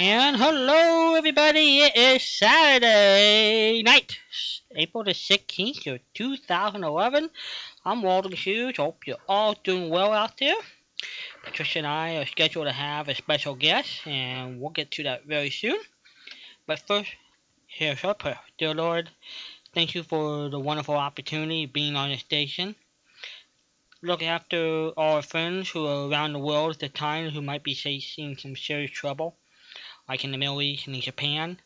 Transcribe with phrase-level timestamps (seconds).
[0.00, 1.80] And hello, everybody.
[1.80, 4.18] It is Saturday night,
[4.76, 7.30] April the 16th of 2011.
[7.84, 8.76] I'm Walden Hughes.
[8.76, 10.54] Hope you're all doing well out there.
[11.42, 15.24] Patricia and I are scheduled to have a special guest, and we'll get to that
[15.24, 15.78] very soon.
[16.66, 17.10] But first,
[17.66, 18.40] here's our prayer.
[18.58, 19.10] Dear Lord,
[19.74, 22.74] thank you for the wonderful opportunity of being on the station.
[24.02, 27.74] Look after our friends who are around the world at the time who might be
[27.74, 29.36] facing some serious trouble
[30.08, 31.58] like in the Middle East and in Japan.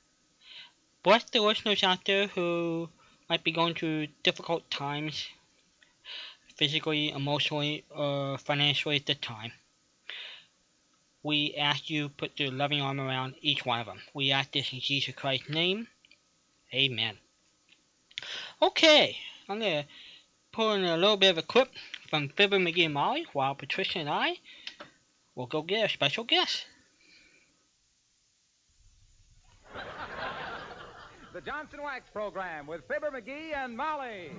[1.03, 2.89] Bless the listeners out there who
[3.29, 5.27] might be going through difficult times,
[6.57, 9.53] physically, emotionally, or financially at the time.
[11.23, 14.01] We ask you put your loving arm around each one of them.
[14.13, 15.87] We ask this in Jesus Christ's name.
[16.75, 17.17] Amen.
[18.61, 19.17] Okay,
[19.49, 19.89] I'm going to
[20.53, 21.71] pull in a little bit of a clip
[22.09, 24.37] from Fibber McGee Molly while Patricia and I
[25.35, 26.67] will go get a special guest.
[31.33, 34.33] The Johnson Wax Program with Fibber McGee and Molly.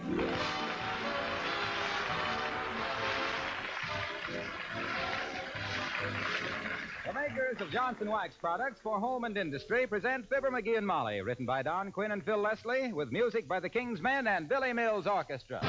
[7.08, 11.24] The makers of Johnson Wax products for home and industry present Fibber McGee and Molly,
[11.24, 14.72] written by Don Quinn and Phil Leslie, with music by the King's Men and Billy
[14.72, 15.62] Mills Orchestra.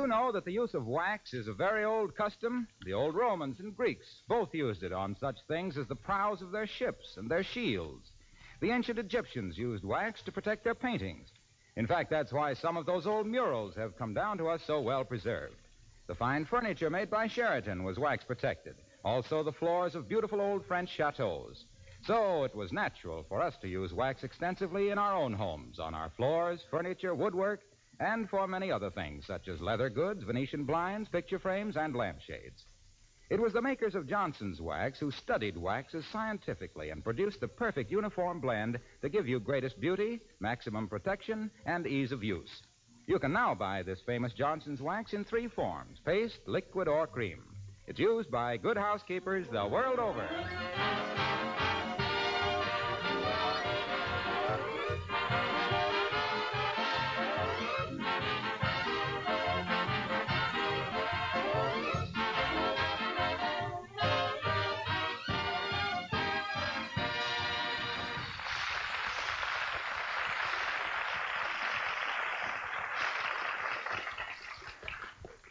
[0.00, 2.66] You know that the use of wax is a very old custom?
[2.86, 6.52] The old Romans and Greeks both used it on such things as the prows of
[6.52, 8.10] their ships and their shields.
[8.60, 11.28] The ancient Egyptians used wax to protect their paintings.
[11.76, 14.80] In fact, that's why some of those old murals have come down to us so
[14.80, 15.56] well preserved.
[16.06, 20.64] The fine furniture made by Sheraton was wax protected, also the floors of beautiful old
[20.64, 21.66] French chateaus.
[22.06, 25.94] So it was natural for us to use wax extensively in our own homes, on
[25.94, 27.60] our floors, furniture, woodwork,
[28.00, 32.64] and for many other things, such as leather goods, Venetian blinds, picture frames, and lampshades.
[33.28, 37.92] It was the makers of Johnson's Wax who studied waxes scientifically and produced the perfect
[37.92, 42.62] uniform blend to give you greatest beauty, maximum protection, and ease of use.
[43.06, 47.42] You can now buy this famous Johnson's Wax in three forms paste, liquid, or cream.
[47.86, 50.28] It's used by good housekeepers the world over.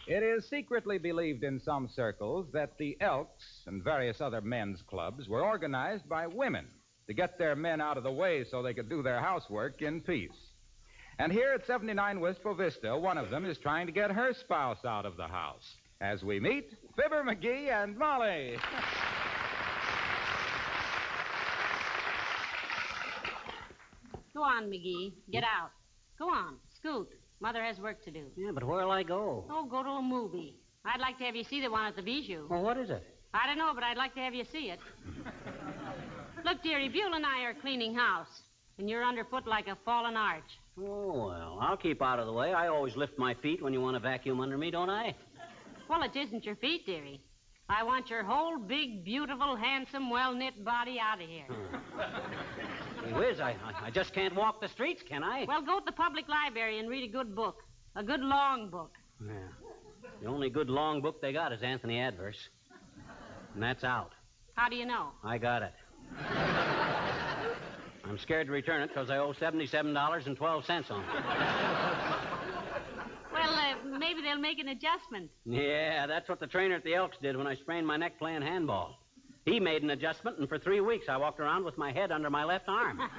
[0.09, 5.29] It is secretly believed in some circles that the Elks and various other men's clubs
[5.29, 6.65] were organized by women
[7.05, 10.01] to get their men out of the way so they could do their housework in
[10.01, 10.31] peace.
[11.19, 14.83] And here at 79 Wistful Vista, one of them is trying to get her spouse
[14.83, 15.75] out of the house.
[16.01, 18.57] As we meet Fibber McGee and Molly.
[24.33, 25.13] Go on, McGee.
[25.31, 25.69] Get out.
[26.17, 26.55] Go on.
[26.79, 27.09] Scoot.
[27.41, 28.25] Mother has work to do.
[28.35, 29.45] Yeah, but where'll I go?
[29.49, 30.57] Oh, go to a movie.
[30.85, 32.47] I'd like to have you see the one at the Bijou.
[32.49, 33.03] Well, what is it?
[33.33, 34.79] I don't know, but I'd like to have you see it.
[36.43, 38.41] Look, dearie, Beulah and I are cleaning house,
[38.77, 40.57] and you're underfoot like a fallen arch.
[40.77, 42.53] Oh, well, I'll keep out of the way.
[42.53, 45.15] I always lift my feet when you want to vacuum under me, don't I?
[45.89, 47.21] Well, it isn't your feet, dearie.
[47.69, 51.45] I want your whole big, beautiful, handsome, well knit body out of here.
[53.13, 55.45] Whiz, I, I, I just can't walk the streets, can I?
[55.47, 57.63] Well, go to the public library and read a good book.
[57.95, 58.91] A good long book.
[59.25, 59.33] Yeah.
[60.21, 62.37] The only good long book they got is Anthony Adverse.
[63.53, 64.11] And that's out.
[64.55, 65.09] How do you know?
[65.23, 65.73] I got it.
[68.03, 71.07] I'm scared to return it because I owe $77.12 on it.
[73.31, 75.29] Well, uh, maybe they'll make an adjustment.
[75.45, 78.41] Yeah, that's what the trainer at the Elks did when I sprained my neck playing
[78.41, 78.98] handball.
[79.49, 82.29] He made an adjustment, and for three weeks I walked around with my head under
[82.29, 82.99] my left arm.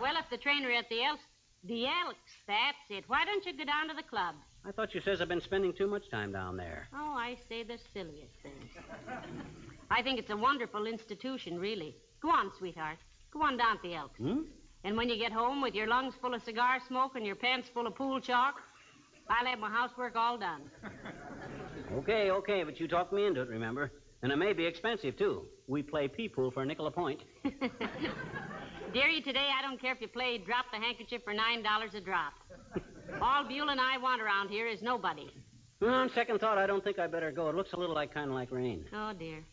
[0.00, 1.22] Well, if the trainer at the Elks,
[1.62, 3.04] the Elks, that's it.
[3.06, 4.34] Why don't you go down to the club?
[4.64, 6.88] I thought you says I've been spending too much time down there.
[6.92, 8.64] Oh, I say the silliest things.
[9.90, 11.94] I think it's a wonderful institution, really.
[12.20, 12.98] Go on, sweetheart.
[13.32, 14.18] Go on down to the Elks.
[14.18, 14.40] Hmm?
[14.82, 17.68] And when you get home with your lungs full of cigar smoke and your pants
[17.72, 18.56] full of pool chalk,
[19.30, 20.62] I'll have my housework all done.
[21.92, 23.92] Okay, okay, but you talked me into it, remember?
[24.22, 25.46] And it may be expensive, too.
[25.66, 27.20] We play pool for a nickel a point.
[28.92, 32.00] Dearie, today I don't care if you play drop the handkerchief for nine dollars a
[32.00, 32.34] drop.
[33.20, 35.30] All Beulah and I want around here is nobody.
[35.80, 37.48] Well, on second thought, I don't think I better go.
[37.48, 38.84] It looks a little like kind of like rain.
[38.94, 39.44] Oh, dear.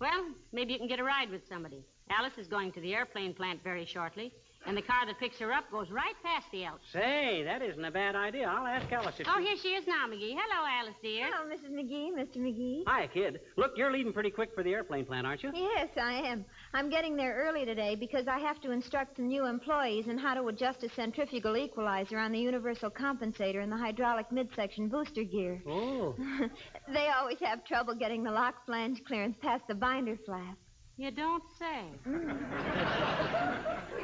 [0.00, 1.84] Well, maybe you can get a ride with somebody.
[2.08, 4.32] Alice is going to the airplane plant very shortly,
[4.66, 6.82] and the car that picks her up goes right past the Elks.
[6.92, 8.46] Say, that isn't a bad idea.
[8.48, 9.46] I'll ask Alice if Oh, she...
[9.46, 10.34] here she is now, McGee.
[10.36, 11.26] Hello, Alice, dear.
[11.30, 11.70] Hello, Mrs.
[11.72, 12.36] McGee, Mr.
[12.38, 12.82] McGee.
[12.86, 13.40] Hi, kid.
[13.56, 15.50] Look, you're leaving pretty quick for the airplane plant, aren't you?
[15.54, 16.44] Yes, I am.
[16.74, 20.34] I'm getting there early today because I have to instruct the new employees in how
[20.34, 25.62] to adjust a centrifugal equalizer on the universal compensator and the hydraulic midsection booster gear.
[25.66, 26.14] Oh.
[26.92, 30.56] they always have trouble getting the lock flange clearance past the binder flap.
[31.02, 31.82] You don't say.
[32.06, 32.38] Mm.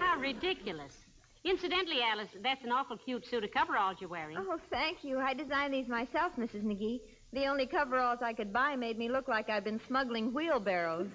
[0.00, 0.93] How ridiculous.
[1.45, 4.37] Incidentally, Alice, that's an awful cute suit of coveralls you're wearing.
[4.37, 5.21] Oh, thank you.
[5.21, 6.65] I designed these myself, Mrs.
[6.65, 6.99] McGee.
[7.32, 11.08] The only coveralls I could buy made me look like I'd been smuggling wheelbarrows.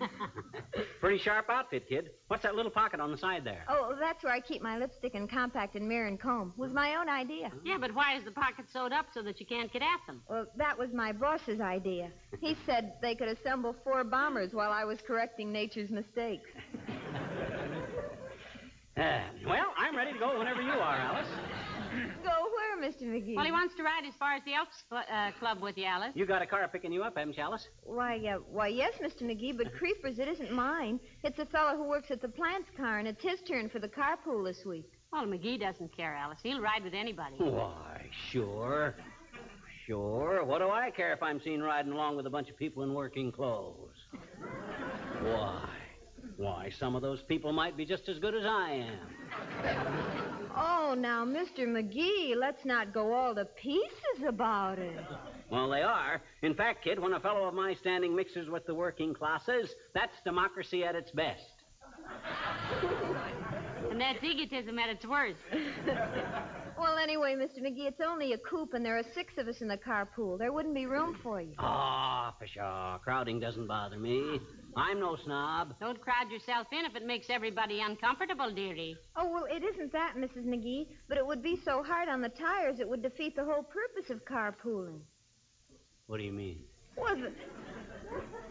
[1.00, 2.12] Pretty sharp outfit, kid.
[2.28, 3.66] What's that little pocket on the side there?
[3.68, 6.54] oh, that's where I keep my lipstick and compact and mirror and comb.
[6.56, 7.52] It was my own idea.
[7.66, 10.22] Yeah, but why is the pocket sewed up so that you can't get at them?
[10.30, 12.12] Well, that was my boss's idea.
[12.40, 16.50] He said they could assemble four bombers while I was correcting nature's mistakes.
[18.96, 21.26] Uh, well, I'm ready to go whenever you are, Alice.
[22.24, 23.04] Go where, Mr.
[23.04, 23.36] McGee?
[23.36, 26.12] Well, he wants to ride as far as the Elks uh, Club with you, Alice.
[26.16, 27.68] You got a car picking you up, haven't you, Alice?
[27.84, 29.24] Why, uh, why, yes, Mr.
[29.24, 31.00] McGee, but creepers, it isn't mine.
[31.24, 33.90] It's a fellow who works at the plant's car, and it's his turn for the
[33.90, 34.90] carpool this week.
[35.12, 36.40] Well, McGee doesn't care, Alice.
[36.42, 37.36] He'll ride with anybody.
[37.38, 38.96] Why, sure.
[39.86, 40.44] Sure.
[40.46, 42.94] What do I care if I'm seen riding along with a bunch of people in
[42.94, 43.96] working clothes?
[45.22, 45.70] Why?
[46.38, 50.23] Why, some of those people might be just as good as I am.
[50.56, 51.68] Oh, now, Mr.
[51.68, 55.00] McGee, let's not go all to pieces about it.
[55.50, 56.22] Well, they are.
[56.42, 60.14] In fact, kid, when a fellow of my standing mixes with the working classes, that's
[60.24, 61.42] democracy at its best.
[63.94, 65.38] And that's egotism at its worst.
[66.76, 67.62] Well, anyway, Mr.
[67.62, 70.40] McGee, it's only a coupe, and there are six of us in the carpool.
[70.40, 71.54] There wouldn't be room for you.
[71.60, 72.98] Ah, pshaw.
[72.98, 74.42] Crowding doesn't bother me.
[74.76, 75.76] I'm no snob.
[75.80, 78.98] Don't crowd yourself in if it makes everybody uncomfortable, dearie.
[79.16, 80.46] Oh, well, it isn't that, Mrs.
[80.46, 83.64] McGee, but it would be so hard on the tires it would defeat the whole
[83.64, 85.00] purpose of carpooling.
[86.08, 86.60] What do you mean?
[86.98, 87.32] Well, the,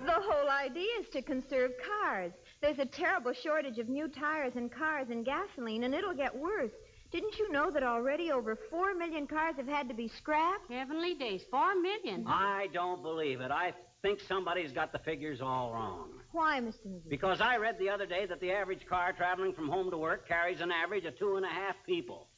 [0.07, 1.73] the whole idea is to conserve
[2.03, 2.33] cars.
[2.63, 6.71] There's a terrible shortage of new tires and cars and gasoline, and it'll get worse.
[7.11, 10.71] Didn't you know that already over four million cars have had to be scrapped?
[10.71, 12.25] Heavenly days, four million.
[12.27, 13.51] I don't believe it.
[13.51, 16.11] I think somebody's got the figures all wrong.
[16.31, 16.87] Why, Mr.
[16.87, 17.09] McGee?
[17.09, 20.29] Because I read the other day that the average car traveling from home to work
[20.29, 22.29] carries an average of two and a half people.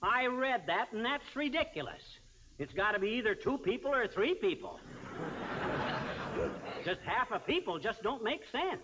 [0.00, 2.02] I read that, and that's ridiculous.
[2.60, 4.78] It's got to be either two people or three people.
[6.84, 8.80] just half a people just don't make sense.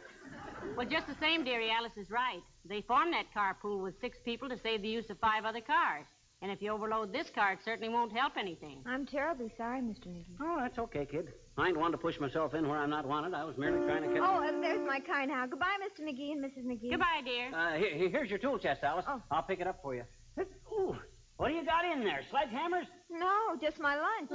[0.77, 2.43] Well, just the same, dearie, Alice is right.
[2.65, 6.07] They formed that carpool with six people to save the use of five other cars.
[6.43, 8.83] And if you overload this car, it certainly won't help anything.
[8.85, 10.09] I'm terribly sorry, Mr.
[10.09, 10.37] McGee.
[10.41, 11.33] Oh, that's okay, kid.
[11.57, 13.33] I ain't one to push myself in where I'm not wanted.
[13.33, 14.23] I was merely trying to catch.
[14.23, 15.47] Oh, and there's my car now.
[15.47, 16.05] Goodbye, Mr.
[16.05, 16.65] McGee and Mrs.
[16.65, 16.91] McGee.
[16.91, 17.55] Goodbye, dear.
[17.55, 19.05] Uh, here, here's your tool chest, Alice.
[19.07, 19.23] Oh.
[19.31, 20.03] I'll pick it up for you.
[20.73, 20.97] Ooh,
[21.37, 22.23] what do you got in there?
[22.33, 22.87] Sledgehammers?
[23.11, 24.31] No, just my lunch.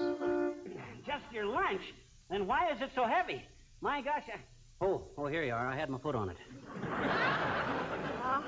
[1.06, 1.82] Just your lunch?
[2.30, 3.44] Then why is it so heavy?
[3.82, 4.24] My gosh.
[4.34, 4.40] I...
[4.80, 5.68] Oh, oh, here you are.
[5.68, 6.38] I had my foot on it.
[8.24, 8.44] Oh,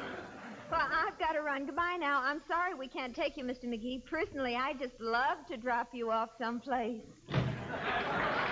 [0.72, 1.66] well, I've got to run.
[1.66, 2.22] Goodbye now.
[2.24, 3.66] I'm sorry we can't take you, Mr.
[3.66, 4.06] McGee.
[4.06, 7.02] Personally, I just love to drop you off someplace.
[7.32, 8.46] Ah.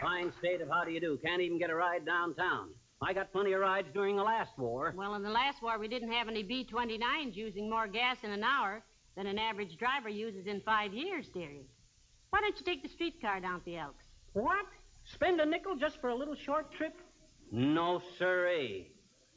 [0.00, 1.18] Fine state of how do you do.
[1.24, 2.68] Can't even get a ride downtown.
[3.00, 4.94] I got plenty of rides during the last war.
[4.96, 8.30] Well, in the last war, we didn't have any B 29s using more gas in
[8.30, 8.80] an hour
[9.16, 11.66] than an average driver uses in five years, dearie.
[12.32, 14.06] Why don't you take the streetcar down to the Elks?
[14.32, 14.64] What?
[15.04, 16.94] Spend a nickel just for a little short trip?
[17.50, 18.90] No, sirree.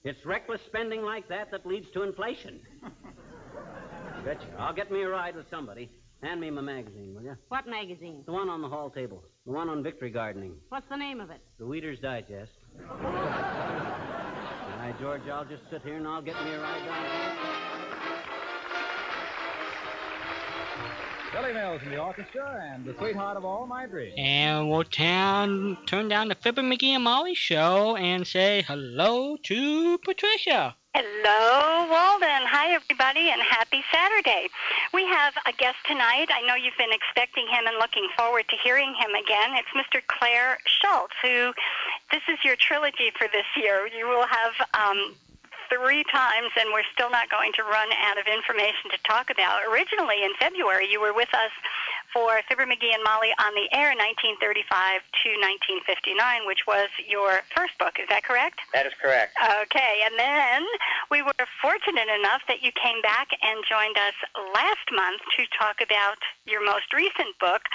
[0.06, 2.62] It's reckless spending like that that leads to inflation.
[4.24, 4.48] Betcha.
[4.58, 5.92] I'll get me a ride with somebody.
[6.24, 7.36] Hand me my magazine, will you?
[7.50, 8.24] What magazine?
[8.26, 9.22] The one on the hall table.
[9.46, 10.54] The one on victory gardening.
[10.70, 11.42] What's the name of it?
[11.60, 12.54] The Weeder's Digest.
[12.90, 12.96] All
[14.80, 17.65] right, George, I'll just sit here and I'll get me a ride down
[21.36, 24.14] Billy Mills in the orchestra and the sweetheart of all my dreams.
[24.18, 29.98] And we'll turn, turn down the Fibber McGee and Molly show and say hello to
[29.98, 30.78] Patricia.
[30.96, 32.48] Hello, Walden.
[32.48, 34.48] Hi, everybody, and happy Saturday.
[34.94, 36.28] We have a guest tonight.
[36.32, 39.60] I know you've been expecting him and looking forward to hearing him again.
[39.60, 40.00] It's Mr.
[40.08, 41.52] Clair Schultz, who
[42.14, 43.90] this is your trilogy for this year.
[43.92, 45.16] You will have um,
[45.70, 49.62] three times, and we're still not going to run out of information to talk about.
[49.70, 51.52] Originally, in February, you were with us
[52.16, 55.30] for Fibber McGee and Molly on the air 1935 to
[55.84, 58.00] 1959, which was your first book.
[58.00, 58.64] Is that correct?
[58.72, 59.36] That is correct.
[59.68, 60.64] Okay, and then
[61.12, 64.16] we were fortunate enough that you came back and joined us
[64.56, 66.16] last month to talk about
[66.48, 67.68] your most recent book,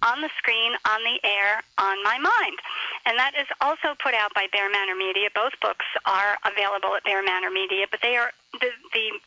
[0.00, 2.58] On the Screen, On the Air, On My Mind.
[3.04, 5.28] And that is also put out by Bear Manor Media.
[5.36, 9.20] Both books are available at Bear Manor Media, but they are the, the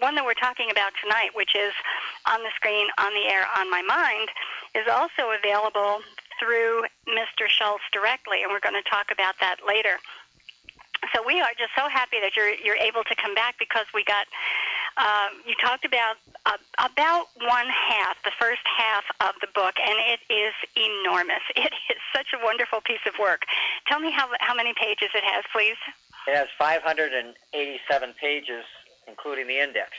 [0.00, 1.72] one that we're talking about tonight, which is
[2.26, 4.28] on the screen, on the air, on my mind,
[4.74, 6.00] is also available
[6.38, 7.48] through Mr.
[7.48, 9.98] Schultz directly, and we're going to talk about that later.
[11.14, 14.02] So we are just so happy that you're you're able to come back because we
[14.04, 14.26] got
[14.96, 19.96] um, you talked about uh, about one half, the first half of the book, and
[20.00, 21.44] it is enormous.
[21.56, 23.42] It is such a wonderful piece of work.
[23.86, 25.76] Tell me how how many pages it has, please.
[26.26, 28.64] It has 587 pages,
[29.06, 29.90] including the index.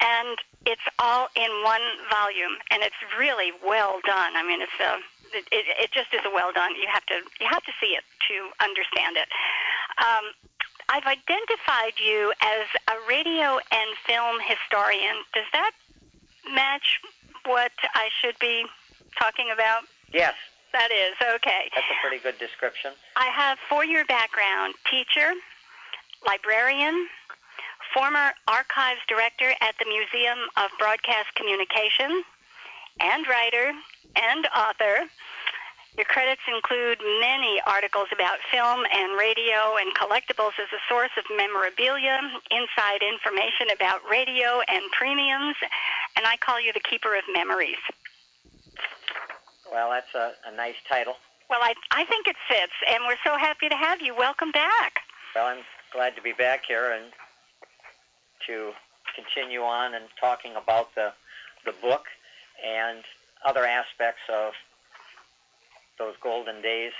[0.00, 4.32] and it's all in one volume, and it's really well done.
[4.36, 4.96] I mean, it's a
[5.36, 6.74] it, it, it just is a well done.
[6.76, 8.34] You have to you have to see it to
[8.64, 9.28] understand it.
[9.98, 10.24] Um,
[10.88, 15.16] I've identified you as a radio and film historian.
[15.34, 15.72] Does that
[16.52, 17.00] match
[17.46, 18.64] what I should be
[19.18, 19.82] talking about?
[20.12, 20.34] Yes,
[20.72, 21.70] That is okay.
[21.74, 22.92] that's a pretty good description.
[23.16, 25.32] I have four year background teacher,
[26.26, 27.08] librarian,
[27.94, 32.24] former archives director at the Museum of Broadcast Communication,
[33.00, 33.72] and writer
[34.16, 35.06] and author.
[35.96, 41.24] Your credits include many articles about film and radio and collectibles as a source of
[41.36, 42.18] memorabilia,
[42.50, 45.54] inside information about radio and premiums,
[46.16, 47.78] and I call you the keeper of memories.
[49.70, 51.14] Well, that's a, a nice title.
[51.48, 54.16] Well, I, I think it fits, and we're so happy to have you.
[54.16, 54.98] Welcome back.
[55.36, 57.12] Well, I'm glad to be back here and
[58.46, 58.72] to
[59.14, 61.12] continue on and talking about the
[61.64, 62.04] the book
[62.64, 63.04] and
[63.44, 64.52] other aspects of
[65.98, 66.92] those golden days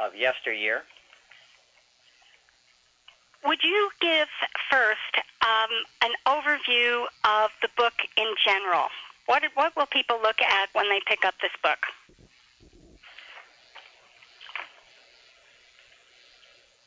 [0.00, 0.82] of yesteryear.
[3.44, 4.28] Would you give
[4.70, 5.70] first um,
[6.02, 8.86] an overview of the book in general?
[9.26, 11.78] What, what will people look at when they pick up this book?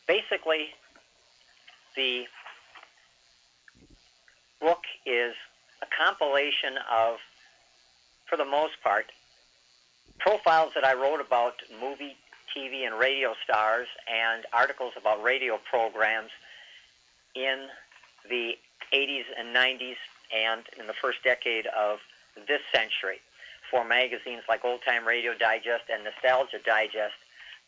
[0.08, 0.68] Basically,
[1.96, 2.26] the
[4.64, 5.36] book is
[5.84, 7.18] a compilation of,
[8.30, 9.12] for the most part,
[10.20, 12.16] profiles that I wrote about movie,
[12.56, 16.32] TV, and radio stars and articles about radio programs
[17.36, 17.68] in
[18.30, 18.54] the
[18.94, 20.00] 80s and 90s
[20.34, 22.00] and in the first decade of
[22.48, 23.20] this century
[23.70, 27.20] for magazines like Old Time Radio Digest and Nostalgia Digest.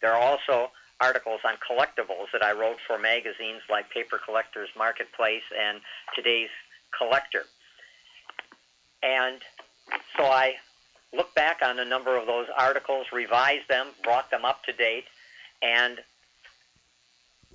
[0.01, 0.71] There are also
[1.01, 5.81] articles on collectibles that I wrote for magazines like Paper Collectors Marketplace and
[6.15, 6.49] Today's
[6.97, 7.43] Collector.
[9.03, 9.39] And
[10.17, 10.55] so I
[11.15, 15.05] looked back on a number of those articles, revised them, brought them up to date,
[15.61, 15.99] and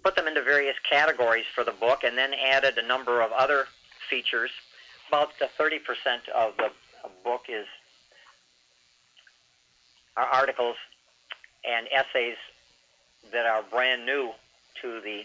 [0.03, 3.67] put them into various categories for the book, and then added a number of other
[4.09, 4.51] features.
[5.09, 5.79] About 30%
[6.35, 6.71] of the
[7.25, 7.67] book is
[10.17, 10.77] are articles
[11.65, 12.37] and essays
[13.33, 14.31] that are brand new
[14.83, 15.23] to the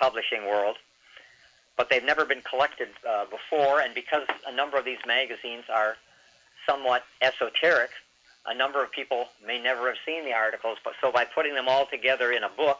[0.00, 0.76] publishing world,
[1.76, 5.96] but they've never been collected uh, before, and because a number of these magazines are
[6.68, 7.90] somewhat esoteric,
[8.46, 11.68] a number of people may never have seen the articles, but so by putting them
[11.68, 12.78] all together in a book,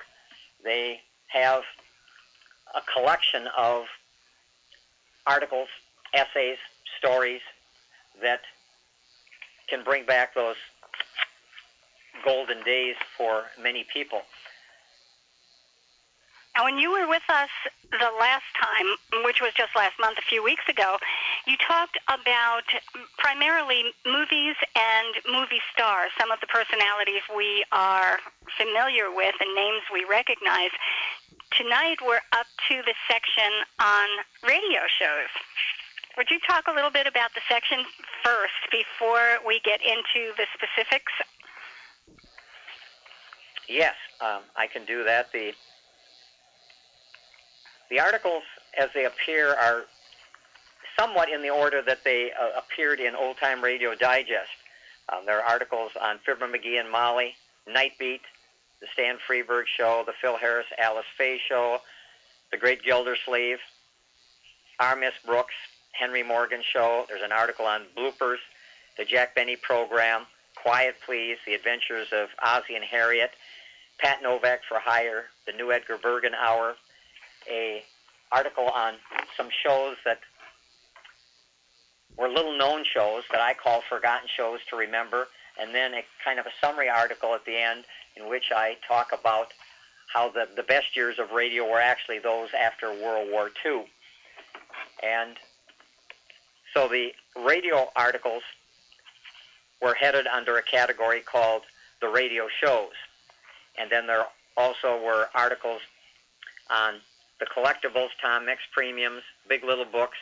[0.64, 1.62] they have
[2.74, 3.84] a collection of
[5.26, 5.68] articles,
[6.14, 6.58] essays,
[6.98, 7.40] stories
[8.22, 8.40] that
[9.68, 10.56] can bring back those
[12.24, 14.22] golden days for many people.
[16.56, 17.50] Now, when you were with us
[17.92, 20.96] the last time, which was just last month, a few weeks ago,
[21.46, 22.64] you talked about
[23.18, 28.20] primarily movies and movie stars, some of the personalities we are
[28.56, 30.72] familiar with and names we recognize.
[31.52, 34.08] Tonight, we're up to the section on
[34.42, 35.28] radio shows.
[36.16, 37.84] Would you talk a little bit about the section
[38.24, 41.12] first before we get into the specifics?
[43.68, 45.32] Yes, um, I can do that.
[45.32, 45.52] The
[47.90, 48.42] the articles
[48.78, 49.84] as they appear are
[50.98, 54.48] somewhat in the order that they uh, appeared in Old Time Radio Digest.
[55.12, 57.34] Um, there are articles on Fibber McGee and Molly,
[57.68, 58.20] Nightbeat,
[58.80, 61.78] The Stan Freberg Show, The Phil Harris Alice Faye Show,
[62.50, 63.58] The Great Gildersleeve,
[64.80, 65.54] Our Miss Brooks,
[65.92, 67.04] Henry Morgan Show.
[67.08, 68.38] There's an article on bloopers,
[68.98, 70.22] The Jack Benny Program,
[70.56, 73.30] Quiet Please, The Adventures of Ozzie and Harriet,
[73.98, 76.74] Pat Novak for Hire, The New Edgar Bergen Hour,
[77.50, 77.82] a
[78.32, 78.94] article on
[79.36, 80.18] some shows that
[82.16, 85.28] were little known shows that I call forgotten shows to remember,
[85.60, 87.84] and then a kind of a summary article at the end
[88.16, 89.52] in which I talk about
[90.12, 93.84] how the, the best years of radio were actually those after World War II.
[95.02, 95.36] And
[96.72, 97.12] so the
[97.44, 98.42] radio articles
[99.82, 101.62] were headed under a category called
[102.00, 102.92] the radio shows.
[103.78, 104.24] And then there
[104.56, 105.80] also were articles
[106.70, 106.94] on
[107.40, 110.18] the collectibles, Tom Mix premiums, Big Little books,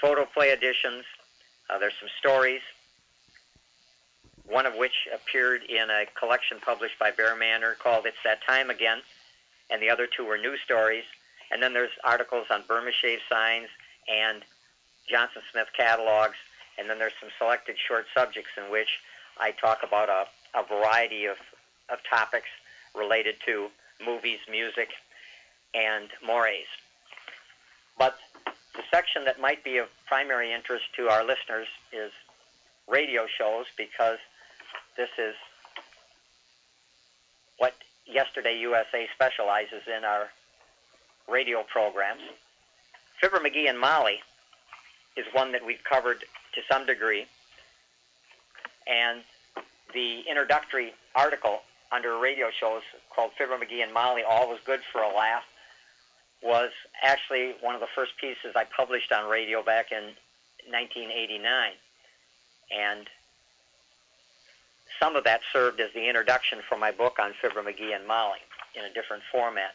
[0.00, 1.04] photo play editions.
[1.68, 2.60] Uh, there's some stories,
[4.46, 8.70] one of which appeared in a collection published by Bear Manor called It's That Time
[8.70, 8.98] Again,
[9.70, 11.04] and the other two were new stories.
[11.50, 13.68] And then there's articles on Burma Shave signs
[14.08, 14.42] and
[15.08, 16.36] Johnson Smith catalogs,
[16.78, 18.88] and then there's some selected short subjects in which
[19.38, 20.26] I talk about a,
[20.58, 21.36] a variety of,
[21.90, 22.48] of topics
[22.94, 23.68] related to
[24.04, 24.88] movies, music,
[25.74, 26.66] and mores.
[27.98, 28.16] But
[28.74, 32.12] the section that might be of primary interest to our listeners is
[32.88, 34.18] radio shows because
[34.96, 35.34] this is
[37.58, 37.74] what
[38.06, 40.28] Yesterday USA specializes in our
[41.28, 42.20] radio programs.
[43.20, 44.20] Fibber McGee and Molly
[45.16, 47.26] is one that we've covered to some degree.
[48.86, 49.22] And
[49.94, 51.62] the introductory article
[51.92, 52.82] under radio shows
[53.14, 55.44] called Fibber McGee and Molly, All Was Good for a Laugh,
[56.44, 56.70] was
[57.02, 60.12] actually one of the first pieces I published on radio back in
[60.68, 61.72] 1989.
[62.70, 63.08] And
[65.00, 68.38] some of that served as the introduction for my book on Fibber McGee and Molly
[68.76, 69.74] in a different format.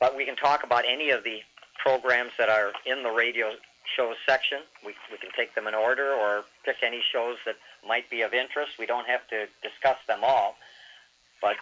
[0.00, 1.40] But we can talk about any of the
[1.82, 3.50] programs that are in the radio
[3.96, 4.58] shows section.
[4.84, 8.34] We, we can take them in order or pick any shows that might be of
[8.34, 8.72] interest.
[8.78, 10.56] We don't have to discuss them all.
[11.40, 11.56] But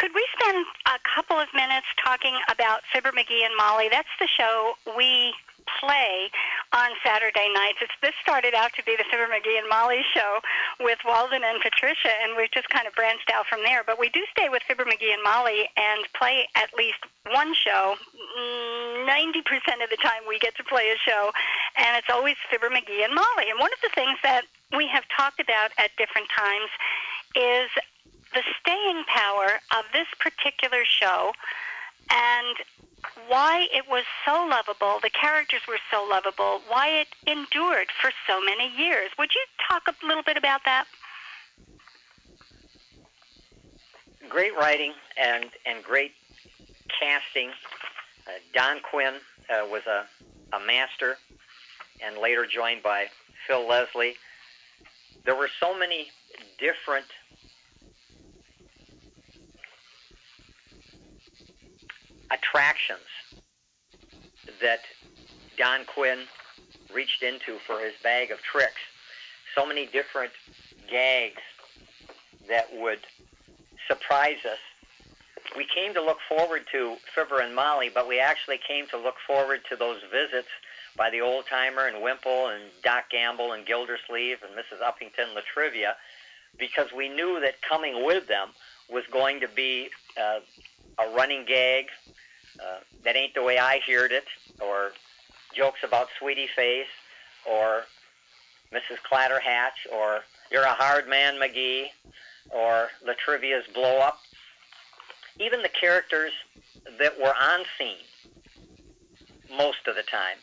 [0.00, 3.92] could we spend a couple of minutes talking about Fibber McGee and Molly?
[3.92, 5.36] That's the show we
[5.78, 6.32] play
[6.72, 7.84] on Saturday nights.
[7.84, 10.40] It's, this started out to be the Fibber McGee and Molly show
[10.80, 13.84] with Walden and Patricia, and we've just kind of branched out from there.
[13.84, 18.00] But we do stay with Fibber McGee and Molly and play at least one show.
[18.40, 21.28] Mm, 90% of the time we get to play a show,
[21.76, 23.52] and it's always Fibber McGee and Molly.
[23.52, 26.72] And one of the things that we have talked about at different times
[27.36, 27.68] is
[28.34, 31.32] the staying power of this particular show
[32.10, 32.56] and
[33.28, 38.40] why it was so lovable, the characters were so lovable, why it endured for so
[38.40, 39.10] many years.
[39.18, 40.86] Would you talk a little bit about that?
[44.28, 46.12] Great writing and, and great
[47.00, 47.50] casting.
[48.26, 49.14] Uh, Don Quinn
[49.48, 50.04] uh, was a,
[50.54, 51.16] a master
[52.04, 53.06] and later joined by
[53.46, 54.14] Phil Leslie.
[55.24, 56.08] There were so many
[56.58, 57.06] different
[62.30, 63.00] attractions
[64.60, 64.80] that
[65.58, 66.20] Don Quinn
[66.94, 68.80] reached into for his bag of tricks.
[69.54, 70.32] So many different
[70.90, 71.42] gags
[72.48, 73.00] that would
[73.88, 74.58] surprise us.
[75.56, 79.16] We came to look forward to Fibber and Molly, but we actually came to look
[79.26, 80.48] forward to those visits
[80.96, 84.80] by the old timer and Wimple and Doc Gamble and Gildersleeve and Mrs.
[84.82, 85.96] Uppington La Trivia
[86.58, 88.48] because we knew that coming with them
[88.90, 89.88] was going to be
[90.20, 90.40] uh,
[90.98, 91.86] a running gag,
[92.60, 94.24] uh, that ain't the way I heard it,
[94.60, 94.92] or
[95.56, 96.86] jokes about Sweetie Face,
[97.48, 97.82] or
[98.72, 98.98] Mrs.
[99.10, 100.20] Clatterhatch, or
[100.50, 101.86] You're a Hard Man, McGee,
[102.50, 104.18] or La Trivia's Blow Up.
[105.38, 106.32] Even the characters
[106.98, 108.04] that were on scene
[109.56, 110.36] most of the time,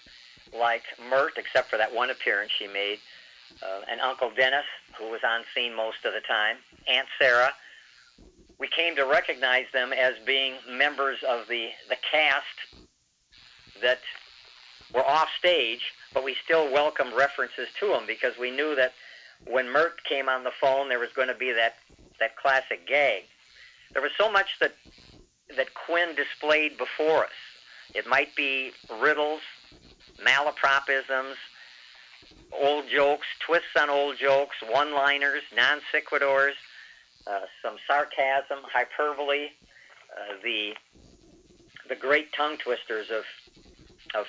[0.58, 3.00] like Mert, except for that one appearance she made,
[3.62, 4.66] uh, and Uncle Dennis,
[4.98, 7.54] who was on scene most of the time, Aunt Sarah,
[8.60, 12.86] we came to recognize them as being members of the, the cast
[13.82, 14.00] that
[14.94, 18.94] were off stage, but we still welcomed references to them because we knew that
[19.46, 21.76] when Mert came on the phone, there was going to be that,
[22.20, 23.24] that classic gag.
[23.94, 24.74] There was so much that,
[25.56, 27.32] that Quinn displayed before us.
[27.94, 29.42] It might be riddles,
[30.24, 31.36] malapropisms,
[32.52, 36.54] old jokes, twists on old jokes, one liners, non sequiturs,
[37.30, 39.48] uh, some sarcasm, hyperbole,
[40.16, 40.74] uh, the
[41.90, 43.24] the great tongue twisters of
[44.16, 44.26] of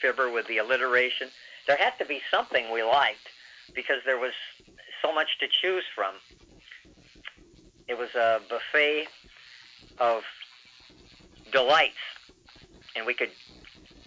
[0.00, 1.28] Fibber with the alliteration.
[1.66, 3.28] There had to be something we liked
[3.74, 4.32] because there was
[5.02, 6.14] so much to choose from.
[7.86, 9.06] It was a buffet
[9.98, 10.22] of
[11.52, 11.94] delights,
[12.96, 13.30] and we could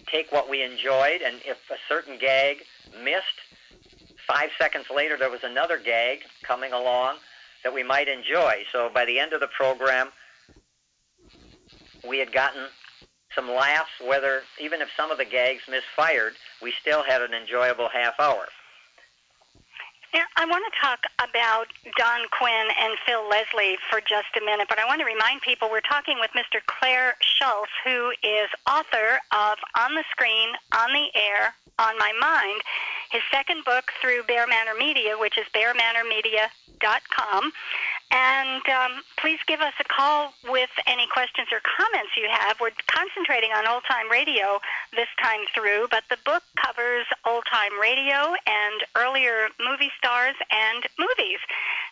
[0.06, 2.58] take what we enjoyed, and if a certain gag
[3.02, 3.40] missed,
[4.26, 7.16] five seconds later there was another gag coming along
[7.64, 8.64] that we might enjoy.
[8.72, 10.08] So by the end of the program,
[12.06, 12.66] we had gotten
[13.34, 17.88] some laughs, whether even if some of the gags misfired, we still had an enjoyable
[17.88, 18.46] half hour.
[20.12, 24.68] Yeah, I want to talk about Don Quinn and Phil Leslie for just a minute,
[24.68, 26.60] but I want to remind people we're talking with Mr.
[26.66, 32.60] Clair Schultz, who is author of On the Screen, On the Air, On My Mind,
[33.12, 37.52] his second book through Bear Manor Media, which is bearmanormedia.com.
[38.10, 42.60] And um, please give us a call with any questions or comments you have.
[42.60, 44.60] We're concentrating on old time radio
[44.92, 50.84] this time through, but the book covers old time radio and earlier movie stars and
[50.98, 51.40] movies.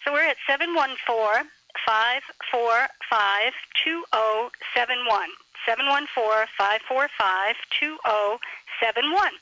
[0.05, 1.49] So we're at 714
[1.87, 3.53] 545
[3.85, 5.29] 2071.
[5.65, 9.33] 714 545 2071.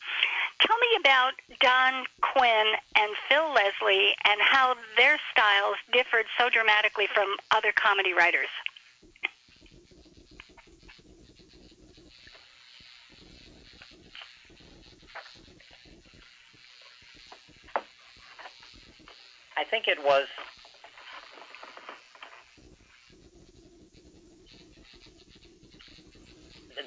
[0.61, 2.66] Tell me about Don Quinn
[2.97, 8.49] and Phil Leslie and how their styles differed so dramatically from other comedy writers.
[19.57, 20.27] I think it was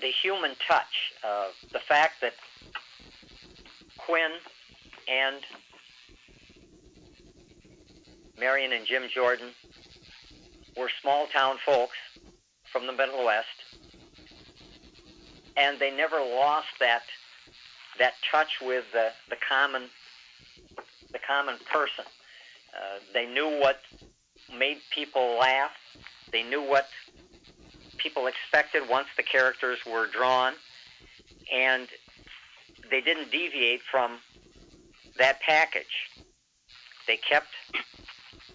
[0.02, 2.34] the human touch, uh, the fact that
[4.06, 4.32] Quinn
[5.08, 5.38] and
[8.40, 9.50] Marion and Jim Jordan
[10.78, 11.96] were small town folks
[12.72, 13.48] from the Middle West,
[15.58, 17.04] and they never lost that
[18.00, 19.84] that touch with the, the common
[21.12, 22.06] the common person.
[22.74, 23.82] Uh, they knew what
[24.58, 25.72] made people laugh.
[26.32, 26.88] They knew what
[27.98, 30.54] people expected once the characters were drawn,
[31.54, 31.88] and
[32.92, 34.20] they didn't deviate from
[35.18, 36.10] that package.
[37.08, 37.48] They kept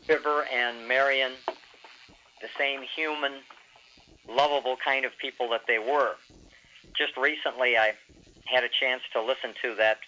[0.07, 1.33] Fibber and Marion
[2.41, 3.33] the same human,
[4.29, 6.13] lovable kind of people that they were.
[6.97, 7.93] Just recently, I
[8.45, 9.99] had a chance to listen to that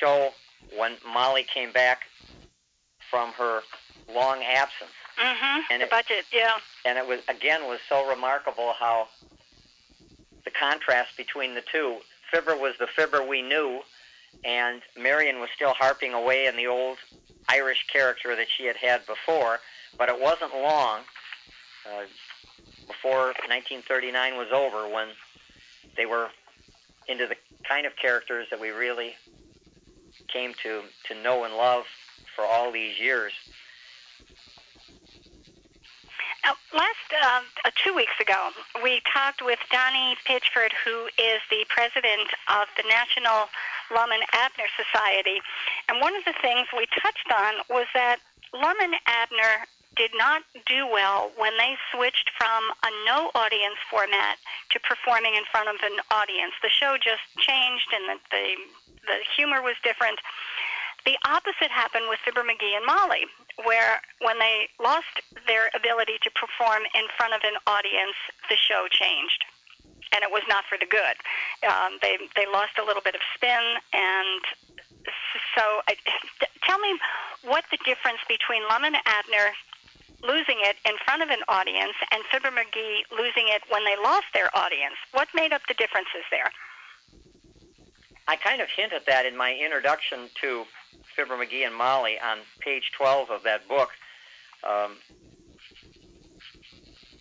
[0.00, 0.30] show
[0.76, 2.00] when Molly came back
[3.10, 3.60] from her
[4.12, 4.90] long absence.
[5.18, 5.60] Mm-hmm.
[5.70, 6.52] And the it- budget, yeah.
[6.84, 9.08] And it was again was so remarkable how
[10.44, 11.96] the contrast between the two.
[12.30, 13.80] Fibber was the Fibber we knew,
[14.44, 16.98] and Marion was still harping away in the old
[17.48, 19.60] Irish character that she had had before.
[19.96, 21.00] But it wasn't long
[21.86, 22.04] uh,
[22.86, 25.08] before 1939 was over when
[25.96, 26.28] they were
[27.08, 27.36] into the
[27.66, 29.16] kind of characters that we really
[30.28, 31.84] came to to know and love
[32.36, 33.32] for all these years.
[36.48, 38.48] Now, last um, uh, two weeks ago,
[38.82, 43.52] we talked with Donnie Pitchford, who is the president of the National
[43.92, 45.44] Lum and Abner Society,
[45.92, 48.24] and one of the things we touched on was that
[48.56, 49.68] Lum and Abner
[50.00, 54.40] did not do well when they switched from a no audience format
[54.72, 56.56] to performing in front of an audience.
[56.64, 58.44] The show just changed, and the the,
[59.04, 60.16] the humor was different.
[61.08, 63.24] The opposite happened with Fibber McGee and Molly,
[63.64, 68.12] where when they lost their ability to perform in front of an audience,
[68.52, 69.40] the show changed,
[70.12, 71.16] and it was not for the good.
[71.64, 74.42] Um, they they lost a little bit of spin, and
[75.56, 75.96] so I,
[76.60, 77.00] tell me
[77.40, 79.56] what the difference between Lum and Abner
[80.20, 84.28] losing it in front of an audience and Fibber McGee losing it when they lost
[84.36, 85.00] their audience.
[85.16, 86.52] What made up the differences there?
[88.28, 90.64] I kind of hint at that in my introduction to
[91.16, 93.88] Fibber McGee and Molly on page 12 of that book.
[94.62, 94.96] Um,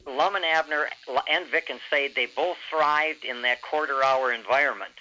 [0.05, 0.87] Lum and Abner
[1.29, 4.91] and Vic and Sade, they both thrived in that quarter hour environment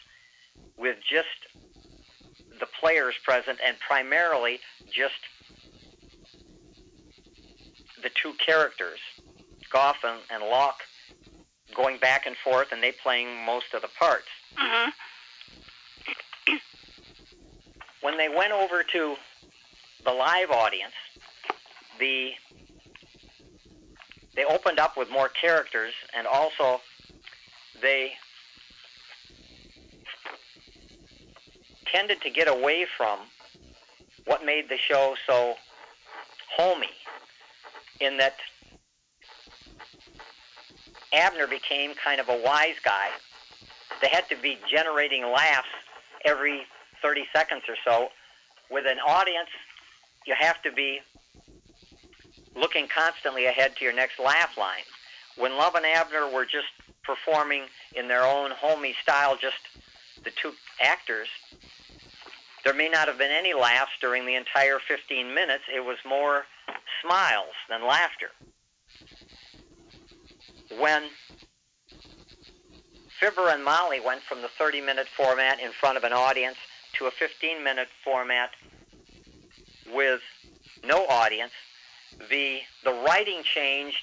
[0.78, 1.26] with just
[2.60, 4.60] the players present and primarily
[4.92, 5.14] just
[8.02, 9.00] the two characters,
[9.72, 10.76] Goff and, and Lauck,
[11.74, 14.28] going back and forth and they playing most of the parts.
[14.56, 14.90] Mm-hmm.
[18.06, 19.16] When they went over to
[20.04, 20.92] the live audience,
[21.98, 22.30] the
[24.36, 26.80] they opened up with more characters and also
[27.82, 28.12] they
[31.92, 33.18] tended to get away from
[34.24, 35.54] what made the show so
[36.56, 36.86] homey
[37.98, 38.36] in that
[41.12, 43.08] Abner became kind of a wise guy.
[44.00, 45.66] They had to be generating laughs
[46.24, 46.68] every
[47.06, 48.08] 30 seconds or so.
[48.68, 49.48] With an audience,
[50.26, 50.98] you have to be
[52.56, 54.82] looking constantly ahead to your next laugh line.
[55.38, 56.66] When Lum and Abner were just
[57.04, 57.64] performing
[57.94, 59.54] in their own homey style, just
[60.24, 61.28] the two actors,
[62.64, 65.62] there may not have been any laughs during the entire 15 minutes.
[65.72, 66.46] It was more
[67.04, 68.30] smiles than laughter.
[70.80, 71.04] When
[73.20, 76.56] Fibber and Molly went from the 30 minute format in front of an audience
[76.98, 78.50] to a 15 minute format
[79.92, 80.20] with
[80.84, 81.52] no audience,
[82.30, 84.02] the, the writing changed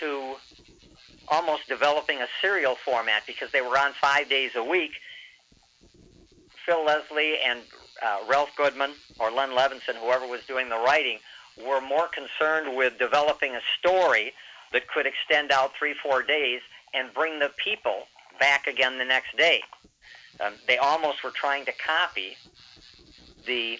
[0.00, 0.34] to
[1.28, 4.92] almost developing a serial format because they were on five days a week.
[6.64, 7.60] Phil Leslie and
[8.04, 11.18] uh, Ralph Goodman or Len Levinson, whoever was doing the writing,
[11.64, 14.32] were more concerned with developing a story
[14.72, 16.60] that could extend out three, four days
[16.92, 18.06] and bring the people
[18.38, 19.62] back again the next day.
[20.40, 22.36] Um, they almost were trying to copy
[23.46, 23.78] the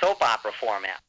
[0.00, 1.00] soap opera format.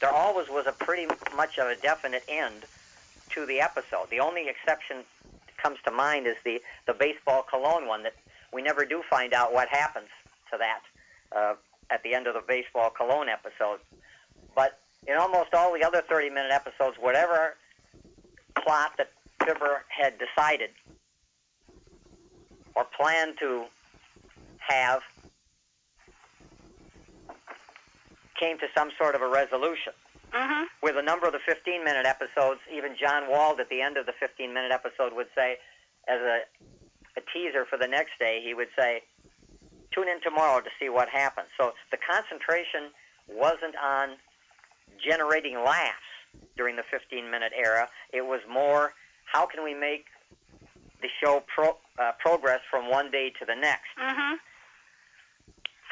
[0.00, 2.64] there always was a pretty much of a definite end
[3.30, 4.08] to the episode.
[4.10, 4.98] The only exception
[5.56, 8.14] comes to mind is the, the baseball cologne one that
[8.52, 10.08] we never do find out what happens
[10.50, 10.80] to that
[11.36, 11.54] uh,
[11.90, 13.80] at the end of the baseball cologne episode.
[14.54, 17.56] But in almost all the other 30 minute episodes, whatever
[18.62, 19.10] plot that
[19.44, 20.70] Fibber had decided
[22.74, 23.64] or planned to
[24.58, 25.02] have
[28.38, 29.92] came to some sort of a resolution.
[30.36, 30.64] Mm-hmm.
[30.82, 34.06] With a number of the 15 minute episodes, even John Wald at the end of
[34.06, 35.56] the 15 minute episode would say,
[36.08, 36.40] as a,
[37.16, 39.02] a teaser for the next day, he would say,
[39.92, 41.48] tune in tomorrow to see what happens.
[41.58, 42.92] So the concentration
[43.28, 44.16] wasn't on
[45.02, 46.12] generating laughs
[46.56, 47.88] during the 15 minute era.
[48.12, 48.92] It was more,
[49.24, 50.04] how can we make
[51.00, 53.88] the show pro, uh, progress from one day to the next?
[53.98, 54.34] Mm-hmm.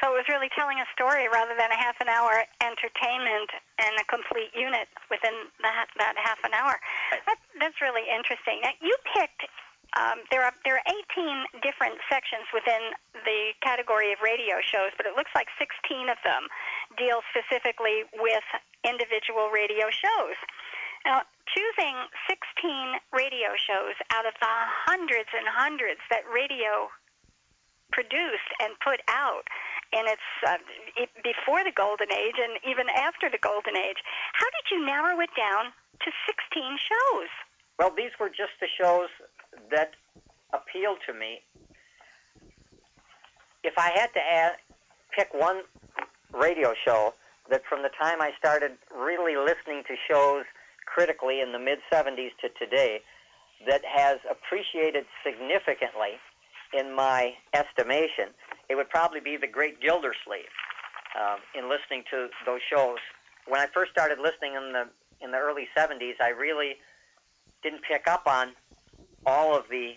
[0.01, 3.95] So it was really telling a story rather than a half an hour entertainment and
[3.95, 6.75] a complete unit within that that half an hour.
[7.25, 8.59] That, that's really interesting.
[8.63, 9.47] Now, you picked.
[9.95, 12.91] Um, there are there are 18 different sections within
[13.23, 16.51] the category of radio shows, but it looks like 16 of them
[16.99, 18.43] deal specifically with
[18.83, 20.35] individual radio shows.
[21.07, 21.95] Now, choosing
[22.27, 24.55] 16 radio shows out of the
[24.89, 26.89] hundreds and hundreds that radio
[27.93, 29.45] produced and put out
[29.93, 30.57] in its uh,
[30.95, 33.97] it, before the golden age and even after the golden age.
[34.33, 35.71] How did you narrow it down
[36.01, 37.29] to 16 shows?
[37.79, 39.09] Well, these were just the shows
[39.71, 39.91] that
[40.53, 41.41] appealed to me.
[43.63, 44.53] If I had to add,
[45.15, 45.61] pick one
[46.33, 47.13] radio show
[47.49, 50.45] that from the time I started really listening to shows
[50.85, 53.01] critically in the mid 70s to today
[53.67, 56.19] that has appreciated significantly
[56.73, 58.35] in my estimation,
[58.69, 60.53] it would probably be The Great Gildersleeve.
[61.19, 62.97] Um, in listening to those shows,
[63.47, 64.87] when I first started listening in the
[65.21, 66.75] in the early '70s, I really
[67.63, 68.49] didn't pick up on
[69.25, 69.93] all of the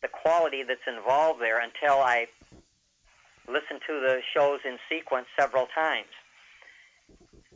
[0.00, 2.28] the quality that's involved there until I
[3.48, 6.08] listened to the shows in sequence several times.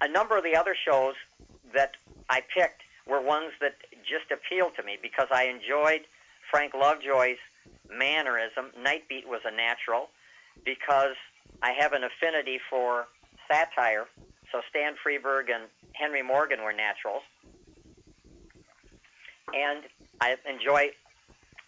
[0.01, 1.15] A number of the other shows
[1.75, 1.93] that
[2.29, 6.03] I picked were ones that just appealed to me because I enjoyed
[6.51, 7.39] Frank Lovejoy's
[7.91, 8.71] mannerism.
[8.79, 10.09] Nightbeat was a natural
[10.65, 11.17] because
[11.63, 13.07] I have an affinity for
[13.51, 14.07] satire.
[14.53, 17.23] So Stan Freberg and Henry Morgan were naturals.
[19.55, 19.85] And
[20.21, 20.91] I enjoy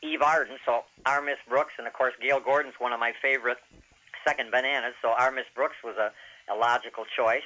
[0.03, 3.59] Eve Arden, so Our Miss Brooks, and of course Gale Gordon's one of my favorite
[4.27, 6.13] second bananas, so Our Miss Brooks was a,
[6.53, 7.43] a logical choice.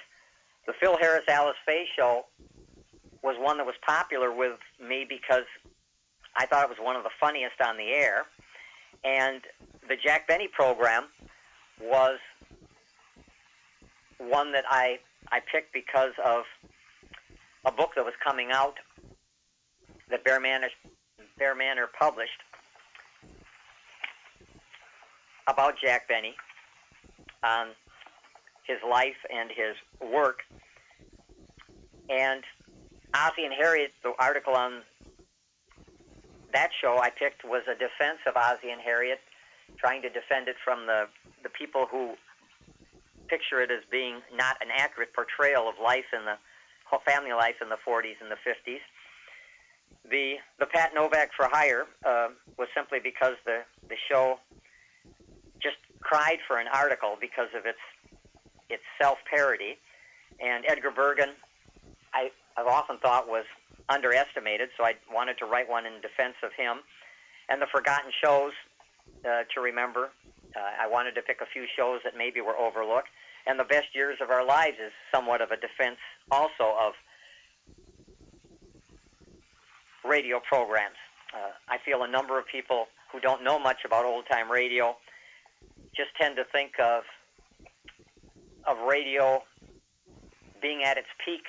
[0.67, 2.25] The Phil Harris Alice Faye show
[3.23, 5.45] was one that was popular with me because
[6.37, 8.25] I thought it was one of the funniest on the air.
[9.05, 9.43] And
[9.89, 11.05] the Jack Benny program
[11.85, 12.19] was
[14.19, 14.99] one that I
[15.31, 16.45] I picked because of
[17.65, 18.75] a book that was coming out
[20.11, 20.69] that Bear Manor,
[21.39, 22.43] Bear Manor published
[25.47, 26.35] about Jack Benny,
[27.43, 27.69] on
[28.67, 29.77] his life and his
[30.11, 30.41] work.
[32.09, 32.43] And
[33.15, 34.83] Ozzie and Harriet, the article on
[36.53, 39.21] that show I picked was a defense of Ozzie and Harriet,
[39.77, 41.07] trying to defend it from the,
[41.45, 42.15] the people who
[43.29, 46.37] picture it as being not an accurate portrayal of life in the
[47.05, 48.79] family life in the 40s and the 50s.
[50.11, 52.29] the the Pat Novak for Hire uh,
[52.59, 54.39] was simply because the the show
[55.61, 57.79] just cried for an article because of its
[58.71, 59.77] its self parody,
[60.41, 61.31] and Edgar Bergen,
[62.13, 63.45] I I've often thought was
[63.89, 66.79] underestimated, so I wanted to write one in defense of him,
[67.49, 68.53] and the forgotten shows
[69.25, 70.11] uh, to remember.
[70.57, 73.09] Uh, I wanted to pick a few shows that maybe were overlooked,
[73.47, 75.99] and the best years of our lives is somewhat of a defense
[76.31, 76.93] also of
[80.05, 80.97] radio programs.
[81.35, 84.97] Uh, I feel a number of people who don't know much about old time radio
[85.97, 87.03] just tend to think of
[88.67, 89.43] of radio
[90.63, 91.43] being at its peak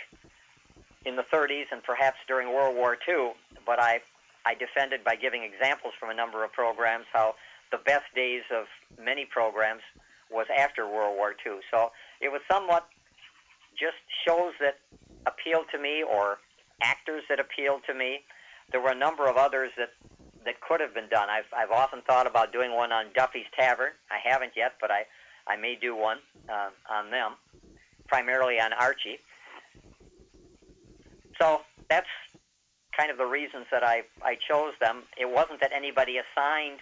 [1.05, 3.33] in the 30s and perhaps during World War II.
[3.65, 4.01] But I
[4.45, 7.35] I defended by giving examples from a number of programs how
[7.71, 8.65] the best days of
[9.03, 9.81] many programs
[10.31, 11.59] was after World War II.
[11.71, 12.87] So it was somewhat
[13.77, 14.79] just shows that
[15.27, 16.37] appealed to me or
[16.81, 18.19] actors that appealed to me
[18.71, 19.89] there were a number of others that
[20.45, 21.29] that could have been done.
[21.29, 23.91] I've I've often thought about doing one on Duffy's Tavern.
[24.11, 25.05] I haven't yet, but I
[25.47, 26.17] I may do one
[26.49, 27.33] uh, on them,
[28.07, 29.19] primarily on Archie.
[31.39, 32.07] So that's
[32.95, 35.03] kind of the reasons that I I chose them.
[35.17, 36.79] It wasn't that anybody assigned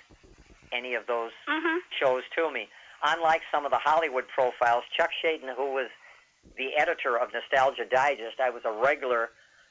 [0.75, 1.77] any of those Mm-hmm.
[1.99, 2.67] shows to me.
[3.03, 5.89] Unlike some of the Hollywood profiles, Chuck Shaden, who was
[6.57, 9.29] the editor of Nostalgia Digest, I was a regular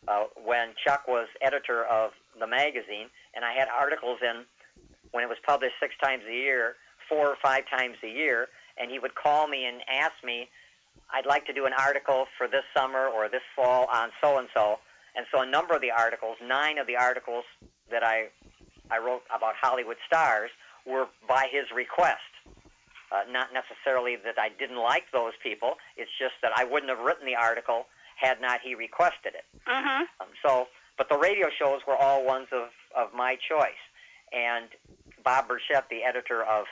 [0.08, 4.44] uh, when Chuck was editor of the magazine, and I had articles in
[5.12, 6.74] when it was published six times a year,
[7.08, 10.48] four or five times a year, and he would call me and ask me,
[11.12, 14.48] I'd like to do an article for this summer or this fall on so and
[14.54, 14.78] so.
[15.14, 17.44] And so a number of the articles, nine of the articles
[17.90, 18.28] that I
[18.90, 20.50] I wrote about Hollywood stars
[20.86, 22.20] were by his request.
[23.12, 25.74] Uh, not necessarily that I didn't like those people.
[25.96, 27.84] It's just that I wouldn't have written the article
[28.16, 29.44] had not he requested it.
[29.68, 30.04] Mm-hmm.
[30.20, 33.82] Um, so, but the radio shows were all ones of, of my choice.
[34.32, 34.68] And
[35.22, 36.64] Bob Burchett, the editor of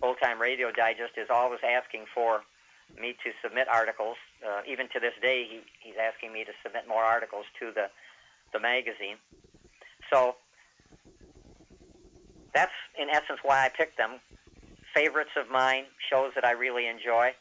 [0.00, 2.42] Old Time Radio Digest, is always asking for
[3.00, 4.16] me to submit articles.
[4.46, 7.90] Uh, even to this day, he, he's asking me to submit more articles to the,
[8.52, 9.16] the magazine.
[10.12, 10.36] So
[12.54, 14.20] that's in essence why I picked them.
[14.94, 17.34] Favorites of mine, shows that I really enjoy.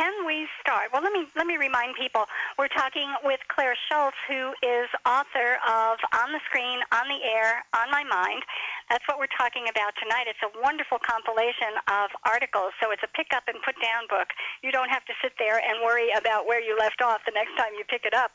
[0.00, 0.88] Can we start?
[0.94, 2.24] Well, let me let me remind people
[2.56, 7.60] we're talking with Clair Schultz, who is author of On the Screen, On the Air,
[7.76, 8.40] On My Mind.
[8.88, 10.24] That's what we're talking about tonight.
[10.24, 14.32] It's a wonderful compilation of articles, so it's a pick up and put down book.
[14.62, 17.52] You don't have to sit there and worry about where you left off the next
[17.60, 18.32] time you pick it up.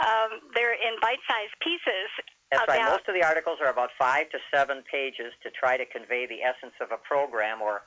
[0.00, 2.08] Um, they're in bite-sized pieces.
[2.50, 2.84] That's right.
[2.84, 6.42] Most of the articles are about five to seven pages to try to convey the
[6.42, 7.82] essence of a program or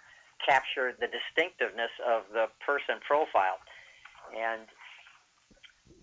[0.46, 3.58] capture the distinctiveness of the person profile.
[4.34, 4.68] And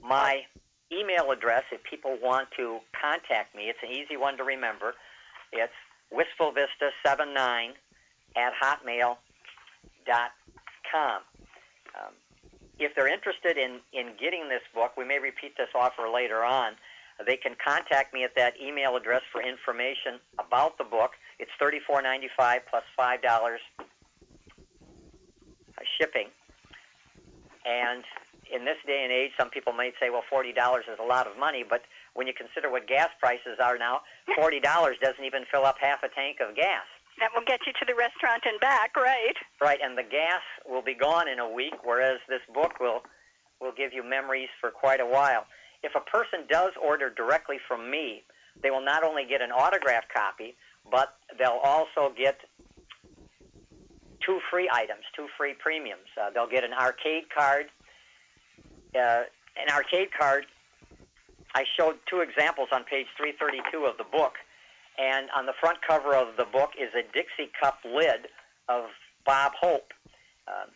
[0.02, 0.42] my
[0.92, 4.94] email address, if people want to contact me, it's an easy one to remember.
[5.52, 5.72] It's
[6.12, 7.72] wistfulvista79
[8.36, 9.16] at hotmail.com.
[11.94, 12.12] Um,
[12.84, 16.72] if they're interested in, in getting this book, we may repeat this offer later on.
[17.26, 21.12] They can contact me at that email address for information about the book.
[21.38, 23.60] It's thirty-four ninety-five plus five dollars
[25.98, 26.28] shipping.
[27.64, 28.02] And
[28.52, 31.38] in this day and age, some people might say, well, $40 is a lot of
[31.38, 31.82] money, but
[32.14, 34.00] when you consider what gas prices are now,
[34.38, 34.60] $40
[35.00, 36.84] doesn't even fill up half a tank of gas.
[37.20, 39.36] That will get you to the restaurant and back, right?
[39.60, 43.02] Right, and the gas will be gone in a week, whereas this book will
[43.60, 45.46] will give you memories for quite a while.
[45.84, 48.24] If a person does order directly from me,
[48.60, 50.56] they will not only get an autographed copy,
[50.90, 52.38] but they'll also get
[54.24, 56.10] two free items, two free premiums.
[56.20, 57.66] Uh, they'll get an arcade card.
[58.94, 59.22] Uh,
[59.56, 60.46] an arcade card.
[61.54, 64.34] I showed two examples on page 332 of the book,
[64.98, 68.28] and on the front cover of the book is a Dixie cup lid
[68.68, 68.84] of
[69.24, 69.92] Bob Hope.
[70.48, 70.70] Um,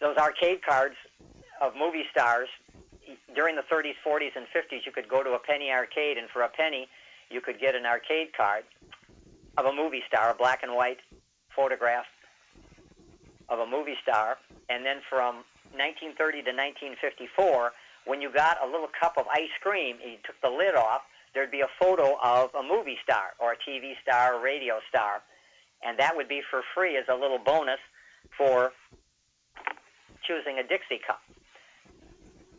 [0.00, 0.96] those arcade cards
[1.60, 2.48] of movie stars
[3.34, 6.42] during the 30s, 40s, and 50s, you could go to a penny arcade, and for
[6.42, 6.88] a penny,
[7.30, 8.64] you could get an arcade card
[9.58, 10.98] of a movie star, a black and white
[11.54, 12.06] photograph
[13.48, 14.38] of a movie star.
[14.68, 15.44] And then from
[15.76, 17.72] 1930 to 1954,
[18.04, 21.02] when you got a little cup of ice cream, you took the lid off,
[21.34, 25.22] there'd be a photo of a movie star or a TV star or radio star.
[25.82, 27.80] And that would be for free as a little bonus
[28.36, 28.72] for
[30.26, 31.20] choosing a Dixie cup.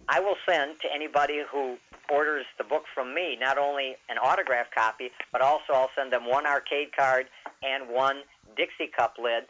[0.09, 1.77] I will send to anybody who
[2.11, 6.27] orders the book from me not only an autograph copy, but also I'll send them
[6.27, 7.27] one arcade card
[7.63, 8.21] and one
[8.57, 9.45] Dixie cup lid.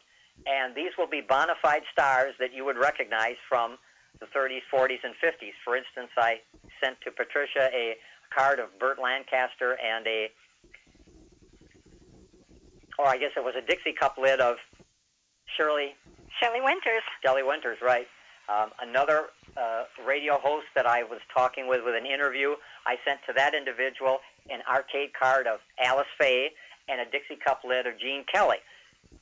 [0.46, 3.78] And these will be bona fide stars that you would recognize from
[4.20, 5.54] the 30s, 40s, and 50s.
[5.66, 6.42] For instance, I
[6.84, 7.96] sent to Patricia a
[8.36, 10.28] card of Burt Lancaster and a,
[13.00, 14.56] oh, I guess it was a Dixie cup lid of
[15.58, 15.96] Shirley
[16.42, 17.04] Shelley Winters.
[17.24, 18.08] Shelley Winters, right.
[18.50, 22.56] Um, another uh, radio host that I was talking with with an interview,
[22.86, 24.20] I sent to that individual
[24.50, 26.52] an arcade card of Alice Faye
[26.90, 28.58] and a Dixie cup lid of Gene Kelly.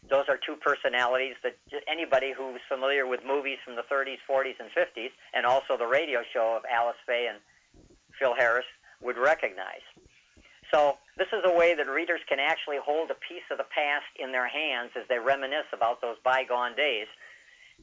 [0.09, 1.55] Those are two personalities that
[1.87, 6.21] anybody who's familiar with movies from the 30s, 40s, and 50s, and also the radio
[6.33, 7.37] show of Alice Faye and
[8.17, 8.65] Phil Harris,
[9.01, 9.83] would recognize.
[10.73, 14.07] So this is a way that readers can actually hold a piece of the past
[14.17, 17.07] in their hands as they reminisce about those bygone days.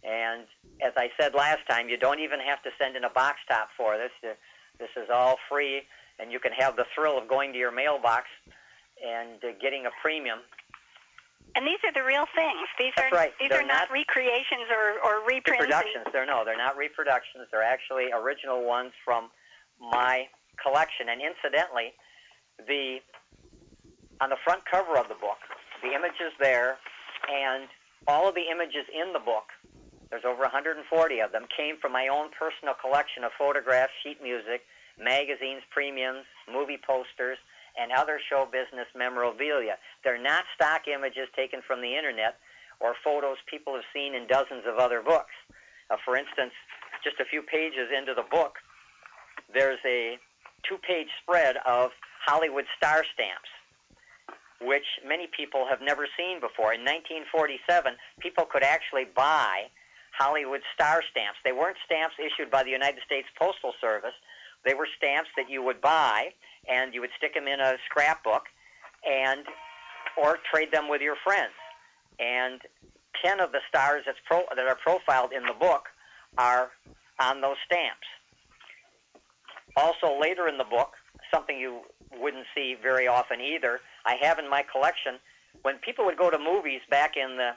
[0.03, 0.47] And
[0.81, 3.69] as I said last time, you don't even have to send in a box top
[3.77, 4.13] for this.
[4.79, 5.83] This is all free,
[6.19, 8.27] and you can have the thrill of going to your mailbox
[9.05, 10.39] and uh, getting a premium.
[11.57, 12.69] And these are the real things.
[12.79, 13.33] These That's are right.
[13.41, 15.61] these They're are not, not recreations or, or reprints.
[15.61, 16.07] Reproductions.
[16.13, 17.49] They're no, they're not reproductions.
[17.51, 19.31] They're actually original ones from
[19.81, 20.29] my
[20.63, 21.09] collection.
[21.09, 21.95] And incidentally,
[22.67, 22.99] the
[24.21, 25.39] on the front cover of the book,
[25.83, 26.79] the images there,
[27.31, 27.71] and
[28.07, 29.55] all of the images in the book,
[30.11, 30.83] there's over 140
[31.21, 34.67] of them, came from my own personal collection of photographs, sheet music,
[34.99, 37.39] magazines, premiums, movie posters,
[37.79, 39.79] and other show business memorabilia.
[40.03, 42.43] They're not stock images taken from the internet
[42.81, 45.35] or photos people have seen in dozens of other books.
[45.91, 46.53] Uh, for instance,
[47.05, 48.59] just a few pages into the book,
[49.53, 50.19] there's a
[50.67, 51.91] two-page spread of
[52.27, 53.49] Hollywood star stamps,
[54.61, 56.75] which many people have never seen before.
[56.75, 59.71] In 1947, people could actually buy
[60.19, 61.39] Hollywood star stamps.
[61.45, 64.15] They weren't stamps issued by the United States Postal Service.
[64.65, 66.35] They were stamps that you would buy,
[66.69, 68.45] and you would stick them in a scrapbook,
[69.09, 69.45] and
[70.17, 71.55] or trade them with your friends.
[72.19, 72.61] And
[73.25, 75.87] ten of the stars that's pro, that are profiled in the book
[76.37, 76.71] are
[77.21, 78.07] on those stamps.
[79.79, 80.95] Also, later in the book,
[81.33, 81.83] something you
[82.21, 85.21] wouldn't see very often either, I have in my collection,
[85.63, 87.53] when people would go to movies back in the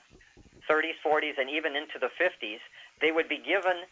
[0.70, 2.60] 30s, 40s, and even into the 50s,
[3.02, 3.88] they would be given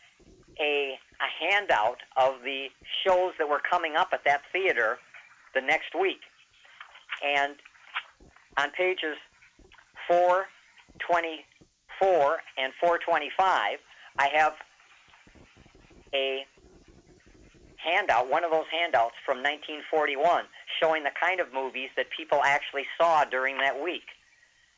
[0.59, 2.67] a, a handout of the
[3.03, 4.99] shows that were coming up at that theater
[5.55, 6.21] the next week.
[7.25, 7.55] And
[8.57, 9.17] on pages
[10.07, 13.79] 424 and 425,
[14.19, 14.53] I have
[16.13, 16.45] a
[17.83, 20.45] handout, one of those handouts from 1941,
[20.79, 24.05] showing the kind of movies that people actually saw during that week.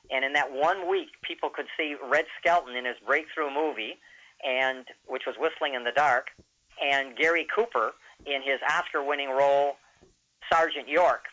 [0.09, 3.97] And in that one week, people could see Red Skelton in his breakthrough movie,
[4.45, 6.27] and which was Whistling in the Dark,
[6.83, 7.91] and Gary Cooper
[8.25, 9.77] in his Oscar-winning role,
[10.51, 11.25] Sergeant York.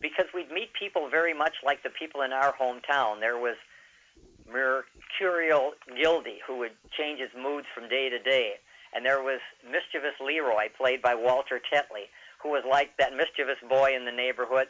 [0.00, 3.20] because we'd meet people very much like the people in our hometown.
[3.20, 3.56] There was
[4.50, 8.54] Mercurial Gildy, who would change his moods from day to day,
[8.94, 12.06] and there was mischievous Leroy, played by Walter Tetley,
[12.42, 14.68] who was like that mischievous boy in the neighborhood.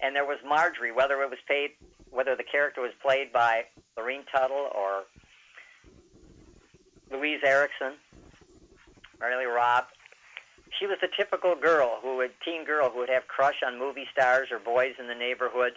[0.00, 1.70] And there was Marjorie, whether it was paid,
[2.10, 3.64] whether the character was played by
[3.96, 5.04] Lurene Tuttle or
[7.10, 7.92] Louise Erickson,
[9.20, 9.84] Marylee Robb.
[10.78, 14.06] She was the typical girl who would, teen girl who would have crush on movie
[14.10, 15.72] stars or boys in the neighborhood.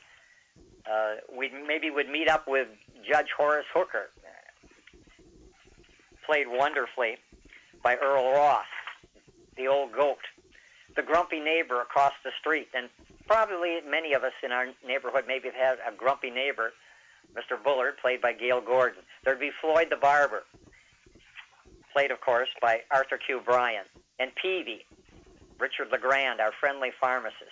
[0.89, 2.67] Uh, we maybe would meet up with
[3.07, 4.09] Judge Horace Hooker,
[6.25, 7.17] played wonderfully
[7.83, 8.65] by Earle Ross,
[9.57, 10.17] the old goat,
[10.95, 12.67] the grumpy neighbor across the street.
[12.73, 12.89] And
[13.27, 16.71] probably many of us in our neighborhood maybe have had a grumpy neighbor,
[17.35, 17.61] Mr.
[17.61, 19.03] Bullard, played by Gale Gordon.
[19.23, 20.43] There'd be Floyd the barber,
[21.93, 23.41] played, of course, by Arthur Q.
[23.45, 23.85] Bryan,
[24.19, 24.85] and Peavey,
[25.59, 27.51] Richard LeGrand, our friendly pharmacist.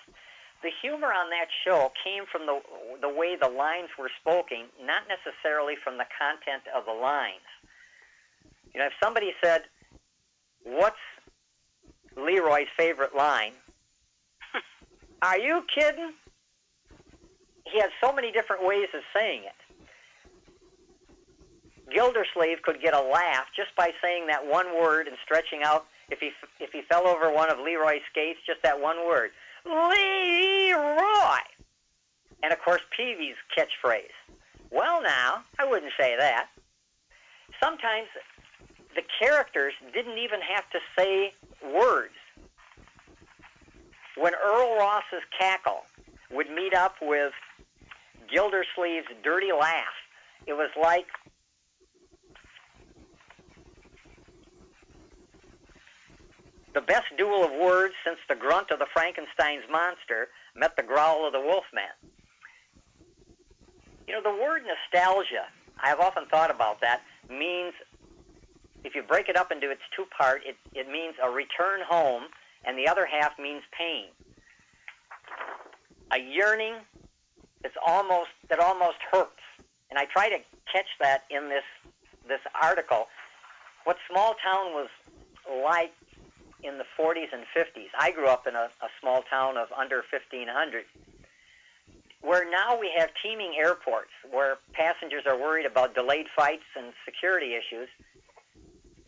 [0.63, 2.61] The humor on that show came from the
[3.01, 7.43] the way the lines were spoken, not necessarily from the content of the lines.
[8.73, 9.63] You know, if somebody said,
[10.63, 10.95] "What's
[12.15, 13.51] Leroy's favorite line?"
[15.21, 16.13] Are you kidding?
[17.65, 19.63] He had so many different ways of saying it.
[21.93, 25.87] Gildersleeve could get a laugh just by saying that one word and stretching out.
[26.09, 29.31] If he if he fell over one of Leroy's skates, just that one word,
[29.65, 31.39] Leroy.
[32.43, 34.11] And of course, Peavey's catchphrase.
[34.71, 36.47] Well, now I wouldn't say that.
[37.61, 38.07] Sometimes
[38.95, 41.31] the characters didn't even have to say
[41.73, 42.13] words.
[44.17, 45.83] When Earle Ross's cackle
[46.31, 47.33] would meet up with
[48.31, 49.93] Gildersleeve's dirty laugh,
[50.45, 51.07] it was like
[56.73, 61.25] the best duel of words since the grunt of the Frankenstein's monster met the growl
[61.25, 61.93] of the Wolfman.
[64.07, 65.45] You know, the word nostalgia,
[65.81, 67.73] I have often thought about that, means,
[68.83, 72.23] if you break it up into its two part, it, it means a return home,
[72.65, 74.05] and the other half means pain.
[76.11, 76.75] A yearning
[77.61, 79.39] that's almost that almost hurts.
[79.89, 80.37] And I try to
[80.71, 81.63] catch that in this
[82.27, 83.07] this article.
[83.85, 84.89] What small town was
[85.65, 85.93] like
[86.63, 87.89] in the 40s and 50s.
[87.97, 90.85] I grew up in a, a small town of under 1,500,
[92.21, 97.53] where now we have teeming airports where passengers are worried about delayed flights and security
[97.53, 97.89] issues.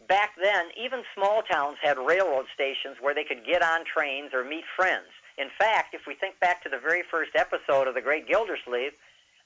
[0.08, 4.44] Back then, even small towns had railroad stations where they could get on trains or
[4.44, 5.08] meet friends.
[5.38, 8.94] In fact, if we think back to the very first episode of The Great Gildersleeve,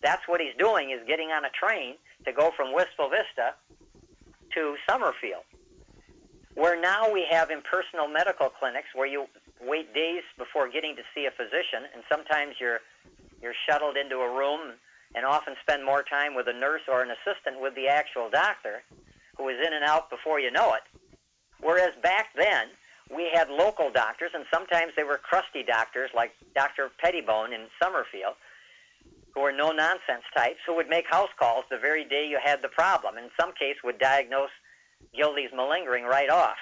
[0.02, 1.96] that's what he's doing is getting on a train
[2.26, 3.54] to go from Wistful Vista
[4.54, 5.44] to Summerfield
[6.60, 9.26] where now we have impersonal medical clinics where you
[9.64, 12.80] wait days before getting to see a physician, and sometimes you're
[13.42, 14.76] you're shuttled into a room
[15.16, 18.84] and often spend more time with a nurse or an assistant with the actual doctor,
[19.38, 20.84] who is in and out before you know it.
[21.62, 22.68] Whereas back then,
[23.10, 26.92] we had local doctors, and sometimes they were crusty doctors like Dr.
[27.02, 28.36] Pettibone in Summerfield,
[29.34, 32.62] who were no nonsense types who would make house calls the very day you had
[32.62, 33.18] the problem.
[33.18, 34.52] In some case, would diagnose
[35.16, 36.58] Gildy's malingering right off.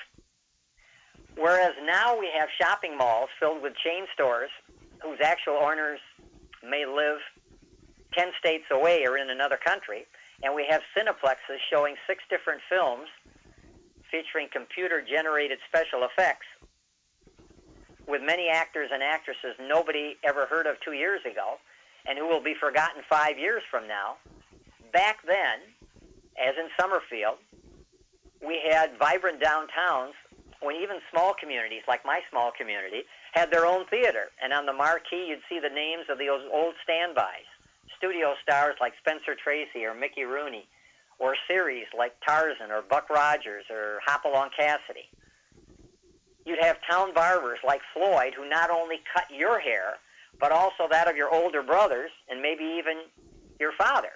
[1.35, 4.49] Whereas now we have shopping malls filled with chain stores
[5.01, 5.99] whose actual owners
[6.63, 7.19] may live
[8.13, 10.05] 10 states away or in another country,
[10.41, 13.07] and we have cineplexes showing six different films
[14.09, 16.47] featuring computer generated special effects
[18.07, 21.55] with many actors and actresses nobody ever heard of two years ago
[22.07, 24.15] and who will be forgotten five years from now.
[24.93, 25.59] Back then,
[26.41, 27.37] as in Summerfield,
[28.45, 30.13] we had vibrant downtowns
[30.61, 34.31] when even small communities, like my small community, had their own theater.
[34.41, 37.45] And on the marquee, you'd see the names of those old standbys.
[37.97, 40.67] Studio stars like Spencer Tracy or Mickey Rooney,
[41.19, 45.09] or series like Tarzan or Buck Rogers or Hopalong Cassidy.
[46.45, 49.95] You'd have town barbers like Floyd who not only cut your hair,
[50.39, 52.97] but also that of your older brothers and maybe even
[53.59, 54.11] your father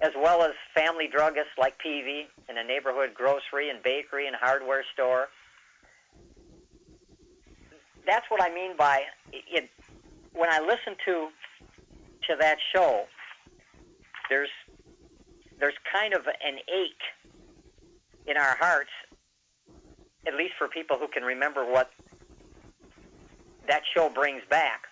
[0.00, 4.84] as well as family druggists like Peavey in a neighborhood grocery and bakery and hardware
[4.92, 5.28] store.
[8.06, 9.68] That's what I mean by it.
[10.32, 11.28] When I listen to
[12.28, 13.04] to that show,
[14.28, 14.50] there's
[15.58, 17.26] there's kind of an ache
[18.26, 18.90] in our hearts,
[20.26, 21.90] at least for people who can remember what
[23.66, 24.82] that show brings back,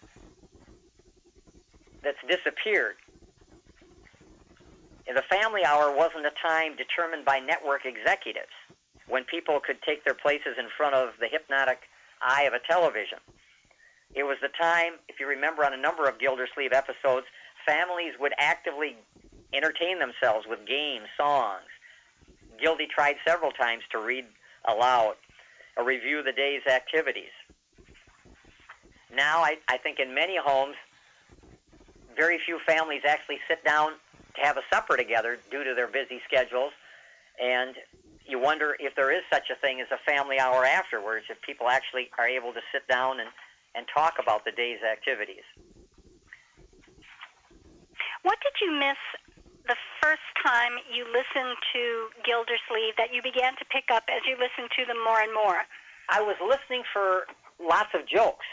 [2.02, 2.96] that's disappeared
[5.12, 8.55] the family hour wasn't a time determined by network executives
[9.07, 11.80] when people could take their places in front of the hypnotic
[12.22, 13.18] eye of a television.
[14.14, 17.26] It was the time, if you remember on a number of Gildersleeve episodes,
[17.66, 18.96] families would actively
[19.52, 21.68] entertain themselves with games, songs.
[22.61, 24.24] Gildy tried several times to read
[24.66, 25.14] aloud
[25.76, 27.32] or review the day's activities.
[29.14, 30.76] Now, I, I think in many homes,
[32.16, 33.92] very few families actually sit down
[34.37, 36.72] to have a supper together due to their busy schedules.
[37.41, 37.74] And
[38.26, 41.68] you wonder if there is such a thing as a family hour afterwards, if people
[41.68, 43.28] actually are able to sit down and,
[43.74, 45.45] and talk about the day's activities.
[48.22, 48.97] What did you miss
[49.68, 54.37] the first time you listened to Gildersleeve that you began to pick up as you
[54.41, 55.61] listened to them more and more?
[56.09, 57.26] I was listening for
[57.61, 58.47] lots of jokes,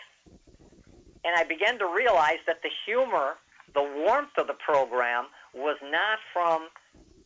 [1.24, 3.36] and I began to realize that the humor,
[3.74, 6.68] the warmth of the program, was not from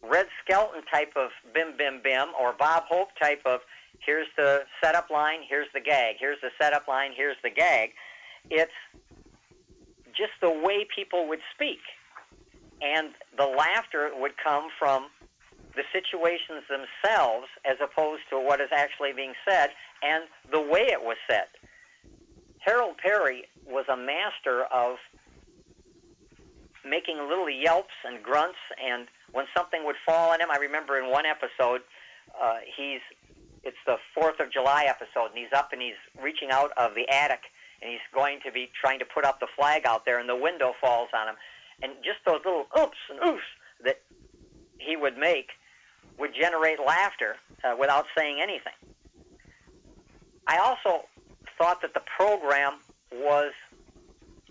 [0.02, 3.62] Red Skelton type of bim bim bim or Bob Hope type of
[4.00, 7.92] here's the setup line, here's the gag, here's the setup line, here's the gag.
[8.50, 8.72] It's
[10.16, 11.80] just the way people would speak.
[12.82, 15.08] And the laughter would come from
[15.76, 19.72] the situations themselves as opposed to what is actually being said
[20.04, 21.48] and the way it was said.
[22.60, 24.98] Harold Peary was a master of
[26.88, 31.10] making little yelps and grunts and when something would fall on him i remember in
[31.10, 31.82] one episode
[32.42, 33.02] uh, he's
[33.64, 37.08] it's the fourth of july episode and he's up and he's reaching out of the
[37.10, 37.42] attic
[37.82, 40.36] and he's going to be trying to put up the flag out there and the
[40.36, 41.36] window falls on him.
[41.82, 43.50] And just those little oops and oofs
[43.84, 44.02] that
[44.78, 45.50] he would make
[46.18, 48.74] would generate laughter uh, without saying anything.
[50.48, 51.06] I also
[51.58, 52.74] thought that the program
[53.12, 53.52] was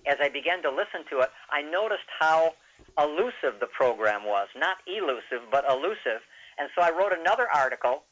[0.07, 2.55] as I began to listen to it, I noticed how
[2.99, 4.49] elusive the program was.
[4.57, 6.21] Not elusive, but elusive.
[6.59, 8.05] And so I wrote another article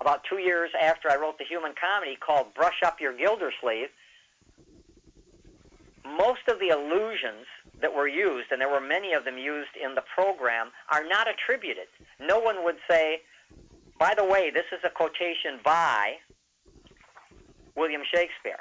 [0.00, 3.88] about two years after I wrote the human comedy called Brush Up Your Gildersleeve.
[6.04, 7.46] Most of the allusions
[7.80, 11.26] that were used, and there were many of them used in the program, are not
[11.28, 11.86] attributed.
[12.20, 13.22] No one would say,
[13.98, 16.14] by the way, this is a quotation by
[17.74, 18.60] William Shakespeare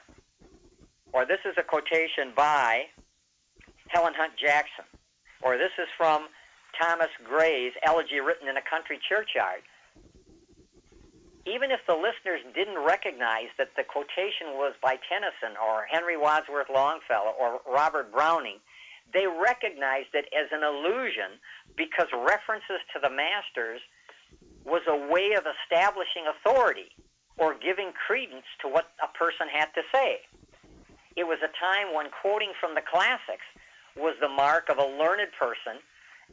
[1.13, 2.89] or this is a quotation by
[3.87, 4.85] Helen Hunt Jackson,
[5.41, 6.27] or this is from
[6.81, 9.61] Thomas Gray's elegy written in a country churchyard.
[11.45, 16.71] Even if the listeners didn't recognize that the quotation was by Tennyson or Henry Wadsworth
[16.73, 18.57] Longfellow or Robert Browning,
[19.13, 21.37] they recognized it as an allusion
[21.77, 23.81] because references to the masters
[24.65, 26.89] was a way of establishing authority
[27.37, 30.21] or giving credence to what a person had to say.
[31.15, 33.45] It was a time when quoting from the classics
[33.95, 35.79] was the mark of a learned person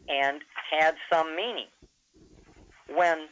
[0.09, 1.66] and had some meaning.
[2.95, 3.28] When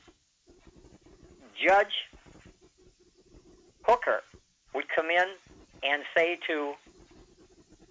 [1.67, 1.95] Judge
[3.85, 4.23] Hooker
[4.75, 5.25] would come in
[5.83, 6.75] and say to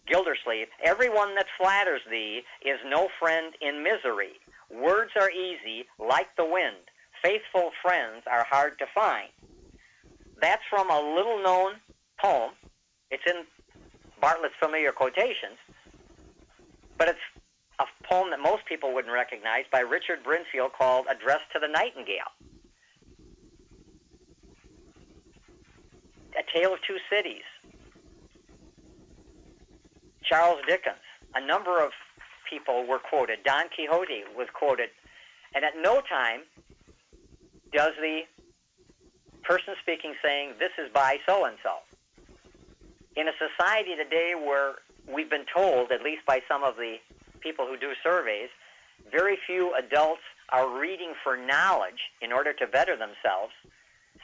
[0.08, 4.34] Gildersleeve, Everyone that flatters thee is no friend in misery.
[4.72, 6.78] Words are easy, like the wind.
[7.24, 9.30] Faithful friends are hard to find.
[10.40, 11.74] That's from a little known
[12.22, 12.52] poem
[13.12, 13.44] it's in
[14.22, 15.58] Bartlett's familiar quotations,
[16.98, 17.20] but it's
[17.80, 22.34] a poem that most people wouldn't recognize by Richard Barnfield called Address to the Nightingale.
[26.38, 27.46] A Tale of Two Cities.
[30.24, 30.98] Charles Dickens.
[31.36, 31.92] A number of
[32.50, 33.40] people were quoted.
[33.44, 34.90] Don Quixote was quoted.
[35.56, 36.42] And at no time
[37.72, 38.22] does the
[39.44, 41.78] person speaking saying, This is by so and so
[43.18, 44.76] in a society today where
[45.12, 46.98] we've been told, at least by some of the
[47.42, 48.50] people who do surveys,
[49.12, 53.54] very few adults are reading for knowledge in order to better themselves.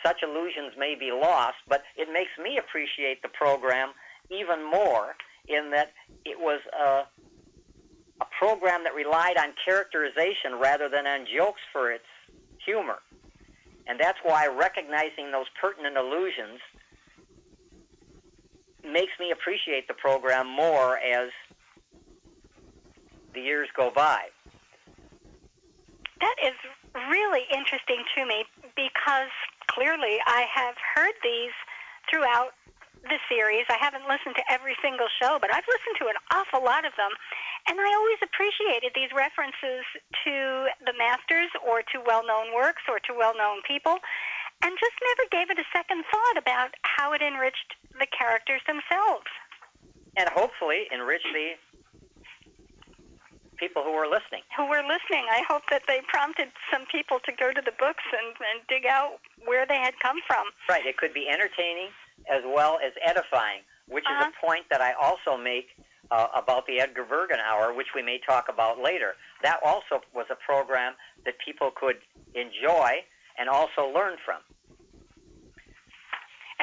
[0.05, 3.89] Such illusions may be lost, but it makes me appreciate the program
[4.29, 5.15] even more
[5.47, 5.91] in that
[6.23, 7.03] it was a,
[8.21, 12.05] a program that relied on characterization rather than on jokes for its
[12.63, 12.99] humor.
[13.87, 16.59] And that's why recognizing those pertinent illusions
[18.83, 21.29] makes me appreciate the program more as
[23.33, 24.25] the years go by.
[26.21, 26.55] That is
[27.09, 29.31] really interesting to me because
[29.67, 31.51] clearly I have heard these
[32.09, 32.51] throughout
[33.03, 33.67] the series.
[33.67, 36.95] I haven't listened to every single show, but I've listened to an awful lot of
[36.95, 37.11] them.
[37.67, 39.83] And I always appreciated these references
[40.23, 43.99] to the masters or to well known works or to well known people
[44.63, 49.27] and just never gave it a second thought about how it enriched the characters themselves.
[50.15, 51.53] And hopefully enrich the
[53.57, 54.41] people who were listening.
[54.57, 55.25] Who were listening.
[55.29, 58.85] I hope that they prompted some people to go to the books and, and dig
[58.85, 60.45] out where they had come from.
[60.69, 60.85] Right.
[60.85, 61.89] It could be entertaining
[62.31, 64.27] as well as edifying, which Uh-huh.
[64.27, 65.67] is a point that I also make
[66.11, 69.15] uh, about the Edgar Bergen Hour, which we may talk about later.
[69.41, 70.93] That also was a program
[71.25, 71.97] that people could
[72.35, 73.03] enjoy
[73.37, 74.41] and also learn from.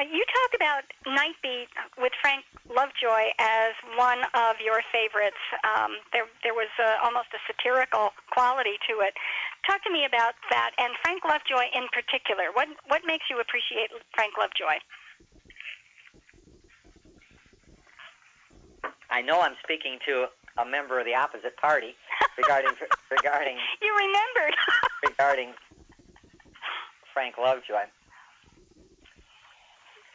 [0.01, 1.69] Uh, you talk about Nightbeat
[2.01, 5.37] with Frank Lovejoy as one of your favorites.
[5.61, 9.13] Um, there, there was uh, almost a satirical quality to it.
[9.69, 12.49] Talk to me about that, and Frank Lovejoy in particular.
[12.53, 14.81] What what makes you appreciate Frank Lovejoy?
[19.11, 20.25] I know I'm speaking to
[20.57, 21.93] a member of the opposite party
[22.41, 22.73] regarding
[23.11, 24.55] regarding You remembered.
[25.05, 25.53] regarding
[27.13, 27.85] Frank Lovejoy.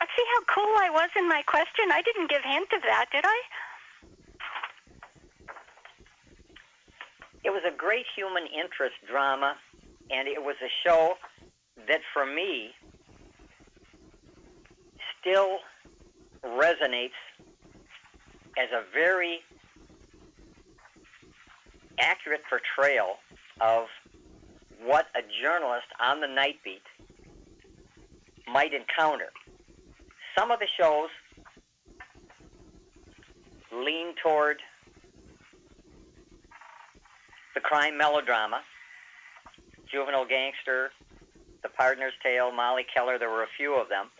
[0.00, 1.90] Uh, See how cool I was in my question?
[1.92, 3.40] I didn't give hint of that, did I?
[7.44, 9.56] It was a great human interest drama,
[10.10, 11.14] and it was a show
[11.88, 12.70] that, for me,
[15.20, 15.58] still
[16.44, 17.18] resonates
[18.58, 19.40] as a very
[21.98, 23.16] accurate portrayal
[23.60, 23.86] of
[24.82, 26.82] what a journalist on the night beat
[28.46, 29.30] might encounter.
[30.38, 31.08] Some of the shows
[33.72, 34.58] lean toward
[37.54, 38.60] the crime melodrama,
[39.90, 40.90] Juvenile Gangster,
[41.62, 44.10] The Partner's Tale, Molly Keller, there were a few of them.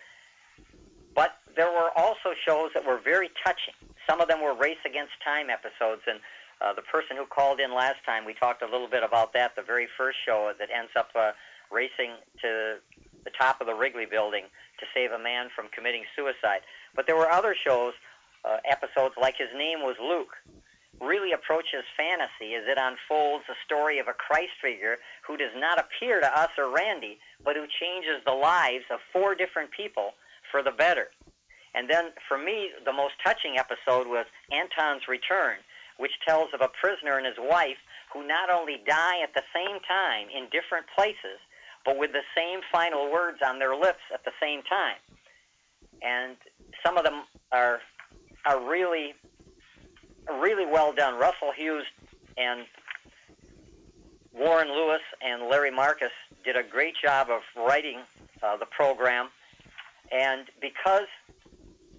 [1.14, 3.74] But there were also shows that were very touching.
[4.08, 6.20] Some of them were race against time episodes, and
[6.62, 9.54] uh, the person who called in last time, we talked a little bit about that,
[9.54, 11.32] the very first show that ends up uh,
[11.70, 12.76] racing to
[13.26, 14.44] the top of the Wrigley building
[14.80, 16.62] to save a man from committing suicide.
[16.94, 17.92] But there were other shows,
[18.46, 20.32] uh, episodes like His Name Was Luke,
[21.00, 24.96] really approaches fantasy as it unfolds the story of a Christ figure
[25.26, 29.34] who does not appear to us or Randy, but who changes the lives of four
[29.34, 30.14] different people
[30.50, 31.08] for the better.
[31.74, 35.60] And then, for me, the most touching episode was Anton's Return,
[35.98, 37.76] which tells of a prisoner and his wife
[38.12, 41.36] who not only die at the same time in different places,
[41.86, 44.96] but with the same final words on their lips at the same time.
[46.02, 46.36] And
[46.84, 47.22] some of them
[47.52, 47.80] are
[48.44, 49.14] are really
[50.40, 51.14] really well done.
[51.14, 51.84] Russell Hughes
[52.36, 52.66] and
[54.34, 56.10] Warren Lewis and Larry Marcus
[56.44, 58.00] did a great job of writing
[58.42, 59.28] uh, the program.
[60.12, 61.08] And because,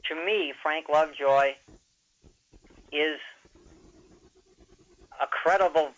[0.08, 1.54] to me, Frank Lovejoy
[2.92, 3.20] is
[5.22, 5.90] a credible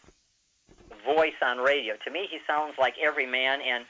[1.16, 1.96] voice on radio.
[2.06, 3.86] To me, he sounds like every man, and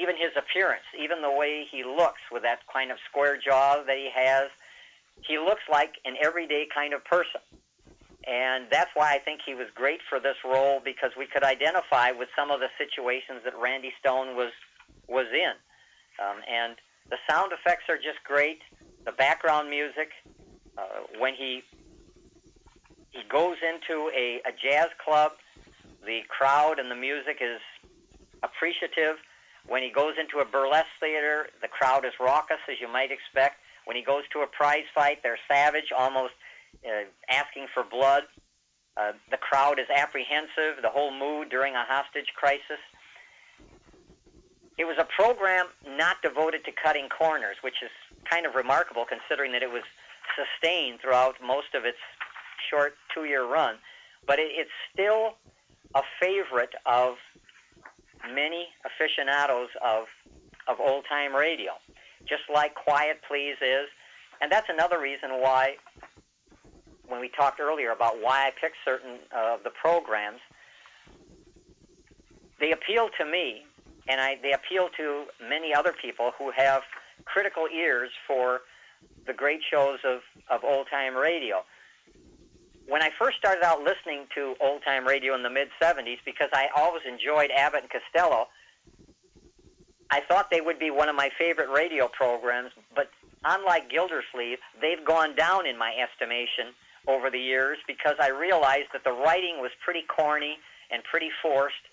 [0.00, 3.96] even his appearance, even the way he looks with that kind of square jaw that
[3.96, 4.48] he has,
[5.26, 7.40] he looks like an everyday kind of person.
[8.26, 12.12] And that's why I think he was great for this role because we could identify
[12.12, 14.52] with some of the situations that Randy Stone was
[15.08, 15.54] was in.
[16.24, 16.76] Um, and
[17.10, 18.60] the sound effects are just great.
[19.04, 20.10] The background music,
[20.78, 20.82] uh,
[21.18, 21.62] when he
[23.10, 25.32] he goes into a, a jazz club,
[26.04, 27.60] the crowd and the music is
[28.42, 29.16] appreciative.
[29.66, 33.56] When he goes into a burlesque theater, the crowd is raucous, as you might expect.
[33.84, 36.34] When he goes to a prize fight, they're savage, almost
[36.84, 38.24] uh, asking for blood.
[38.96, 42.82] Uh, the crowd is apprehensive, the whole mood during a hostage crisis.
[44.78, 47.90] It was a program not devoted to cutting corners, which is
[48.28, 49.82] kind of remarkable considering that it was
[50.34, 51.98] sustained throughout most of its
[52.70, 53.76] short two year run.
[54.26, 55.36] But it, it's still
[55.94, 57.14] a favorite of
[58.34, 60.04] many aficionados of,
[60.68, 61.72] of old time radio,
[62.28, 63.88] just like Quiet Please is.
[64.40, 65.76] And that's another reason why,
[67.06, 70.40] when we talked earlier about why I picked certain of the programs,
[72.58, 73.64] they appeal to me,
[74.08, 76.82] and I, they appeal to many other people who have
[77.24, 78.60] critical ears for
[79.26, 80.20] the great shows of,
[80.50, 81.64] of old time radio.
[82.92, 86.50] When I first started out listening to old time radio in the mid 70s, because
[86.52, 88.48] I always enjoyed Abbott and Costello,
[90.10, 93.08] I thought they would be one of my favorite radio programs, but
[93.46, 96.74] unlike Gildersleeve, they've gone down in my estimation
[97.08, 100.58] over the years because I realized that the writing was pretty corny
[100.90, 101.88] and pretty forced,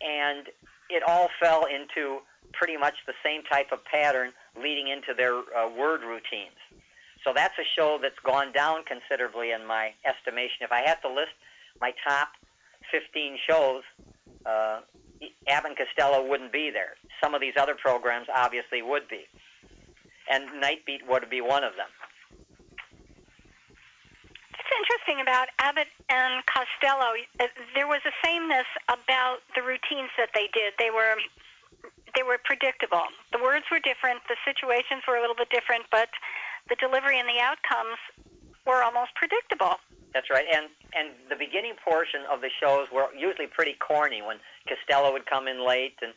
[0.00, 0.48] and
[0.88, 2.22] it all fell into
[2.54, 6.58] pretty much the same type of pattern leading into their uh, word routines.
[7.24, 10.62] So that's a show that's gone down considerably in my estimation.
[10.62, 11.36] If I had to list
[11.80, 12.28] my top
[12.90, 13.82] 15 shows,
[14.46, 14.80] uh,
[15.48, 16.96] Abbott and Costello wouldn't be there.
[17.22, 19.26] Some of these other programs obviously would be.
[20.30, 21.88] And Nightbeat would be one of them.
[24.54, 27.12] It's interesting about Abbott and Costello.
[27.38, 30.72] Uh, There was a sameness about the routines that they did.
[30.78, 31.16] They were
[32.14, 33.06] they were predictable.
[33.32, 36.08] The words were different, the situations were a little bit different, but
[36.68, 37.98] the delivery and the outcomes
[38.66, 39.76] were almost predictable.
[40.12, 40.46] That's right.
[40.52, 44.38] And and the beginning portion of the shows were usually pretty corny when
[44.68, 46.12] Costello would come in late and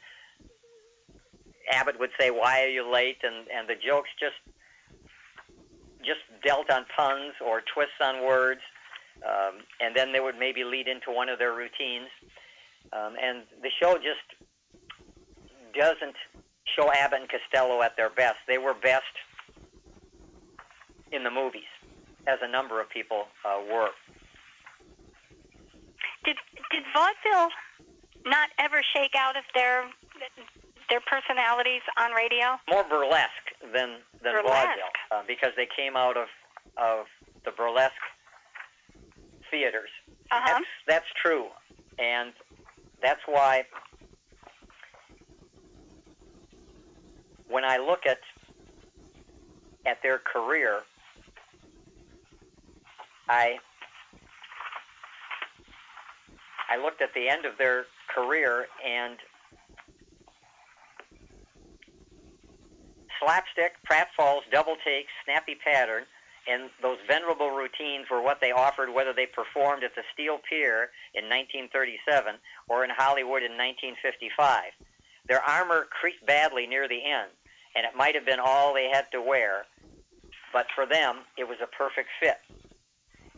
[1.72, 4.40] Abbott would say, "Why are you late?" and and the jokes just
[6.04, 8.62] just dealt on puns or twists on words,
[9.26, 12.10] um, and then they would maybe lead into one of their routines,
[12.92, 14.28] um, and the show just
[15.74, 16.16] doesn't
[16.76, 18.38] show Abbott and Costello at their best.
[18.48, 19.14] They were best
[21.14, 21.70] in the movies,
[22.28, 23.92] as a number of people uh, were.
[26.72, 27.50] did vaudeville
[28.26, 29.86] not ever shake out of their
[30.90, 32.58] their personalities on radio?
[32.70, 34.46] More burlesque than than Burlesque.
[34.46, 36.28] vaudeville uh, because they came out of
[36.78, 37.06] of
[37.46, 37.94] the burlesque
[39.52, 39.90] theaters.
[40.32, 40.48] Uh huh.
[40.48, 41.46] That's, that's true,
[42.00, 42.34] and
[43.02, 43.66] that's why
[47.48, 48.20] when I look at
[49.86, 50.80] at their career,
[53.28, 53.58] I
[56.70, 59.18] I looked at the end of their career and
[63.24, 66.04] slapstick, pratfalls, double takes, snappy pattern,
[66.48, 70.90] and those venerable routines were what they offered whether they performed at the Steel Pier
[71.14, 72.36] in 1937
[72.68, 74.72] or in Hollywood in 1955.
[75.28, 77.32] Their armor creaked badly near the end,
[77.76, 79.66] and it might have been all they had to wear,
[80.52, 82.40] but for them, it was a perfect fit.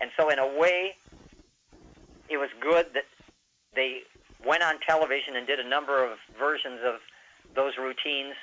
[0.01, 0.95] And so, in a way,
[2.29, 3.05] it was good that
[3.75, 4.01] they
[4.45, 6.95] went on television and did a number of versions of
[7.55, 8.35] those routines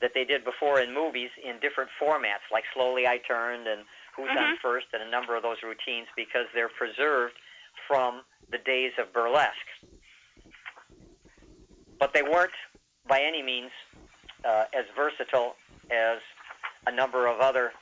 [0.00, 3.84] that they did before in movies in different formats, like Slowly I Turned and
[4.16, 4.58] Who's on Mhm.
[4.60, 7.36] First, and a number of those routines because they're preserved
[7.88, 9.70] from the days of burlesque.
[11.98, 12.54] But they weren't
[13.06, 13.72] by any means
[14.44, 15.56] uh, as versatile
[15.90, 16.18] as
[16.86, 17.72] a number of other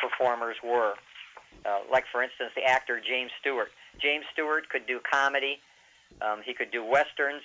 [0.00, 0.94] performers were.
[1.64, 3.68] Uh, like, for instance, the actor James Stewart.
[4.00, 5.58] James Stewart could do comedy,
[6.22, 7.42] um, he could do westerns,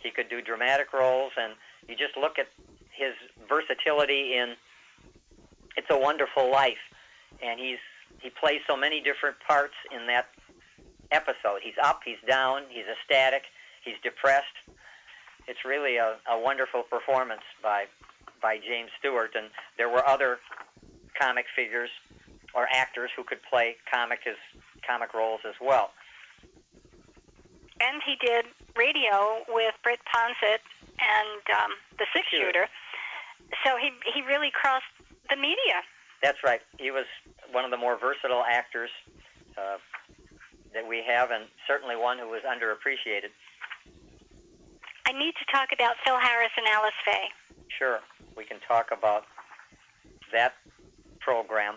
[0.00, 1.54] he could do dramatic roles, and
[1.88, 2.46] you just look at
[2.90, 3.12] his
[3.48, 4.54] versatility in
[5.76, 6.82] It's a Wonderful Life,
[7.42, 7.78] and he's
[8.20, 10.28] he plays so many different parts in that
[11.10, 11.60] episode.
[11.62, 13.44] He's up, he's down, he's ecstatic,
[13.84, 14.44] he's depressed.
[15.48, 17.86] It's really a, a wonderful performance by
[18.40, 19.46] by James Stewart, and
[19.76, 20.38] there were other
[21.20, 21.90] comic figures
[22.54, 24.36] or actors who could play comic as
[24.86, 25.90] comic roles as well.
[27.80, 28.44] And he did
[28.76, 30.60] radio with Britt Ponset
[31.00, 32.26] and um, the Six.
[32.28, 32.66] Shooter.
[33.64, 34.84] So he he really crossed
[35.28, 35.82] the media.
[36.22, 36.60] That's right.
[36.78, 37.06] He was
[37.50, 38.90] one of the more versatile actors
[39.56, 39.78] uh,
[40.74, 43.30] that we have, and certainly one who was underappreciated.
[45.06, 47.28] I need to talk about Phil Harris and Alice Faye.
[47.76, 48.00] Sure,
[48.36, 49.24] we can talk about
[50.32, 50.54] that
[51.20, 51.76] program.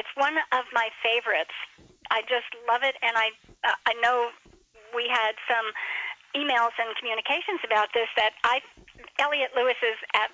[0.00, 1.52] It's one of my favorites.
[2.08, 3.36] I just love it, and I
[3.68, 4.32] uh, I know
[4.96, 5.68] we had some
[6.32, 8.64] emails and communications about this that I
[9.20, 10.32] Elliott Lewis is at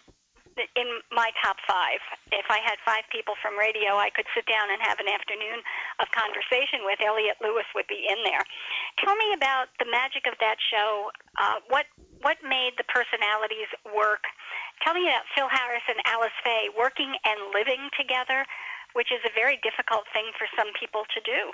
[0.56, 2.00] in my top five.
[2.32, 5.60] If I had five people from radio, I could sit down and have an afternoon
[6.00, 8.40] of conversation with Elliott Lewis would be in there.
[9.04, 11.12] Tell me about the magic of that show.
[11.36, 11.84] Uh, what
[12.24, 14.24] what made the personalities work?
[14.80, 18.48] Tell me about Phil Harris and Alice Faye working and living together,
[18.96, 21.52] which is a very difficult thing for some people to do.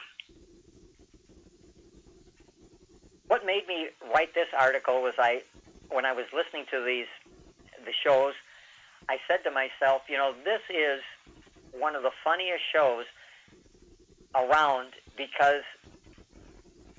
[3.26, 5.42] What made me write this article was I,
[5.90, 7.10] when I was listening to these,
[7.84, 8.34] the shows,
[9.08, 11.00] I said to myself, you know, this is
[11.72, 13.06] one of the funniest shows
[14.36, 15.66] around because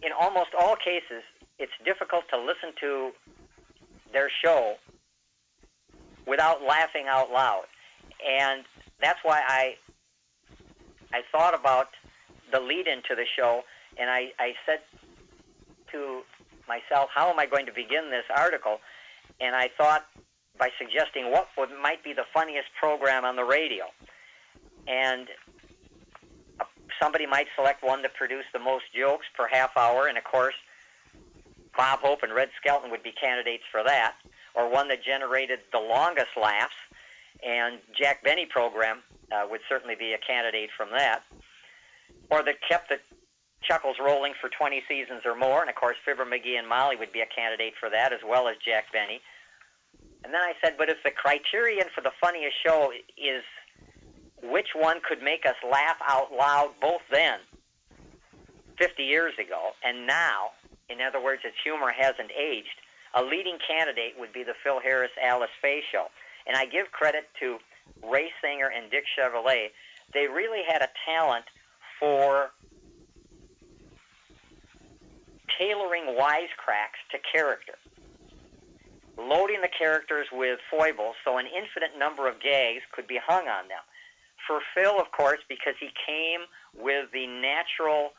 [0.01, 1.23] in almost all cases,
[1.57, 3.11] it's difficult to listen to
[4.11, 4.75] their show
[6.27, 7.63] without laughing out loud.
[8.27, 8.65] And
[8.99, 9.75] that's why I
[11.13, 11.89] I thought about
[12.51, 13.63] the lead into the show
[13.97, 14.79] and I, I said
[15.91, 16.21] to
[16.67, 18.79] myself, how am I going to begin this article?
[19.39, 20.05] And I thought
[20.57, 23.85] by suggesting what would, might be the funniest program on the radio.
[24.87, 25.27] And
[27.01, 30.55] somebody might select one that produced the most jokes per half hour, and of course,
[31.75, 34.15] Bob Hope and Red Skelton would be candidates for that,
[34.53, 36.75] or one that generated the longest laughs,
[37.45, 38.99] and Jack Benny program
[39.33, 41.23] uh, would certainly be a candidate from that,
[42.29, 42.99] or that kept the
[43.63, 47.11] chuckles rolling for 20 seasons or more, and of course, Fibber McGee and Molly would
[47.11, 49.21] be a candidate for that, as well as Jack Benny.
[50.23, 53.43] And then I said, but if the criterion for the funniest show is
[54.41, 57.39] which one could make us laugh out loud both then,
[58.77, 60.51] 50 years ago, and now,
[60.89, 62.81] in other words, its humor hasn't aged,
[63.13, 66.07] a leading candidate would be the Phil Harris Alice Faye show.
[66.47, 67.57] And I give credit to
[68.09, 69.71] Ray Singer and Dick Chevillat.
[70.13, 71.45] They really had a talent
[71.99, 72.51] for
[75.57, 77.73] tailoring wisecracks to character,
[79.17, 83.67] loading the characters with foibles so an infinite number of gags could be hung on
[83.67, 83.81] them.
[84.47, 86.41] For Phil, of course, because he came
[86.75, 88.11] with the natural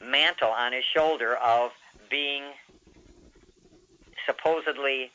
[0.00, 1.70] mantle on his shoulder of
[2.10, 2.44] being
[4.26, 5.10] supposedly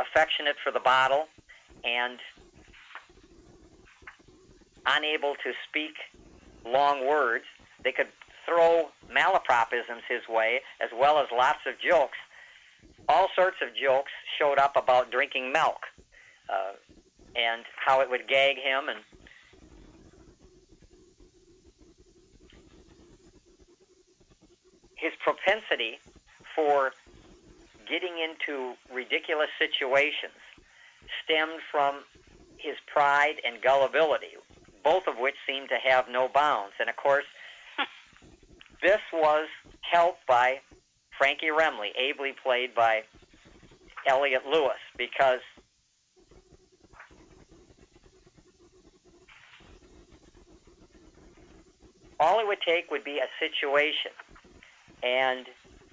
[0.00, 1.28] affectionate for the bottle
[1.84, 2.18] and
[4.86, 5.94] unable to speak
[6.64, 7.44] long words.
[7.82, 8.08] They could
[8.46, 12.18] throw malapropisms his way, as well as lots of jokes.
[13.08, 15.80] All sorts of jokes showed up about drinking milk
[16.48, 16.72] uh,
[17.36, 19.00] and how it would gag him and
[24.96, 25.98] his propensity
[26.54, 26.92] for
[27.90, 30.38] getting into ridiculous situations
[31.24, 32.04] stemmed from
[32.56, 34.38] his pride and gullibility,
[34.84, 36.74] both of which seemed to have no bounds.
[36.78, 37.24] And of course,
[38.82, 39.48] this was
[39.80, 40.60] helped by
[41.18, 43.02] Frankie Remley, ably played by
[44.06, 45.40] Elliott Lewis, because
[52.20, 54.12] all it would take would be a situation,
[55.02, 55.46] and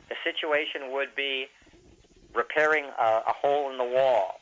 [0.10, 1.48] the situation would be
[2.38, 4.36] repairing a, a hole in the wall,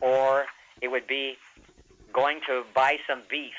[0.00, 0.44] or
[0.82, 1.36] it would be
[2.12, 3.54] going to buy some beef,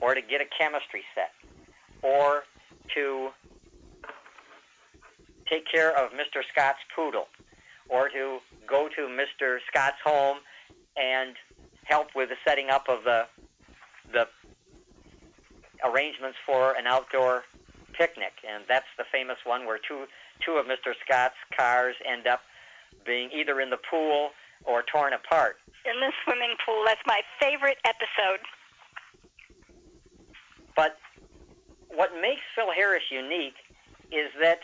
[0.00, 1.32] or to get a chemistry set,
[2.02, 2.44] or
[2.94, 3.30] to
[5.50, 6.42] take care of Mr.
[6.52, 7.28] Scott's poodle,
[7.88, 8.38] or to
[8.68, 9.58] go to Mr.
[9.66, 10.38] Scott's home
[10.96, 11.34] and
[11.84, 13.26] help with the setting up of the
[14.12, 14.26] the
[15.84, 17.44] arrangements for an outdoor
[17.92, 20.04] picnic, and that's the famous one where two
[20.44, 20.92] two of Mr.
[21.04, 22.40] Scott's cars end up
[23.04, 24.30] being either in the pool
[24.64, 25.56] or torn apart.
[25.84, 26.82] In the swimming pool.
[26.86, 28.40] That's my favorite episode.
[30.76, 30.96] But
[31.88, 33.56] what makes Phil Harris unique
[34.12, 34.60] is that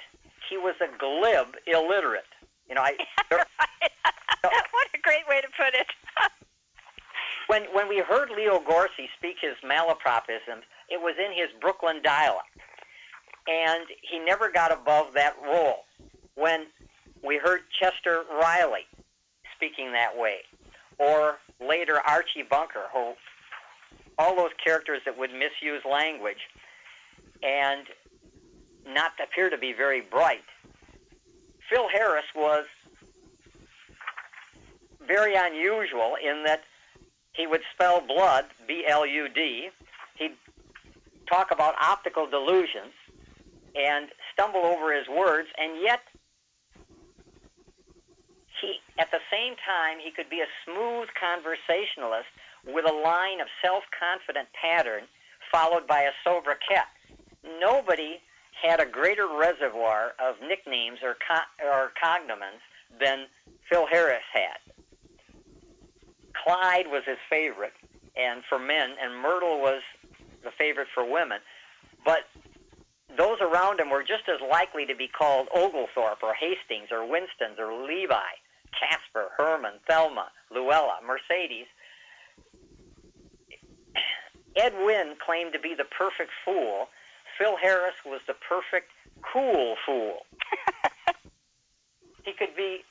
[0.49, 2.25] he was a glib illiterate.
[2.69, 2.97] You know, I
[3.31, 5.87] what a great way to put it.
[7.49, 12.49] when when we heard Leo Gorcey speak his malapropisms, it was in his Brooklyn dialect,
[13.49, 15.85] and he never got above that role.
[16.37, 16.67] When
[17.25, 18.87] we heard Chester Riley
[19.57, 20.39] speaking that way,
[20.99, 23.15] or later Archie Bunker, who
[24.19, 26.49] all those characters that would misuse language
[27.43, 27.87] and
[28.87, 30.45] not appear to be very bright.
[31.69, 32.67] Phil Harris was
[35.07, 36.63] very unusual in that
[37.33, 39.71] he would spell blood, B L U D.
[40.17, 40.37] He'd
[41.29, 42.93] talk about optical delusions
[43.75, 46.01] and stumble over his words, and yet
[48.65, 52.29] he, at the same time, he could be a smooth conversationalist
[52.67, 55.05] with a line of self-confident pattern
[55.53, 56.89] followed by a sobriquet.
[57.61, 58.21] Nobody
[58.61, 62.63] had a greater reservoir of nicknames or, co- or cognomens
[63.01, 63.27] than
[63.69, 64.59] Phil Harris had.
[66.45, 67.73] Clyde was his favorite,
[68.17, 69.83] and for men, and Myrtle was
[70.43, 71.39] the favorite for women.
[72.05, 72.29] But
[73.17, 77.59] those around him were just as likely to be called Oglethorpe or Hastings or Winston's
[77.59, 78.33] or Levi,
[78.79, 81.67] Casper, Herman, Thelma, Luella, Mercedes.
[84.57, 86.89] Ed Wynn claimed to be the perfect fool.
[87.39, 88.91] Phil Harris was the perfect
[89.23, 90.19] cool fool.
[92.25, 92.85] he could be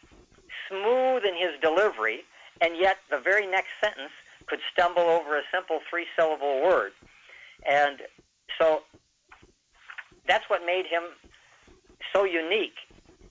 [0.67, 2.21] smooth in his delivery,
[2.61, 4.11] and yet the very next sentence
[4.47, 6.91] could stumble over a simple three syllable word.
[7.69, 8.01] And
[8.59, 8.83] so
[10.27, 11.03] that's what made him
[12.13, 12.75] so unique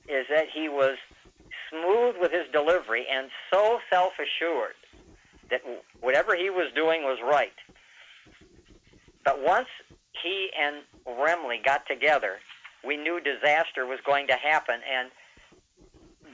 [0.09, 0.97] is that he was
[1.73, 4.77] smooth with his delivery and so self-assured
[5.51, 5.63] that
[6.01, 7.53] whatever he was doing was right.
[9.25, 9.69] But once
[10.23, 10.77] he and
[11.19, 12.39] Remley got together,
[12.85, 15.11] we knew disaster was going to happen and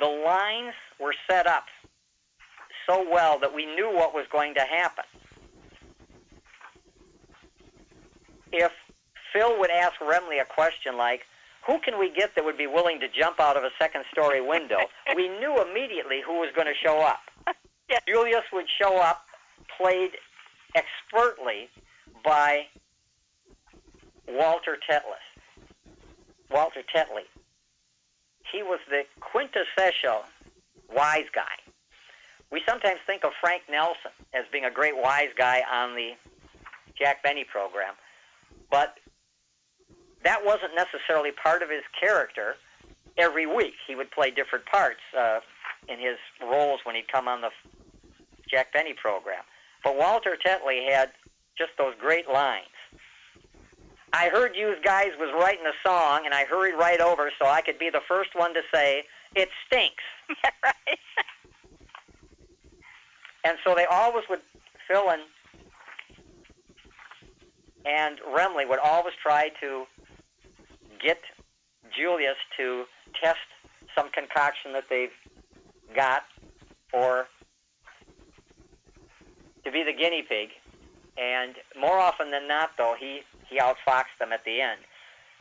[0.01, 1.65] the lines were set up
[2.89, 5.05] so well that we knew what was going to happen.
[8.53, 8.73] If
[9.33, 11.23] Phil would ask Remley a question like,
[11.69, 14.41] who can we get that would be willing to jump out of a second story
[14.41, 14.79] window?
[15.15, 17.21] we knew immediately who was going to show up.
[17.91, 18.03] Yes.
[18.07, 19.25] Julius would show up,
[19.81, 20.11] played
[20.75, 21.71] expertly
[22.23, 22.67] by
[24.29, 25.25] Walter Tetley.
[26.51, 27.25] Walter Tetley.
[28.53, 30.25] He was the quintessential
[30.95, 31.57] wise guy.
[32.53, 36.11] We sometimes think of Frank Nelson as being a great wise guy on the
[36.99, 37.95] Jack Benny program,
[38.71, 38.99] but
[40.25, 42.57] that wasn't necessarily part of his character
[43.17, 43.75] every week.
[43.87, 45.41] He would play different parts uh,
[45.89, 47.51] in his roles when he'd come on the
[48.49, 49.43] Jack Benny program.
[49.85, 51.11] But Walter Tetley had
[51.57, 52.67] just those great lines.
[54.13, 57.61] I heard you guys was writing a song, and I hurried right over so I
[57.61, 59.05] could be the first one to say,
[59.35, 60.03] it stinks.
[60.65, 60.99] right.
[63.45, 64.41] And so they always would
[64.87, 65.21] fill in,
[67.85, 69.87] and Remley would always try to
[71.03, 71.19] get
[71.97, 72.85] Julius to
[73.23, 73.39] test
[73.97, 75.15] some concoction that they've
[75.95, 76.23] got
[76.93, 77.27] or
[79.65, 80.51] to be the guinea pig
[81.19, 84.81] and more often than not, though, he he outfoxed them at the end.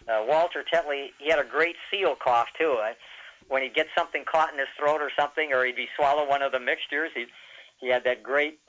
[0.10, 2.78] Uh, Walter Tetley, he had a great seal cough too.
[2.82, 2.94] Uh,
[3.48, 6.42] when he'd get something caught in his throat or something, or he'd be swallow one
[6.42, 7.26] of the mixtures, he
[7.80, 8.60] he had that great.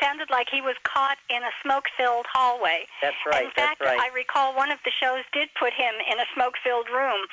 [0.00, 2.86] Sounded like he was caught in a smoke-filled hallway.
[3.02, 3.44] That's right.
[3.44, 4.00] In fact, that's right.
[4.00, 7.26] I recall one of the shows did put him in a smoke-filled room,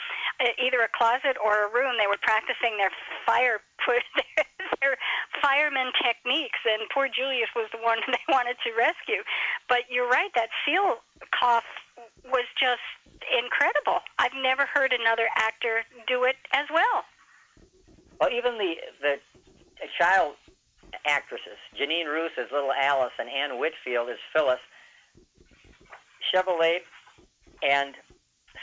[0.60, 1.96] either a closet or a room.
[2.00, 2.92] They were practicing their
[3.26, 4.46] fire put their,
[4.80, 4.96] their
[5.42, 9.24] fireman techniques, and poor Julius was the one they wanted to rescue.
[9.68, 11.68] But you're right, that seal cough
[12.26, 12.84] was just
[13.28, 14.02] incredible.
[14.20, 17.04] I've never heard another actor do it as well.
[18.20, 19.20] Well, even the the
[20.00, 20.36] child
[21.06, 24.60] actresses, Jeanine Roose as Little Alice and Anne Whitfield as Phyllis.
[26.34, 26.82] Chevillat
[27.62, 27.96] and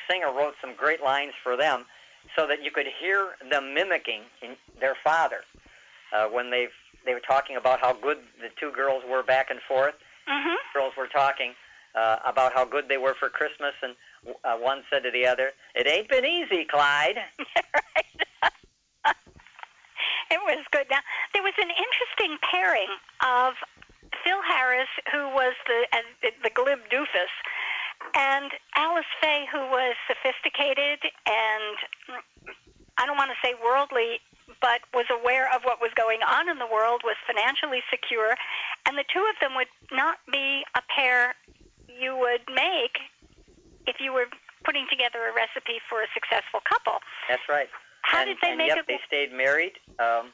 [0.08, 1.84] Singer wrote some great lines for them
[2.36, 4.22] so that you could hear them mimicking
[4.80, 5.40] their father
[6.12, 6.68] uh, when they
[7.06, 9.94] they were talking about how good the two girls were back and forth.
[10.28, 10.78] Mm-hmm.
[10.78, 11.54] Girls were talking
[11.94, 13.94] uh, about how good they were for Christmas, and
[14.44, 17.16] uh, one said to the other, "It ain't been easy, Clyde."
[17.56, 18.04] right.
[20.30, 20.86] it was good.
[20.90, 21.00] Now
[21.60, 22.90] an interesting pairing
[23.20, 23.54] of
[24.24, 27.32] Phil Harris, who was the uh, the glib doofus,
[28.14, 31.76] and Alice Faye, who was sophisticated and
[32.98, 34.20] I don't want to say worldly,
[34.60, 38.36] but was aware of what was going on in the world, was financially secure,
[38.84, 41.34] and the two of them would not be a pair
[41.88, 43.00] you would make
[43.86, 44.28] if you were
[44.64, 47.00] putting together a recipe for a successful couple.
[47.28, 47.68] That's right.
[48.02, 48.86] How and, did they and make yet it?
[48.86, 50.32] they stayed married um,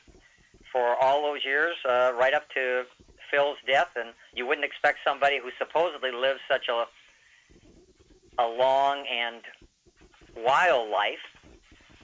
[0.76, 2.84] for all those years, uh, right up to
[3.30, 3.88] Phil's death.
[3.96, 6.84] And you wouldn't expect somebody who supposedly lived such a
[8.38, 9.40] a long and
[10.36, 11.24] wild life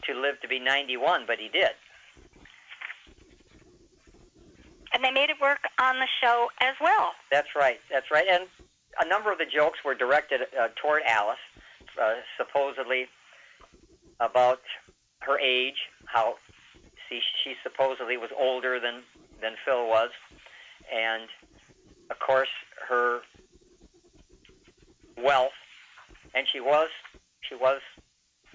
[0.07, 1.73] to live to be 91, but he did.
[4.95, 7.13] and they made it work on the show as well.
[7.31, 7.81] That's right.
[7.91, 8.27] That's right.
[8.31, 8.45] And
[9.01, 11.39] a number of the jokes were directed uh, toward Alice,
[12.01, 13.07] uh, supposedly
[14.21, 14.61] about
[15.21, 16.35] her age, how
[17.13, 19.03] see she supposedly was older than
[19.41, 20.11] than Phil was,
[20.93, 21.29] and
[22.11, 22.49] of course
[22.89, 23.21] her
[25.17, 25.53] wealth,
[26.35, 26.89] and she was
[27.41, 27.81] she was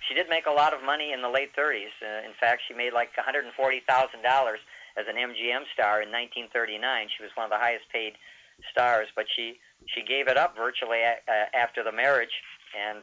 [0.07, 1.91] she did make a lot of money in the late 30s.
[2.01, 4.59] Uh, in fact, she made like 140 thousand dollars
[4.97, 7.07] as an MGM star in 1939.
[7.15, 8.13] She was one of the highest paid
[8.71, 12.41] stars, but she she gave it up virtually a, uh, after the marriage,
[12.73, 12.99] and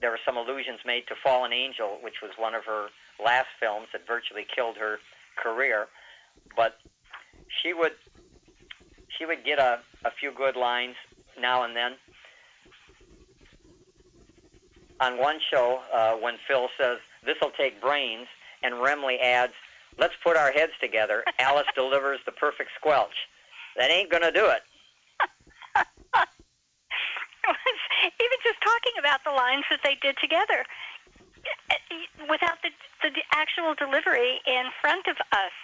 [0.00, 2.88] there were some allusions made to Fallen Angel, which was one of her
[3.24, 4.98] last films that virtually killed her
[5.42, 5.86] career.
[6.56, 6.76] But
[7.62, 7.92] she would
[9.18, 10.96] she would get a, a few good lines
[11.38, 11.92] now and then.
[15.00, 18.26] On one show, uh, when Phil says, This'll take brains,
[18.62, 19.52] and Remley adds,
[19.98, 23.14] Let's put our heads together, Alice delivers the perfect squelch.
[23.76, 24.62] That ain't going to do it.
[27.42, 30.62] It was even just talking about the lines that they did together
[32.28, 32.70] without the,
[33.02, 35.54] the actual delivery in front of us.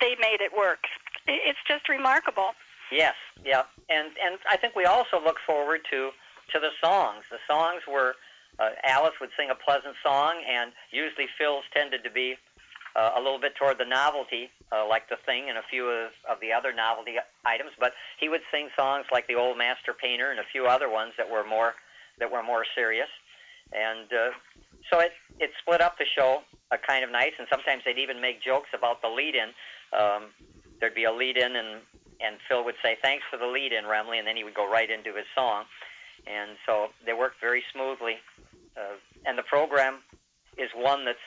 [0.00, 0.84] They made it work.
[1.26, 2.52] It's just remarkable.
[2.92, 6.10] Yes, yeah, and and I think we also look forward to
[6.52, 7.24] to the songs.
[7.30, 8.14] The songs were
[8.58, 12.36] uh, Alice would sing a pleasant song, and usually Phil's tended to be
[12.94, 16.10] uh, a little bit toward the novelty, uh, like the thing and a few of,
[16.30, 17.70] of the other novelty items.
[17.78, 21.12] But he would sing songs like the Old Master Painter and a few other ones
[21.18, 21.74] that were more
[22.18, 23.08] that were more serious.
[23.72, 24.30] And uh,
[24.90, 27.32] so it it split up the show uh, kind of nice.
[27.38, 29.50] And sometimes they'd even make jokes about the lead-in.
[29.98, 30.30] Um,
[30.80, 31.80] there'd be a lead-in, and
[32.20, 34.90] and Phil would say, "Thanks for the lead-in, Remley," and then he would go right
[34.90, 35.64] into his song.
[36.26, 38.16] And so they worked very smoothly.
[38.76, 38.96] Uh,
[39.26, 39.98] and the program
[40.56, 41.18] is one that's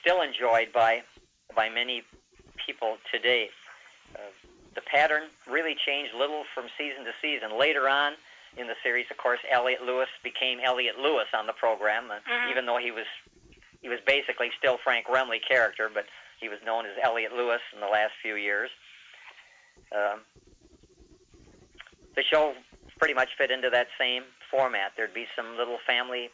[0.00, 1.02] still enjoyed by
[1.54, 2.02] by many
[2.64, 3.50] people today.
[4.14, 4.18] Uh,
[4.74, 7.58] the pattern really changed little from season to season.
[7.58, 8.12] Later on
[8.56, 12.50] in the series, of course, Elliott Lewis became Elliott Lewis on the program, uh, Mhm.
[12.50, 13.06] even though he was
[13.82, 16.06] he was basically still Frank Remley character, but
[16.38, 18.70] he was known as Elliott Lewis in the last few years.
[19.90, 20.22] Um,
[22.14, 22.54] the show
[22.98, 24.92] pretty much fit into that same format.
[24.96, 26.30] There'd be some little family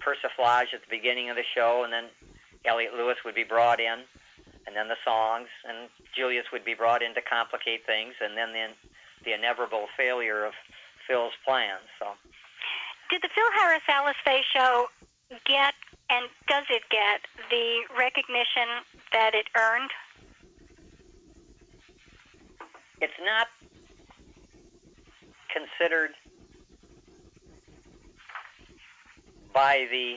[0.00, 2.10] persiflage at the beginning of the show, and then
[2.64, 4.02] Elliott Lewis would be brought in,
[4.66, 8.52] and then the songs, and Julius would be brought in to complicate things, and then
[8.52, 8.74] the,
[9.24, 10.54] the inevitable failure of
[11.10, 11.90] Phil's plans.
[11.98, 12.06] So
[13.10, 14.86] Did the Phil Harris Alice Faye show
[15.44, 15.74] get
[16.08, 19.90] and does it get the recognition that it earned?
[23.00, 23.48] it's not
[25.52, 26.10] considered
[29.52, 30.16] by the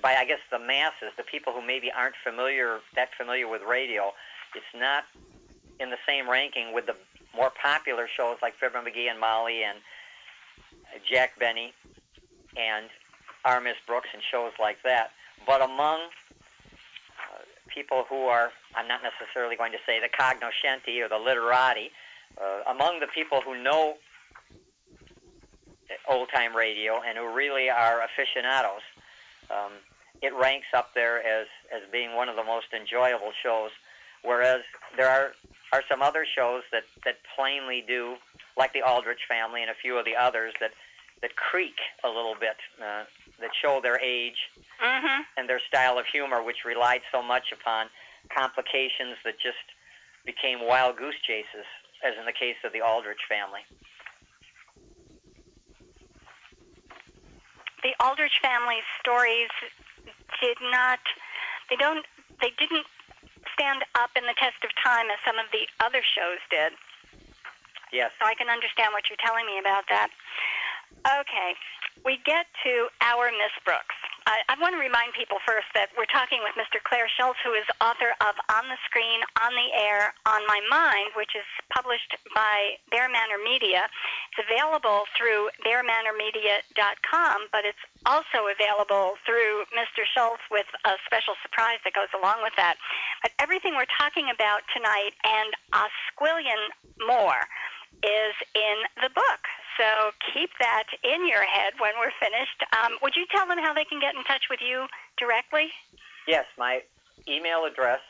[0.00, 4.12] by I guess the masses, the people who maybe aren't familiar that familiar with radio,
[4.54, 5.04] it's not
[5.80, 6.96] in the same ranking with the
[7.34, 9.78] more popular shows like Fibber McGee and Molly and
[11.08, 11.72] Jack Benny
[12.56, 12.86] and
[13.44, 15.10] Our Miss Brooks and shows like that.
[15.46, 21.08] But among uh, people who are, I'm not necessarily going to say the cognoscenti or
[21.08, 21.90] the literati,
[22.40, 23.94] uh, among the people who know
[26.08, 28.82] old time radio and who really are aficionados,
[29.50, 29.72] um,
[30.20, 33.70] it ranks up there as, as being one of the most enjoyable shows.
[34.28, 34.60] Whereas
[34.98, 35.32] there are,
[35.72, 38.16] are some other shows that, that plainly do,
[38.58, 40.72] like the Aldrich family and a few of the others, that,
[41.22, 43.04] that creak a little bit, uh,
[43.40, 44.36] that show their age
[44.78, 45.22] Mm-hmm.
[45.36, 47.88] and their style of humor, which relied so much upon
[48.30, 49.58] complications that just
[50.24, 51.66] became wild goose chases,
[52.06, 53.62] as in the case of the Aldrich family.
[57.82, 59.50] The Aldrich family's stories
[60.40, 61.00] did not,
[61.70, 62.06] they don't,
[62.40, 62.86] they didn't
[63.58, 66.78] stand up in the test of time as some of the other shows did.
[67.90, 68.14] Yes.
[68.20, 70.14] So I can understand what you're telling me about that.
[71.02, 71.58] Okay,
[72.04, 73.98] we get to our Miss Brooks.
[74.28, 76.76] I, I want to remind people first that we're talking with Mr.
[76.84, 81.16] Clair Schultz, who is author of On the Screen, On the Air, On My Mind,
[81.16, 83.88] which is published by Bear Manor Media.
[84.28, 90.04] It's available through bearmanormedia.com, but it's also available through Mr.
[90.04, 92.76] Schultz with a special surprise that goes along with that.
[93.24, 96.68] But everything we're talking about tonight and a squillion
[97.00, 97.48] more
[98.04, 99.42] is in the book.
[99.78, 102.64] So keep that in your head when we're finished.
[102.82, 104.86] Um, would you tell them how they can get in touch with you
[105.16, 105.70] directly?
[106.26, 106.82] Yes, my
[107.28, 108.00] email address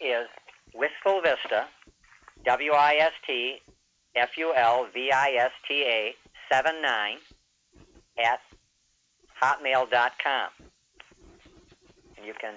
[0.00, 0.28] is
[0.74, 1.66] Wistful Vista,
[2.44, 3.56] W I S T
[4.14, 6.14] F U L V I S T A
[6.52, 7.16] 79
[8.18, 8.40] at
[9.40, 10.50] hotmail.com.
[12.18, 12.54] And you can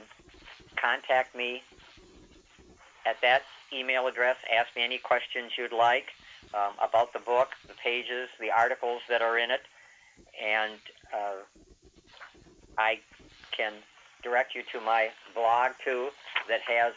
[0.76, 1.64] contact me
[3.06, 6.08] at that email address, ask me any questions you'd like
[6.54, 9.62] um, about the book, the pages, the articles that are in it,
[10.44, 10.80] and
[11.14, 11.44] uh,
[12.78, 13.00] I
[13.56, 13.74] can
[14.24, 16.10] direct you to my blog too
[16.48, 16.94] that has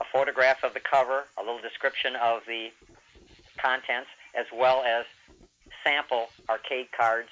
[0.00, 2.68] a photograph of the cover, a little description of the
[3.60, 5.04] contents, as well as
[5.84, 7.28] sample arcade cards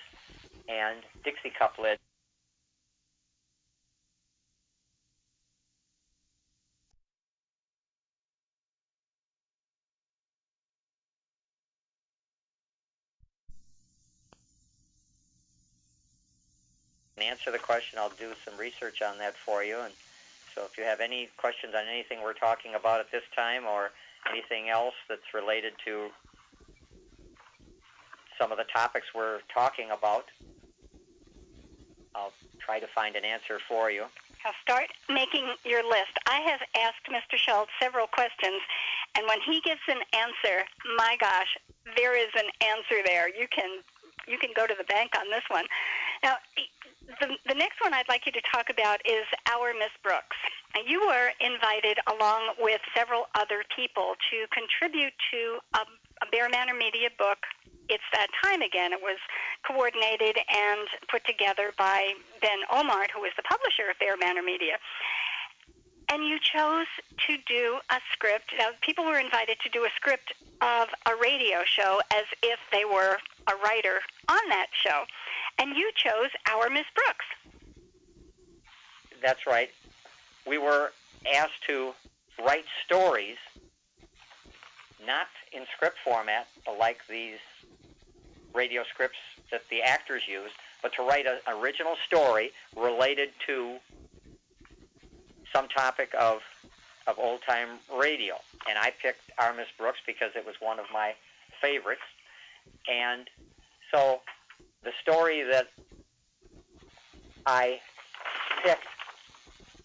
[0.68, 2.00] and Dixie cup lids.
[17.24, 19.78] Answer the question, I'll do some research on that for you.
[19.80, 19.92] And
[20.54, 23.90] so if you have any questions on anything we're talking about at this time or
[24.30, 26.08] anything else that's related to
[28.38, 30.26] some of the topics we're talking about,
[32.14, 34.04] I'll try to find an answer for you.
[34.44, 36.14] Now start making your list.
[36.26, 37.36] I have asked Mr.
[37.36, 38.60] Schultz several questions,
[39.16, 40.64] and when he gives an answer,
[40.96, 41.56] my gosh,
[41.96, 43.28] there is an answer there.
[43.28, 43.82] You can
[44.28, 45.64] you can go to the bank on this one.
[46.26, 46.38] Now,
[47.20, 50.34] the, the next one I'd like you to talk about is Our Miss Brooks.
[50.84, 55.86] You were invited along with several other people to contribute to a,
[56.22, 57.38] a Bear Manor Media book.
[57.88, 58.92] It's that time again.
[58.92, 59.18] It was
[59.62, 64.82] coordinated and put together by Ben Ohmart, who is the publisher of Bear Manor Media.
[66.08, 66.90] And you chose
[67.28, 68.50] to do a script.
[68.58, 72.84] Now, people were invited to do a script of a radio show as if they
[72.84, 75.04] were a writer on that show.
[75.58, 77.24] And you chose Our Miss Brooks.
[79.22, 79.70] That's right.
[80.46, 80.92] We were
[81.34, 81.92] asked to
[82.44, 83.36] write stories,
[85.06, 86.46] not in script format,
[86.78, 87.38] like these
[88.54, 89.18] radio scripts
[89.50, 90.50] that the actors use,
[90.82, 93.76] but to write an original story related to
[95.52, 96.42] some topic of
[97.06, 98.34] of old time radio.
[98.68, 101.14] And I picked Our Miss Brooks because it was one of my
[101.62, 102.02] favorites.
[102.90, 103.28] And
[103.92, 104.20] so
[104.82, 105.68] the story that
[107.44, 107.80] I
[108.62, 108.86] picked,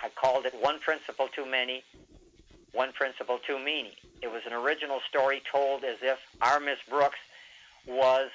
[0.01, 1.84] I called it One Principle Too Many,
[2.73, 3.93] One Principle Too Many.
[4.22, 7.19] It was an original story told as if our Miss Brooks
[7.88, 8.30] was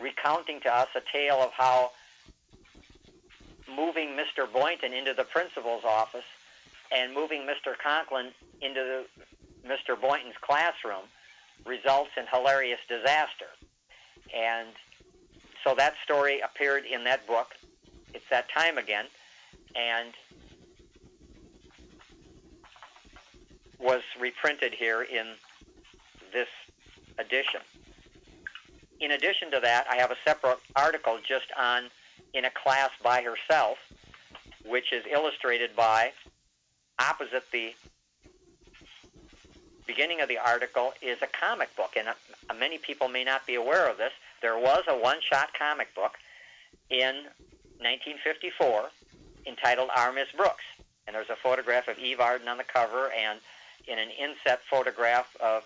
[0.00, 1.90] recounting to us a tale of how
[3.74, 4.50] moving Mr.
[4.50, 6.24] Boynton into the principal's office
[6.92, 7.76] and moving Mr.
[7.76, 10.00] Conklin into the, Mr.
[10.00, 11.04] Boynton's classroom
[11.64, 13.50] results in hilarious disaster.
[14.34, 14.68] And
[15.66, 17.56] so that story appeared in that book.
[18.14, 19.06] It's that time again,
[19.74, 20.12] and
[23.80, 25.26] was reprinted here in
[26.32, 26.46] this
[27.18, 27.60] edition.
[29.00, 31.84] In addition to that, I have a separate article just on
[32.32, 33.78] in a class by herself,
[34.64, 36.12] which is illustrated by
[37.00, 37.74] opposite the
[39.86, 43.56] beginning of the article is a comic book, and uh, many people may not be
[43.56, 44.12] aware of this.
[44.42, 46.12] There was a one-shot comic book
[46.90, 47.14] in
[47.78, 48.90] 1954
[49.46, 50.64] entitled Our Miss Brooks,
[51.06, 53.40] and there's a photograph of Eve Arden on the cover, and
[53.86, 55.62] in an inset photograph of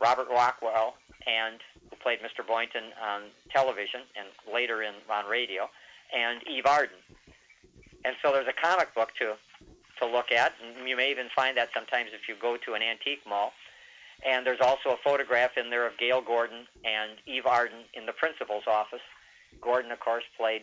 [0.00, 2.46] Robert Rockwell and who played Mr.
[2.46, 5.68] Boynton on television and later in on radio,
[6.14, 6.96] and Eve Arden.
[8.04, 9.34] And so there's a comic book to
[10.00, 12.82] to look at, and you may even find that sometimes if you go to an
[12.82, 13.52] antique mall.
[14.26, 18.12] And there's also a photograph in there of Gale Gordon and Eve Arden in the
[18.12, 19.00] principal's office.
[19.60, 20.62] Gordon, of course, played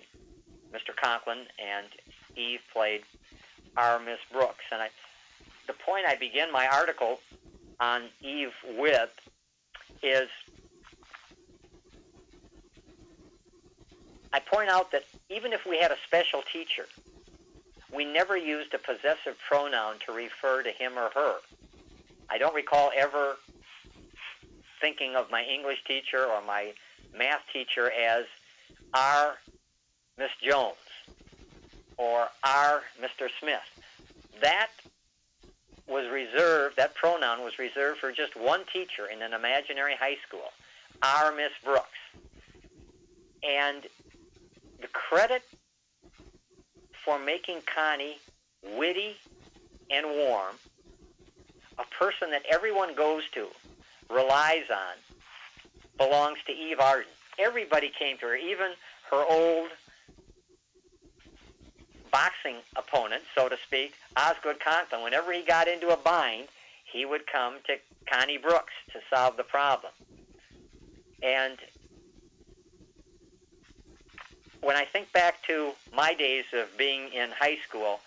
[0.73, 0.95] Mr.
[0.95, 1.87] Conklin, and
[2.35, 3.01] Eve played
[3.75, 4.63] our Miss Brooks.
[4.71, 4.89] And I,
[5.67, 7.19] the point I begin my article
[7.79, 9.11] on Eve with
[10.01, 10.29] is
[14.31, 16.85] I point out that even if we had a special teacher,
[17.93, 21.35] we never used a possessive pronoun to refer to him or her.
[22.29, 23.37] I don't recall ever
[24.81, 26.73] thinking of my English teacher or my
[27.17, 28.25] math teacher as
[28.93, 29.37] our
[30.17, 30.75] Miss Jones
[31.97, 33.29] or our Mr.
[33.39, 33.59] Smith.
[34.41, 34.69] That
[35.87, 40.51] was reserved, that pronoun was reserved for just one teacher in an imaginary high school,
[41.01, 41.87] our Miss Brooks.
[43.43, 43.83] And
[44.81, 45.43] the credit
[47.03, 48.17] for making Connie
[48.77, 49.15] witty
[49.89, 50.55] and warm,
[51.77, 53.47] a person that everyone goes to,
[54.09, 54.95] relies on,
[55.97, 57.11] belongs to Eve Arden.
[57.37, 58.71] Everybody came to her, even
[59.11, 59.69] her old
[62.11, 65.03] boxing opponent, so to speak, Osgood Conklin.
[65.03, 66.47] Whenever he got into a bind,
[66.83, 67.75] he would come to
[68.11, 69.91] Connie Brooks to solve the problem.
[71.21, 71.57] And
[74.61, 77.99] when I think back to my days of being in high school,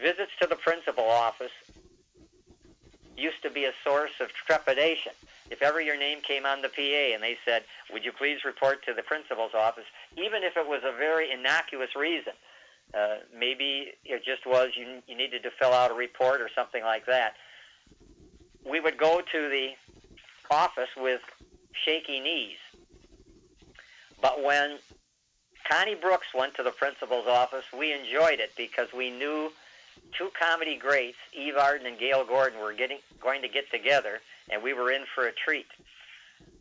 [0.00, 1.52] visits to the principal office
[3.16, 5.12] used to be a source of trepidation.
[5.50, 8.84] If ever your name came on the PA and they said, Would you please report
[8.86, 9.84] to the principal's office,
[10.16, 12.32] even if it was a very innocuous reason,
[12.94, 16.82] uh, maybe it just was you, you needed to fill out a report or something
[16.82, 17.34] like that,
[18.68, 19.70] we would go to the
[20.50, 21.20] office with
[21.72, 22.58] shaky knees.
[24.20, 24.78] But when
[25.68, 29.52] Connie Brooks went to the principal's office, we enjoyed it because we knew
[30.16, 34.20] two comedy greats, Eve Arden and Gale Gordon, were getting going to get together,
[34.50, 35.66] and we were in for a treat.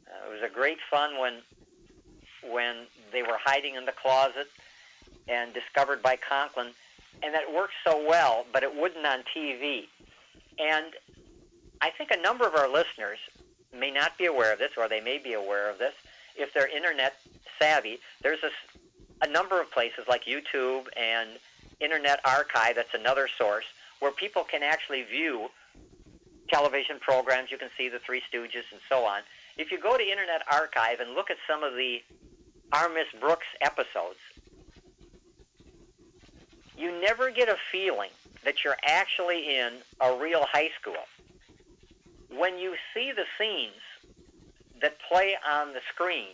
[0.08, 1.34] Uh, it was a great fun when
[2.50, 4.48] when they were hiding in the closet
[5.28, 6.68] and discovered by Conklin,
[7.24, 9.86] and that worked so well, but it wouldn't on TV.
[10.60, 10.94] And
[11.82, 13.18] I think a number of our listeners
[13.78, 15.94] may not be aware of this, or they may be aware of this.
[16.36, 17.16] If they're internet
[17.60, 21.30] savvy, there's a, a number of places like YouTube and
[21.80, 23.66] Internet Archive, that's another source,
[24.00, 25.50] where people can actually view
[26.50, 27.52] television programs.
[27.52, 29.22] You can see the Three Stooges and so on.
[29.58, 32.02] If you go to Internet Archive and look at some of the
[32.74, 34.20] Our Miss Brooks episodes,
[36.78, 38.10] you never get a feeling
[38.44, 41.06] that you're actually in a real high school.
[42.38, 43.72] When you see the scenes
[44.82, 46.34] that play on the screen,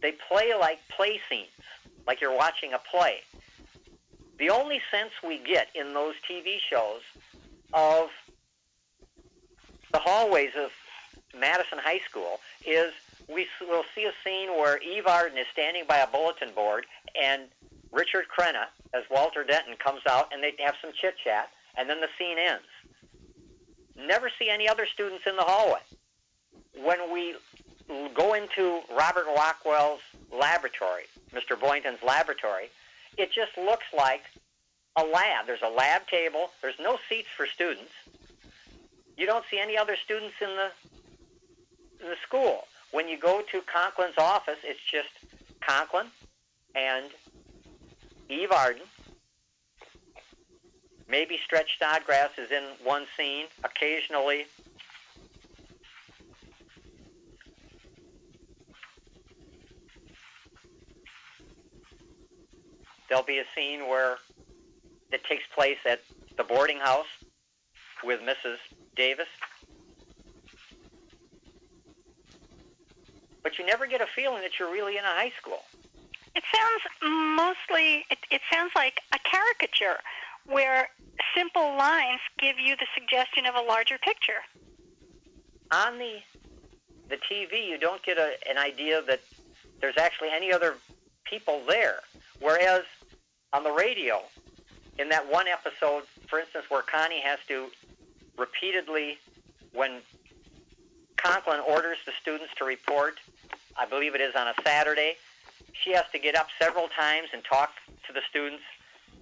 [0.00, 1.48] they play like play scenes,
[2.06, 3.22] like you're watching a play.
[4.38, 7.02] The only sense we get in those TV shows
[7.72, 8.08] of
[9.92, 10.70] the hallways of
[11.38, 12.92] Madison High School is
[13.28, 16.86] we will see a scene where Eve Arden is standing by a bulletin board
[17.20, 17.42] and
[17.90, 22.00] Richard Crenna as Walter Denton comes out and they have some chit chat and then
[22.00, 22.64] the scene ends.
[23.96, 25.80] Never see any other students in the hallway.
[26.80, 27.34] When we
[28.14, 30.00] go into Robert Rockwell's
[30.32, 31.58] laboratory, Mr.
[31.58, 32.70] Boynton's laboratory,
[33.18, 34.22] it just looks like
[34.96, 35.46] a lab.
[35.46, 36.50] There's a lab table.
[36.62, 37.92] There's no seats for students.
[39.16, 40.70] You don't see any other students in the
[42.00, 42.68] in the school.
[42.92, 45.08] When you go to Conklin's office, it's just
[45.60, 46.06] Conklin
[46.74, 47.06] and
[48.28, 48.82] Eve Arden.
[51.08, 53.46] Maybe Stretch Snodgrass is in one scene.
[53.64, 54.46] Occasionally,
[63.08, 64.18] there'll be a scene where
[65.10, 66.00] it takes place at
[66.36, 67.06] the boarding house
[68.04, 68.56] with Mrs.
[68.96, 69.28] Davis.
[73.42, 75.62] But you never get a feeling that you're really in a high school.
[76.34, 79.98] It sounds mostly, it, it sounds like a caricature
[80.46, 80.88] where
[81.34, 84.42] simple lines give you the suggestion of a larger picture.
[85.70, 86.18] On the
[87.08, 89.20] the TV, you don't get a, an idea that
[89.80, 90.74] there's actually any other
[91.24, 92.00] people there.
[92.40, 92.82] Whereas
[93.52, 94.22] on the radio,
[94.98, 97.66] in that one episode, for instance, where Connie has to
[98.36, 99.18] repeatedly,
[99.72, 100.00] when
[101.16, 103.18] Conklin orders the students to report,
[103.76, 105.16] I believe it is on a Saturday,
[105.72, 107.72] she has to get up several times and talk
[108.06, 108.62] to the students.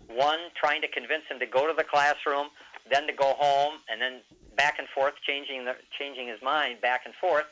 [0.08, 2.48] One, trying to convince them to go to the classroom,
[2.90, 4.20] then to go home, and then
[4.56, 7.44] back and forth, changing the, changing his mind back and forth.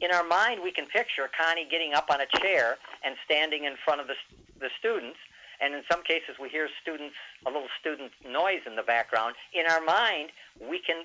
[0.00, 3.74] In our mind, we can picture Connie getting up on a chair and standing in
[3.84, 4.14] front of the,
[4.58, 5.18] the students,
[5.60, 7.14] and in some cases, we hear students
[7.46, 9.34] a little student noise in the background.
[9.52, 11.04] In our mind, we can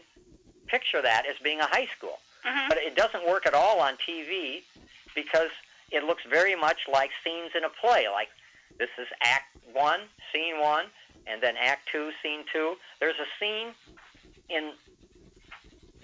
[0.67, 2.69] picture that as being a high school, Mhm.
[2.69, 4.63] but it doesn't work at all on TV
[5.15, 5.49] because
[5.91, 8.07] it looks very much like scenes in a play.
[8.07, 8.29] Like
[8.77, 10.91] this is Act One, Scene One,
[11.27, 12.77] and then Act Two, Scene Two.
[12.99, 13.73] There's a scene
[14.49, 14.73] in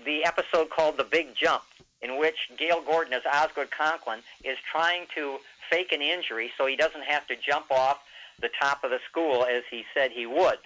[0.03, 1.63] the episode called The Big Jump,
[2.01, 5.39] in which Gale Gordon as Osgood Conklin is trying to
[5.69, 8.03] fake an injury so he doesn't have to jump off
[8.39, 10.57] the top of the school as he said he would.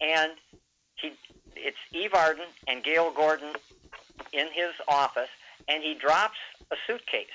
[0.00, 0.32] And
[0.96, 1.12] he,
[1.56, 3.52] it's Eve Arden and Gale Gordon
[4.32, 5.28] in his office,
[5.68, 6.38] and he drops
[6.70, 7.26] a suitcase.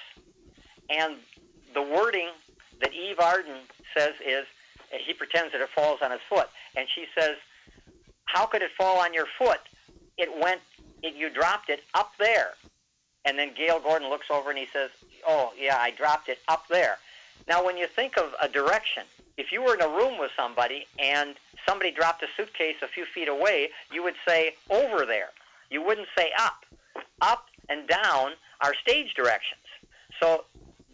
[0.89, 1.15] And
[1.73, 2.29] the wording
[2.81, 3.57] that Eve Arden
[3.95, 4.45] says is,
[4.91, 7.35] he pretends that it falls on his foot, and she says,
[8.25, 9.61] "How could it fall on your foot?
[10.17, 10.61] It went,
[11.03, 12.55] it, you dropped it up there."
[13.25, 14.89] And then Gale Gordon looks over and he says,
[15.27, 16.97] "Oh yeah, I dropped it up there."
[17.47, 19.03] Now, when you think of a direction,
[19.39, 21.35] if you were in a room with somebody and
[21.65, 25.29] somebody dropped a suitcase a few feet away, you would say over there.
[25.69, 26.65] You wouldn't say up.
[27.21, 29.61] Up and down are stage directions.
[30.19, 30.43] So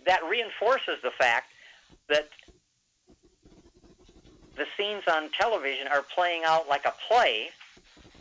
[0.05, 1.51] that reinforces the fact
[2.07, 2.29] that
[4.55, 7.49] the scenes on television are playing out like a play,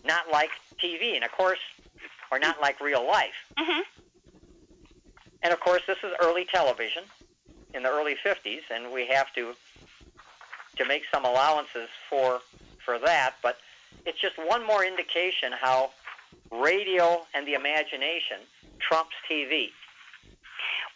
[0.05, 0.51] not like
[0.83, 1.59] TV, and of course,
[2.31, 3.35] or not like real life.
[3.57, 3.83] Mhm.
[5.43, 7.05] And of course, this is early television
[7.75, 9.55] in the early 50s, and we have to
[10.77, 12.41] to make some allowances for
[12.85, 13.35] for that.
[13.43, 13.59] But
[14.07, 15.91] it's just one more indication how
[16.51, 18.39] radio and the imagination
[18.81, 19.69] trumps TV.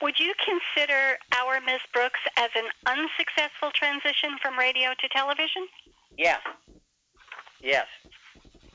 [0.00, 5.66] Would you consider Our Miss Brooks as an unsuccessful transition from radio to television?
[6.16, 6.40] Yes.
[7.60, 7.86] Yes.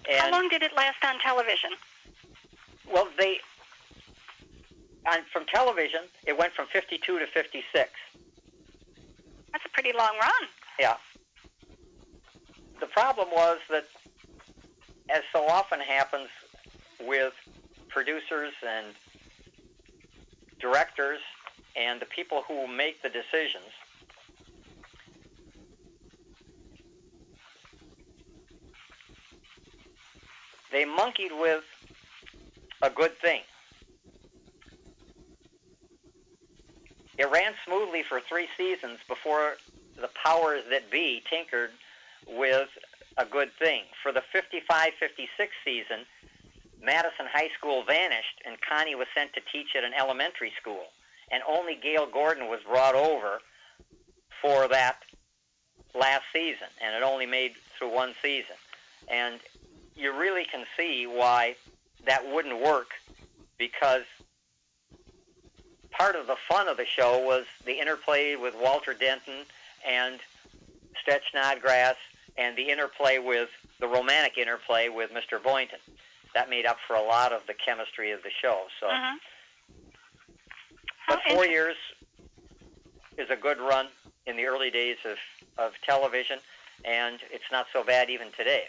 [0.10, 1.72] And How long did it last on television?
[2.94, 3.38] well, they
[5.10, 7.90] on from television it went from 52 to 56.
[9.52, 10.44] That's a pretty long run.
[10.80, 10.96] Yeah.
[12.80, 13.86] The problem was that,
[15.10, 16.30] as so often happens
[17.02, 17.34] with
[17.90, 18.88] producers and
[20.60, 21.20] directors
[21.76, 23.72] and the people who make the decisions,
[30.72, 31.64] they monkeyed with
[32.82, 33.42] a good thing.
[37.18, 39.54] It ran smoothly for three seasons before
[40.00, 41.72] the powers that be tinkered
[42.28, 42.70] with
[43.18, 43.84] a good thing.
[44.02, 46.06] For the 55 56 season,
[46.84, 50.86] Madison High School vanished and Connie was sent to teach at an elementary school.
[51.32, 53.40] And only Gale Gordon was brought over
[54.42, 54.98] for that
[55.96, 56.68] last season.
[56.84, 58.56] And it only made through one season.
[59.08, 59.40] And
[59.96, 61.56] you really can see why
[62.06, 62.88] that wouldn't work
[63.58, 64.04] because
[65.92, 69.46] part of the fun of the show was the interplay with Walter Denton
[69.88, 70.20] and
[71.02, 71.96] Stretch Snodgrass
[72.38, 73.50] and the interplay with
[73.80, 75.42] the romantic interplay with Mr.
[75.42, 75.80] Boynton.
[76.34, 78.68] That made up for a lot of the chemistry of the show.
[78.80, 79.16] So, Mhm.
[81.08, 81.76] but four years
[83.18, 83.88] is a good run
[84.26, 85.18] in the early days of,
[85.58, 86.40] of television,
[86.86, 88.68] and it's not so bad even today.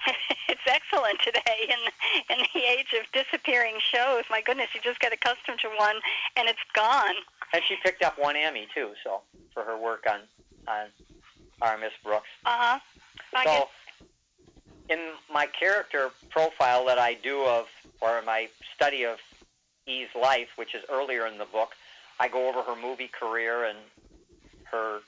[0.64, 4.24] it's excellent today in in the age of disappearing shows.
[4.30, 5.96] My goodness, you just get accustomed to one
[6.36, 7.14] and it's gone.
[7.52, 9.20] And she picked up one Emmy too, so
[9.52, 10.20] for her work on
[10.68, 10.86] on
[11.60, 12.28] our Miss Brooks.
[12.44, 12.78] Uh huh.
[13.32, 13.66] So, guess
[14.88, 14.98] in
[15.32, 17.68] my character profile that I do of,
[18.00, 19.18] or my study of
[19.86, 21.70] E's life, which is earlier in the book,
[22.20, 23.78] I go over her movie career and
[24.64, 25.00] her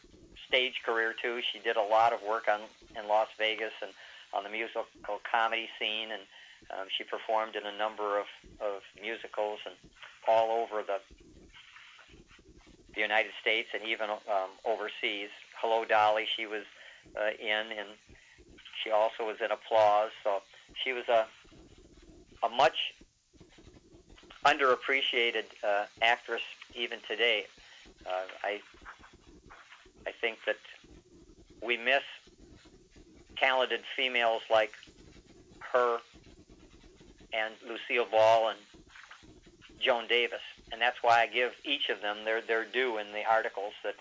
[0.49, 1.41] stage career too.
[1.53, 2.61] She did a lot of work on
[2.99, 3.91] in Las Vegas and
[4.35, 4.85] on the musical
[5.31, 6.23] comedy scene, and
[6.71, 8.27] um, she performed in a number of,
[8.61, 9.75] of musicals and
[10.27, 10.99] all over the
[12.95, 15.29] the United States and even um, overseas.
[15.57, 16.27] Hello, Dolly.
[16.37, 16.63] She was
[17.21, 17.89] uh, in, and
[18.83, 20.11] she also was in Applause.
[20.23, 20.43] So
[20.83, 21.27] she was a
[22.45, 22.95] a much
[24.45, 26.43] underappreciated uh, actress
[26.75, 27.47] even today.
[28.07, 28.11] Uh,
[28.43, 28.61] I
[30.07, 30.57] I think that
[31.63, 32.03] we miss
[33.37, 34.73] talented females like
[35.73, 35.99] her
[37.33, 38.59] and Lucille Ball and
[39.81, 40.41] Joan Davis,
[40.73, 43.97] and that's why I give each of them their their due in the articles that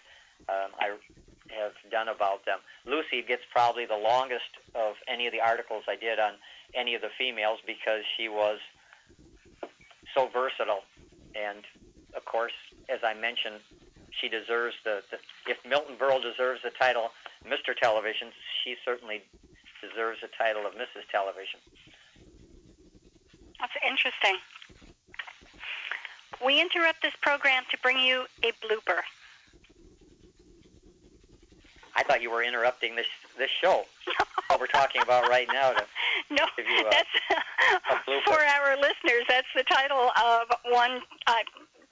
[0.50, 0.96] um, I
[1.60, 2.60] have done about them.
[2.86, 6.34] Lucy gets probably the longest of any of the articles I did on
[6.74, 8.60] any of the females because she was
[10.16, 10.84] so versatile.
[11.36, 11.64] And
[12.16, 12.54] of course,
[12.90, 13.60] as I mentioned,
[14.12, 15.18] she deserves the, the
[15.50, 17.12] if Milton Berle deserves the title
[17.48, 17.76] Mr.
[17.76, 18.30] Television,
[18.64, 19.22] she certainly
[19.82, 21.04] deserves the title of Mrs.
[21.12, 21.60] Television.
[23.60, 24.38] That's interesting.
[26.44, 29.02] We interrupt this program to bring you a blooper.
[31.96, 33.06] I thought you were interrupting this
[33.38, 33.86] this show.
[34.48, 35.72] what we're talking about right now.
[35.74, 35.86] To,
[36.32, 37.10] No, Give you a- that's
[37.92, 38.24] a blooper.
[38.26, 39.24] for our listeners.
[39.30, 41.02] That's the title of one.
[41.28, 41.36] Uh,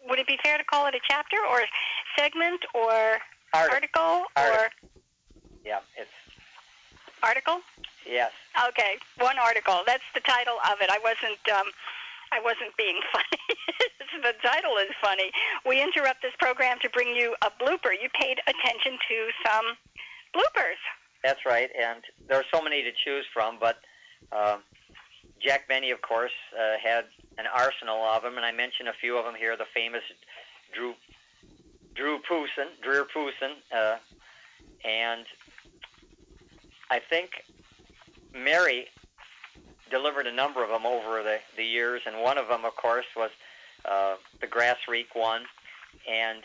[0.10, 1.62] would it be fair to call it a chapter or
[2.18, 3.20] segment or
[3.54, 4.70] Art- article or
[5.66, 6.12] yeah, it's
[7.24, 7.60] article?
[8.06, 8.32] yes.
[8.70, 9.82] Okay, one article.
[9.86, 10.90] That's the title of it.
[10.90, 11.40] I wasn't.
[11.50, 11.72] Um,
[12.32, 13.44] I wasn't being funny.
[14.24, 15.32] the title is funny.
[15.66, 17.92] We interrupt this program to bring you a blooper.
[17.92, 19.66] You paid attention to some
[20.34, 20.80] bloopers.
[21.24, 23.80] That's right, and there are so many to choose from, but
[24.32, 24.60] um,
[25.40, 27.06] Jack Benny, of course, uh, had
[27.38, 29.56] an arsenal of them, and I mentioned a few of them here.
[29.58, 30.02] The famous
[30.74, 30.94] Drew
[31.94, 33.04] Drew Poosin, Drew
[33.76, 33.98] uh,
[34.86, 35.26] and
[36.92, 37.44] I think
[38.36, 38.88] Mary
[39.90, 43.06] delivered a number of them over the, the years, and one of them, of course,
[43.16, 43.32] was
[43.86, 45.44] uh, the Grass Reek one,
[46.10, 46.44] and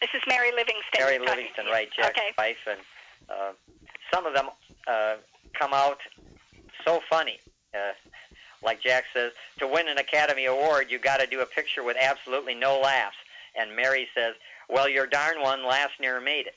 [0.00, 1.00] This is Mary Livingstone.
[1.00, 2.30] Mary Livingstone, right, Jack's Okay.
[2.38, 2.80] wife, and
[3.28, 3.52] uh,
[4.12, 4.48] some of them
[4.86, 5.16] uh,
[5.58, 5.98] come out
[6.84, 7.38] so funny.
[7.74, 7.92] Uh,
[8.64, 11.96] like Jack says, to win an Academy Award, you got to do a picture with
[12.00, 13.16] absolutely no laughs.
[13.58, 14.34] And Mary says,
[14.68, 16.54] "Well, your darn one last near made it."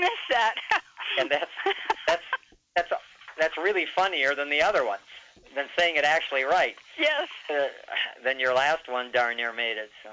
[0.00, 0.54] I missed that.
[1.18, 1.50] And that's
[2.06, 2.22] that's
[2.76, 2.92] that's
[3.38, 5.02] that's really funnier than the other ones,
[5.54, 6.76] than saying it actually right.
[6.98, 7.28] yes.
[7.48, 7.66] Uh,
[8.22, 9.90] then your last one darn near made it.
[10.02, 10.10] So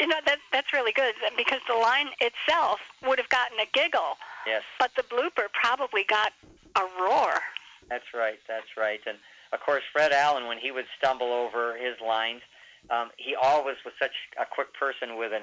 [0.00, 4.16] You know that that's really good because the line itself would have gotten a giggle,
[4.46, 4.62] yes.
[4.78, 6.32] but the blooper probably got
[6.76, 7.34] a roar.
[7.88, 8.38] That's right.
[8.48, 9.00] That's right.
[9.06, 9.18] And
[9.52, 12.40] of course, Fred Allen, when he would stumble over his lines,
[12.90, 15.42] um, he always was such a quick person with an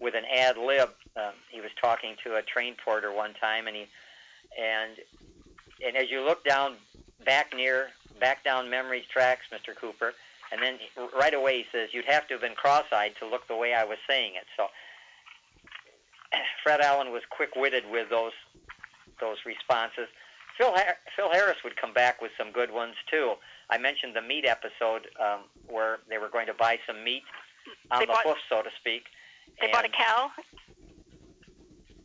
[0.00, 0.90] with an ad lib.
[1.16, 3.86] Um, he was talking to a train porter one time, and he
[4.60, 4.92] and
[5.86, 6.76] and as you look down
[7.24, 9.74] back near back down memory tracks, Mr.
[9.74, 10.12] Cooper,
[10.52, 10.78] and then
[11.18, 13.84] right away he says you'd have to have been cross-eyed to look the way I
[13.84, 14.44] was saying it.
[14.56, 14.66] So
[16.62, 18.32] Fred Allen was quick-witted with those
[19.20, 20.08] those responses.
[20.58, 23.34] Phil Har- Phil Harris would come back with some good ones too.
[23.70, 27.22] I mentioned the meat episode um, where they were going to buy some meat
[27.90, 29.04] on They the bought- hoof, so to speak.
[29.58, 30.30] They and, bought a cow.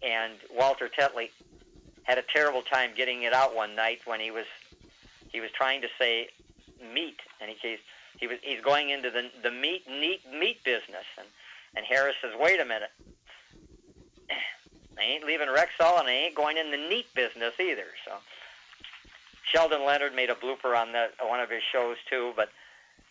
[0.01, 1.29] and Walter Tetley
[2.03, 4.45] had a terrible time getting it out one night when he was
[5.31, 6.29] he was trying to say
[6.93, 7.79] meat, and he he's,
[8.17, 11.27] he was he's going into the the meat meat meat business, and
[11.75, 12.91] and Harris says, wait a minute.
[14.97, 17.87] I ain't leaving Rexall, and I ain't going in the neat business either.
[18.05, 18.13] So
[19.51, 22.49] Sheldon Leonard made a blooper on that one of his shows too, but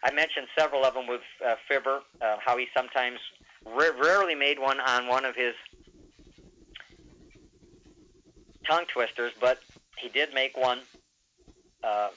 [0.03, 3.19] I mentioned several of them with uh, Fibber, uh, how he sometimes
[3.67, 5.55] ra- rarely made one on one of his
[8.67, 9.61] tongue twisters, but
[9.97, 10.81] he did make one
[11.83, 12.09] uh,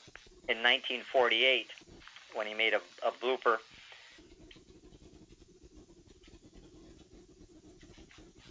[0.47, 1.67] in 1948
[2.33, 3.57] when he made a, a blooper.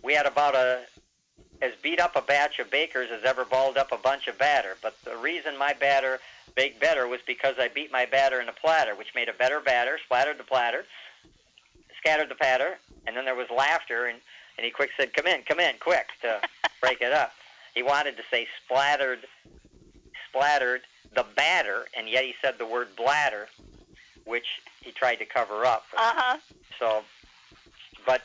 [0.02, 0.82] We had about a
[1.62, 4.77] as beat up a batch of bakers as ever balled up a bunch of batter.
[4.82, 6.20] But the reason my batter
[6.55, 9.60] baked better was because I beat my batter in a platter, which made a better
[9.60, 10.85] batter, splattered the platter,
[11.98, 14.18] scattered the patter, and then there was laughter, and,
[14.59, 16.40] and he quick said, come in, come in, quick, to
[16.81, 17.32] break it up.
[17.74, 19.20] He wanted to say splattered,
[20.28, 20.82] splattered
[21.14, 23.48] the batter, and yet he said the word bladder,
[24.24, 24.47] which
[24.82, 25.85] he tried to cover up.
[25.97, 26.39] Uh huh.
[26.78, 27.02] So,
[28.06, 28.23] but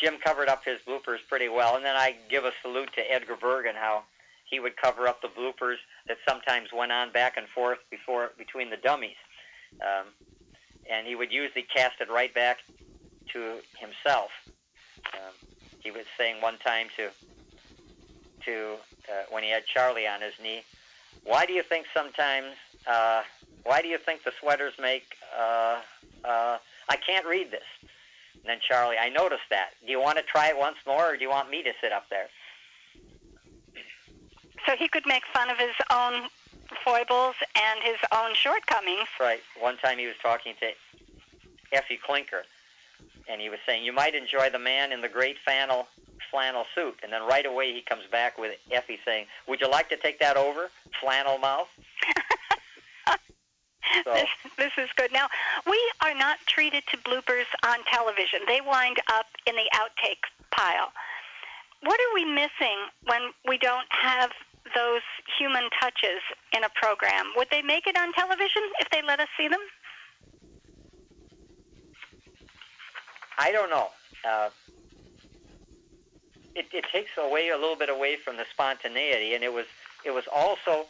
[0.00, 3.36] Jim covered up his bloopers pretty well, and then I give a salute to Edgar
[3.36, 4.04] Bergen how
[4.44, 5.76] he would cover up the bloopers
[6.06, 9.16] that sometimes went on back and forth before between the dummies,
[9.82, 10.06] um,
[10.88, 12.58] and he would usually cast it right back
[13.32, 14.30] to himself.
[15.14, 15.32] Um,
[15.80, 17.10] he was saying one time to
[18.44, 18.74] to
[19.08, 20.62] uh, when he had Charlie on his knee,
[21.24, 22.54] why do you think sometimes?
[22.86, 23.22] Uh,
[23.64, 25.16] why do you think the sweaters make?
[25.38, 25.80] Uh,
[26.24, 26.58] uh,
[26.88, 27.64] I can't read this.
[28.34, 29.70] And then Charlie, I noticed that.
[29.84, 31.92] Do you want to try it once more, or do you want me to sit
[31.92, 32.28] up there?
[34.66, 36.28] So he could make fun of his own
[36.84, 39.08] foibles and his own shortcomings.
[39.20, 39.40] Right.
[39.58, 40.70] One time he was talking to
[41.72, 42.42] Effie Klinker,
[43.28, 45.88] and he was saying, "You might enjoy the man in the great flannel
[46.30, 49.88] flannel suit." And then right away he comes back with Effie saying, "Would you like
[49.90, 50.70] to take that over,
[51.00, 51.68] flannel mouth?"
[54.04, 55.12] So This, this is good.
[55.12, 55.28] Now,
[55.66, 58.40] we are not treated to bloopers on television.
[58.46, 60.92] They wind up in the outtake pile.
[61.82, 64.30] What are we missing when we don't have
[64.78, 65.02] those
[65.38, 66.22] human touches
[66.56, 67.26] in a program?
[67.36, 69.60] Would they make it on television if they let us see them?
[73.38, 73.88] I don't know.
[74.24, 74.50] Uh,
[76.54, 79.66] it, it takes away a little bit away from the spontaneity, and it was
[80.04, 80.86] it was also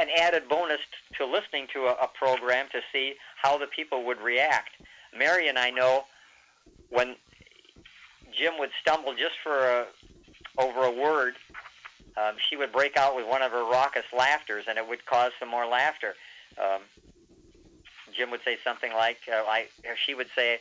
[0.00, 4.04] an added bonus t- to listening to a, a program to see how the people
[4.04, 4.70] would react.
[5.16, 6.04] Mary and I know
[6.90, 7.16] when
[8.36, 9.86] Jim would stumble just for a,
[10.58, 11.34] over a word,
[12.16, 15.32] um, she would break out with one of her raucous laughters, and it would cause
[15.38, 16.14] some more laughter.
[16.60, 16.82] Um,
[18.14, 20.60] Jim would say something like, uh, "I," or she would say,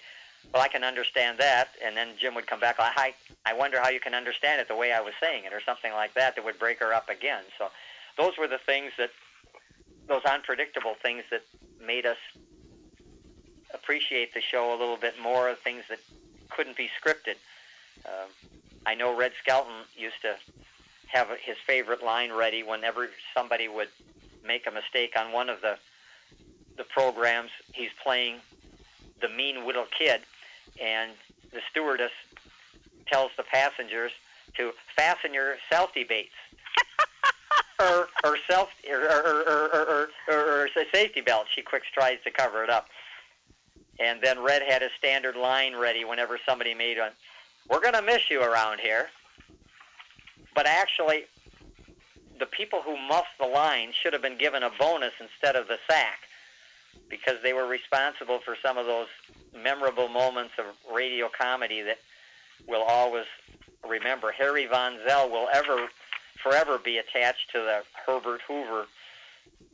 [0.54, 3.14] "Well, I can understand that," and then Jim would come back, "I,
[3.46, 5.92] I wonder how you can understand it the way I was saying it," or something
[5.92, 6.36] like that.
[6.36, 7.44] That would break her up again.
[7.58, 7.70] So,
[8.18, 9.10] those were the things that,
[10.08, 11.42] those unpredictable things that
[11.86, 12.18] made us
[13.74, 15.54] appreciate the show a little bit more.
[15.56, 16.00] Things that
[16.50, 17.36] couldn't be scripted.
[18.06, 18.30] Um,
[18.86, 20.36] I know Red Skelton used to
[21.12, 23.90] have his favorite line ready whenever somebody would
[24.46, 25.78] make a mistake on one of the
[26.78, 27.52] the programs.
[27.74, 28.38] He's playing
[29.22, 30.22] the mean little kid,
[30.82, 31.12] and
[31.52, 32.12] the stewardess
[33.08, 34.12] tells the passengers
[34.58, 36.30] to fasten your safety belts.
[37.80, 41.48] or, or self or, or, or, or, or, or, or safety belt.
[41.54, 42.88] She quick tries to cover it up.
[44.00, 47.12] And then Red had his standard line ready whenever somebody made one.
[47.70, 49.10] We're going to miss you around here.
[50.54, 51.26] But actually,
[52.40, 55.78] the people who muffed the line should have been given a bonus instead of the
[55.90, 56.20] sack
[57.10, 59.08] because they were responsible for some of those
[59.56, 62.00] memorable moments of radio comedy that
[62.68, 63.26] we'll always
[63.88, 64.32] remember.
[64.32, 65.88] Harry Von Zell will ever,
[66.42, 68.86] forever be attached to the Herbert Hoover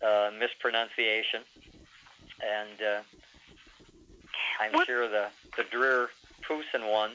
[0.05, 1.41] uh, mispronunciation.
[2.43, 2.99] And uh,
[4.59, 6.09] I'm What- sure the, the Dreer
[6.43, 7.11] Poosin one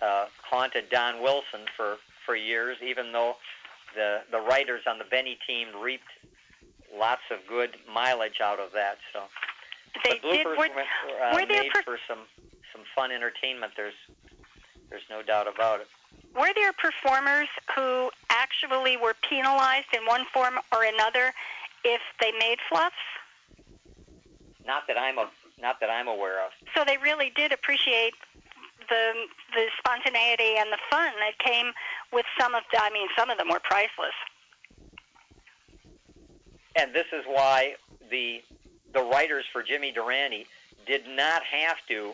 [0.00, 1.96] uh, haunted Don Wilson for,
[2.30, 3.34] for years, even though
[3.96, 6.04] the, the writers on the Benny team reaped
[6.96, 8.98] lots of good mileage out of that.
[9.12, 9.22] So
[10.04, 10.46] They the bloopers did.
[10.46, 12.20] Were, were, uh, were there made per- for some
[12.72, 13.72] some fun entertainment.
[13.76, 13.94] There's
[14.90, 15.88] there's no doubt about it.
[16.38, 21.32] were there performers who actually were penalized in one form or another
[21.84, 22.94] if they made fluffs?
[24.64, 25.28] Not that I'm a
[25.60, 26.52] not that I'm aware of.
[26.76, 28.14] So they really did appreciate
[28.90, 29.12] the
[29.54, 31.72] the spontaneity and the fun that came
[32.12, 32.82] with some of the.
[32.82, 34.14] I mean, some of them were priceless.
[36.76, 37.74] And this is why
[38.10, 38.42] the
[38.92, 40.46] the writers for Jimmy Durante
[40.86, 42.12] did not have to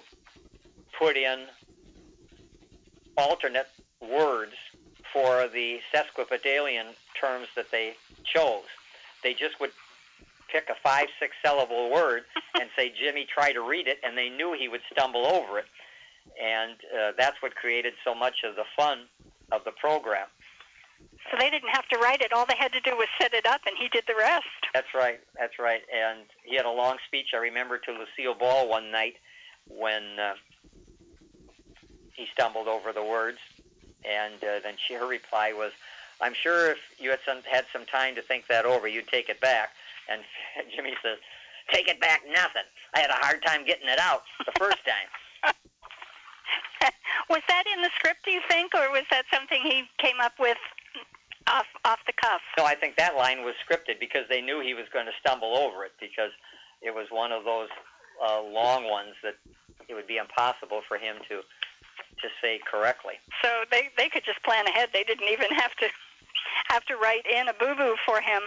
[0.98, 1.47] put in
[3.16, 3.69] alternate
[4.01, 4.53] words
[5.12, 7.94] for the sesquipedalian terms that they
[8.24, 8.65] chose.
[9.23, 9.70] They just would
[10.53, 12.23] pick a five, six syllable word
[12.61, 15.65] and say, Jimmy, try to read it, and they knew he would stumble over it.
[16.43, 19.07] And uh, that's what created so much of the fun
[19.53, 20.27] of the program.
[21.31, 22.33] So they didn't have to write it.
[22.33, 24.47] All they had to do was set it up, and he did the rest.
[24.73, 25.21] That's right.
[25.39, 25.83] That's right.
[25.93, 27.29] And he had a long speech.
[27.35, 29.15] I remember to Lucille Ball one night
[29.69, 30.35] when uh,
[32.15, 33.39] he stumbled over the words,
[34.05, 35.73] and uh, then she, her reply was,
[36.21, 39.29] "I'm sure if you had some had some time to think that over, you'd take
[39.29, 39.71] it back."
[40.09, 40.23] And
[40.77, 41.19] Jimmy says,
[41.73, 42.63] "Take it back, nothing.
[42.95, 45.55] I had a hard time getting it out the first time."
[47.28, 50.35] was that in the script, do you think, or was that something he came up
[50.39, 50.59] with
[51.47, 52.40] off off the cuff?
[52.59, 55.57] No, I think that line was scripted because they knew he was going to stumble
[55.57, 56.31] over it because
[56.82, 57.69] it was one of those
[58.24, 59.36] uh, long ones that
[59.89, 61.43] it would be impossible for him to
[62.23, 63.15] to say correctly.
[63.43, 64.90] So they they could just plan ahead.
[64.93, 65.89] They didn't even have to
[66.69, 68.43] have to write in a boo boo for him.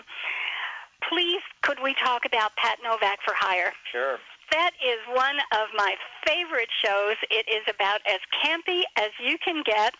[1.07, 3.73] Please, could we talk about Pat Novak for Hire?
[3.91, 4.19] Sure.
[4.51, 5.95] That is one of my
[6.26, 7.15] favorite shows.
[7.30, 9.93] It is about as campy as you can get,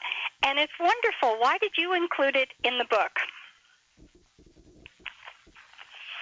[0.44, 1.40] and it's wonderful.
[1.40, 3.12] Why did you include it in the book?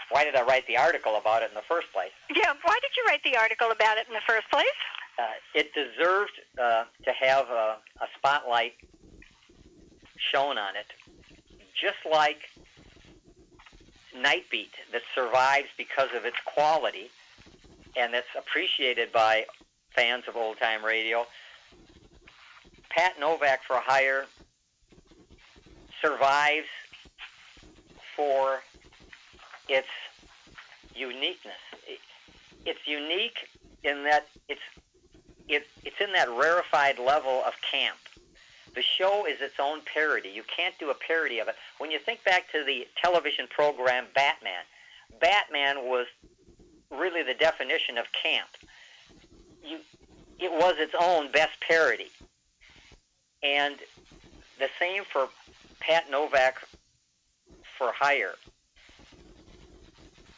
[0.09, 2.11] Why did I write the article about it in the first place?
[2.29, 4.65] Yeah, why did you write the article about it in the first place?
[5.19, 5.23] Uh,
[5.53, 6.31] it deserved
[6.61, 8.73] uh, to have a, a spotlight
[10.31, 10.85] shown on it,
[11.79, 12.49] just like
[14.15, 17.09] Nightbeat, that survives because of its quality
[17.97, 19.45] and that's appreciated by
[19.95, 21.25] fans of old time radio.
[22.89, 24.25] Pat Novak for Hire
[26.01, 26.67] survives
[28.15, 28.59] for
[29.67, 29.87] its
[30.95, 31.53] uniqueness.
[32.65, 33.49] It's unique
[33.83, 34.61] in that it's
[35.47, 37.97] it, it's in that rarefied level of camp.
[38.75, 40.29] The show is its own parody.
[40.29, 41.55] You can't do a parody of it.
[41.77, 44.63] When you think back to the television program Batman,
[45.21, 46.05] Batman was
[46.91, 48.49] really the definition of camp.
[49.63, 49.79] You,
[50.39, 52.09] it was its own best parody.
[53.43, 53.75] And
[54.59, 55.29] the same for
[55.79, 56.55] Pat Novak
[57.77, 58.35] for hire.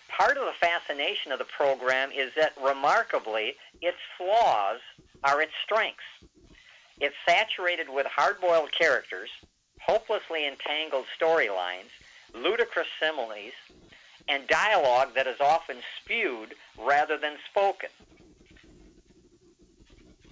[0.09, 4.79] Part of the fascination of the program is that remarkably, its flaws
[5.23, 6.03] are its strengths.
[6.99, 9.29] It's saturated with hard boiled characters,
[9.81, 11.91] hopelessly entangled storylines,
[12.35, 13.53] ludicrous similes,
[14.29, 17.89] and dialogue that is often spewed rather than spoken.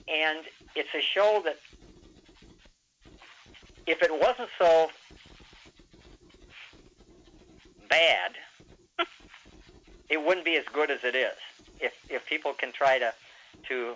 [0.08, 0.40] And
[0.76, 1.58] it's a show that,
[3.86, 4.90] if it wasn't so
[7.90, 8.32] bad,
[10.10, 11.34] it wouldn't be as good as it is.
[11.80, 13.14] If if people can try to
[13.68, 13.96] to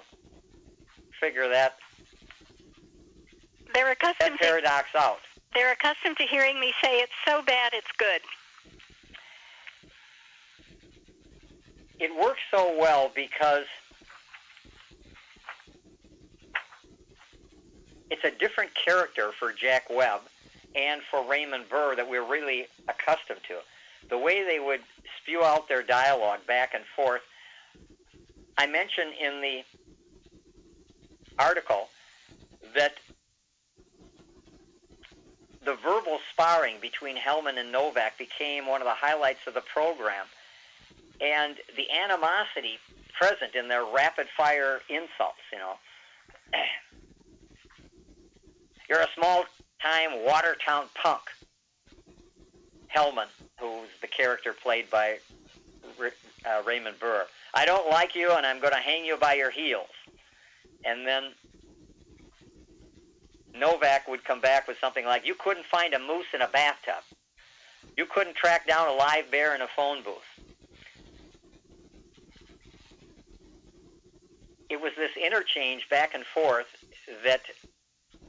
[1.19, 1.78] figure that
[3.73, 5.19] They're that accustomed to paradox out.
[5.53, 8.22] they're accustomed to hearing me say it's so bad it's good.
[12.02, 13.65] It works so well because
[18.10, 20.22] it's a different character for Jack Webb
[20.76, 23.57] and for Raymond Burr that we're really accustomed to.
[24.10, 24.82] The way they would
[25.22, 27.22] spew out their dialogue back and forth.
[28.57, 29.61] I mentioned in the
[31.38, 31.90] article
[32.73, 32.94] that
[35.64, 40.26] the verbal sparring between Hellman and Novak became one of the highlights of the program.
[41.22, 42.80] And the animosity
[43.19, 45.73] present in their rapid fire insults, you know.
[48.89, 49.45] You're a small
[49.81, 51.22] time Watertown punk.
[52.95, 53.27] Hellman,
[53.60, 55.19] who's the character played by
[56.45, 57.26] uh, Raymond Burr.
[57.53, 59.88] I don't like you, and I'm going to hang you by your heels.
[60.84, 61.31] And then
[63.56, 67.03] Novak would come back with something like, You couldn't find a moose in a bathtub.
[67.98, 70.31] You couldn't track down a live bear in a phone booth.
[74.72, 76.68] It was this interchange back and forth
[77.26, 77.41] that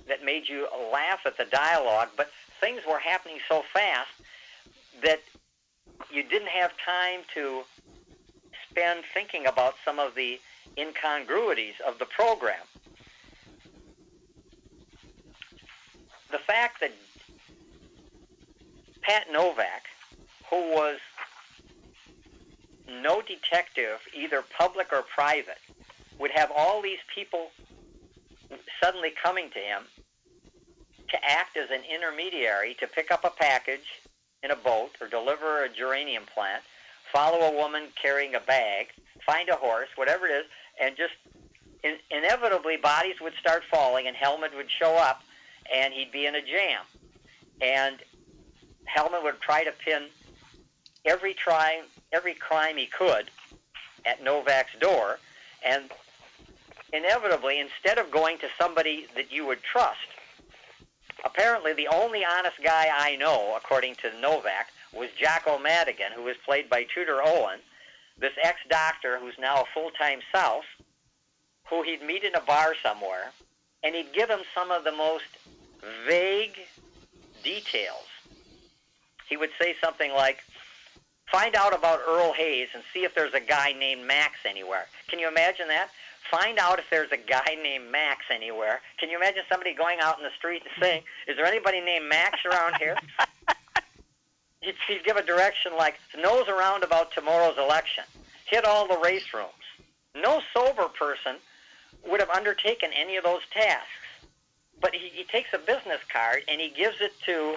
[0.09, 4.11] that made you laugh at the dialogue, but things were happening so fast
[5.05, 5.21] that
[6.11, 7.63] you didn't have time to
[8.69, 10.41] spend thinking about some of the
[10.77, 12.65] incongruities of the program.
[16.33, 16.91] The fact that
[19.03, 19.85] Pat Novak,
[20.51, 20.99] who was
[22.91, 25.59] no detective, either public or private,
[26.23, 27.51] would have all these people
[28.81, 29.83] suddenly coming to him
[31.09, 34.01] to act as an intermediary to pick up a package
[34.45, 36.63] in a boat or deliver a geranium plant,
[37.13, 38.87] follow a woman carrying a bag,
[39.27, 40.45] find a horse, whatever it is,
[40.81, 41.13] and just
[41.83, 45.23] in, inevitably bodies would start falling and Hellman would show up
[45.75, 46.83] and he'd be in a jam.
[47.61, 47.97] And
[48.89, 50.05] Hellman would try to pin
[51.05, 51.83] every try,
[52.13, 53.29] every crime he could
[54.07, 55.19] at Novak's door,
[55.65, 55.91] and
[56.93, 59.99] inevitably, instead of going to somebody that you would trust,
[61.25, 66.37] apparently the only honest guy I know, according to Novak, was Jocko Madigan, who was
[66.45, 67.61] played by Tudor Owen,
[68.19, 70.65] this ex-doctor who's now a full-time South,
[71.71, 73.33] who he'd meet in a bar somewhere,
[73.83, 75.25] and he'd give him some of the most
[76.07, 76.59] vague
[77.43, 78.07] details.
[79.29, 80.45] He would say something like,
[81.31, 84.87] find out about Earl Hayes and see if there's a guy named Max anywhere.
[85.09, 85.89] Can you imagine that?
[86.31, 88.81] Find out if there's a guy named Max anywhere.
[88.99, 92.09] Can you imagine somebody going out in the street and saying, is there anybody named
[92.09, 92.97] Max around here?
[94.61, 98.05] he'd, he'd give a direction like, nose around about tomorrow's election.
[98.47, 99.51] Hit all the race rooms.
[100.15, 101.37] No sober person
[102.09, 103.89] would have undertaken any of those tasks.
[104.81, 107.57] But he, he takes a business card and he gives it to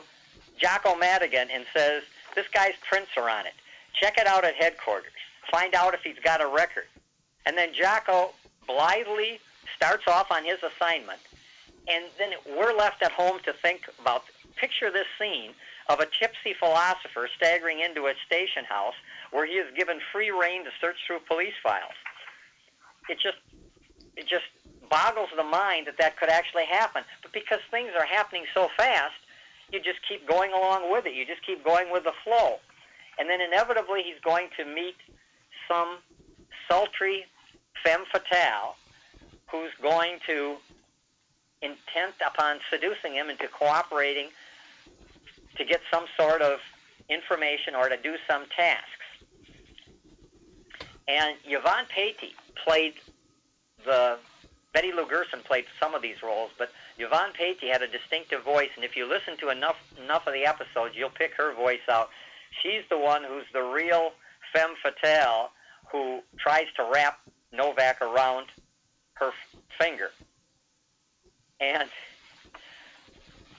[0.57, 2.03] Jocko Madigan and says,
[2.35, 3.53] this guy's prints are on it.
[3.93, 5.11] Check it out at headquarters.
[5.49, 6.85] Find out if he's got a record.
[7.45, 8.33] And then Jocko
[8.67, 9.39] blithely
[9.75, 11.19] starts off on his assignment.
[11.87, 14.23] And then we're left at home to think about,
[14.55, 15.51] picture this scene
[15.89, 18.95] of a tipsy philosopher staggering into a station house
[19.31, 21.93] where he is given free rein to search through police files.
[23.09, 23.37] It just,
[24.15, 24.45] it just
[24.89, 27.03] boggles the mind that that could actually happen.
[27.21, 29.13] But because things are happening so fast,
[29.71, 31.13] you just keep going along with it.
[31.13, 32.57] You just keep going with the flow.
[33.19, 34.95] And then inevitably he's going to meet
[35.67, 35.97] some
[36.67, 37.25] sultry
[37.85, 38.75] femme fatale
[39.47, 40.55] who's going to
[41.61, 44.29] intent upon seducing him into cooperating
[45.57, 46.59] to get some sort of
[47.09, 48.89] information or to do some tasks.
[51.07, 52.33] And Yvonne Patey
[52.65, 52.95] played
[53.85, 54.17] the
[54.73, 58.71] Betty Lou Gerson played some of these roles, but Yvonne Patey had a distinctive voice,
[58.75, 62.09] and if you listen to enough enough of the episodes, you'll pick her voice out.
[62.61, 64.11] She's the one who's the real
[64.51, 65.51] femme fatale
[65.91, 67.19] who tries to wrap
[67.55, 68.47] Novak around
[69.13, 69.31] her
[69.79, 70.11] finger.
[71.59, 71.89] And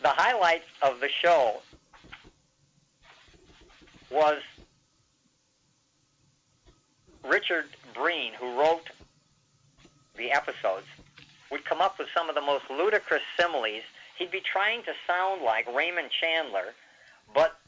[0.02, 1.62] the highlight of the show
[4.10, 4.40] was
[7.24, 8.90] Richard Breen, who wrote
[10.16, 10.86] the episodes,
[11.51, 13.82] would come up with some of the most ludicrous similes.
[14.18, 16.74] He'd be trying to sound like Raymond Chandler,
[17.35, 17.59] but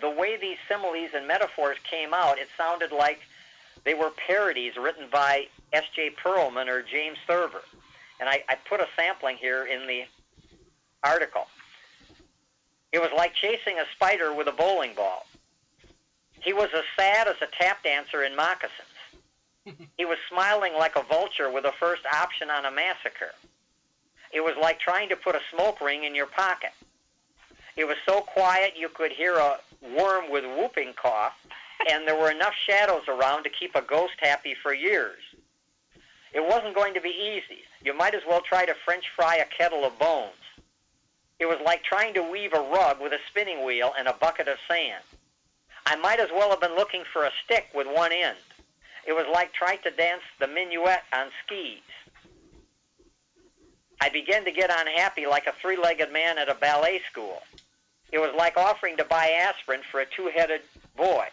[0.00, 3.20] the way these similes and metaphors came out, it sounded like
[3.84, 6.12] they were parodies written by S.J.
[6.22, 7.62] Perelman or James Thurber.
[8.20, 10.04] And I, I put a sampling here in the
[11.02, 11.46] article.
[12.92, 15.26] It was like chasing a spider with a bowling ball.
[16.40, 18.88] He was as sad as a tap dancer in moccasins.
[19.96, 23.32] he was smiling like a vulture with a first option on a massacre.
[24.32, 26.72] It was like trying to put a smoke ring in your pocket.
[27.76, 29.58] It was so quiet you could hear a
[29.96, 31.34] worm with whooping cough,
[31.90, 35.20] and there were enough shadows around to keep a ghost happy for years.
[36.32, 37.62] It wasn't going to be easy.
[37.84, 40.32] You might as well try to French fry a kettle of bones.
[41.38, 44.48] It was like trying to weave a rug with a spinning wheel and a bucket
[44.48, 45.02] of sand.
[45.84, 48.38] I might as well have been looking for a stick with one end.
[49.06, 51.80] It was like trying to dance the minuet on skis.
[54.00, 57.42] I began to get unhappy like a three-legged man at a ballet school.
[58.12, 60.62] It was like offering to buy aspirin for a two-headed
[60.96, 61.26] boy.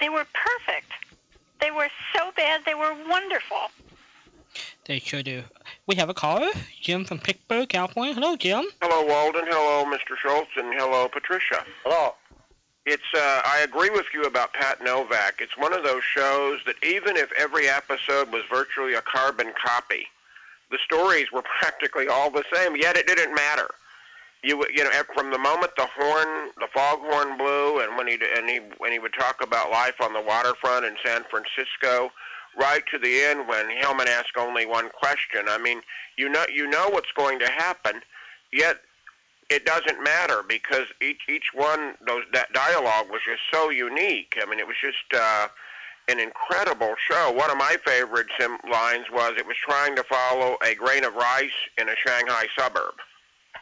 [0.00, 0.92] They were perfect.
[1.60, 3.70] They were so bad, they were wonderful.
[4.86, 5.42] They sure do.
[5.86, 6.48] We have a caller,
[6.80, 8.14] Jim from Pittsburgh, California.
[8.14, 8.66] Hello, Jim.
[8.80, 9.44] Hello, Walden.
[9.46, 10.16] Hello, Mr.
[10.16, 11.64] Schultz, and hello, Patricia.
[11.84, 12.14] Hello.
[12.86, 15.40] It's uh, I agree with you about Pat Novak.
[15.40, 20.06] It's one of those shows that even if every episode was virtually a carbon copy,
[20.70, 22.76] the stories were practically all the same.
[22.76, 23.68] Yet it didn't matter.
[24.46, 28.48] You you know from the moment the horn, the foghorn blew, and when he and
[28.48, 32.12] he when he would talk about life on the waterfront in San Francisco,
[32.56, 35.48] right to the end when Hellman asked only one question.
[35.48, 35.82] I mean,
[36.16, 38.02] you know you know what's going to happen,
[38.52, 38.76] yet
[39.50, 44.38] it doesn't matter because each each one those that dialogue was just so unique.
[44.40, 45.48] I mean, it was just uh,
[46.06, 47.32] an incredible show.
[47.32, 51.14] One of my favorite sim- lines was it was trying to follow a grain of
[51.14, 52.94] rice in a Shanghai suburb.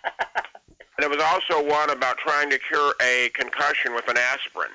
[0.96, 4.70] and it was also one about trying to cure a concussion with an aspirin.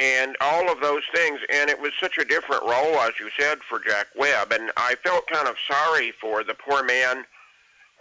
[0.00, 3.58] And all of those things, and it was such a different role, as you said,
[3.68, 4.50] for Jack Webb.
[4.52, 7.24] And I felt kind of sorry for the poor man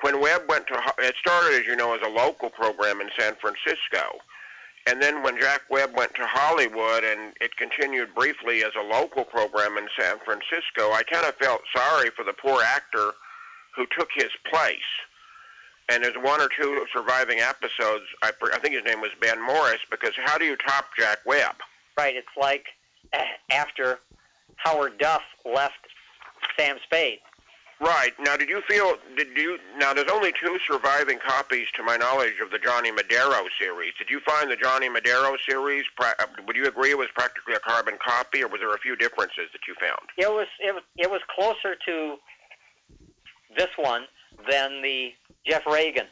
[0.02, 3.36] when Webb went to, it started, as you know, as a local program in San
[3.36, 4.20] Francisco.
[4.86, 9.24] And then when Jack Webb went to Hollywood and it continued briefly as a local
[9.24, 13.12] program in San Francisco, I kind of felt sorry for the poor actor
[13.76, 14.80] who took his place.
[15.90, 18.06] And there's one or two surviving episodes.
[18.22, 21.56] I, I think his name was Ben Morris, because how do you top Jack Webb?
[21.98, 22.16] Right.
[22.16, 22.66] It's like
[23.52, 24.00] after
[24.58, 25.76] Howard Duff left
[26.58, 27.20] Sam Spade.
[27.80, 28.14] Right.
[28.18, 32.40] Now, did you feel, did you, now there's only two surviving copies to my knowledge
[32.42, 33.92] of the Johnny Madero series.
[33.98, 36.14] Did you find the Johnny Madero series, uh,
[36.48, 39.50] would you agree it was practically a carbon copy, or was there a few differences
[39.52, 40.00] that you found?
[40.18, 42.16] It was it was it was closer to
[43.58, 44.06] this one
[44.50, 45.12] than the
[45.46, 46.08] Jeff Regan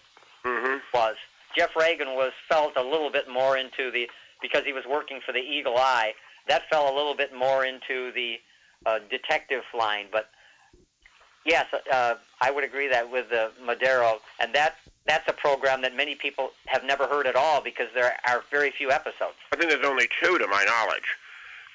[0.46, 0.78] Mm-hmm.
[0.98, 1.16] was.
[1.56, 4.10] Jeff Regan was felt a little bit more into the
[4.42, 6.14] because he was working for the Eagle Eye.
[6.48, 8.40] That fell a little bit more into the
[8.88, 10.32] uh, detective line, but
[11.46, 15.96] yes, uh, I would agree that with the Madero, and that that's a program that
[15.96, 19.36] many people have never heard at all because there are very few episodes.
[19.54, 21.06] I think there's only two to my knowledge.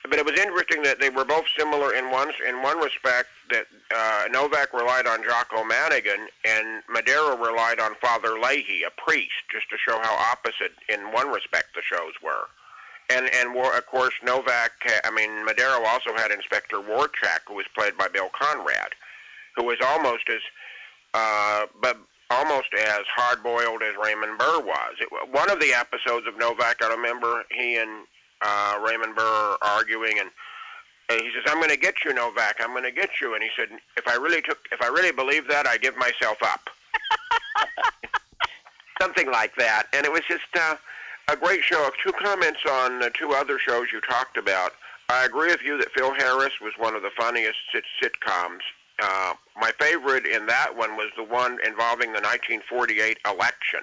[0.08, 3.66] But it was interesting that they were both similar in one in one respect that
[3.94, 9.68] uh, Novak relied on Jocko Madigan and Madero relied on Father Leahy, a priest, just
[9.70, 12.48] to show how opposite in one respect the shows were.
[13.10, 14.72] And and war, of course Novak,
[15.04, 18.92] I mean Madero also had Inspector Warchak, who was played by Bill Conrad,
[19.56, 20.40] who was almost as
[21.14, 21.96] uh, but
[22.30, 24.94] almost as hard-boiled as Raymond Burr was.
[25.00, 28.06] It, one of the episodes of Novak, I remember he and
[28.46, 30.30] uh, Raymond Burr arguing, and
[31.10, 32.56] uh, he says, "I'm going to get you, Novak.
[32.60, 35.12] I'm going to get you." And he said, "If I really took, if I really
[35.12, 36.70] believe that, I give myself up."
[39.00, 40.76] Something like that, and it was just uh,
[41.28, 41.90] a great show.
[42.02, 44.72] Two comments on uh, two other shows you talked about.
[45.08, 48.60] I agree with you that Phil Harris was one of the funniest sit- sitcoms.
[49.00, 53.80] Uh, my favorite in that one was the one involving the 1948 election,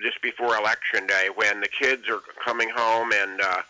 [0.00, 3.62] just before election day, when the kids are coming home and uh,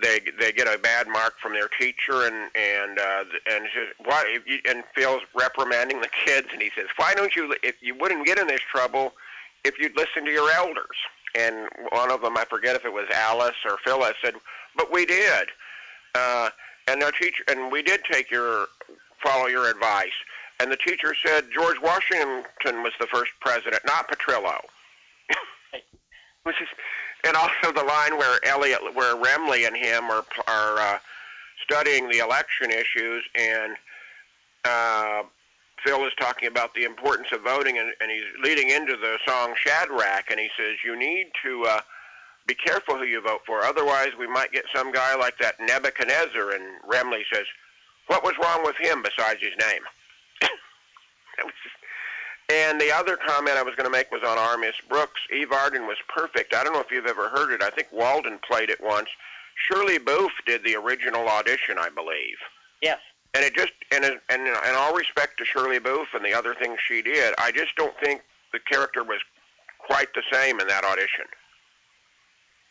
[0.00, 4.38] they they get a bad mark from their teacher, and and uh, and says, why?
[4.68, 7.54] And Phil's reprimanding the kids, and he says, why don't you?
[7.62, 9.12] If you wouldn't get in this trouble
[9.64, 10.96] if you'd listen to your elders.
[11.34, 14.34] And one of them, I forget if it was Alice or Phyllis, said,
[14.76, 15.48] but we did.
[16.14, 16.50] Uh,
[16.86, 18.66] and our teacher, and we did take your
[19.22, 20.12] follow your advice.
[20.60, 22.44] And the teacher said George Washington
[22.82, 24.60] was the first president, not Petrillo.
[26.44, 26.68] Which is,
[27.26, 30.98] and also the line where Elliott, where Remley and him are are uh,
[31.62, 33.76] studying the election issues, and
[34.64, 35.22] uh,
[35.84, 39.54] Phil is talking about the importance of voting, and, and he's leading into the song
[39.56, 41.64] Shadrach, and he says you need to.
[41.64, 41.80] Uh,
[42.46, 43.62] be careful who you vote for.
[43.62, 46.50] Otherwise, we might get some guy like that Nebuchadnezzar.
[46.50, 47.46] And Remley says,
[48.06, 49.82] what was wrong with him besides his name?
[52.48, 54.58] That was just, and the other comment I was going to make was on Our
[54.58, 55.20] Miss Brooks.
[55.32, 56.54] Eve Arden was perfect.
[56.54, 57.62] I don't know if you've ever heard it.
[57.62, 59.08] I think Walden played it once.
[59.56, 62.36] Shirley Booth did the original audition, I believe.
[62.82, 62.98] Yes.
[63.34, 66.78] And it just, and and in all respect to Shirley Booth and the other things
[66.86, 68.22] she did, I just don't think
[68.52, 69.20] the character was
[69.78, 71.24] quite the same in that audition.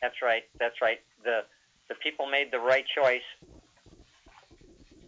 [0.01, 0.43] That's right.
[0.59, 0.99] That's right.
[1.23, 1.43] The
[1.89, 3.21] the people made the right choice.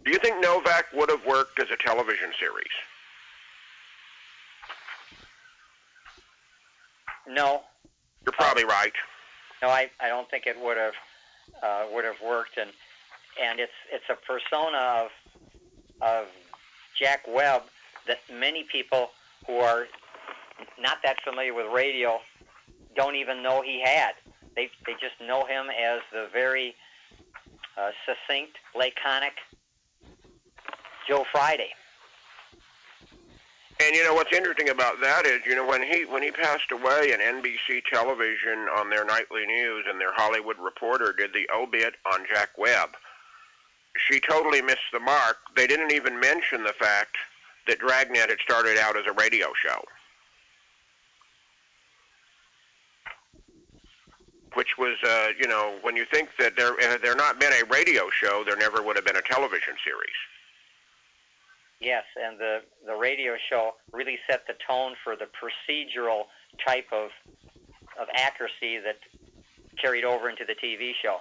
[0.04, 2.72] Do you think Novak would have worked as a television series?
[7.28, 7.62] No.
[8.24, 8.92] You're probably uh, right.
[9.62, 10.94] No, I, I don't think it would have
[11.62, 12.70] uh, would have worked, and
[13.42, 15.08] and it's it's a persona of
[16.00, 16.26] of
[16.98, 17.62] Jack Webb
[18.06, 19.10] that many people
[19.46, 19.86] who are
[20.80, 22.18] not that familiar with radio
[22.94, 24.12] don't even know he had.
[24.54, 26.74] They they just know him as the very
[27.76, 29.34] uh, succinct, laconic
[31.08, 31.70] Joe Friday.
[33.78, 36.72] And you know what's interesting about that is, you know, when he when he passed
[36.72, 41.94] away, and NBC Television on their nightly news and their Hollywood Reporter did the obit
[42.10, 42.90] on Jack Webb.
[44.08, 45.36] She totally missed the mark.
[45.54, 47.16] They didn't even mention the fact
[47.66, 49.82] that Dragnet had started out as a radio show.
[54.56, 57.64] which was, uh, you know, when you think that there had there not been a
[57.66, 60.16] radio show, there never would have been a television series.
[61.80, 66.24] Yes, and the the radio show really set the tone for the procedural
[66.64, 67.10] type of
[68.00, 68.96] of accuracy that
[69.80, 71.18] carried over into the TV show.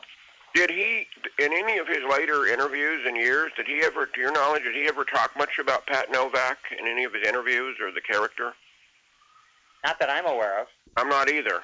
[0.54, 1.06] Did he,
[1.38, 4.74] in any of his later interviews and years, did he ever, to your knowledge, did
[4.74, 8.54] he ever talk much about Pat Novak in any of his interviews or the character?
[9.84, 10.68] Not that I'm aware of.
[10.96, 11.62] I'm not either.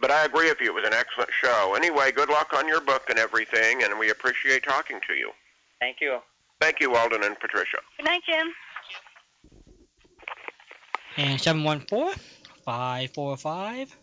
[0.00, 0.66] But I agree with you.
[0.68, 1.74] It was an excellent show.
[1.76, 5.30] Anyway, good luck on your book and everything, and we appreciate talking to you.
[5.78, 6.18] Thank you.
[6.60, 7.78] Thank you, Walden and Patricia.
[7.96, 8.52] Good night, Jim.
[11.16, 12.14] And 714
[12.64, 13.96] 545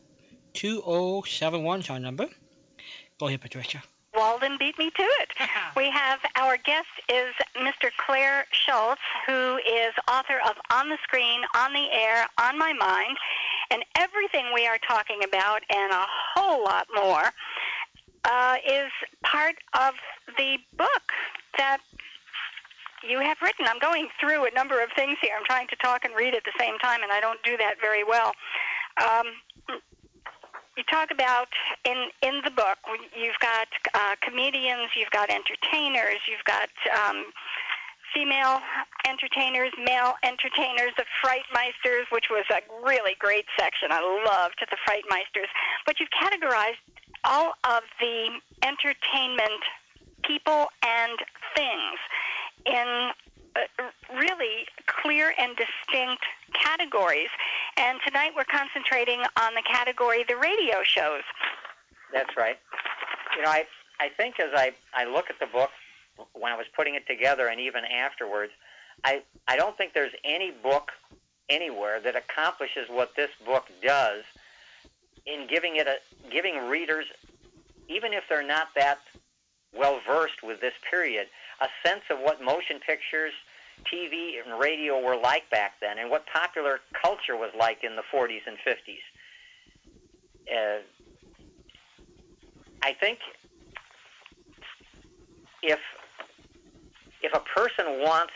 [0.53, 2.27] 2071 is our number.
[3.19, 3.83] Go ahead, Patricia.
[4.15, 5.29] Walden beat me to it.
[5.75, 7.91] we have our guest is Mr.
[7.97, 13.17] Clair Schultz, who is author of On the Screen, On the Air, On My Mind,
[13.69, 17.31] and everything we are talking about and a whole lot more
[18.25, 18.91] uh, is
[19.23, 19.93] part of
[20.37, 21.13] the book
[21.57, 21.79] that
[23.03, 23.65] you have written.
[23.67, 25.33] I'm going through a number of things here.
[25.37, 27.75] I'm trying to talk and read at the same time, and I don't do that
[27.81, 28.33] very well.
[29.01, 29.27] Um,
[30.77, 31.49] you talk about
[31.85, 32.77] in in the book.
[33.15, 37.25] You've got uh, comedians, you've got entertainers, you've got um,
[38.13, 38.61] female
[39.07, 43.89] entertainers, male entertainers, the Frightmeisters, which was a really great section.
[43.91, 45.49] I loved the Frightmeisters.
[45.85, 46.81] But you've categorized
[47.23, 48.29] all of the
[48.63, 49.63] entertainment
[50.23, 51.17] people and
[51.55, 51.97] things
[52.65, 53.11] in
[53.55, 53.59] uh,
[54.13, 56.23] really clear and distinct
[56.53, 57.29] categories.
[57.77, 61.23] And tonight we're concentrating on the category the radio shows.
[62.13, 62.57] That's right.
[63.35, 63.65] You know, I
[63.99, 65.69] I think as I I look at the book
[66.33, 68.51] when I was putting it together and even afterwards,
[69.03, 70.91] I I don't think there's any book
[71.49, 74.23] anywhere that accomplishes what this book does
[75.25, 75.97] in giving it a
[76.29, 77.05] giving readers
[77.89, 78.99] even if they're not that
[79.75, 81.27] well versed with this period,
[81.61, 83.33] a sense of what motion pictures,
[83.91, 88.03] TV, and radio were like back then, and what popular culture was like in the
[88.13, 89.05] 40s and 50s.
[90.49, 90.81] Uh,
[92.81, 93.19] I think
[95.63, 95.79] if
[97.21, 98.33] if a person wants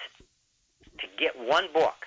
[1.00, 2.06] to get one book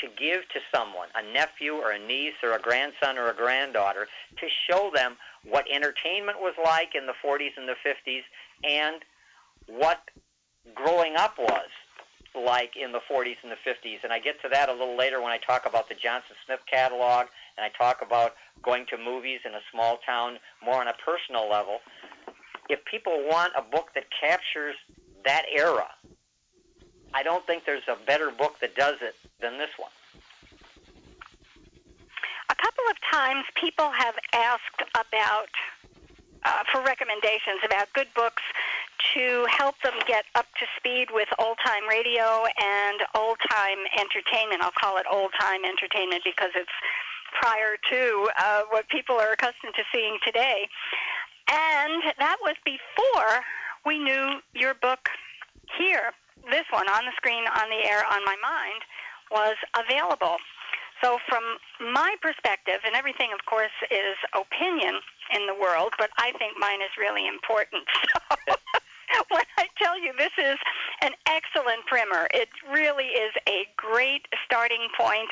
[0.00, 4.06] to give to someone, a nephew or a niece or a grandson or a granddaughter,
[4.38, 8.22] to show them what entertainment was like in the 40s and the 50s
[8.64, 9.02] and
[9.66, 10.00] what
[10.74, 11.68] growing up was
[12.34, 14.04] like in the 40s and the 50s.
[14.04, 16.60] And I get to that a little later when I talk about the Johnson Smith
[16.70, 17.26] catalog
[17.56, 21.48] and I talk about going to movies in a small town more on a personal
[21.48, 21.78] level.
[22.68, 24.76] If people want a book that captures
[25.24, 25.88] that era,
[27.14, 29.90] I don't think there's a better book that does it than this one.
[32.50, 35.48] A couple of times people have asked about
[36.44, 38.42] uh, for recommendations about good books
[39.14, 44.62] to help them get up to speed with old time radio and old time entertainment.
[44.62, 46.70] I'll call it old time entertainment because it's
[47.40, 50.68] prior to uh, what people are accustomed to seeing today.
[51.50, 53.44] And that was before
[53.86, 55.08] we knew your book
[55.76, 56.12] here,
[56.50, 58.82] this one on the screen, on the air, on my mind,
[59.30, 60.36] was available.
[61.02, 61.44] So, from
[61.80, 64.98] my perspective, and everything, of course, is opinion
[65.32, 67.84] in the world, but I think mine is really important.
[68.48, 68.54] So,
[69.30, 70.56] when I tell you this is
[71.02, 75.30] an excellent primer, it really is a great starting point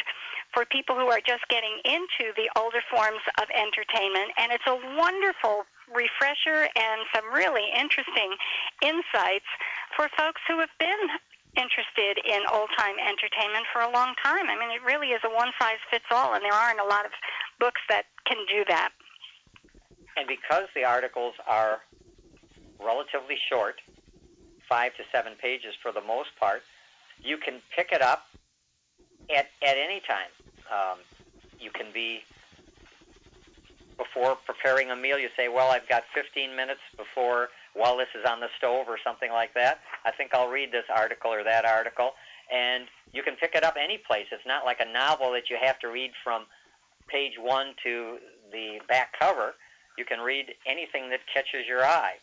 [0.54, 4.76] for people who are just getting into the older forms of entertainment, and it's a
[4.96, 8.34] wonderful refresher and some really interesting
[8.82, 9.46] insights
[9.94, 11.02] for folks who have been
[11.56, 14.48] interested in old time entertainment for a long time.
[14.48, 17.04] I mean, it really is a one size fits all, and there aren't a lot
[17.04, 17.12] of
[17.58, 18.90] books that can do that.
[20.16, 21.80] And because the articles are
[22.82, 23.76] relatively short,
[24.68, 26.62] five to seven pages for the most part,
[27.22, 28.26] you can pick it up
[29.34, 30.30] at, at any time.
[30.70, 30.98] Um,
[31.58, 32.22] you can be
[33.96, 38.24] before preparing a meal, you say, Well, I've got 15 minutes before, while this is
[38.28, 39.80] on the stove or something like that.
[40.04, 42.12] I think I'll read this article or that article.
[42.52, 44.26] And you can pick it up any place.
[44.30, 46.44] It's not like a novel that you have to read from
[47.08, 48.18] page one to
[48.52, 49.54] the back cover.
[49.98, 52.14] You can read anything that catches your eye.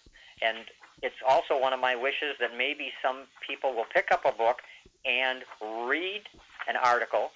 [0.44, 0.58] And
[1.02, 4.62] it's also one of my wishes that maybe some people will pick up a book
[5.06, 5.44] and
[5.88, 6.24] read
[6.68, 7.32] an article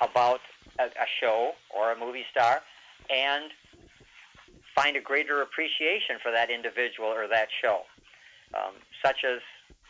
[0.00, 0.40] about
[0.78, 2.62] a, a show or a movie star
[3.10, 3.50] and
[4.74, 7.80] find a greater appreciation for that individual or that show,
[8.54, 8.74] um,
[9.04, 9.40] such as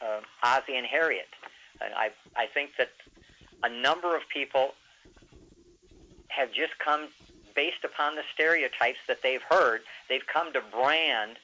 [0.02, 1.28] uh, Ozzie and Harriet.
[1.80, 2.90] And I, I think that
[3.62, 4.70] a number of people
[6.28, 7.08] have just come,
[7.54, 11.36] based upon the stereotypes that they've heard, they've come to brand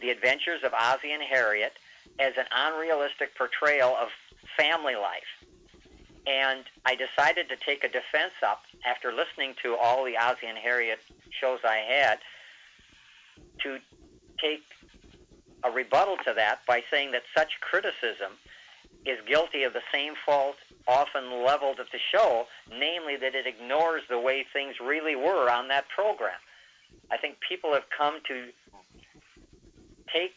[0.00, 1.74] the adventures of Ozzie and Harriet
[2.18, 4.08] as an unrealistic portrayal of
[4.56, 5.22] family life.
[6.26, 10.58] And I decided to take a defense up after listening to all the Ozzie and
[10.58, 11.00] Harriet
[11.30, 12.18] shows I had
[13.62, 13.78] to
[14.40, 14.62] take
[15.62, 18.32] a rebuttal to that by saying that such criticism
[19.06, 20.56] is guilty of the same fault
[20.86, 25.68] often leveled at the show, namely that it ignores the way things really were on
[25.68, 26.38] that program.
[27.10, 28.48] I think people have come to
[30.14, 30.34] take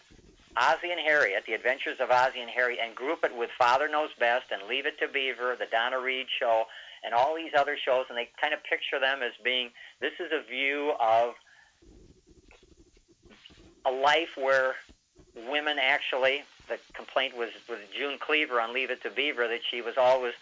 [0.58, 4.10] Ozzie and Harriet, The Adventures of Ozzie and Harriet, and group it with Father Knows
[4.20, 6.66] Best and Leave It to Beaver, The Donna Reed Show,
[7.06, 9.70] and all these other shows, and they kind of picture them as being
[10.02, 11.36] this is a view of
[13.86, 14.76] a life where
[15.48, 19.82] women actually, the complaint was with June Cleaver on Leave It to Beaver that she
[19.82, 20.34] was always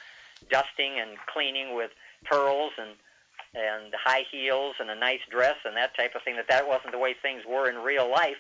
[0.50, 1.92] dusting and cleaning with
[2.24, 2.92] pearls and
[3.58, 6.92] and high heels and a nice dress and that type of thing that that wasn't
[6.92, 8.36] the way things were in real life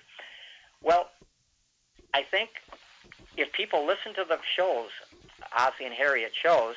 [0.83, 1.09] well
[2.13, 2.49] i think
[3.37, 4.89] if people listen to the shows
[5.57, 6.75] ozzie and harriet shows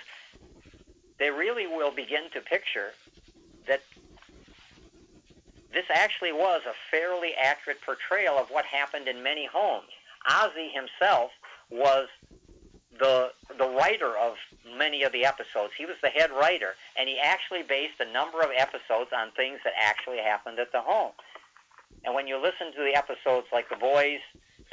[1.18, 2.92] they really will begin to picture
[3.66, 3.82] that
[5.72, 9.88] this actually was a fairly accurate portrayal of what happened in many homes.
[10.28, 11.30] Ozzie himself
[11.70, 12.08] was
[12.98, 14.34] the the writer of
[14.76, 15.72] many of the episodes.
[15.76, 19.60] He was the head writer, and he actually based a number of episodes on things
[19.64, 21.12] that actually happened at the home.
[22.04, 24.20] And when you listen to the episodes like the boys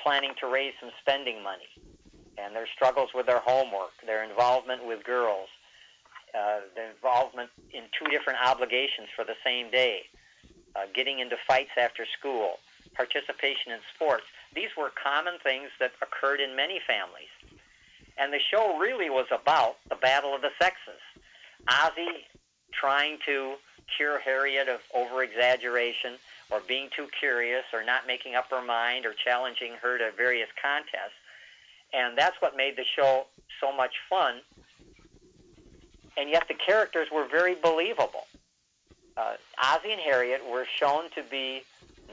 [0.02, 1.70] planning to raise some spending money,
[2.38, 5.48] and their struggles with their homework, their involvement with girls,
[6.38, 10.02] uh, the involvement in two different obligations for the same day,
[10.76, 12.60] uh, getting into fights after school,
[12.94, 14.26] participation in sports.
[14.54, 17.32] These were common things that occurred in many families.
[18.18, 21.02] And the show really was about the battle of the sexes.
[21.68, 22.28] Ozzie
[22.72, 23.56] trying to
[23.96, 26.14] cure Harriet of over exaggeration
[26.52, 30.50] or being too curious or not making up her mind or challenging her to various
[30.62, 31.18] contests.
[31.94, 33.26] And that's what made the show
[33.62, 34.36] so much fun.
[36.18, 38.28] And yet the characters were very believable
[39.18, 41.64] uh, Ozzie and Harriet were shown to be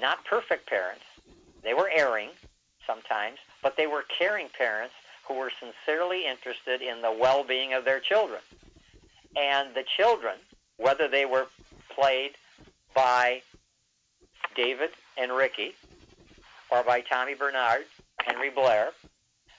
[0.00, 1.04] not perfect parents.
[1.62, 2.30] They were erring
[2.86, 4.94] sometimes, but they were caring parents
[5.26, 8.40] who were sincerely interested in the well-being of their children.
[9.36, 10.34] And the children,
[10.76, 11.46] whether they were
[11.94, 12.32] played
[12.94, 13.42] by
[14.54, 15.74] David and Ricky
[16.72, 17.84] or by Tommy Bernard,
[18.24, 18.92] Henry Blair,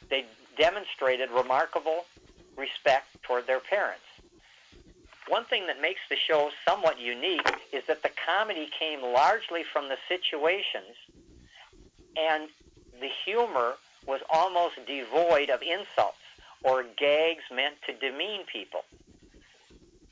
[0.10, 0.26] they
[0.58, 2.06] demonstrated remarkable
[2.58, 4.02] respect toward their parents.
[5.28, 9.90] One thing that makes the show somewhat unique is that the comedy came largely from
[9.90, 10.98] the situations,
[12.18, 12.50] and
[13.00, 13.74] the humor
[14.06, 16.18] was almost devoid of insults
[16.64, 18.82] or gags meant to demean people.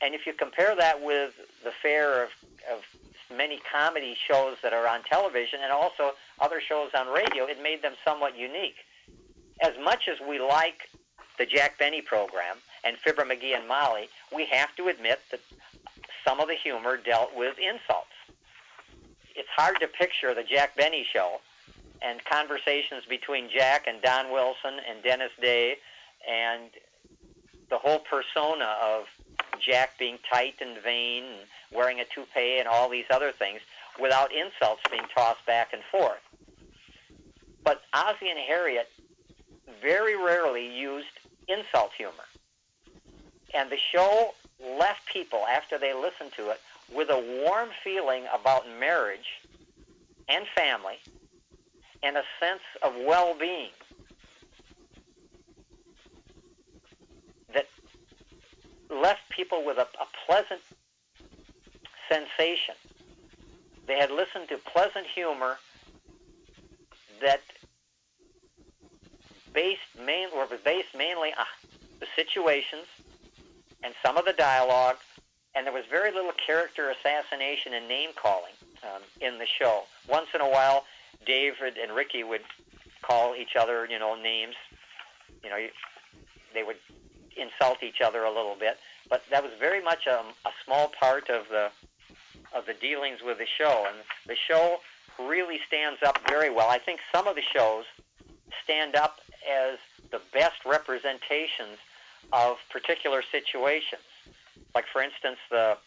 [0.02, 1.34] And if you compare that with
[1.64, 2.30] the fare of,
[2.72, 2.82] of
[3.36, 7.82] many comedy shows that are on television and also other shows on radio, it made
[7.82, 8.76] them somewhat unique.
[9.62, 10.90] As much as we like
[11.38, 15.40] the Jack Benny program and Fibber McGee and Molly, we have to admit that
[16.26, 18.10] some of the humor dealt with insults.
[19.36, 21.40] It's hard to picture the Jack Benny show
[22.02, 25.78] and conversations between Jack and Don Wilson and Dennis Day
[26.28, 26.70] and
[27.70, 29.06] the whole persona of
[29.66, 33.62] Jack being tight and vain and wearing a toupee and all these other things
[34.00, 36.22] without insults being tossed back and forth.
[37.64, 38.90] But Ozzie and Harriet
[39.82, 41.08] very rarely used
[41.48, 42.14] insult humor.
[43.54, 44.34] And the show
[44.80, 46.62] left people, after they listened to it,
[46.94, 49.42] with a warm feeling about marriage
[50.28, 50.98] and family
[52.04, 53.70] and a sense of well being
[57.54, 57.68] that
[58.90, 60.62] left people with a, a pleasant
[62.12, 62.76] sensation.
[63.88, 65.58] They had listened to pleasant humor
[67.22, 67.42] that
[69.54, 71.46] based main or was based mainly on
[72.00, 72.86] the situations
[73.84, 74.98] and some of the dialogue,
[75.56, 79.84] and there was very little character assassination and name calling um, in the show.
[80.08, 80.86] Once in a while,
[81.26, 82.42] David and Ricky would
[83.02, 84.56] call each other, you know, names.
[85.44, 85.58] You know,
[86.54, 86.78] they would
[87.36, 88.78] insult each other a little bit,
[89.10, 91.72] but that was very much a, a small part of the
[92.54, 93.98] of the dealings with the show, and
[94.28, 94.78] the show
[95.20, 96.70] really stands up very well.
[96.70, 97.86] I think some of the shows
[98.64, 99.20] stand up
[99.50, 99.78] as
[100.12, 101.78] the best representations
[102.34, 104.02] of particular situations.
[104.76, 105.78] Like, for instance, the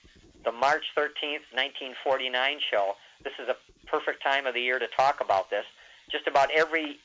[0.44, 2.96] the March 13th, 1949 show.
[3.22, 5.64] This is a perfect time of the year to talk about this.
[6.10, 6.98] Just about every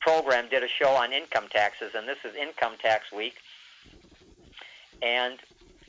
[0.00, 3.36] program did a show on income taxes, and this is income tax week.
[5.00, 5.38] And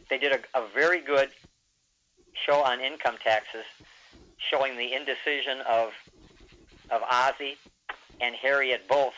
[0.10, 1.30] they did a, a very good
[2.46, 3.66] show on income taxes,
[4.38, 5.92] showing the indecision of
[6.90, 7.58] of Ozzie
[8.22, 9.14] and Harriet both.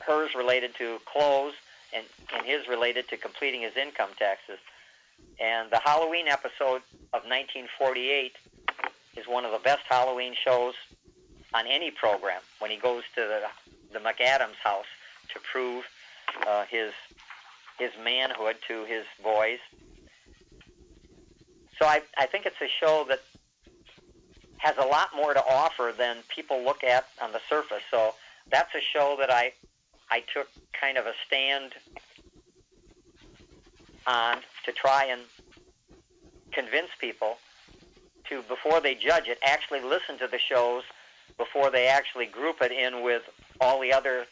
[0.00, 1.54] Hers related to clothes,
[1.94, 2.04] and,
[2.34, 4.58] and his related to completing his income taxes.
[5.40, 8.32] And the Halloween episode of 1948
[9.16, 10.74] is one of the best Halloween shows
[11.54, 14.86] on any program when he goes to the, the McAdams house
[15.32, 15.84] to prove
[16.46, 16.92] uh, his
[17.78, 19.58] his manhood to his boys.
[21.78, 23.20] So I, I think it's a show that
[24.58, 27.82] has a lot more to offer than people look at on the surface.
[27.90, 28.14] So
[28.50, 29.52] that's a show that I
[30.10, 30.48] I took
[30.78, 31.72] kind of a stand
[34.06, 35.22] on to try and
[36.52, 37.38] convince people
[38.28, 40.82] to, before they judge it, actually listen to the shows
[41.36, 43.22] before they actually group it in with
[43.60, 44.26] all the other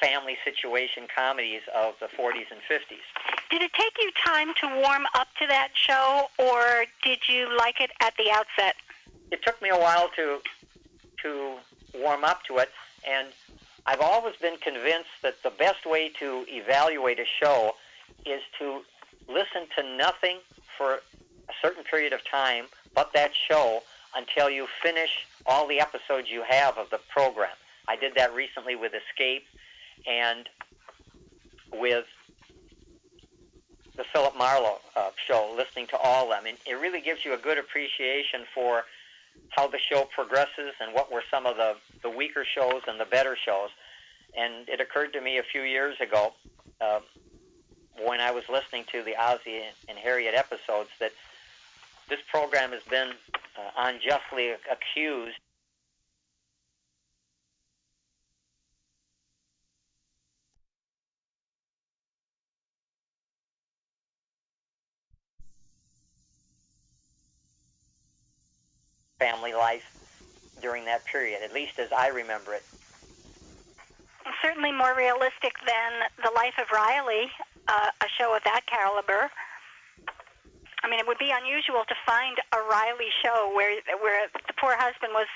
[0.00, 3.27] family situation comedies of the 40s and 50s.
[3.50, 7.80] Did it take you time to warm up to that show, or did you like
[7.80, 8.76] it at the outset?
[9.30, 10.40] It took me a while to
[11.22, 11.56] to
[11.94, 12.70] warm up to it,
[13.08, 13.28] and
[13.86, 17.74] I've always been convinced that the best way to evaluate a show
[18.26, 18.82] is to
[19.28, 20.38] listen to nothing
[20.76, 23.82] for a certain period of time but that show
[24.14, 27.56] until you finish all the episodes you have of the program.
[27.86, 29.44] I did that recently with Escape
[30.06, 30.48] and
[31.72, 32.04] with
[33.98, 36.46] the Philip Marlowe uh, show, listening to all of them.
[36.46, 38.84] And it really gives you a good appreciation for
[39.50, 43.04] how the show progresses and what were some of the, the weaker shows and the
[43.04, 43.70] better shows.
[44.36, 46.32] And it occurred to me a few years ago
[46.80, 47.00] uh,
[48.04, 51.12] when I was listening to the Ozzie and Harriet episodes that
[52.08, 53.10] this program has been
[53.58, 55.36] uh, unjustly accused
[69.18, 69.82] family life
[70.60, 72.62] during that period, at least as I remember it.
[74.42, 75.92] Certainly more realistic than
[76.22, 77.30] The Life of Riley,
[77.66, 79.30] uh, a show of that caliber.
[80.82, 84.76] I mean, it would be unusual to find a Riley show where where the poor
[84.78, 85.26] husband was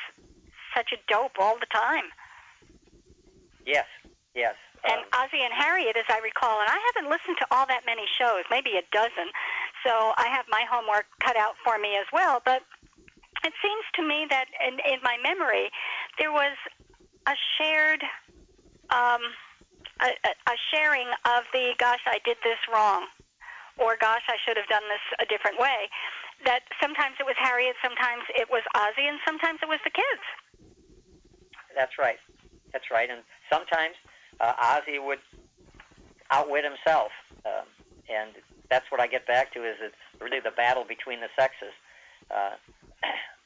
[0.74, 2.04] such a dope all the time.
[3.66, 3.86] Yes,
[4.34, 4.54] yes.
[4.84, 7.86] And Um, Ozzie and Harriet, as I recall, and I haven't listened to all that
[7.86, 9.30] many shows, maybe a dozen,
[9.84, 12.42] so I have my homework cut out for me as well.
[12.44, 12.62] But
[13.44, 15.70] it seems to me that in, in my memory,
[16.18, 16.56] there was
[17.26, 18.02] a shared,
[18.90, 19.20] um,
[20.00, 20.10] a,
[20.46, 23.06] a sharing of the "gosh, I did this wrong,"
[23.78, 25.88] or "gosh, I should have done this a different way."
[26.44, 30.24] That sometimes it was Harriet, sometimes it was Ozzie, and sometimes it was the kids.
[31.76, 32.18] That's right.
[32.72, 33.08] That's right.
[33.08, 33.94] And sometimes
[34.40, 35.20] uh, Ozzie would
[36.30, 37.12] outwit himself,
[37.46, 37.66] um,
[38.10, 38.32] and
[38.70, 41.72] that's what I get back to is it's really the battle between the sexes.
[42.30, 42.56] uh,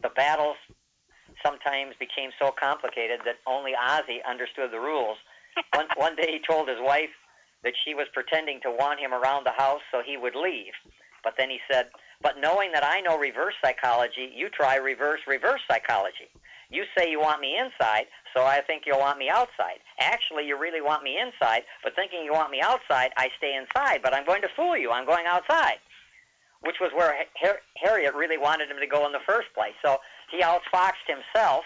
[0.03, 0.57] the battles
[1.45, 5.19] sometimes became so complicated that only Ozzie understood the rules.
[5.75, 7.13] One, one day he told his wife
[7.65, 10.73] that she was pretending to want him around the house so he would leave.
[11.25, 11.89] But then he said,
[12.23, 16.31] But knowing that I know reverse psychology, you try reverse reverse psychology.
[16.71, 19.79] You say you want me inside, so I think you'll want me outside.
[20.01, 24.03] Actually, you really want me inside, but thinking you want me outside, I stay inside,
[24.03, 24.91] but I'm going to fool you.
[24.91, 25.79] I'm going outside.
[26.63, 29.75] Which was where Har- Harriet really wanted him to go in the first place.
[29.85, 29.99] So
[30.31, 31.65] he outfoxed himself,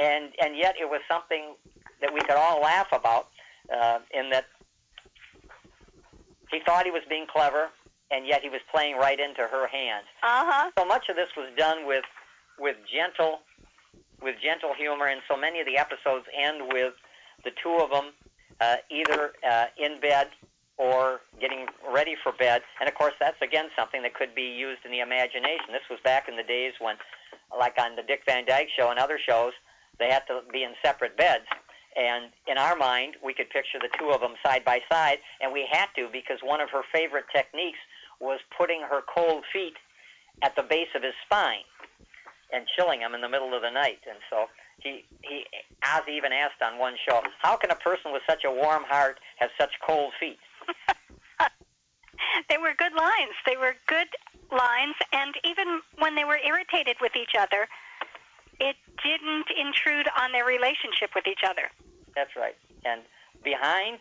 [0.00, 1.54] and, and yet it was something
[2.00, 3.28] that we could all laugh about
[3.74, 4.46] uh, in that
[6.50, 7.68] he thought he was being clever,
[8.10, 10.06] and yet he was playing right into her hands.
[10.22, 10.70] Uh huh.
[10.78, 12.04] So much of this was done with
[12.58, 13.40] with gentle
[14.22, 16.92] with gentle humor, and so many of the episodes end with
[17.44, 18.12] the two of them
[18.60, 20.28] uh, either uh, in bed
[20.80, 22.62] or getting ready for bed.
[22.80, 25.68] And of course, that's again something that could be used in the imagination.
[25.76, 26.96] This was back in the days when,
[27.52, 29.52] like on the Dick Van Dyke Show and other shows,
[29.98, 31.44] they had to be in separate beds.
[31.96, 35.52] And in our mind, we could picture the two of them side by side, and
[35.52, 37.78] we had to because one of her favorite techniques
[38.20, 39.76] was putting her cold feet
[40.42, 41.66] at the base of his spine
[42.52, 44.00] and chilling him in the middle of the night.
[44.08, 44.46] And so
[44.78, 45.44] he, he,
[45.84, 49.18] Ozzie even asked on one show, how can a person with such a warm heart
[49.38, 50.38] have such cold feet?
[52.48, 53.34] They were good lines.
[53.46, 54.08] They were good
[54.50, 57.68] lines, and even when they were irritated with each other,
[58.58, 61.70] it didn't intrude on their relationship with each other.
[62.14, 62.56] That's right.
[62.84, 63.02] And
[63.42, 63.98] behind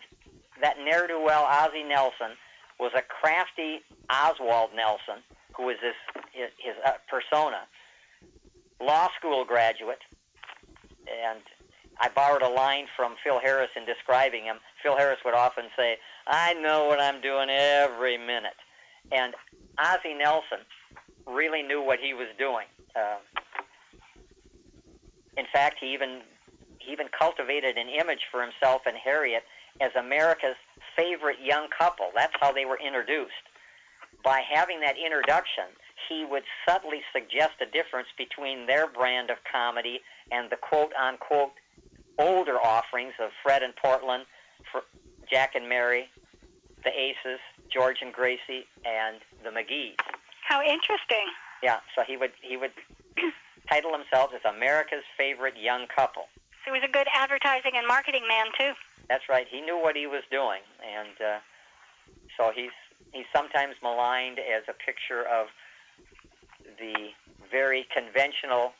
[0.61, 2.31] that ne'er-do-well Ozzie Nelson
[2.79, 3.79] was a crafty
[4.09, 5.23] Oswald Nelson,
[5.55, 5.93] who was his
[6.31, 7.61] his, his uh, persona,
[8.81, 10.01] law school graduate,
[11.07, 11.41] and
[11.99, 14.57] I borrowed a line from Phil Harris in describing him.
[14.81, 15.97] Phil Harris would often say,
[16.29, 18.57] "I know what I'm doing every minute,"
[19.11, 19.33] and
[19.77, 20.59] Ozzie Nelson
[21.25, 22.65] really knew what he was doing.
[22.95, 23.17] Uh,
[25.37, 26.21] in fact, he even
[26.79, 29.43] he even cultivated an image for himself and Harriet
[29.81, 30.55] as America's
[30.95, 32.11] favorite young couple.
[32.15, 33.31] That's how they were introduced.
[34.23, 35.65] By having that introduction,
[36.09, 40.01] he would subtly suggest a difference between their brand of comedy
[40.31, 41.53] and the quote unquote
[42.17, 44.25] older offerings of Fred and Portland,
[45.31, 46.09] Jack and Mary,
[46.83, 47.39] the Aces,
[47.71, 49.95] George and Gracie, and the McGees.
[50.47, 51.27] How interesting.
[51.61, 52.71] Yeah, so he would he would
[53.69, 56.23] title himself as America's favorite young couple.
[56.65, 58.71] He was a good advertising and marketing man too.
[59.09, 59.47] That's right.
[59.49, 61.39] He knew what he was doing, and uh,
[62.37, 62.71] so he's
[63.11, 65.47] he's sometimes maligned as a picture of
[66.77, 67.09] the
[67.51, 68.73] very conventional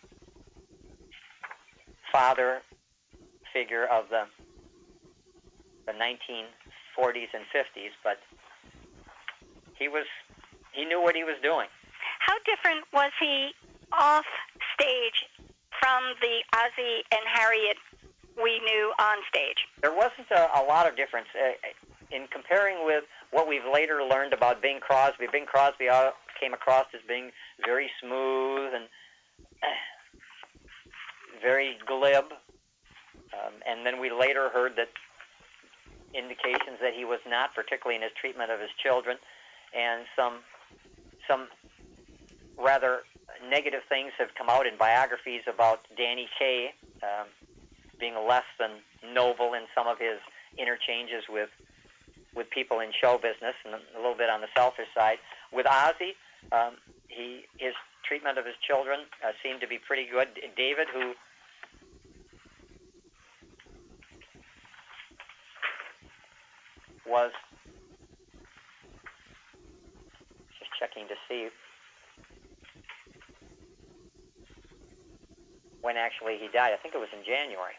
[2.11, 2.61] father
[3.51, 4.23] figure of the
[5.85, 5.93] the
[6.97, 8.19] 1940s and 50s, but
[9.77, 10.05] he was
[10.71, 11.67] he knew what he was doing.
[12.19, 13.51] How different was he
[13.91, 14.25] off
[14.79, 15.25] stage
[15.79, 17.77] from the Ozzie and Harriet
[18.41, 19.57] we knew on stage?
[19.81, 21.53] There wasn't a, a lot of difference uh,
[22.11, 25.27] in comparing with what we've later learned about Bing Crosby.
[25.31, 27.31] Bing Crosby uh, came across as being
[27.65, 28.85] very smooth and
[31.41, 32.25] very glib,
[33.33, 34.89] um, and then we later heard that
[36.14, 39.18] indications that he was not, particularly in his treatment of his children,
[39.76, 40.40] and some
[41.27, 41.48] some
[42.57, 43.02] rather
[43.49, 46.73] negative things have come out in biographies about Danny Kaye
[47.03, 47.27] um,
[47.99, 48.72] being less than
[49.14, 50.19] noble in some of his
[50.57, 51.49] interchanges with
[52.36, 55.18] with people in show business and a little bit on the selfish side.
[55.52, 56.15] With Ozzie,
[56.52, 56.76] um,
[57.07, 57.73] he his
[58.03, 60.27] treatment of his children uh, seemed to be pretty good.
[60.56, 61.14] David, who
[67.10, 67.31] was
[70.60, 71.49] just checking to see
[75.81, 76.73] when actually he died.
[76.73, 77.73] I think it was in January.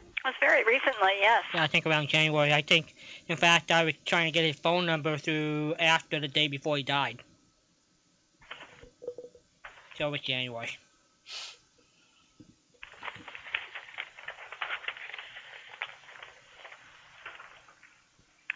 [0.00, 1.44] It was very recently, yes.
[1.52, 2.52] Yeah, I think around January.
[2.52, 2.94] I think,
[3.28, 6.76] in fact, I was trying to get his phone number through after the day before
[6.76, 7.22] he died.
[9.96, 10.70] So it was January.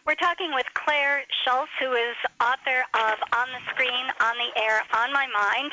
[0.09, 4.81] We're talking with Clair Schultz, who is author of On the Screen, On the Air,
[4.97, 5.71] On My Mind.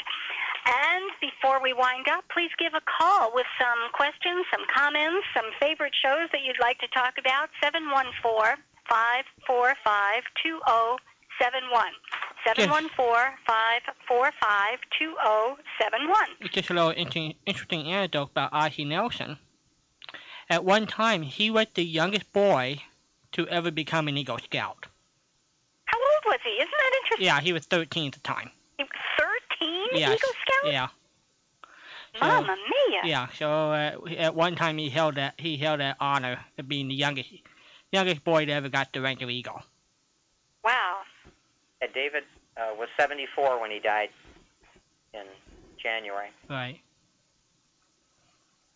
[0.68, 5.45] And before we wind up, please give a call with some questions, some comments, some
[5.57, 7.48] favorite shows that you'd like to talk about.
[7.64, 8.60] 714
[8.91, 11.86] 545 2071.
[12.44, 16.52] 714 545 2071.
[16.52, 19.40] Just a little inter- interesting anecdote about Ozzie Nelson.
[20.49, 22.84] At one time, he was the youngest boy
[23.36, 24.86] to ever become an Eagle Scout.
[25.86, 26.49] How old was he?
[26.52, 27.26] Isn't that interesting?
[27.26, 28.49] Yeah, he was 13 at the time.
[28.78, 28.91] He was
[29.60, 30.18] 13 Yes.
[30.18, 30.72] Eagle Scout?
[30.74, 30.88] Yeah.
[32.20, 33.02] So, Mamma mia.
[33.03, 33.28] yeah.
[33.38, 36.94] So uh, at one time he held that he held that honor of being the
[36.95, 37.30] youngest
[37.91, 39.62] youngest boy that ever got the rank of eagle.
[40.64, 40.99] Wow.
[41.82, 42.24] Uh, David
[42.56, 44.10] uh, was 74 when he died
[45.14, 45.26] in
[45.78, 46.30] January.
[46.49, 46.80] Right.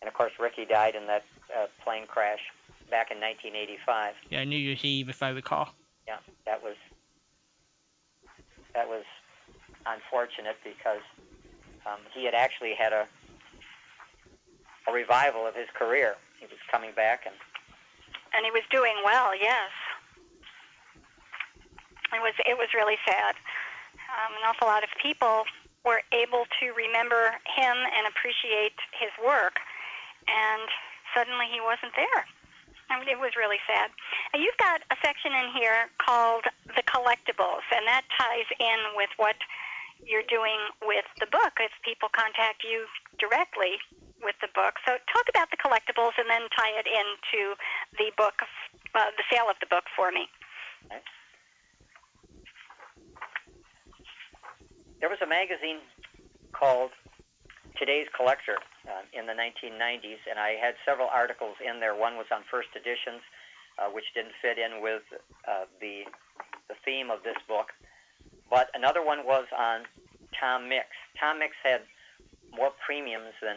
[0.02, 1.24] And of course, Ricky died in that
[1.56, 2.40] uh, plane crash
[2.90, 4.14] back in 1985.
[4.28, 5.70] Yeah, New Year's Eve, if I recall.
[6.06, 6.76] Yeah, that was
[8.74, 9.04] that was
[9.86, 11.02] unfortunate because
[11.86, 13.06] um, he had actually had a
[14.88, 16.16] a revival of his career.
[16.38, 17.34] He was coming back, and
[18.36, 19.70] And he was doing well, yes.
[22.12, 23.36] It was it was really sad.
[24.10, 25.44] Um, an awful lot of people
[25.84, 29.60] were able to remember him and appreciate his work,
[30.26, 30.68] and
[31.14, 32.26] suddenly he wasn't there.
[32.90, 33.94] I mean, it was really sad.
[34.34, 36.42] You've got a section in here called
[36.74, 39.38] the collectibles, and that ties in with what
[40.02, 41.62] you're doing with the book.
[41.62, 42.90] If people contact you
[43.22, 43.78] directly
[44.18, 47.54] with the book, so talk about the collectibles and then tie it into
[47.94, 50.26] the book, uh, the sale of the book for me.
[55.00, 55.80] there was a magazine
[56.52, 56.90] called
[57.78, 61.94] Today's Collector uh, in the 1990s, and I had several articles in there.
[61.94, 63.20] One was on first editions,
[63.78, 65.02] uh, which didn't fit in with
[65.48, 66.04] uh, the
[66.68, 67.72] the theme of this book,
[68.48, 69.82] but another one was on
[70.38, 70.86] Tom Mix.
[71.18, 71.82] Tom Mix had
[72.54, 73.56] more premiums than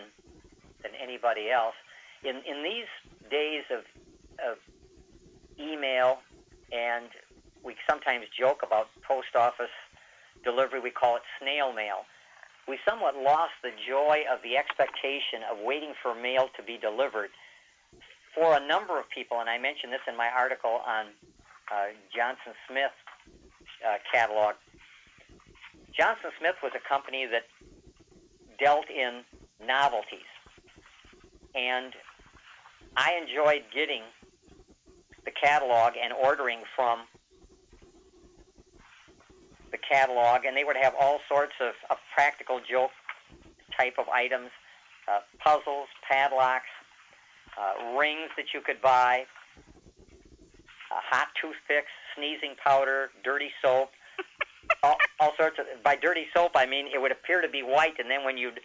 [0.81, 1.75] than anybody else.
[2.23, 2.89] In in these
[3.29, 3.83] days of
[4.43, 4.57] of
[5.59, 6.19] email,
[6.71, 7.09] and
[7.63, 9.73] we sometimes joke about post office
[10.43, 10.79] delivery.
[10.79, 12.05] We call it snail mail.
[12.67, 17.29] We somewhat lost the joy of the expectation of waiting for mail to be delivered.
[18.33, 21.07] For a number of people, and I mentioned this in my article on
[21.71, 22.95] uh, Johnson Smith
[23.85, 24.55] uh, catalog.
[25.97, 27.43] Johnson Smith was a company that
[28.59, 29.21] dealt in
[29.65, 30.31] novelties,
[31.53, 31.93] and
[32.95, 34.01] I enjoyed getting
[35.25, 37.01] the catalog and ordering from
[39.73, 42.91] the catalog, and they would have all sorts of, of practical joke
[43.77, 44.51] type of items,
[45.11, 46.69] uh, puzzles, padlocks,
[47.59, 49.25] uh, rings that you could buy,
[49.57, 53.89] uh, hot toothpicks, sneezing powder, dirty soap,
[54.83, 55.65] all, all sorts of.
[55.83, 58.59] By dirty soap, I mean it would appear to be white, and then when you'd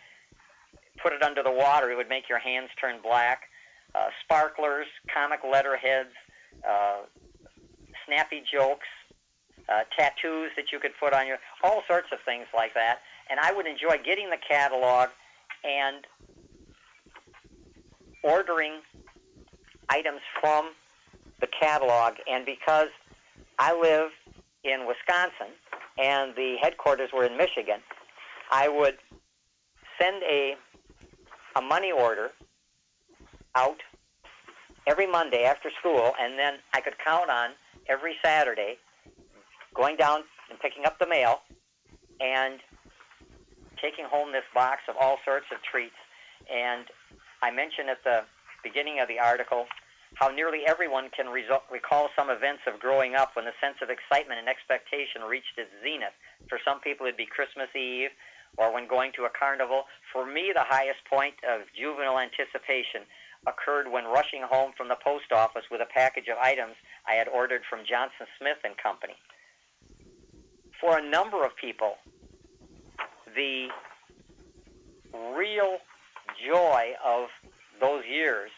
[1.03, 3.43] put it under the water, it would make your hands turn black.
[3.95, 6.13] Uh, sparklers, comic letterheads,
[6.69, 6.99] uh,
[8.05, 8.87] snappy jokes,
[9.69, 12.99] uh, tattoos that you could put on your, all sorts of things like that.
[13.31, 15.11] And I would enjoy getting the catalog
[15.65, 16.07] and
[18.23, 18.81] ordering
[19.89, 20.71] items from
[21.41, 22.15] the catalog.
[22.31, 22.89] And because
[23.59, 24.11] I live
[24.65, 25.55] in Wisconsin
[25.99, 27.81] and the headquarters were in Michigan,
[28.51, 28.97] I would
[30.01, 30.57] send a
[31.57, 32.31] a money order
[33.55, 33.79] out
[34.87, 37.51] every Monday after school, and then I could count on
[37.89, 38.79] every Saturday
[39.79, 41.47] going down and picking up the mail
[42.21, 42.59] and
[43.81, 45.95] taking home this box of all sorts of treats.
[46.51, 46.91] And
[47.43, 48.27] I mentioned at the
[48.67, 49.71] beginning of the article
[50.19, 53.87] how nearly everyone can resol- recall some events of growing up when the sense of
[53.87, 56.17] excitement and expectation reached its zenith.
[56.51, 58.11] For some people, it'd be Christmas Eve
[58.59, 59.87] or when going to a carnival.
[60.11, 63.07] For me, the highest point of juvenile anticipation
[63.47, 66.75] occurred when rushing home from the post office with a package of items
[67.07, 69.15] I had ordered from Johnson Smith and Company.
[70.81, 71.97] For a number of people,
[73.35, 73.69] the
[75.37, 75.79] real
[76.47, 77.29] joy of
[77.81, 78.51] those years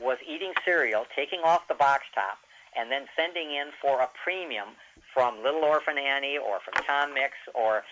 [0.00, 2.38] was eating cereal, taking off the box top,
[2.76, 4.68] and then sending in for a premium
[5.12, 7.82] from Little Orphan Annie or from Tom Mix or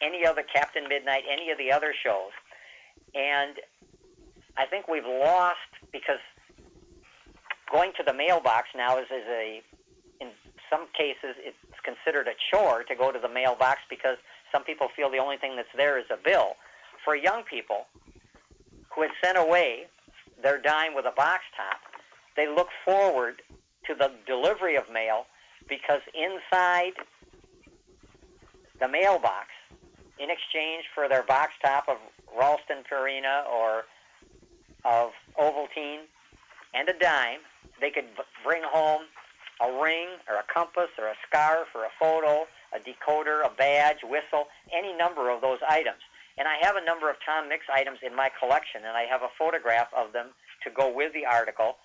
[0.00, 2.32] any other Captain Midnight, any of the other shows.
[3.14, 3.56] And
[4.56, 5.56] I think we've lost
[5.92, 6.20] because
[7.70, 9.62] going to the mailbox now is, is a,
[10.20, 10.28] in
[10.70, 11.56] some cases, it's
[11.86, 14.18] considered a chore to go to the mailbox because
[14.52, 16.54] some people feel the only thing that's there is a bill.
[17.04, 17.86] For young people
[18.94, 19.86] who had sent away
[20.42, 21.78] their dime with a box top,
[22.36, 23.42] they look forward
[23.86, 25.26] to the delivery of mail
[25.68, 26.92] because inside
[28.80, 29.48] the mailbox,
[30.18, 31.96] in exchange for their box top of
[32.36, 33.84] Ralston Purina or
[34.84, 36.04] of Ovaltine
[36.74, 37.40] and a dime,
[37.80, 38.06] they could
[38.44, 39.02] bring home
[39.60, 44.04] a ring or a compass or a scarf or a photo, a decoder, a badge,
[44.04, 46.00] whistle, any number of those items.
[46.38, 49.22] And I have a number of Tom Mix items in my collection, and I have
[49.22, 50.28] a photograph of them
[50.64, 51.76] to go with the article,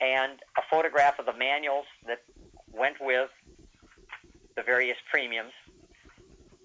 [0.00, 2.22] and a photograph of the manuals that
[2.72, 3.30] went with
[4.56, 5.52] the various premiums.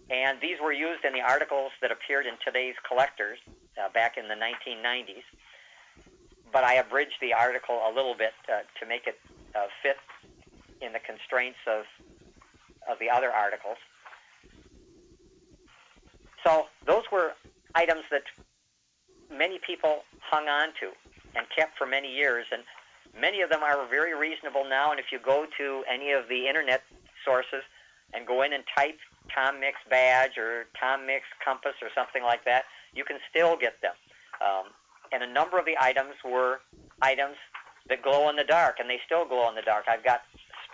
[0.10, 3.40] And these were used in the articles that appeared in today's collectors
[3.74, 5.26] uh, back in the 1990s.
[6.54, 9.18] But I abridged the article a little bit uh, to make it
[9.56, 9.98] uh, fit
[10.82, 11.86] in the constraints of
[12.90, 13.78] of the other articles.
[16.46, 17.34] So those were
[17.74, 18.24] items that
[19.32, 20.92] many people hung on to
[21.36, 22.62] and kept for many years, and
[23.20, 24.92] many of them are very reasonable now.
[24.92, 26.84] And if you go to any of the internet
[27.26, 27.64] sources
[28.14, 29.00] and go in and type
[29.34, 33.82] Tom Mix badge or Tom Mix compass or something like that, you can still get
[33.82, 33.94] them.
[34.42, 34.66] Um,
[35.12, 36.60] and a number of the items were
[37.02, 37.36] items
[37.90, 39.86] that glow in the dark, and they still glow in the dark.
[39.88, 40.22] I've got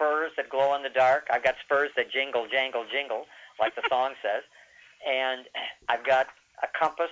[0.01, 1.27] spurs that glow in the dark.
[1.31, 3.25] I've got spurs that jingle, jangle, jingle,
[3.59, 4.43] like the song says.
[5.07, 5.45] And
[5.89, 6.27] I've got
[6.63, 7.09] a compass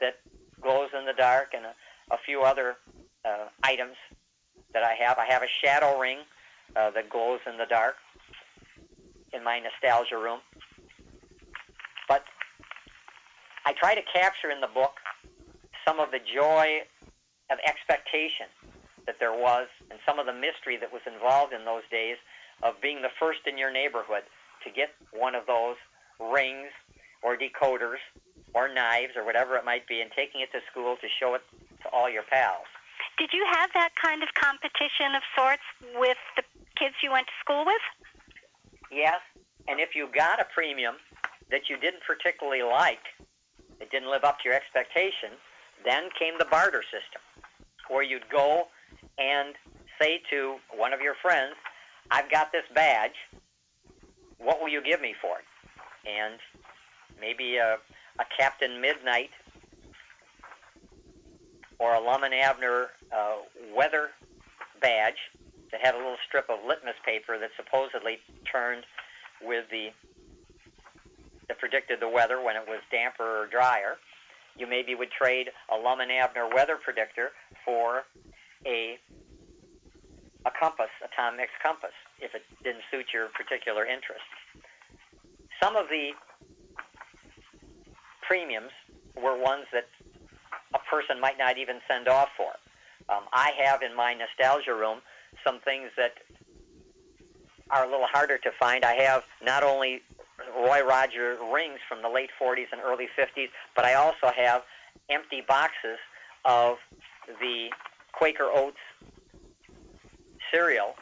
[0.00, 0.16] that
[0.62, 2.76] glows in the dark and a, a few other
[3.24, 3.96] uh, items
[4.72, 5.18] that I have.
[5.18, 6.18] I have a shadow ring
[6.76, 7.96] uh, that glows in the dark
[9.32, 10.40] in my nostalgia room.
[12.08, 12.22] But
[13.66, 14.94] I try to capture in the book
[15.86, 16.80] some of the joy
[17.50, 18.46] of expectation
[19.08, 22.20] that there was and some of the mystery that was involved in those days
[22.62, 24.28] of being the first in your neighborhood
[24.62, 25.80] to get one of those
[26.20, 26.68] rings
[27.24, 28.04] or decoders
[28.52, 31.42] or knives or whatever it might be and taking it to school to show it
[31.82, 32.68] to all your pals.
[33.16, 35.64] Did you have that kind of competition of sorts
[35.96, 36.44] with the
[36.76, 37.82] kids you went to school with?
[38.92, 39.24] Yes,
[39.66, 40.96] and if you got a premium
[41.50, 43.02] that you didn't particularly like,
[43.80, 45.32] it didn't live up to your expectation,
[45.84, 47.22] then came the barter system,
[47.88, 48.68] where you'd go
[49.18, 49.54] and
[50.00, 51.54] say to one of your friends,
[52.10, 53.16] I've got this badge.
[54.38, 55.44] What will you give me for it?
[56.08, 56.38] And
[57.20, 57.78] maybe a,
[58.18, 59.30] a Captain Midnight
[61.78, 63.36] or a Lum and Abner uh,
[63.76, 64.10] weather
[64.80, 65.18] badge
[65.70, 68.18] that had a little strip of litmus paper that supposedly
[68.50, 68.84] turned
[69.42, 69.88] with the
[71.48, 73.96] that predicted the weather when it was damper or drier.
[74.58, 77.30] You maybe would trade a Lum and Abner weather predictor
[77.64, 78.04] for
[78.66, 78.98] a
[80.46, 84.24] a compass, a Tom Mix compass, if it didn't suit your particular interest.
[85.62, 86.10] Some of the
[88.22, 88.70] premiums
[89.16, 89.88] were ones that
[90.74, 92.52] a person might not even send off for.
[93.12, 95.00] Um, I have in my nostalgia room
[95.44, 96.14] some things that
[97.70, 98.84] are a little harder to find.
[98.84, 100.02] I have not only
[100.56, 104.62] Roy Roger rings from the late 40s and early 50s, but I also have
[105.10, 105.98] empty boxes
[106.44, 106.76] of
[107.40, 107.68] the
[108.18, 108.82] Quaker Oats
[110.52, 110.96] cereal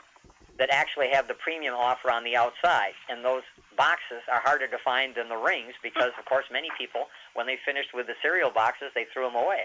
[0.58, 2.92] that actually have the premium offer on the outside.
[3.08, 3.42] And those
[3.76, 7.58] boxes are harder to find than the rings because, of course, many people, when they
[7.64, 9.64] finished with the cereal boxes, they threw them away.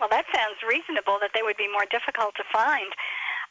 [0.00, 2.92] Well, that sounds reasonable that they would be more difficult to find.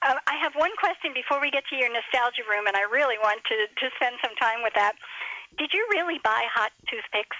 [0.05, 3.17] Uh, I have one question before we get to your nostalgia room, and I really
[3.17, 4.93] want to, to spend some time with that.
[5.57, 7.37] Did you really buy hot toothpicks?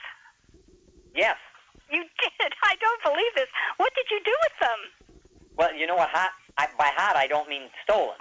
[1.14, 1.38] Yes.
[1.94, 2.52] You did?
[2.64, 3.48] I don't believe this.
[3.78, 4.80] What did you do with them?
[5.56, 6.10] Well, you know what?
[6.10, 6.32] Hot.
[6.58, 8.18] I, by hot, I don't mean stolen.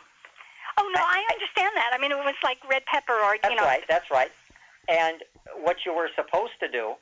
[0.79, 1.91] Oh no, I, I understand that.
[1.93, 3.65] I mean, it was like red pepper or That's you know.
[3.65, 3.85] That's right.
[3.89, 4.33] That's right.
[4.89, 5.23] And
[5.63, 6.95] what you were supposed to do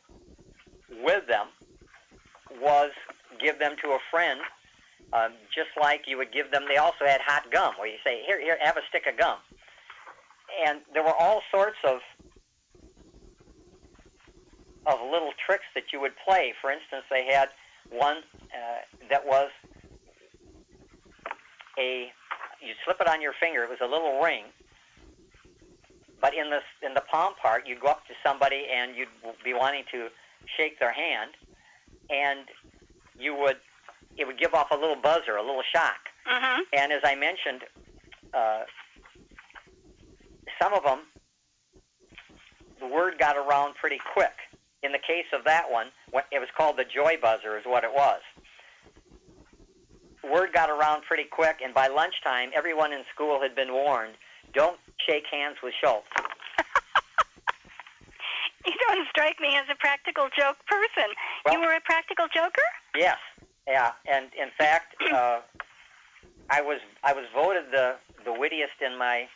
[1.04, 1.46] with them
[2.60, 2.90] was
[3.40, 4.40] give them to a friend,
[5.12, 6.64] um, just like you would give them.
[6.68, 9.38] They also had hot gum, where you say, "Here, here, have a stick of gum."
[10.66, 12.00] And there were all sorts of
[14.86, 16.54] of little tricks that you would play.
[16.60, 17.48] For instance, they had
[17.90, 18.18] one
[18.54, 19.50] uh, that was
[21.78, 22.12] a
[22.60, 23.62] you slip it on your finger.
[23.62, 24.44] It was a little ring,
[26.20, 29.08] but in the in the palm part, you'd go up to somebody and you'd
[29.44, 30.08] be wanting to
[30.56, 31.32] shake their hand,
[32.10, 32.40] and
[33.18, 33.56] you would
[34.16, 36.08] it would give off a little buzzer, a little shock.
[36.30, 36.62] Mm-hmm.
[36.74, 37.62] And as I mentioned,
[38.34, 38.62] uh,
[40.60, 41.00] some of them,
[42.78, 44.32] the word got around pretty quick.
[44.82, 47.84] In the case of that one, what- it was called the joy buzzer, is what
[47.84, 48.22] it was.
[50.22, 54.16] Word got around pretty quick, and by lunchtime, everyone in school had been warned:
[54.52, 56.08] don't shake hands with Schultz.
[58.66, 61.10] You don't strike me as a practical joke person.
[61.50, 62.60] you were a practical joker?
[62.94, 63.16] Yes,
[63.66, 65.40] yeah, and in fact, uh,
[66.50, 69.28] I was I was voted the the wittiest in my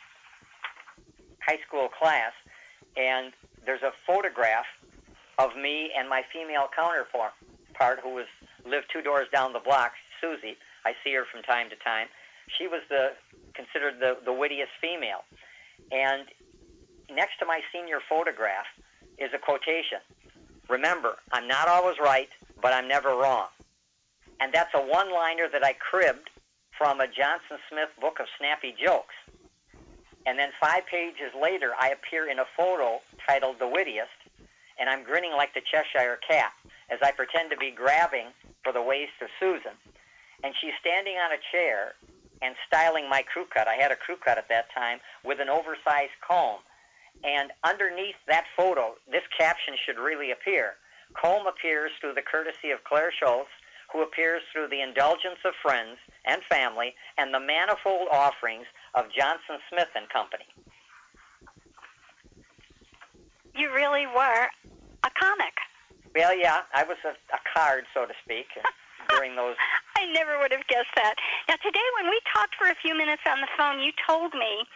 [1.41, 2.33] high school class,
[2.95, 3.33] and
[3.65, 4.67] there's a photograph
[5.37, 8.27] of me and my female counterpart, who was
[8.65, 10.57] lived two doors down the block, Susie.
[10.85, 12.07] I see her from time to time.
[12.47, 13.13] She was the
[13.53, 15.23] considered the the wittiest female,
[15.91, 16.25] and
[17.09, 18.65] next to my senior photograph
[19.17, 19.99] is a quotation.
[20.69, 22.29] Remember, I'm not always right,
[22.61, 23.47] but I'm never wrong.
[24.39, 26.29] And that's a one liner that I cribbed
[26.77, 29.15] from a Johnson Smith book of snappy jokes.
[30.25, 34.14] And then five pages later, I appear in a photo titled The Wittiest,
[34.79, 36.51] and I'm grinning like the Cheshire Cat
[36.89, 38.27] as I pretend to be grabbing
[38.63, 39.73] for the waist of Susan.
[40.43, 41.93] And she's standing on a chair
[42.41, 43.67] and styling my crew cut.
[43.67, 46.59] I had a crew cut at that time with an oversized comb.
[47.23, 50.75] And underneath that photo, this caption should really appear.
[51.13, 53.49] Comb appears through the courtesy of Clair Schultz,
[53.91, 59.57] who appears through the indulgence of friends and family and the manifold offerings of Johnson
[59.69, 60.45] Smith and Company.
[63.55, 64.51] You really were
[65.03, 65.55] a comic.
[66.13, 68.47] Well, yeah, I was a, a card, so to speak,
[69.09, 69.55] during those.
[69.95, 71.15] I never would have guessed that.
[71.47, 74.67] Now, today, when we talked for a few minutes on the phone, you told me.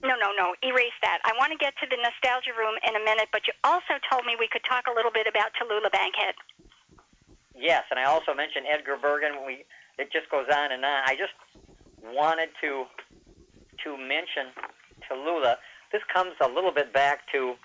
[0.00, 0.56] No, no, no.
[0.64, 1.20] Erase that.
[1.28, 4.24] I want to get to the nostalgia room in a minute, but you also told
[4.24, 6.32] me we could talk a little bit about Tallulah Bankhead.
[7.52, 9.44] Yes, and I also mentioned Edgar Bergen.
[9.44, 9.68] We
[10.00, 11.04] it just goes on and on.
[11.04, 11.36] I just
[12.00, 12.88] wanted to
[13.84, 14.56] to mention
[15.04, 15.56] Tallulah.
[15.92, 17.56] This comes a little bit back to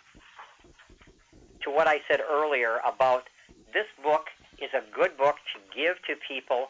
[1.66, 3.26] to what I said earlier about
[3.74, 4.28] this book
[4.62, 6.70] is a good book to give to people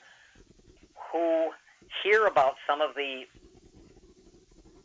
[1.11, 1.51] who
[2.03, 3.23] hear about some of the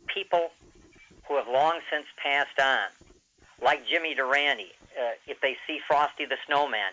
[0.07, 0.49] people
[1.27, 2.87] who have long since passed on,
[3.63, 4.71] like Jimmy Durante.
[4.91, 6.91] Uh, if they see Frosty the Snowman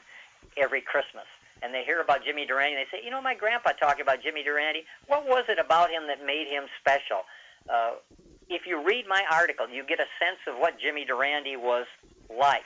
[0.57, 1.27] every Christmas,
[1.63, 4.45] and they hear about Jimmy Durante, they say, you know, my grandpa talked about Jimmy
[4.45, 4.85] Durante.
[5.09, 7.27] What was it about him that made him special?
[7.69, 7.95] Uh,
[8.49, 11.87] if you read my article, you get a sense of what Jimmy Durante was
[12.31, 12.63] like.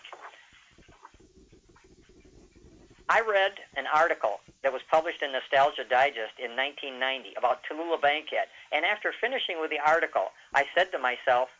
[3.12, 8.48] I read an article that was published in Nostalgia Digest in 1990 about Tallulah Bankhead,
[8.72, 11.50] and after finishing with the article, I said to myself,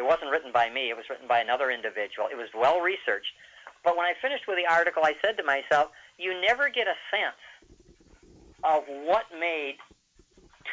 [0.00, 2.26] it wasn't written by me, it was written by another individual.
[2.26, 3.30] It was well researched.
[3.84, 6.98] But when I finished with the article, I said to myself, you never get a
[7.06, 7.70] sense
[8.64, 9.76] of what made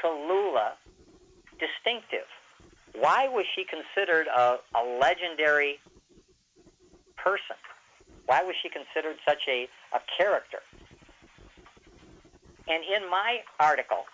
[0.01, 0.81] Tallulah
[1.61, 2.25] distinctive.
[2.97, 5.77] Why was she considered a, a legendary
[7.17, 7.61] person?
[8.31, 10.63] Why was she considered such a, a character?
[12.69, 14.05] And in my article,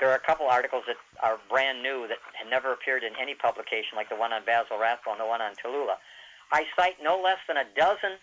[0.00, 3.36] there are a couple articles that are brand new that had never appeared in any
[3.36, 6.02] publication, like the one on Basil Rathbone and the one on Tallulah.
[6.50, 8.18] I cite no less than a dozen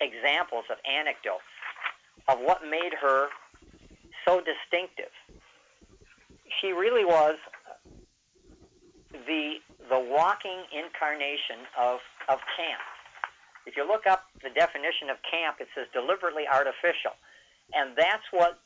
[0.00, 1.44] examples of anecdotes
[2.26, 3.28] of what made her
[4.24, 5.12] so distinctive.
[6.58, 7.36] She really was
[9.12, 9.60] the
[9.90, 12.80] the walking incarnation of, of camp.
[13.68, 17.12] If you look up the definition of camp, it says deliberately artificial.
[17.76, 18.58] And that's what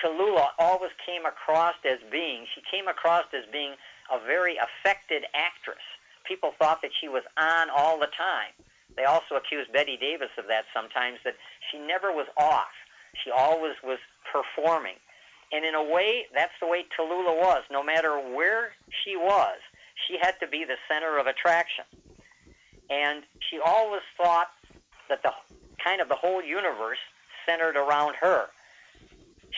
[0.00, 2.46] Tallulah always came across as being.
[2.54, 3.76] She came across as being
[4.08, 5.84] a very affected actress.
[6.24, 8.56] People thought that she was on all the time.
[8.96, 11.36] They also accused Bette Davis of that sometimes, that
[11.70, 12.72] she never was off.
[13.22, 13.98] She always was
[14.32, 14.96] performing.
[15.52, 17.62] And in a way, that's the way Tallulah was.
[17.70, 18.72] No matter where
[19.04, 19.60] she was,
[20.08, 21.84] she had to be the center of attraction.
[22.90, 24.48] And she always thought
[25.08, 25.32] that the
[25.82, 26.98] kind of the whole universe
[27.46, 28.46] centered around her.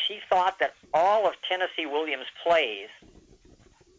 [0.07, 2.89] She thought that all of Tennessee Williams' plays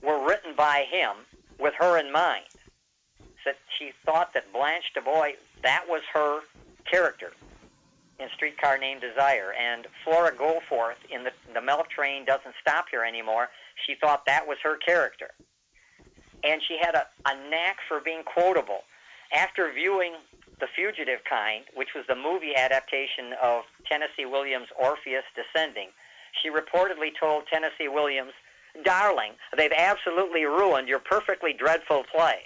[0.03, 1.15] were written by him
[1.59, 2.45] with her in mind
[3.47, 5.31] that she thought that Blanche DuBois,
[5.63, 6.41] that was her
[6.89, 7.31] character
[8.19, 9.53] in Streetcar Named Desire.
[9.53, 13.47] And Flora Goforth in the, the Milk Train Doesn't Stop Here Anymore,
[13.85, 15.29] she thought that was her character.
[16.43, 18.81] And she had a, a knack for being quotable.
[19.35, 20.13] After viewing
[20.59, 25.89] The Fugitive Kind, which was the movie adaptation of Tennessee Williams' Orpheus Descending,
[26.41, 28.33] she reportedly told Tennessee Williams,
[28.83, 32.43] Darling, they've absolutely ruined your perfectly dreadful play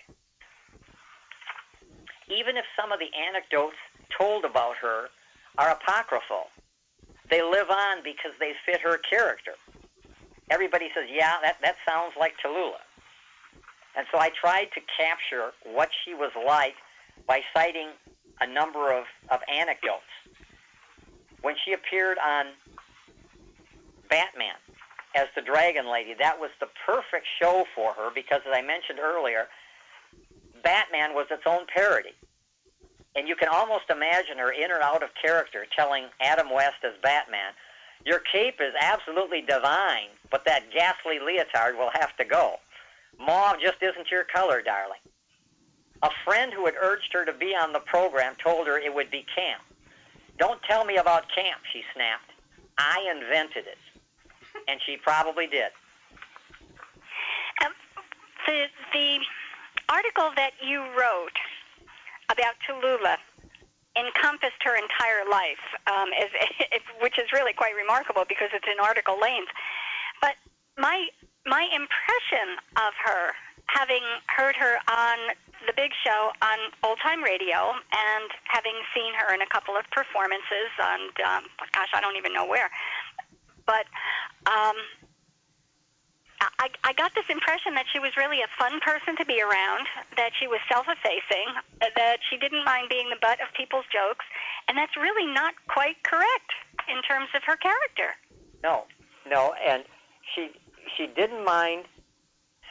[2.32, 3.76] even if some of the anecdotes
[4.18, 5.10] told about her
[5.58, 6.48] are apocryphal,
[7.30, 9.54] they live on because they fit her character.
[10.50, 12.84] Everybody says, yeah, that, that sounds like Tallulah.
[13.96, 16.76] And so I tried to capture what she was like
[17.28, 17.90] by citing
[18.40, 20.02] a number of, of anecdotes.
[21.42, 22.48] When she appeared on
[24.10, 24.56] Batman
[25.16, 29.00] as the Dragon Lady, that was the perfect show for her because, as I mentioned
[29.00, 29.48] earlier,
[30.64, 32.14] Batman was its own parody.
[33.16, 36.94] And you can almost imagine her in or out of character telling Adam West as
[37.04, 37.52] Batman,
[38.06, 42.56] Your cape is absolutely divine, but that ghastly leotard will have to go.
[43.20, 45.00] Mauve just isn't your color, darling.
[46.04, 49.12] A friend who had urged her to be on the program told her it would
[49.12, 49.62] be camp.
[50.38, 52.32] Don't tell me about camp, she snapped.
[52.78, 53.78] I invented it.
[54.68, 55.72] And she probably did.
[57.64, 57.72] Um,
[58.48, 59.20] the, the
[59.90, 61.38] article that you wrote
[62.32, 63.18] about Tallulah
[63.96, 66.30] encompassed her entire life, um, as,
[67.02, 69.52] which is really quite remarkable because it's in article length.
[70.22, 70.36] But
[70.78, 71.08] my
[71.46, 73.34] my impression of her,
[73.68, 75.18] having heard her on
[75.68, 79.86] the big show on old time radio and having seen her in a couple of
[79.92, 82.70] performances on, um, gosh, I don't even know where,
[83.66, 83.86] but
[84.50, 84.78] um,
[86.42, 89.86] I, I got this impression that she was really a fun person to be around,
[90.18, 94.26] that she was self-effacing, that she didn't mind being the butt of people's jokes,
[94.68, 96.50] and that's really not quite correct
[96.90, 98.18] in terms of her character.
[98.64, 98.86] No,
[99.30, 99.84] no, and
[100.34, 100.50] she
[100.98, 101.86] she didn't mind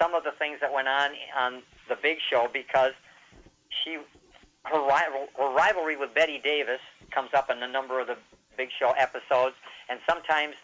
[0.01, 2.93] some of the things that went on on the Big Show because
[3.69, 3.99] she
[4.65, 6.81] her rival her rivalry with Bette Davis
[7.11, 8.17] comes up in a number of the
[8.57, 9.57] Big Show episodes,
[9.89, 10.55] and sometimes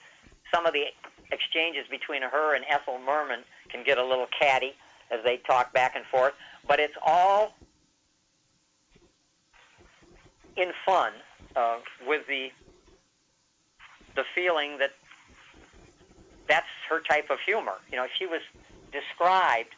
[0.53, 0.85] some of the
[1.33, 4.75] exchanges between her and Ethel Merman can get a little catty
[5.11, 6.35] as they talk back and forth,
[6.67, 7.55] but it's all
[10.57, 11.13] in fun
[11.55, 12.51] uh, with the
[14.15, 14.93] the feeling that
[16.49, 17.75] that's her type of humor.
[17.91, 18.41] You know, she was
[18.93, 19.75] described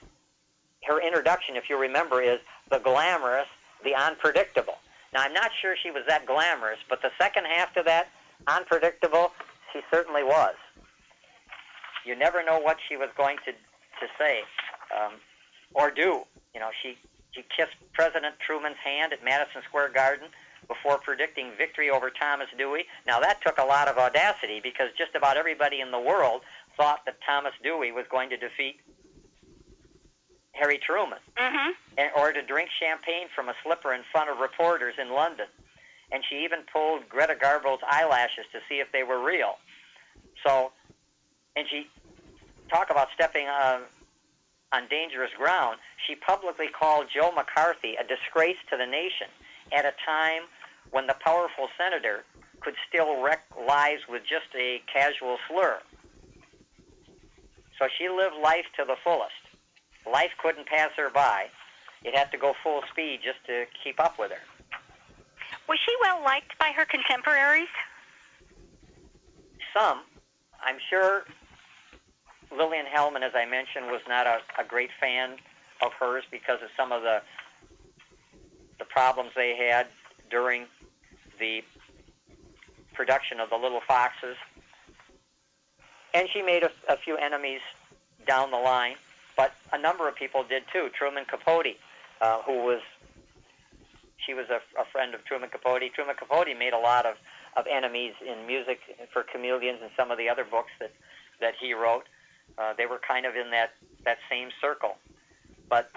[0.84, 2.38] her introduction, if you remember, is
[2.70, 3.48] the glamorous,
[3.84, 4.78] the unpredictable.
[5.12, 8.08] Now, I'm not sure she was that glamorous, but the second half to that,
[8.46, 9.32] unpredictable,
[9.72, 10.54] she certainly was.
[12.04, 14.40] You never know what she was going to to say
[14.94, 15.14] um,
[15.74, 16.22] or do.
[16.54, 16.96] You know, she
[17.32, 20.28] she kissed President Truman's hand at Madison Square Garden
[20.66, 22.84] before predicting victory over Thomas Dewey.
[23.06, 26.42] Now that took a lot of audacity because just about everybody in the world
[26.78, 28.76] thought that Thomas Dewey was going to defeat
[30.52, 31.70] Harry Truman, Mm-hmm.
[31.98, 35.46] and, or to drink champagne from a slipper in front of reporters in London.
[36.10, 39.56] And she even pulled Greta Garbo's eyelashes to see if they were real.
[40.44, 40.72] So,
[41.54, 41.86] and she
[42.70, 43.80] talk about stepping uh,
[44.72, 45.78] on dangerous ground.
[46.06, 49.28] She publicly called Joe McCarthy a disgrace to the nation
[49.72, 50.42] at a time
[50.90, 52.24] when the powerful senator
[52.60, 55.78] could still wreck lives with just a casual slur.
[57.78, 59.32] So she lived life to the fullest.
[60.10, 61.46] Life couldn't pass her by.
[62.02, 64.42] It had to go full speed just to keep up with her.
[65.68, 67.68] Was she well liked by her contemporaries?
[69.76, 70.00] Some,
[70.64, 71.24] I'm sure
[72.56, 75.36] Lillian Hellman, as I mentioned, was not a, a great fan
[75.82, 77.22] of hers because of some of the
[78.78, 79.88] the problems they had
[80.30, 80.66] during
[81.40, 81.64] the
[82.94, 84.36] production of the Little Foxes.
[86.14, 87.60] And she made a, a few enemies
[88.26, 88.94] down the line,
[89.36, 90.88] but a number of people did too.
[90.96, 91.76] Truman Capote,
[92.20, 92.80] uh, who was
[94.24, 95.92] she was a, a friend of Truman Capote.
[95.94, 97.16] Truman Capote made a lot of,
[97.56, 98.80] of enemies in music
[99.12, 100.92] for Chameleons and some of the other books that,
[101.40, 102.04] that he wrote.
[102.58, 103.70] Uh, they were kind of in that,
[104.04, 104.96] that same circle.
[105.68, 105.90] But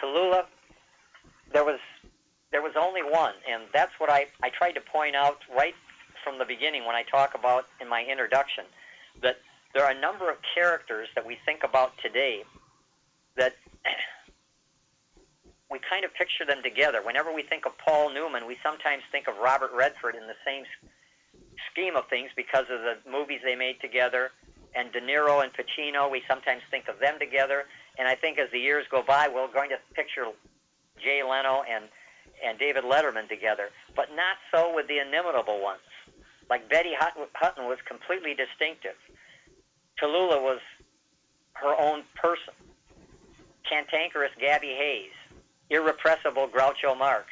[0.00, 0.44] Tallulah,
[1.52, 1.80] there was
[2.50, 5.74] there was only one, and that's what I, I tried to point out right
[6.24, 8.64] from the beginning when I talk about in my introduction
[9.22, 9.36] that
[9.74, 12.42] there are a number of characters that we think about today
[13.36, 13.54] that
[15.70, 17.00] we kind of picture them together.
[17.04, 20.64] Whenever we think of Paul Newman, we sometimes think of Robert Redford in the same
[21.70, 24.30] scheme of things because of the movies they made together.
[24.74, 27.64] And De Niro and Pacino, we sometimes think of them together.
[27.98, 30.26] And I think as the years go by, we're going to picture
[31.02, 31.84] Jay Leno and
[32.44, 35.80] and David Letterman together, but not so with the inimitable ones.
[36.50, 38.96] Like Betty Hutton, was completely distinctive.
[40.00, 40.60] Tallulah was
[41.54, 42.54] her own person.
[43.68, 45.12] Cantankerous Gabby Hayes,
[45.68, 47.26] irrepressible Groucho Marx,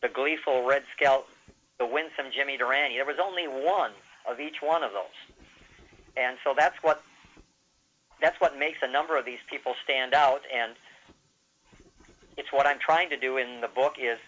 [0.00, 1.32] the gleeful Red Skelton,
[1.78, 2.96] the winsome Jimmy Durante.
[2.96, 3.92] There was only one
[4.28, 5.36] of each one of those,
[6.16, 7.02] and so that's what
[8.20, 10.42] that's what makes a number of these people stand out.
[10.52, 10.74] And
[12.36, 14.18] it's what I'm trying to do in the book is,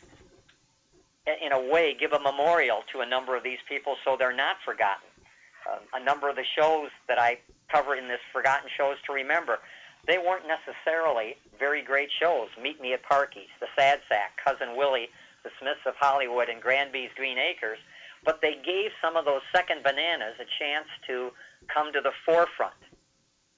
[1.26, 4.56] in a way, give a memorial to a number of these people so they're not
[4.64, 5.08] forgotten.
[5.70, 7.38] Um, a number of the shows that I
[7.72, 9.58] cover in this Forgotten Shows to Remember,
[10.06, 12.48] they weren't necessarily very great shows.
[12.60, 15.08] Meet Me at Parky's, The Sad Sack, Cousin Willie,
[15.42, 17.78] The Smiths of Hollywood, and Granby's Green Acres,
[18.24, 21.30] but they gave some of those second bananas a chance to
[21.68, 22.74] come to the forefront,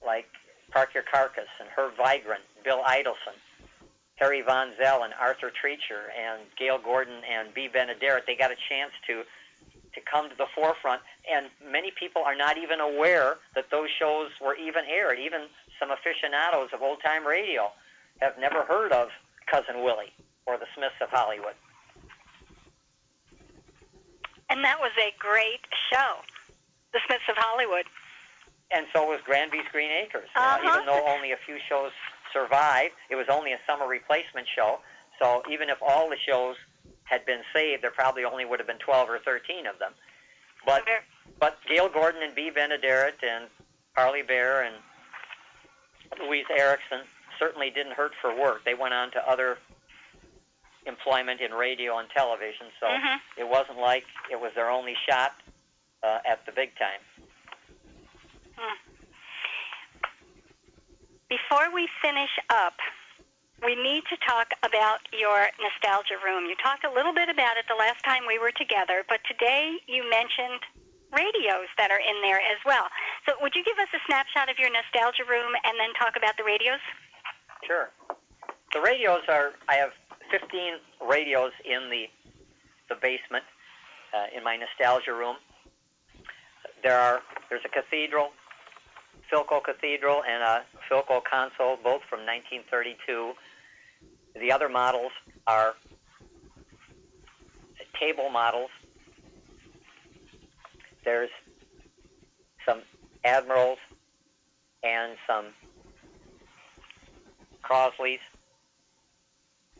[0.05, 0.27] like
[0.71, 3.35] Parkyakarkus and Herb Vigran, Bill Idelson,
[4.17, 8.57] Harry Von Zell and Arthur Treacher and Gale Gordon and Bea Benaderet, they got a
[8.69, 9.23] chance to
[9.93, 11.01] to come to the forefront.
[11.31, 15.17] And many people are not even aware that those shows were even aired.
[15.17, 15.47] Even
[15.79, 17.71] some aficionados of old time radio
[18.21, 19.09] have never heard of
[19.49, 20.13] Cousin Willie
[20.45, 21.55] or the Smiths of Hollywood.
[24.49, 26.17] And that was a great show,
[26.93, 27.85] The Smiths of Hollywood.
[28.71, 30.29] And so was Granby's Green Acres.
[30.35, 30.73] You know, Uh-huh.
[30.75, 31.91] even though only a few shows
[32.37, 34.79] survived, it was only a summer replacement show.
[35.19, 36.55] So even if all the shows
[37.03, 39.93] had been saved, there probably only would have been 12 or 13 of them.
[40.65, 40.83] But
[41.39, 43.47] but Gale Gordon and Bea Benaderet and
[43.95, 44.75] Parley Baer and
[46.19, 47.01] Louise Erickson
[47.39, 48.63] certainly didn't hurt for work.
[48.65, 49.57] They went on to other
[50.85, 53.21] employment in radio and television, so Mhm.
[53.37, 55.35] it wasn't like it was their only shot
[56.03, 57.01] uh, at the big time.
[61.29, 62.79] Before we finish up,
[63.59, 66.47] we need to talk about your nostalgia room.
[66.47, 69.75] You talked a little bit about it the last time we were together, but today
[69.91, 70.63] you mentioned
[71.11, 72.87] radios that are in there as well.
[73.27, 76.39] So, would you give us a snapshot of your nostalgia room and then talk about
[76.39, 76.79] the radios?
[77.67, 77.91] Sure.
[78.71, 79.51] The radios are.
[79.67, 79.91] I have
[80.31, 82.07] 15 radios in the
[82.87, 83.43] the basement
[84.15, 85.35] uh, in my nostalgia room.
[86.83, 87.19] There are.
[87.49, 88.31] There's a cathedral,
[89.31, 93.33] Philco Cathedral, and a Philco console, both from 1932.
[94.39, 95.11] The other models
[95.45, 95.75] are
[97.99, 98.69] table models.
[101.03, 101.29] There's
[102.65, 102.81] some
[103.23, 103.79] Admirals
[104.83, 105.45] and some
[107.63, 108.19] Crosleys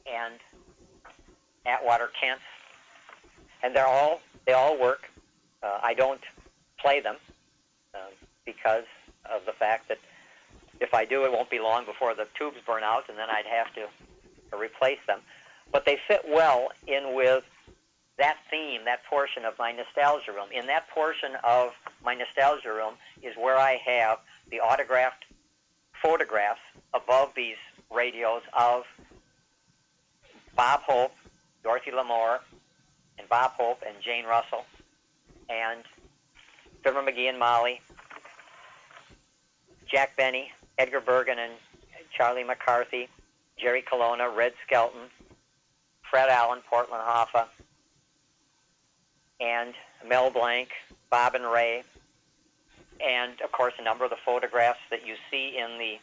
[0.06, 0.36] and
[1.66, 2.42] Atwater Kents,
[3.64, 5.10] and they're all they all work.
[5.62, 6.22] Uh, I don't
[6.80, 7.18] play them
[7.94, 8.12] um,
[8.46, 8.86] because
[9.34, 10.00] of the fact that
[10.80, 13.46] if I do, it won't be long before the tubes burn out, and then I'd
[13.46, 13.88] have to
[14.56, 15.20] replace them.
[15.72, 17.44] But they fit well in with
[18.18, 20.48] that theme, that portion of my nostalgia room.
[20.52, 21.72] In that portion of
[22.04, 25.26] my nostalgia room is where I have the autographed
[26.02, 26.62] photographs
[26.94, 27.58] above these
[27.92, 28.84] radios of
[30.56, 31.14] Bob Hope,
[31.64, 32.40] Dorothy Lamour,
[33.20, 34.66] and Bob Hope and Jane Russell,
[35.50, 35.84] and
[36.84, 37.82] Fibber McGee and Molly,
[39.90, 41.54] Jack Benny, Edgar Bergen and
[42.16, 43.08] Charlie McCarthy,
[43.58, 45.10] Jerry Colonna, Red Skelton,
[46.10, 47.48] Fred Allen, Portland Hoffa,
[49.40, 49.74] and
[50.08, 50.70] Mel Blanc,
[51.10, 51.84] Bob and Ray,
[53.00, 55.98] and of course a number of the photographs that you see in the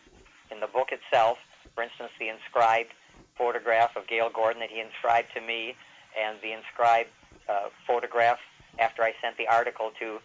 [0.54, 1.38] in the book itself.
[1.74, 2.92] For instance, the inscribed
[3.36, 5.74] photograph of Gale Gordon that he inscribed to me,
[6.18, 7.10] and the inscribed
[7.48, 8.38] uh, photograph
[8.78, 10.20] after I sent the article to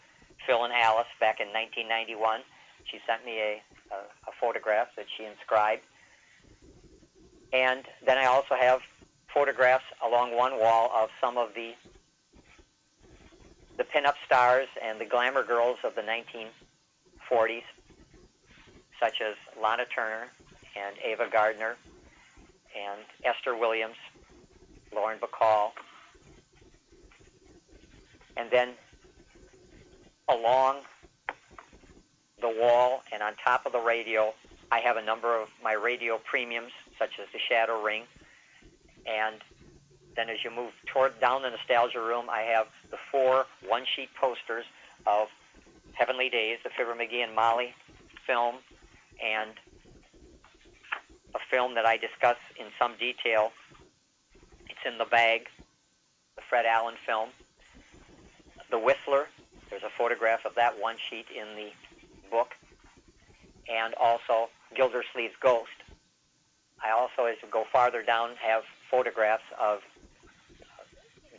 [0.46, 2.42] Phil and Alice back in 1991.
[2.92, 3.62] She sent me a,
[3.92, 5.84] a, a photograph that she inscribed.
[7.54, 8.82] And then I also have
[9.34, 11.74] photographs along one wall of some of the
[13.78, 17.64] the pinup stars and the glamour girls of the 1940s,
[19.00, 20.28] such as Lana Turner
[20.76, 21.78] and Ava Gardner
[22.78, 23.96] and Esther Williams,
[24.94, 25.72] Lauren Bacall.
[28.36, 28.72] And then
[30.28, 30.82] along
[32.42, 34.34] the wall and on top of the radio,
[34.72, 38.04] I have a number of my radio premiums, such as the Shadow Ring.
[39.06, 39.42] And
[40.16, 44.66] then as you move toward down the nostalgia room, I have the four one-sheet posters
[45.08, 45.30] of
[45.94, 47.74] Heavenly Days, the Fibber McGee and Molly
[48.26, 48.56] film,
[49.24, 49.52] and
[51.36, 53.52] a film that I discuss in some detail.
[54.70, 55.48] It's in the bag,
[56.36, 57.30] the Fred Allen film.
[58.72, 59.28] The Whistler,
[59.70, 61.72] there's a photograph of that one sheet in the
[62.30, 62.50] book,
[63.68, 65.70] and also Gildersleeve's Ghost.
[66.84, 69.80] I also, as you go farther down, have photographs of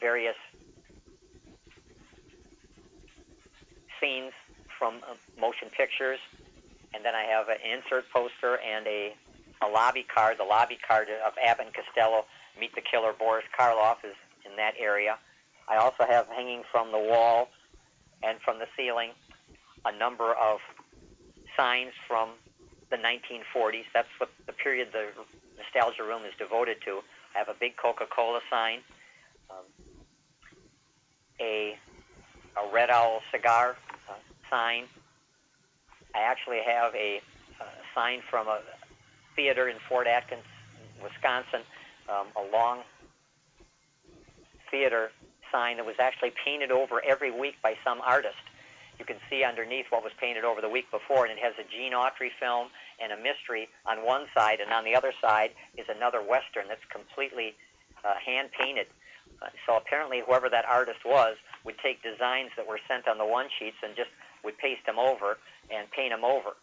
[0.01, 0.36] various
[4.01, 4.33] scenes
[4.78, 6.19] from uh, motion pictures,
[6.94, 9.15] and then I have an insert poster and a,
[9.62, 10.39] a lobby card.
[10.39, 12.25] The lobby card of Abbott and Costello
[12.59, 15.19] Meet the Killer Boris Karloff is in that area.
[15.69, 17.49] I also have hanging from the wall
[18.23, 19.10] and from the ceiling
[19.85, 20.59] a number of
[21.60, 22.30] signs from
[22.90, 23.84] the 1940s.
[23.92, 25.08] That's what the period the
[25.58, 27.00] nostalgia room is devoted to.
[27.34, 28.78] I have a big Coca-Cola sign,
[29.50, 29.66] um,
[31.40, 31.76] a
[32.56, 33.76] a Red Owl cigar
[34.08, 34.14] uh,
[34.48, 34.84] sign.
[36.14, 37.20] I actually have a
[37.60, 37.64] uh,
[37.94, 38.60] sign from a
[39.36, 40.42] theater in Fort Atkins,
[41.02, 41.60] Wisconsin,
[42.08, 42.80] um, a long
[44.70, 45.12] theater
[45.52, 48.34] sign that was actually painted over every week by some artist.
[49.01, 51.65] You can see underneath what was painted over the week before, and it has a
[51.65, 52.69] Gene Autry film
[53.01, 56.85] and a mystery on one side, and on the other side is another Western that's
[56.93, 57.57] completely
[58.05, 58.89] uh, hand painted.
[59.41, 63.25] Uh, so apparently, whoever that artist was would take designs that were sent on the
[63.25, 64.11] one sheets and just
[64.45, 65.39] would paste them over
[65.73, 66.61] and paint them over.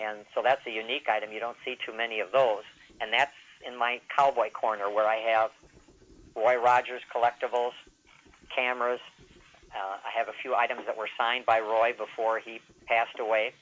[0.00, 1.30] And so that's a unique item.
[1.30, 2.64] You don't see too many of those.
[3.02, 5.50] And that's in my cowboy corner where I have
[6.34, 7.76] Roy Rogers collectibles,
[8.54, 9.00] cameras.
[9.74, 13.52] Uh, I have a few items that were signed by Roy before he passed away.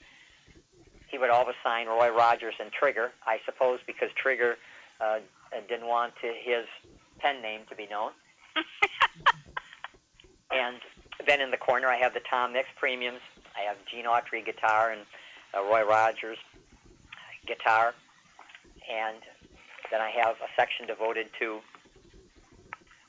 [1.10, 4.56] He would always sign Roy Rogers and Trigger, I suppose, because Trigger
[5.00, 5.18] uh,
[5.68, 6.64] didn't want to, his
[7.18, 8.12] pen name to be known.
[10.50, 10.80] and
[11.26, 13.20] then in the corner, I have the Tom Mix premiums.
[13.56, 15.02] I have Gene Autry guitar and
[15.56, 16.38] uh, Roy Rogers
[17.46, 17.94] guitar,
[18.90, 19.18] and
[19.90, 21.60] then I have a section devoted to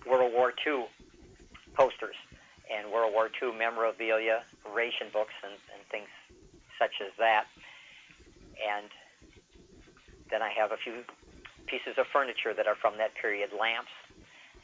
[0.08, 0.86] World War II
[1.76, 2.16] posters
[2.70, 6.10] and World War II memorabilia, ration books, and, and things
[6.78, 7.46] such as that.
[8.62, 8.88] And
[10.30, 11.04] then I have a few
[11.66, 13.92] pieces of furniture that are from that period, lamps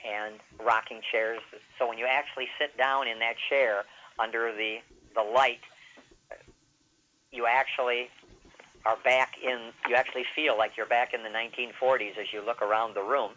[0.05, 1.39] and rocking chairs.
[1.79, 3.83] So when you actually sit down in that chair
[4.19, 4.77] under the
[5.15, 5.61] the light,
[7.31, 8.09] you actually
[8.85, 9.71] are back in.
[9.89, 13.31] You actually feel like you're back in the 1940s as you look around the room,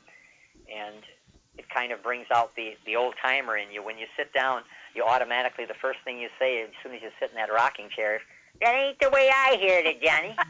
[0.69, 1.03] and
[1.59, 3.83] it kind of brings out the the old timer in you.
[3.83, 4.63] When you sit down,
[4.95, 7.89] you automatically the first thing you say as soon as you sit in that rocking
[7.91, 8.21] chair,
[8.63, 10.35] "That ain't the way I heard it, Johnny."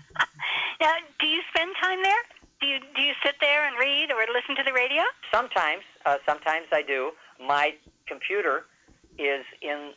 [0.81, 2.23] Now, do you spend time there?
[2.61, 5.03] Do you do you sit there and read or listen to the radio?
[5.33, 7.11] Sometimes, uh, sometimes I do.
[7.45, 7.75] My
[8.07, 8.65] computer
[9.19, 9.91] is in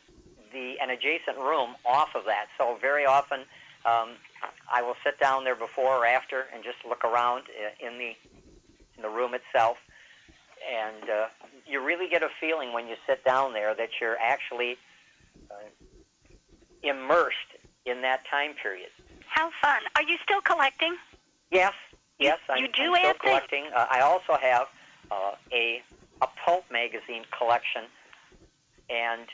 [0.52, 3.40] the an adjacent room off of that, so very often
[3.84, 4.10] um,
[4.72, 7.44] I will sit down there before or after and just look around
[7.80, 8.12] in the
[8.96, 9.78] in the room itself,
[10.70, 11.26] and uh,
[11.66, 14.76] you really get a feeling when you sit down there that you're actually
[15.50, 15.54] uh,
[16.82, 17.36] immersed
[17.86, 18.90] in that time period.
[19.26, 19.80] How fun!
[19.96, 20.96] Are you still collecting?
[21.50, 21.72] Yes,
[22.18, 23.64] yes, I'm, you do I'm still collecting.
[23.74, 24.66] Uh, I also have
[25.10, 25.82] uh, a
[26.20, 27.82] a pulp magazine collection,
[28.88, 29.26] and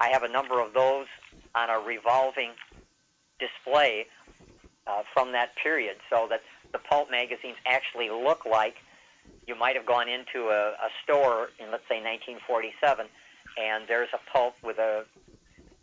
[0.00, 1.06] I have a number of those
[1.54, 2.50] on a revolving
[3.38, 4.06] display
[4.86, 8.76] uh, from that period, so that the pulp magazines actually look like
[9.46, 13.06] you might have gone into a, a store in, let's say, 1947,
[13.58, 15.04] and there's a pulp with a,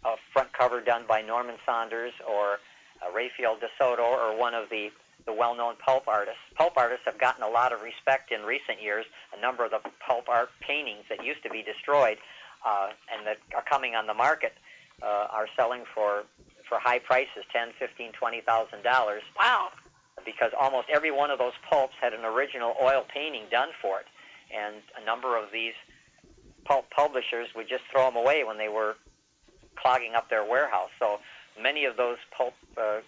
[0.05, 2.59] a front cover done by Norman Saunders or
[3.01, 4.89] uh, Rafael DeSoto or one of the,
[5.25, 6.39] the well-known pulp artists.
[6.55, 9.05] Pulp artists have gotten a lot of respect in recent years.
[9.37, 12.17] A number of the pulp art paintings that used to be destroyed
[12.65, 14.53] uh, and that are coming on the market
[15.01, 16.23] uh, are selling for
[16.67, 19.69] for high prices, ten, fifteen, twenty thousand dollars, Wow.
[20.25, 24.05] Because almost every one of those pulps had an original oil painting done for it,
[24.55, 25.73] and a number of these
[26.65, 28.95] pulp publishers would just throw them away when they were
[29.75, 30.89] clogging up their warehouse.
[30.99, 31.19] So
[31.61, 32.99] many of those pulp uh,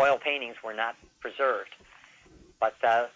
[0.00, 1.74] oil paintings were not preserved,
[2.60, 3.06] but uh,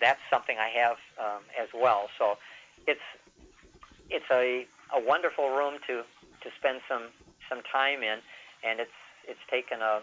[0.00, 2.08] that's something I have um, as well.
[2.18, 2.38] So
[2.86, 3.00] it's
[4.10, 7.08] it's a, a wonderful room to, to spend some,
[7.48, 8.18] some time in,
[8.64, 8.90] and it's
[9.26, 10.00] it's taken a,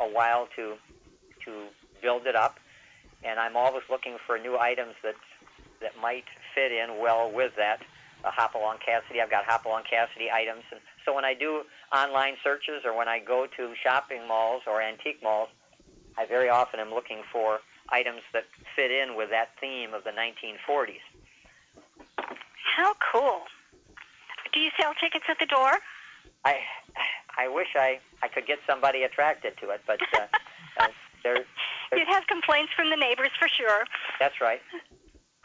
[0.00, 0.74] a while to
[1.44, 1.64] to
[2.02, 2.58] build it up,
[3.24, 5.14] and I'm always looking for new items that
[5.80, 7.80] that might fit in well with that.
[8.22, 11.62] Uh, Hopalong Cassidy, I've got Hopalong Cassidy items, and so when I do
[11.94, 15.48] online searches or when I go to shopping malls or antique malls,
[16.18, 18.44] I very often am looking for items that
[18.76, 21.00] fit in with that theme of the 1940s.
[22.76, 23.40] How cool.
[24.52, 25.78] Do you sell tickets at the door?
[26.44, 26.58] I
[27.38, 30.26] I wish I I could get somebody attracted to it, but uh, uh,
[31.22, 31.36] there
[31.92, 33.84] You'd have complaints from the neighbors for sure.
[34.18, 34.60] that's right,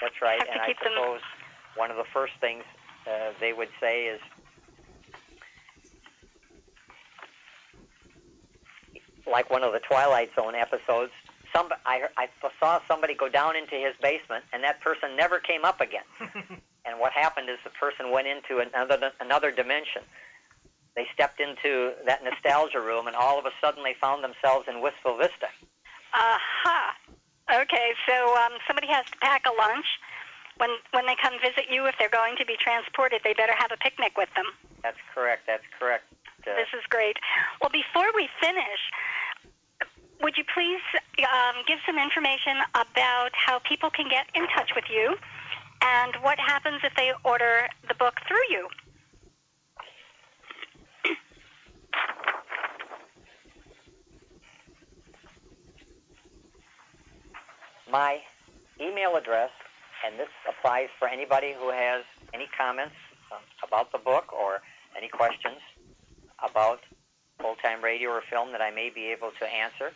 [0.02, 0.40] that's right.
[0.40, 1.22] Have and I keep them- suppose
[1.76, 2.64] one of the first things
[3.08, 4.22] uh, they would say is,
[9.32, 11.12] like one of the Twilight Zone episodes.
[11.54, 12.28] Some I I
[12.60, 16.04] saw somebody go down into his basement, and that person never came up again.
[16.86, 20.02] and what happened is the person went into another another dimension.
[20.95, 24.82] They stepped into that nostalgia room, and all of a sudden they found themselves in
[24.82, 25.48] Wistful Vista.
[26.16, 26.95] Aha.
[27.61, 29.85] Okay, so um, somebody has to pack a lunch.
[30.58, 33.72] When when they come visit you, if they're going to be transported, they better have
[33.72, 34.45] a picnic with them.
[34.82, 35.44] That's correct.
[35.45, 36.06] That's correct.
[36.48, 37.18] Uh, This is great.
[37.61, 38.80] Well, before we finish,
[40.22, 40.82] would you please
[41.19, 45.18] um, give some information about how people can get in touch with you
[45.82, 48.69] and what happens if they order the book through you?
[57.92, 58.20] My
[58.80, 59.52] email address,
[60.06, 62.96] and this applies for anybody who has any comments
[63.32, 64.62] um, about the book or
[64.98, 65.58] any questions
[66.44, 66.80] about
[67.40, 69.92] full time radio or film that I may be able to answer.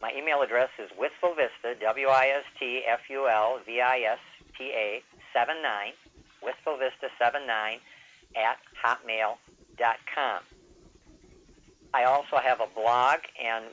[0.00, 4.00] My email address is Wistful Vista, W I S T F U L V I
[4.00, 4.18] S
[4.58, 5.02] T A
[5.32, 5.92] 79,
[6.42, 7.78] Wistful Vista 79
[8.36, 10.40] at hotmail.com.
[11.94, 13.64] I also have a blog, and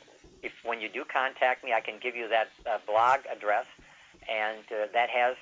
[0.43, 3.65] if when you do contact me, I can give you that uh, blog address,
[4.29, 5.35] and uh, that has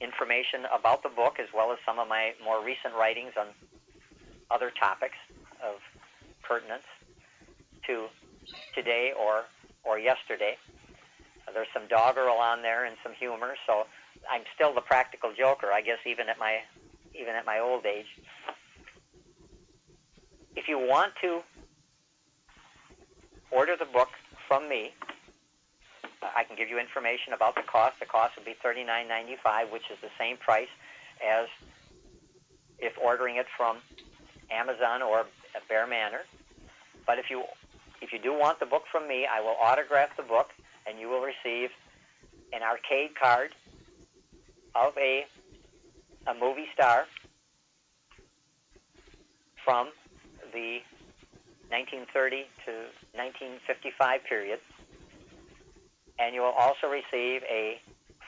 [0.00, 3.46] information about the book as well as some of my more recent writings on
[4.50, 5.16] other topics
[5.62, 5.80] of
[6.42, 6.84] pertinence
[7.86, 8.06] to
[8.74, 9.44] today or
[9.82, 10.56] or yesterday.
[11.52, 13.86] There's some doggerel on there and some humor, so
[14.30, 16.60] I'm still the practical joker, I guess, even at my
[17.14, 18.06] even at my old age.
[20.56, 21.40] If you want to
[23.50, 24.08] order the book
[24.46, 24.92] from me,
[26.22, 28.00] I can give you information about the cost.
[28.00, 30.68] The cost would be $39.95, which is the same price
[31.24, 31.46] as
[32.78, 33.78] if ordering it from
[34.50, 35.26] Amazon or
[35.68, 36.22] Bear Manor.
[37.06, 37.44] But if you
[38.00, 40.50] if you do want the book from me, I will autograph the book,
[40.86, 41.70] and you will receive
[42.52, 43.54] an arcade card
[44.74, 45.24] of a
[46.26, 47.06] a movie star
[49.64, 49.88] from
[50.52, 50.78] the
[51.70, 52.72] 1930 to
[53.14, 54.60] 1955 period.
[56.18, 57.80] And you will also receive a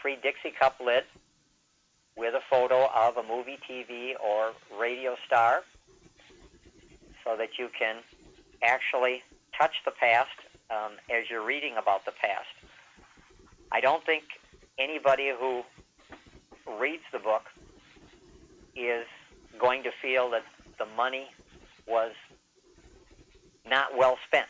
[0.03, 1.05] free Dixie cup lid
[2.17, 5.63] with a photo of a movie, TV, or radio star
[7.25, 7.97] so that you can
[8.63, 9.23] actually
[9.57, 10.31] touch the past
[10.71, 12.49] um, as you're reading about the past.
[13.71, 14.25] I don't think
[14.79, 15.63] anybody who
[16.79, 17.45] reads the book
[18.75, 19.07] is
[19.59, 20.45] going to feel that
[20.79, 21.27] the money
[21.87, 22.13] was
[23.69, 24.49] not well spent,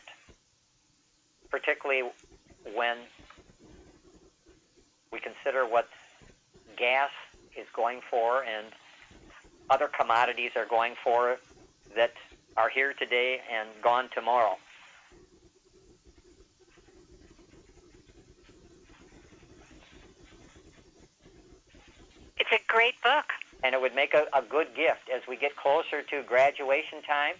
[1.49, 2.09] particularly
[2.75, 2.97] when
[5.11, 5.87] we consider what
[6.77, 7.09] gas
[7.57, 8.67] is going for and
[9.69, 11.37] other commodities are going for
[11.95, 12.13] that
[12.55, 14.57] are here today and gone tomorrow.
[22.39, 23.25] It's a great book.
[23.63, 27.33] And it would make a, a good gift as we get closer to graduation time.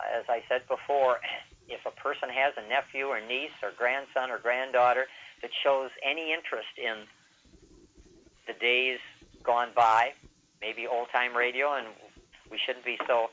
[0.00, 1.20] As I said before,
[1.68, 5.06] if a person has a nephew or niece or grandson or granddaughter
[5.42, 6.96] that shows any interest in
[8.46, 8.98] the days
[9.42, 10.12] gone by,
[10.60, 11.86] maybe old time radio, and
[12.50, 13.30] we shouldn't be so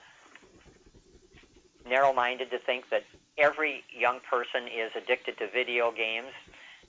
[1.88, 3.04] narrow minded to think that
[3.38, 6.32] every young person is addicted to video games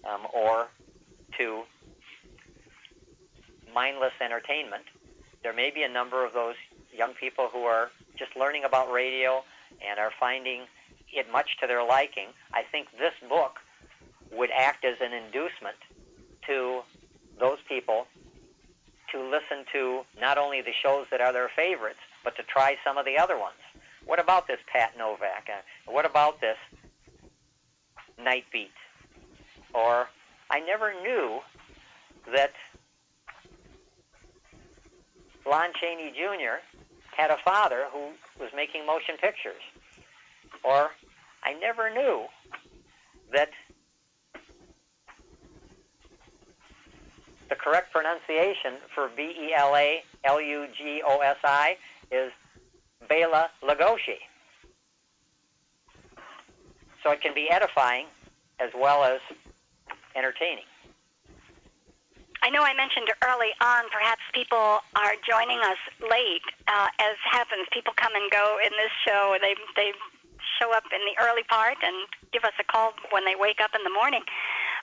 [0.04, 0.68] um, or
[1.38, 1.62] to
[3.74, 4.84] mindless entertainment.
[5.42, 6.54] There may be a number of those
[6.92, 9.44] young people who are just learning about radio
[9.86, 10.62] and are finding
[11.12, 12.28] it much to their liking.
[12.52, 13.58] I think this book
[14.32, 15.76] would act as an inducement
[16.46, 16.82] to
[17.38, 18.06] those people
[19.12, 22.98] to listen to not only the shows that are their favorites, but to try some
[22.98, 23.56] of the other ones.
[24.04, 25.48] What about this Pat Novak?
[25.48, 26.58] Uh, what about this
[28.22, 28.70] Night Beat?
[29.74, 30.08] Or
[30.50, 31.40] I never knew
[32.32, 32.52] that
[35.44, 36.58] Lon Chaney Jr.
[37.16, 39.62] had a father who was making motion pictures.
[40.62, 40.90] Or
[41.42, 42.24] I never knew
[43.32, 43.50] that
[47.48, 51.76] the correct pronunciation for B E L A L U G O S I
[52.10, 52.32] is
[53.08, 54.18] Bela Lugosi.
[57.02, 58.06] So it can be edifying
[58.58, 59.20] as well as
[60.16, 60.64] entertaining.
[62.46, 66.46] I know I mentioned early on, perhaps people are joining us late.
[66.70, 69.34] Uh, as happens, people come and go in this show.
[69.42, 69.90] They they
[70.62, 73.74] show up in the early part and give us a call when they wake up
[73.74, 74.22] in the morning.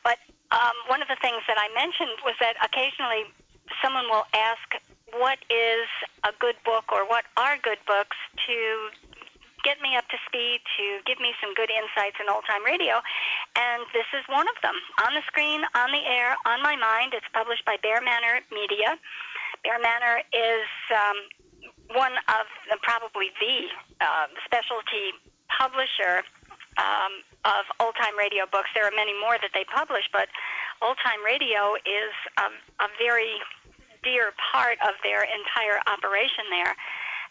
[0.04, 0.20] But
[0.52, 3.32] um, one of the things that I mentioned was that occasionally
[3.80, 4.76] someone will ask,
[5.16, 5.88] "What is
[6.28, 8.92] a good book, or what are good books to
[9.64, 13.02] get me up to speed, to give me some good insights in old time radio?"
[13.56, 14.76] And this is one of them.
[15.06, 17.14] On the screen, on the air, on my mind.
[17.14, 19.00] It's published by Bear Manor Media.
[19.64, 21.18] Bear Manor is um,
[21.96, 23.70] one of the, probably the
[24.02, 25.16] uh, specialty
[25.48, 26.24] publisher
[26.78, 28.70] um, of old time radio books.
[28.74, 30.28] There are many more that they publish, but
[30.82, 33.40] old time radio is um, a very
[34.04, 36.76] dear part of their entire operation there.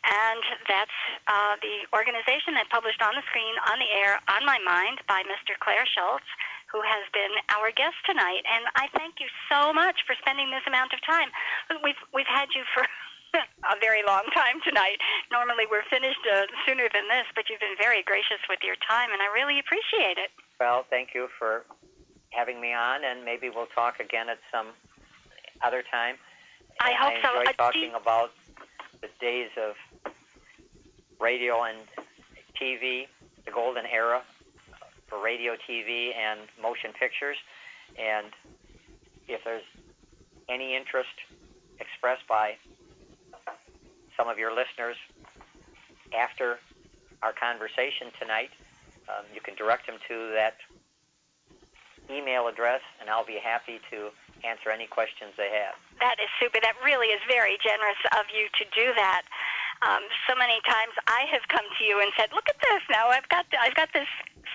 [0.04, 0.98] And that's
[1.30, 5.22] uh, the organization that published on the screen, on the air, on my mind by
[5.30, 5.54] Mr.
[5.62, 6.26] Clair Schultz,
[6.66, 8.42] who has been our guest tonight.
[8.50, 11.30] And I thank you so much for spending this amount of time.
[11.86, 12.82] We've we've had you for
[13.38, 14.98] a very long time tonight.
[15.30, 19.12] Normally we're finished uh, sooner than this, but you've been very gracious with your time,
[19.14, 20.34] and I really appreciate it.
[20.58, 21.62] Well, thank you for
[22.34, 24.74] having me on, and maybe we'll talk again at some
[25.62, 26.16] other time.
[26.80, 27.28] I And hope I so.
[27.38, 28.32] enjoy Uh, talking you- about
[29.00, 29.74] the days of
[31.22, 31.78] radio and
[32.60, 33.06] TV,
[33.44, 34.22] the golden era
[35.08, 37.36] for radio, TV, and motion pictures.
[37.98, 38.26] And
[39.28, 39.62] if there's
[40.48, 41.14] any interest
[41.78, 42.56] expressed by
[44.16, 44.96] some of your listeners
[46.18, 46.58] after
[47.22, 48.50] our conversation tonight,
[49.08, 50.56] um, you can direct them to that
[52.10, 54.10] email address, and I'll be happy to
[54.42, 55.74] answer any questions they have.
[56.00, 56.58] That is super.
[56.60, 59.22] That really is very generous of you to do that.
[59.82, 62.82] Um, so many times I have come to you and said, "Look at this!
[62.90, 64.08] Now I've got I've got this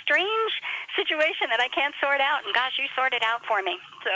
[0.03, 0.53] strange
[0.95, 4.11] situation that I can't sort out, and gosh, you sorted out for me." So,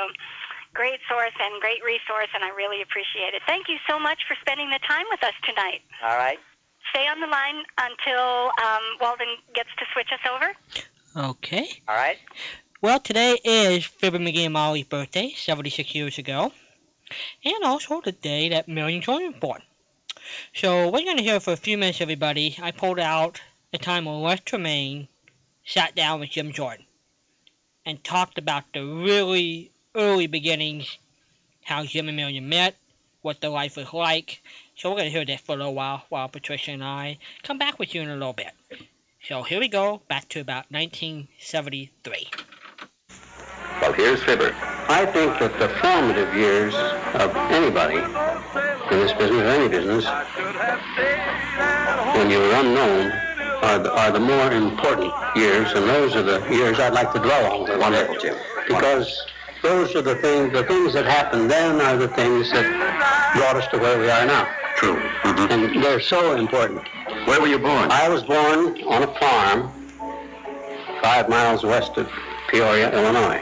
[0.74, 3.42] great source and great resource, and I really appreciate it.
[3.46, 5.82] Thank you so much for spending the time with us tonight.
[6.04, 6.40] All right?
[6.90, 11.30] Stay on the line until um, Walden gets to switch us over.
[11.30, 11.68] Okay.
[11.88, 12.18] All right?
[12.82, 16.52] Well, today is Fibber McGee and Molly's birthday, 76 years ago,
[17.46, 19.62] and also the day that Marion Jordan was born.
[20.54, 22.58] So we're going to hear for a few minutes, everybody.
[22.62, 23.42] I pulled out
[23.72, 25.08] the time when Les Tremayne
[25.66, 26.86] sat down with Jim Jordan
[27.86, 30.98] and talked about the really early beginnings,
[31.64, 32.76] how Jim and Marion met,
[33.22, 34.42] what their life was like.
[34.76, 37.58] So we're going to hear that for a little while, while Patricia and I come
[37.58, 38.52] back with you in a little bit.
[39.24, 42.28] So here we go, back to about 1973.
[43.92, 44.56] Well, here's Fibber.
[44.88, 46.74] I think that the formative years
[47.20, 50.06] of anybody in this business, any business,
[52.16, 53.12] when you're unknown,
[53.68, 57.20] are the, are the more important years, and those are the years I'd like to
[57.20, 57.80] dwell on.
[57.82, 58.38] Wonderful, Jim.
[58.66, 59.12] Because
[59.62, 62.64] those are the things, the things that happened then are the things that
[63.36, 64.56] brought us to where we are now.
[64.78, 64.96] True.
[64.96, 65.52] Mhm.
[65.52, 66.88] And they're so important.
[67.26, 67.92] Where were you born?
[67.92, 69.70] I was born on a farm
[71.04, 72.08] five miles west of
[72.52, 73.42] Peoria, Illinois.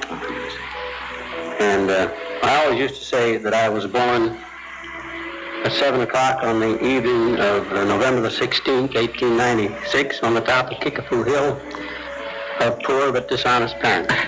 [1.60, 2.14] And uh,
[2.44, 4.38] I always used to say that I was born
[5.66, 10.72] at 7 o'clock on the evening of uh, November the 16th, 1896, on the top
[10.72, 11.60] of Kickapoo Hill
[12.62, 14.14] of poor but dishonest parents.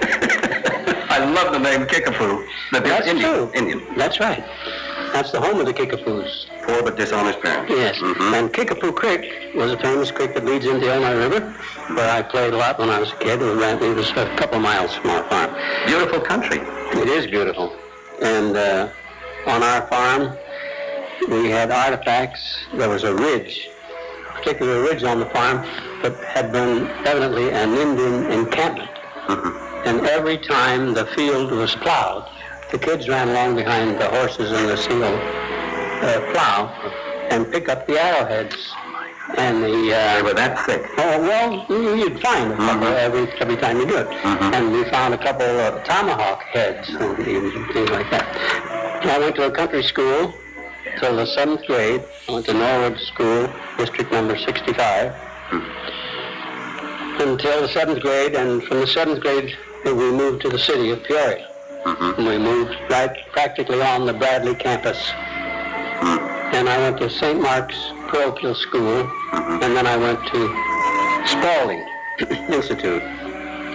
[1.10, 2.46] I love the name Kickapoo.
[2.72, 3.32] The That's Indian.
[3.32, 3.52] true.
[3.54, 3.96] Indian.
[3.96, 4.44] That's right.
[5.14, 6.46] That's the home of the Kickapoos.
[6.64, 7.72] Poor but dishonest parents.
[7.76, 7.98] Yes.
[7.98, 8.34] Mhm.
[8.34, 11.54] And Kickapoo Creek was a famous creek that leads into the Illinois River,
[11.96, 13.42] where I played a lot when I was a kid.
[13.42, 15.52] It was a couple of miles from our farm.
[15.86, 16.60] Beautiful country.
[16.94, 17.74] It is beautiful.
[18.22, 18.88] And uh,
[19.48, 20.38] on our farm,
[21.30, 22.42] we had artifacts.
[22.74, 23.68] There was a ridge,
[24.30, 25.66] a particular ridge on the farm
[26.04, 28.90] that had been evidently an Indian encampment.
[29.28, 29.56] Mhm.
[29.86, 32.26] And every time the field was plowed,
[32.72, 36.68] the kids ran along behind the horses and the seal uh, plow
[37.30, 38.56] and pick up the arrowheads
[39.38, 40.84] and the They uh, were that thick.
[40.98, 43.06] Oh, well, you- you'd find a couple Mhm.
[43.06, 44.08] every, every time you do it.
[44.10, 44.54] Mhm.
[44.54, 48.26] And we found a couple of tomahawk heads and things things like that.
[49.04, 50.34] I went to a country school
[51.00, 52.04] till the seventh grade.
[52.28, 55.14] I went to Norwood School, district number 65,
[57.20, 58.36] until the seventh grade.
[58.36, 61.48] And from the seventh grade, we moved to the city of Peoria.
[61.86, 62.18] Mhm.
[62.18, 64.98] And we moved right practically on the Bradley campus.
[66.02, 66.54] Mm.
[66.54, 67.42] And I went to St.
[67.42, 69.64] Mark's Parochial School, Mhm.
[69.64, 70.40] and then I went to
[71.28, 71.84] Spalding
[72.52, 73.04] Institute,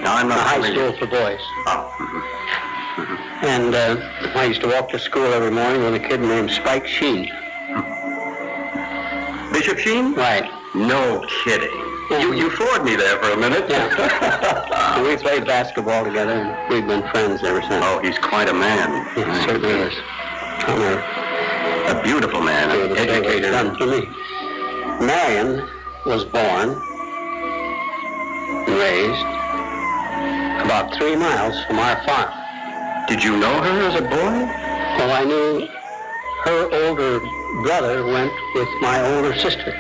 [0.03, 1.41] Now, I'm a high school for boys.
[1.67, 1.91] Oh.
[1.99, 3.19] mhm.
[3.43, 3.97] And uh,
[4.35, 7.29] I used to walk to school every morning with a kid named Spike Sheen.
[9.53, 10.15] Bishop Sheen?
[10.15, 10.49] Right.
[10.75, 11.86] No kidding.
[12.11, 13.69] You, you floored me there for a minute.
[13.69, 15.03] Yeah.
[15.03, 17.85] we played basketball together, and we've been friends ever since.
[17.85, 19.05] oh, he's quite a man.
[19.15, 19.95] He certainly is.
[20.69, 23.51] A A beautiful man, to an educator.
[23.51, 24.09] done for me.
[25.05, 25.69] Marion
[26.07, 26.71] was born
[28.67, 29.27] and raised
[30.65, 32.33] about three miles from our farm.
[33.09, 34.47] Did you know her as a boy?
[34.97, 35.69] Well, I knew
[36.45, 37.21] her older
[37.63, 39.73] brother went with my older sister.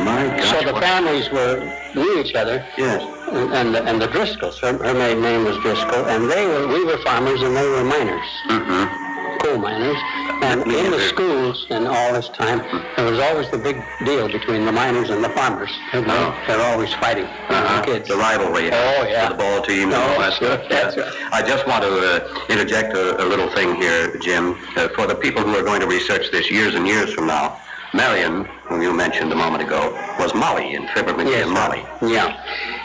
[0.00, 1.60] So the families were
[1.94, 3.02] knew each other, Yes.
[3.32, 4.58] and and the, and the Driscolls.
[4.60, 7.84] Her, her maiden name was Driscoll, and they were we were farmers and they were
[7.84, 9.38] miners, Mm-hmm.
[9.40, 9.98] coal miners.
[10.42, 12.60] And Me in the schools and all this time,
[12.96, 15.70] there was always the big deal between the miners and the farmers.
[15.92, 16.34] They're, Oh.
[16.46, 17.26] they're always fighting.
[17.26, 17.80] Uh-huh.
[17.80, 18.08] The kids.
[18.08, 18.70] The rivalry.
[18.72, 19.28] Oh, yeah.
[19.28, 20.64] For the ball team and Oh, all that stuff.
[20.70, 21.02] That's Yeah.
[21.02, 21.32] right.
[21.32, 24.56] I just want to uh, interject a, a little thing here, Jim.
[24.76, 27.60] Uh, for the people who are going to research this years and years from now,
[27.94, 31.84] Marion, whom you mentioned a moment ago, was Molly in Fibber McGee Yes, and Molly.
[32.02, 32.36] Yeah.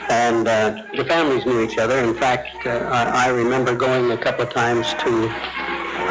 [0.09, 1.99] And uh, the families knew each other.
[1.99, 5.27] In fact, uh, I, I remember going a couple of times to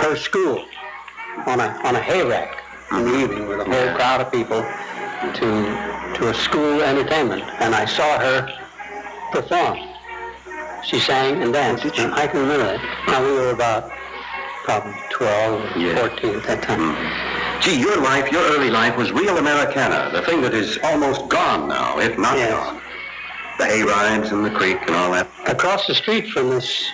[0.02, 0.64] her school
[1.47, 2.48] on a on a hay rack
[2.92, 3.94] in the evening with a whole Yeah.
[3.97, 4.62] crowd of people
[5.34, 8.48] to to a school entertainment, and I saw her
[9.32, 9.78] perform.
[10.84, 11.84] She sang and danced.
[11.98, 13.06] and I can remember that.
[13.08, 13.90] Now we were about
[14.64, 15.94] probably 12 or Yeah.
[15.97, 17.43] 14 at that time.
[17.65, 21.67] Gee, your life, your early life was real Americana, the thing that is almost gone
[21.67, 22.52] now, if not Yes.
[22.52, 22.78] gone.
[23.59, 25.28] The hay rides and the creek and all that.
[25.47, 26.93] Across the street from this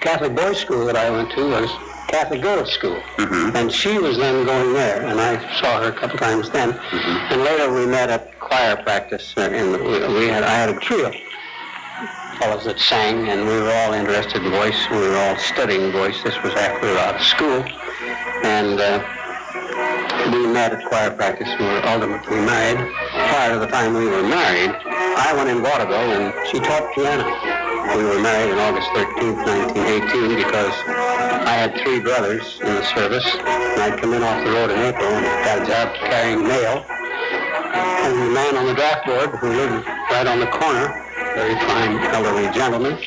[0.00, 3.02] Catholic boys' school that I went to was Catholic girls' school.
[3.16, 3.56] Mm-hmm.
[3.56, 6.74] And she was then going there, and I saw her a couple times then.
[6.74, 7.32] Mhm.
[7.32, 10.78] And later we met at choir practice, uh, and we, we had I had a
[10.80, 11.14] trio
[12.38, 14.86] fellows that sang, and we were all interested in voice.
[14.90, 16.22] We were all studying voice.
[16.22, 17.64] This was after we were out of school,
[18.42, 19.02] and uh,
[20.32, 21.48] we met at choir practice.
[21.58, 22.78] We were ultimately married.
[23.12, 27.24] Prior to the time we were married, I went in vaudeville, and she taught piano.
[27.96, 29.44] We were married on August 13th,
[29.76, 30.74] 1918, because
[31.44, 34.78] I had three brothers in the service, and I'd come in off the road in
[34.78, 36.84] April and got a job carrying mail.
[36.88, 40.88] And the man on the draft board, who lived right on the corner,
[41.34, 42.98] very fine elderly gentleman,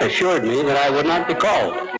[0.00, 1.91] assured me that I would not be called.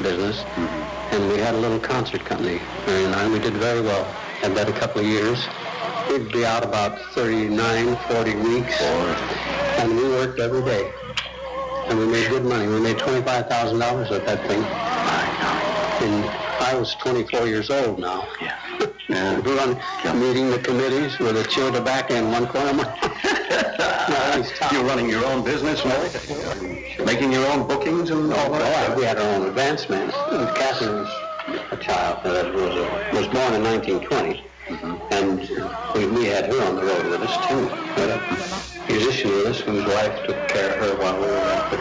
[0.00, 0.44] Business,
[1.12, 4.14] and we had a little concert company, and I- we did very well.
[4.42, 5.48] Had that a couple of years.
[6.08, 8.80] We'd be out about 39, 40 weeks,
[9.78, 10.94] and we worked every day.
[11.88, 12.66] And we made good money.
[12.68, 14.68] We made $25,000 with that thing.
[16.00, 18.28] And I was 24 years old now.
[18.40, 18.56] Yeah.
[19.08, 19.80] and we run
[20.20, 22.94] meeting the committees with a chill tobacco in one corner.
[24.72, 27.04] You're running your own business, no?
[27.04, 28.96] Making your own bookings and all Oh, that?
[28.96, 30.12] we had our own advance man.
[30.30, 31.08] And Catherine was
[31.72, 34.48] a child that was, uh, was born in 1920.
[35.10, 35.40] And
[35.94, 37.68] we, we had her on the road with us, too.
[37.96, 38.20] Had a
[38.88, 41.78] musician with us whose wife took care of her while we were at the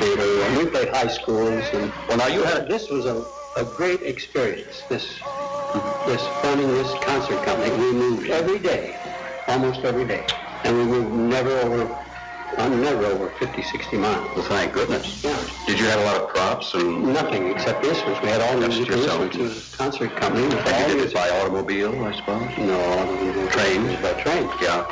[0.00, 0.42] theater.
[0.44, 1.72] And we played high schools.
[1.72, 3.24] And, well, now you had, this was a,
[3.58, 5.18] a great experience, this,
[6.06, 7.70] this running this concert company.
[7.72, 8.94] We moved every day,
[9.48, 10.24] almost every day.
[10.62, 12.07] And we moved never over,
[12.56, 14.34] uh, never over 50, 60 miles.
[14.34, 15.22] Well, thank goodness.
[15.22, 15.38] Yeah.
[15.66, 18.22] Did you have a lot of props and Nothing except the instruments.
[18.22, 19.22] We had all musical yourself.
[19.22, 19.36] instruments.
[19.36, 20.44] It was a concert company.
[20.44, 22.56] all you did it by automobile, I suppose?
[22.58, 23.86] No, Train?
[24.02, 24.48] By train.
[24.60, 24.86] Yeah.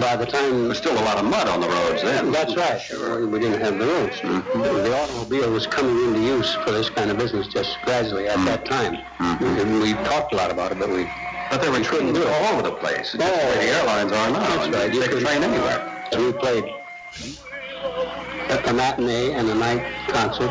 [0.00, 0.60] By the time...
[0.60, 2.30] There was still a lot of mud on the roads then.
[2.30, 2.80] That's right.
[2.80, 3.26] Sure.
[3.26, 4.20] We didn't have the roads.
[4.20, 4.62] Mm-hmm.
[4.62, 8.64] The automobile was coming into use for this kind of business just gradually at that
[8.66, 8.96] time.
[9.18, 9.44] Mm-hmm.
[9.44, 11.06] And we talked a lot about it, but we...
[11.50, 13.12] But there were trains all over the place.
[13.12, 14.56] Just the way the airlines are now.
[14.56, 14.92] That's right.
[14.92, 15.97] You take a could- train anywhere.
[16.16, 16.64] We played
[18.48, 20.50] a matinee and a night concert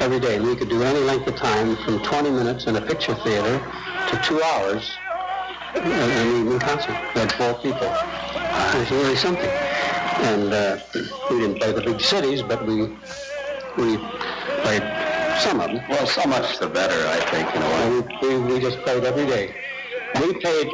[0.00, 0.36] every day.
[0.36, 3.58] And we could do any length of time from 20 minutes in a picture theater
[4.08, 4.98] to two hours
[5.76, 6.96] in an evening concert.
[7.14, 7.88] We had four people.
[7.88, 9.50] It was really something.
[10.24, 10.78] And uh,
[11.30, 12.82] we didn't play the big cities, but we
[13.76, 13.96] we
[14.62, 14.82] played
[15.38, 15.88] some of them.
[15.88, 17.82] Well, so much the better, I think, in a way.
[17.82, 19.54] And we, we, we just played every day.
[20.20, 20.68] We paid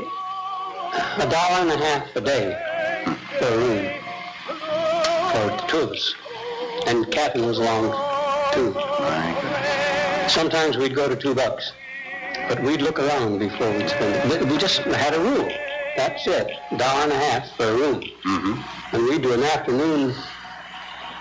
[1.18, 2.69] a dollar and a half a day
[3.42, 3.90] a room
[5.32, 6.14] for two of us.
[6.86, 7.92] And Captain was along
[8.52, 8.72] too.
[10.28, 11.72] Sometimes we'd go to two bucks,
[12.48, 14.44] but we'd look around before we'd spend it.
[14.48, 15.50] We just had a rule.
[15.96, 16.50] That's it.
[16.76, 18.00] Dollar and a half for a room.
[18.00, 18.96] Mm-hmm.
[18.96, 20.14] And we'd do an afternoon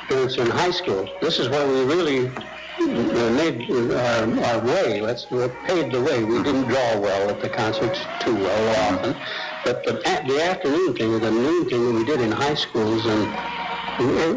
[0.04, 1.10] appearance in high school.
[1.22, 5.02] This is where we really uh, made our, our way.
[5.02, 6.24] Let's we paid the way.
[6.24, 9.16] We didn't draw well at the concerts too well often,
[9.64, 9.94] but the,
[10.28, 13.34] the afternoon thing, or the noon thing that we did in high schools and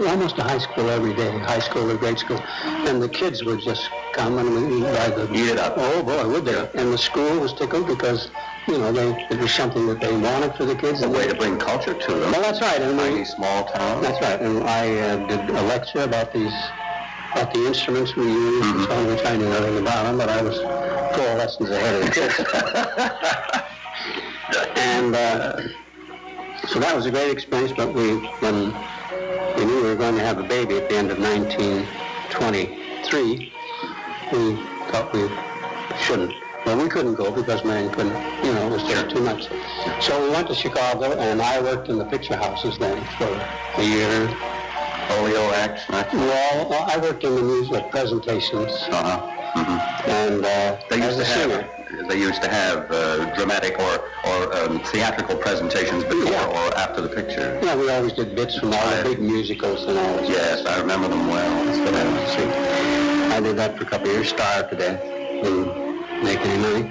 [0.09, 3.60] almost a high school every day, high school or grade school, and the kids would
[3.60, 5.75] just come and we by the Eat it up.
[5.76, 6.59] Oh boy, would they?
[6.75, 8.31] And the school was tickled because
[8.68, 11.02] you know they it was something that they wanted for the kids.
[11.02, 12.33] A way to bring culture to them.
[12.33, 12.81] well, that's right.
[12.81, 14.02] And we, Tiny small town.
[14.02, 14.41] that's right.
[14.41, 16.73] And I uh, did a lecture about these,
[17.33, 20.28] about the instruments we use and so on, which I knew nothing about them, but
[20.28, 20.59] I was
[21.17, 22.10] four lessons ahead of the
[23.51, 23.61] kids.
[24.76, 25.56] And uh,
[26.68, 28.72] so that was a great experience, but we, when
[29.56, 33.50] we knew we were going to have a baby at the end of 1923,
[34.32, 34.55] we
[34.90, 35.28] thought we
[36.05, 36.32] shouldn't.
[36.64, 38.14] Well, we couldn't go because man couldn't,
[38.44, 39.48] you know, it was just too much.
[40.00, 43.26] So we went to Chicago, and I worked in the picture houses then for
[43.78, 44.28] a year.
[45.08, 45.89] Polio acts.
[45.89, 49.18] Well, well, I worked in the music presentations, Uh-huh.
[49.55, 51.68] hmm and uh, They used as to a singer.
[52.08, 56.47] They used to have uh, dramatic or or um, theatrical presentations before Yeah.
[56.47, 57.58] or after the picture.
[57.62, 60.24] Yeah, we always did bits from all the big musicals and all.
[60.24, 61.64] Yes, I remember them well.
[61.64, 62.48] That's what I see.
[63.34, 65.00] I did that for a couple of years, starved to death,
[65.42, 66.84] didn't make any money.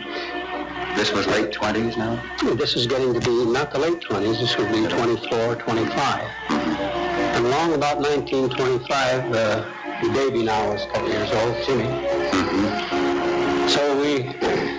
[0.96, 2.22] This was late twenties now.
[2.56, 6.32] This is getting to be not the late 20s, this would be 24, 25.
[6.50, 9.66] And along about 1925, uh,
[10.02, 13.01] the baby now was a couple years old, Jimmy.
[13.68, 14.32] So we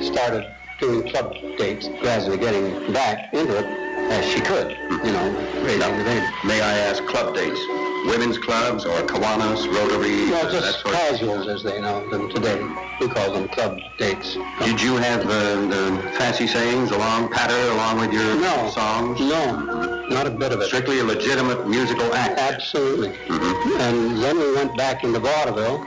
[0.05, 3.67] started doing club dates, gradually getting back into it
[4.13, 5.31] as she could, you know,
[5.65, 6.27] raising the baby.
[6.45, 7.61] May I ask club dates?
[8.07, 10.29] Women's clubs or Kiwanis, Rotary?
[10.31, 12.61] Well, just that sort of- casuals as they know them today.
[13.01, 14.37] We call them club dates.
[14.65, 18.71] Did you have uh, the fancy sayings along patter along with your No.
[18.75, 19.21] songs?
[19.21, 20.67] No, not a bit of it.
[20.67, 22.39] Strictly a legitimate musical act.
[22.39, 23.11] Absolutely.
[23.29, 23.81] Mhm.
[23.81, 25.87] And then we went back into vaudeville,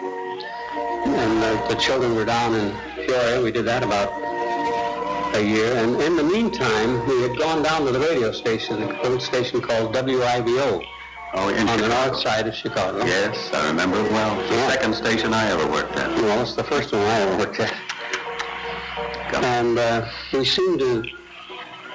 [1.05, 2.75] and uh, the children were down in
[3.05, 3.41] Peoria.
[3.41, 4.09] We did that about
[5.35, 5.75] a year.
[5.77, 9.61] And in the meantime, we had gone down to the radio station, a little station
[9.61, 10.85] called WIBO
[11.37, 13.03] Oh, in on the north side of Chicago.
[13.05, 14.39] Yes, I remember it well.
[14.39, 14.69] It's the Yeah.
[14.69, 16.09] second station I ever worked at.
[16.15, 17.73] Well, it's the first one I ever worked at.
[19.43, 21.03] And uh, we seemed to,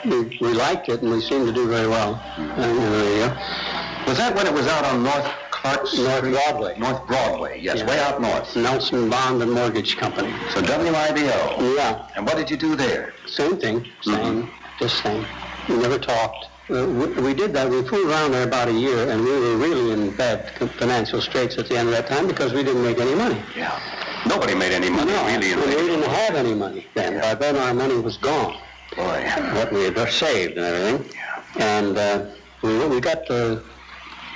[0.05, 2.21] we, we liked it, and we seemed to do very well.
[2.37, 4.05] And, uh, yeah.
[4.07, 5.33] Was that when it was out on North
[5.65, 6.75] North Broadway.
[6.79, 7.87] North Broadway, yes, Yeah.
[7.87, 8.57] way out north.
[8.57, 10.33] Nelson Bond and Mortgage Company.
[10.55, 11.77] So WIBO.
[11.77, 13.13] Yeah, And what did you do there?
[13.27, 14.51] same thing, same, Mhm.
[14.79, 15.27] just same.
[15.69, 16.47] We never talked.
[16.71, 17.69] Uh, we, we did that.
[17.69, 21.59] We fooled around there about a year, and we were really in bad financial straits
[21.59, 23.43] at the end of that time because we didn't make any money.
[23.57, 23.79] Yeah.
[24.27, 27.21] Nobody made any money, no, really, and we didn't have any money then.
[27.21, 28.55] By then, our money was gone.
[28.97, 29.25] Boy.
[29.55, 31.05] what we had saved and everything.
[31.15, 31.79] Yeah.
[31.79, 32.21] And uh,
[32.63, 33.63] we, we got the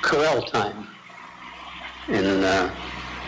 [0.03, 0.87] Corel time,
[2.09, 2.75] in, uh,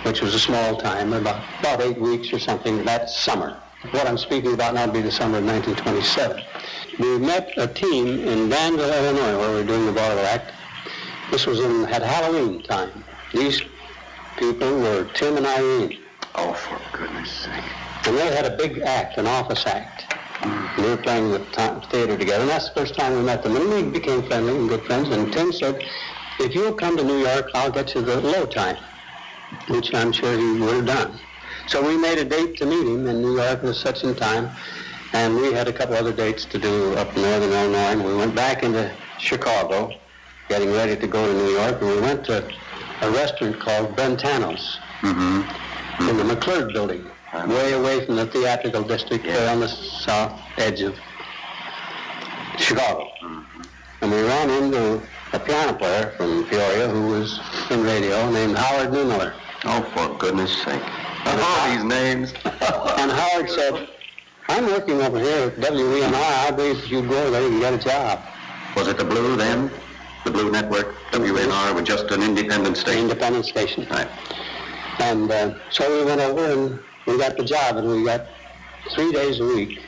[0.03, 3.61] which was a small time, about, about eight weeks or something that summer.
[3.91, 6.43] What I'm speaking about now would be the summer of 1927.
[6.99, 10.53] We met a team in Danville, Illinois, where we were doing the Vaudeville Act.
[11.31, 13.05] This was in, at Halloween time.
[13.33, 13.63] These
[14.37, 15.99] people were Tim and Irene.
[16.35, 17.65] Oh, for goodness sake.
[18.07, 20.07] And they had a big act, an office act.
[20.43, 21.41] And we were playing the
[21.91, 23.57] theater together, and that's the first time we met them.
[23.57, 25.09] And we became friendly and good friends.
[25.09, 25.85] And Tim said,
[26.39, 28.77] if you'll come to New York, I'll get you the Loew time,
[29.69, 31.21] which I'm sure he would have done.
[31.67, 34.51] So we made a date to meet him in New York at such and time,
[35.13, 37.93] and we had a couple other dates to do up in northern Illinois.
[37.93, 40.01] And we went back into Chicago,
[40.49, 42.53] getting ready to go to New York, and we went to
[43.03, 46.09] a restaurant called Brentano's Mm-hmm.
[46.09, 50.81] in the McClurg building, way away from the theatrical district, way on the south edge
[50.81, 50.97] of
[52.57, 53.13] Chicago.
[54.01, 55.07] And we ran into
[55.37, 57.39] a piano player from Peoria who was
[57.71, 59.35] in radio named Howard Neumiller.
[59.65, 60.83] Oh, for goodness sake.
[61.27, 62.33] And All these names.
[62.99, 63.89] And Howard said,
[64.49, 66.15] I'm working over here at WENR.
[66.15, 68.25] I believe if you go there, you can get a job.
[68.75, 69.71] Was it the Blue then?
[70.25, 73.03] The Blue Network, WNR, with just an independent station?
[73.03, 73.87] Independent station.
[73.91, 74.09] Right.
[75.01, 78.27] And uh, so we went over and we got the job, and we got
[78.95, 79.79] three days a week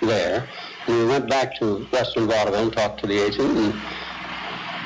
[0.00, 0.48] there.
[0.86, 3.74] And we went back to Western Vaudeville and talked to the agent and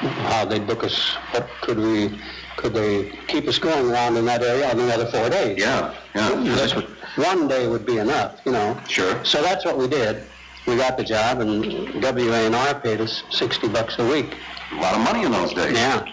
[0.02, 1.14] how they'd book us.
[1.32, 2.18] What could we,
[2.56, 5.58] could they keep us going around in that area on the other four days?
[5.58, 6.42] Yeah, yeah.
[6.44, 6.76] Just
[7.16, 8.78] one day would be enough, you know.
[8.88, 9.24] Sure.
[9.24, 10.24] So that's what we did.
[10.66, 14.36] We got the job, and WENR paid us 60 bucks a week.
[14.72, 15.72] A lot of money in those days.
[15.76, 16.12] Yeah.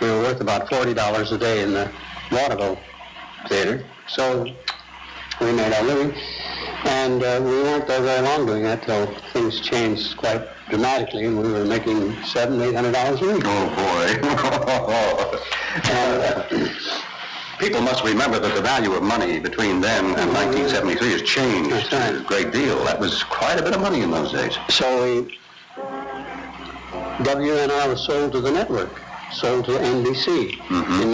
[0.00, 1.90] We were worth about $40 a day in the
[2.30, 2.78] vaudeville
[3.48, 3.84] theater.
[4.06, 4.44] So
[5.40, 6.14] we made our living.
[6.84, 11.38] And uh, we weren't there very long doing that till things changed quite dramatically, and
[11.38, 13.42] we were making seven, eight hundred dollars a week.
[13.46, 15.38] Oh, boy.
[15.90, 16.68] And, uh,
[17.58, 22.14] People must remember that the value of money between then and 1973 has changed right.
[22.14, 22.82] a great deal.
[22.84, 24.56] That was quite a bit of money in those days.
[24.68, 24.86] so
[25.24, 25.34] we,
[27.24, 31.02] WNR was sold to the network, sold to NBC Mhm.
[31.02, 31.10] in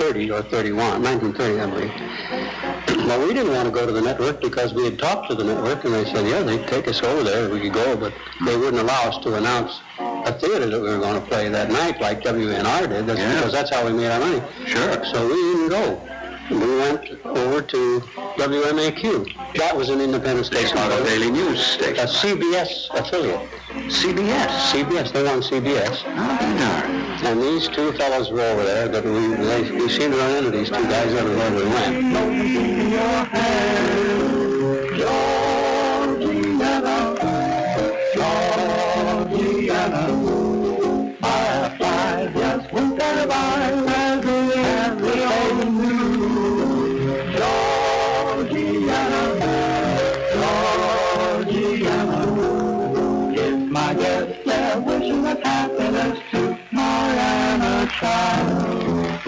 [0.00, 1.94] 1930 or 31, 1930, I believe.
[3.04, 5.44] Well, we didn't want to go to the network because we had talked to the
[5.44, 8.16] network and they said, yeah, they'd take us over there we could go, but
[8.46, 11.70] they wouldn't allow us to announce a theater that we were going to play that
[11.70, 13.06] night like WNR did.
[13.06, 13.34] That's Yeah.
[13.36, 14.40] because that's how we made our money.
[14.66, 15.04] Sure.
[15.04, 16.13] So we didn't go.
[16.50, 18.00] We went over to
[18.36, 19.54] WMAQ.
[19.56, 20.76] That was an independent station.
[20.76, 22.04] Chicago Daily News station.
[22.04, 23.48] A CBS affiliate.
[23.88, 24.48] CBS.
[24.70, 26.02] CBS, they were on CBS.
[26.04, 26.90] Oh, darn.
[27.24, 30.50] And these two fellows were over there but we, they, we seemed to run into
[30.50, 32.04] these two guys everywhere we went.
[58.00, 59.20] Prior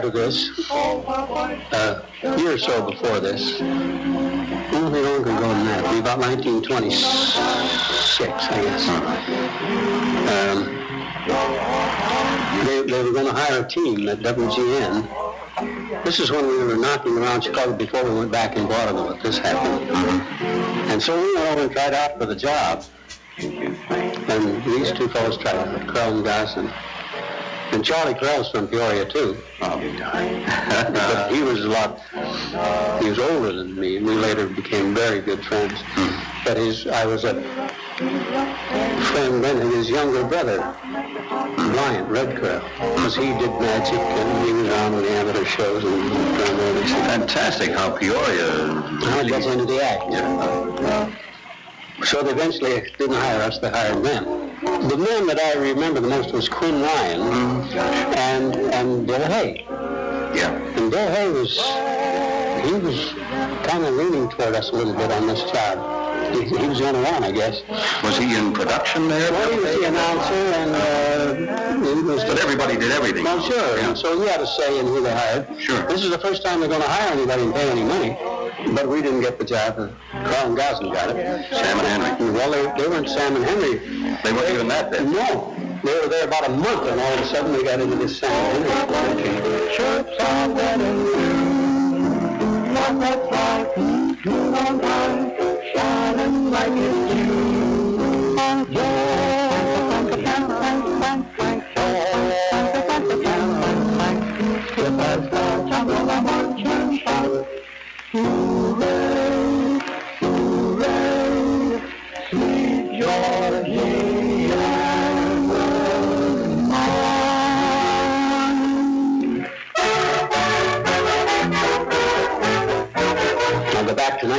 [0.00, 5.90] to this, uh, a year or so before this, well, be longer ago than that,
[5.90, 8.86] be about 1926, I guess.
[10.28, 10.76] Um,
[12.66, 15.08] they, they were going to hire a team at WGN.
[16.04, 19.22] This is when we were knocking around Chicago before we went back in vaudeville that
[19.22, 19.90] this happened.
[20.90, 22.84] And so we went over and tried out for the job.
[23.38, 26.70] And these two fellows tried out, Correll and Gosden
[27.72, 29.36] and Charlie Correll's from Peoria too.
[29.60, 30.46] I'll be darned.
[30.46, 32.00] But he was a lot,
[33.02, 35.80] he was older than me, and we later became very good friends.
[35.82, 36.44] Hmm.
[36.44, 37.34] But his, I was a
[39.12, 40.58] friend then of his younger brother,
[41.56, 42.62] Bryant Red Correll,
[42.96, 46.30] because he did magic and he was on with the amateur shows and all.
[47.10, 48.66] Fantastic how Peoria
[49.02, 50.04] How it gets into the act.
[50.10, 51.29] Yeah.
[52.04, 54.24] So they eventually didn't hire us, they hired them.
[54.88, 57.20] The man that I remember the most was Quinn Ryan
[58.16, 59.64] and, and Bill Hay.
[60.34, 60.50] Yeah.
[60.50, 61.56] And Bill Hay was,
[62.66, 63.12] he was
[63.68, 65.99] kind of leaning toward us a little bit on this job.
[66.32, 67.62] He, he was the only one, I guess.
[68.02, 69.30] Was he in production there?
[69.32, 72.24] Well, he was the announcer, and uh, he was.
[72.24, 73.24] But everybody did everything.
[73.24, 73.78] Well, sure.
[73.80, 75.46] And so he had a say in who they hired.
[75.60, 75.82] Sure.
[75.88, 78.16] This is the first time they're going to hire anybody and pay any money.
[78.74, 79.78] But we didn't get the job.
[79.78, 81.46] uh, Correll and Gosden got it.
[81.52, 81.86] Sam and
[82.18, 82.30] Henry.
[82.32, 83.78] Well, they, they weren't Sam and Henry.
[84.22, 85.12] They weren't even that then.
[85.12, 85.54] No.
[85.82, 88.18] They were there about a month, and all of a sudden they got into this
[88.18, 89.74] Sam and Henry.
[89.74, 92.72] Shirts are red and blue.
[92.74, 93.76] Not that bright,
[95.74, 97.09] shining like it's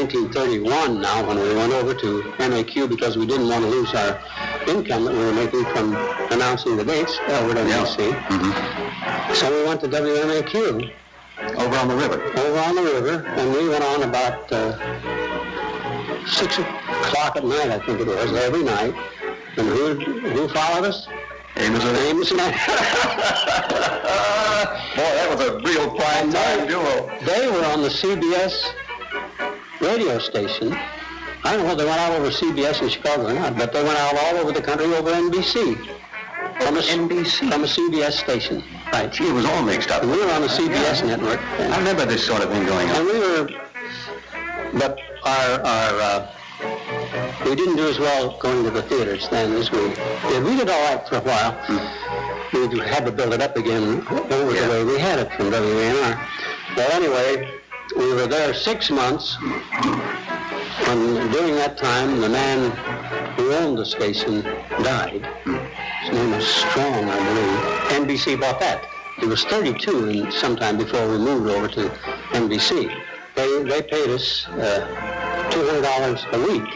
[0.02, 4.20] 1931 now when we went over to MAQ because we didn't want to lose our
[4.68, 5.94] income that we were making from
[6.32, 8.10] announcing the dates over at NBC.
[8.12, 9.34] Mm-hmm.
[9.36, 10.92] So we went to WMAQ
[11.56, 12.20] Over on the river.
[12.40, 14.74] over on the river, and we went on about uh,
[16.26, 18.96] six o'clock at night, I think it was, every night.
[19.58, 19.94] And who
[20.34, 21.08] who followed us?
[21.58, 22.50] Amos and Amos and I.
[24.96, 27.08] Boy, that was a real prime time duo.
[27.22, 28.74] They were on the CBS
[29.82, 30.74] radio station.
[31.44, 33.84] I don't know if they went out over CBS in Chicago or not, but they
[33.84, 35.76] went out all over the country over NBC.
[36.62, 37.50] From a, NBC.
[37.52, 38.64] From a CBS station.
[38.94, 39.12] Right.
[39.12, 40.04] Gee, it was all mixed up.
[40.04, 41.16] And we were on the CBS Yeah.
[41.16, 41.40] network.
[41.60, 43.06] I remember this sort of thing going And on.
[43.06, 43.50] we were,
[44.74, 46.28] but our, our, uh,
[47.46, 49.80] we didn't do as well going to the theaters then as we
[50.30, 50.44] did.
[50.44, 51.58] We did all right for a while.
[52.54, 54.62] We had to build it up again over Yeah.
[54.68, 56.20] the way we had it from WENR.
[56.78, 57.50] Well, anyway,
[57.96, 59.38] we were there six months.
[60.88, 62.72] And during that time, the man
[63.36, 64.42] who owned the station
[64.84, 65.28] died.
[66.02, 68.08] His name was Strong, I believe.
[68.08, 68.88] NBC bought that.
[69.20, 71.90] He was 32 and sometime before we moved over to
[72.32, 72.92] NBC.
[73.36, 76.74] They, they paid us uh, $200 a week.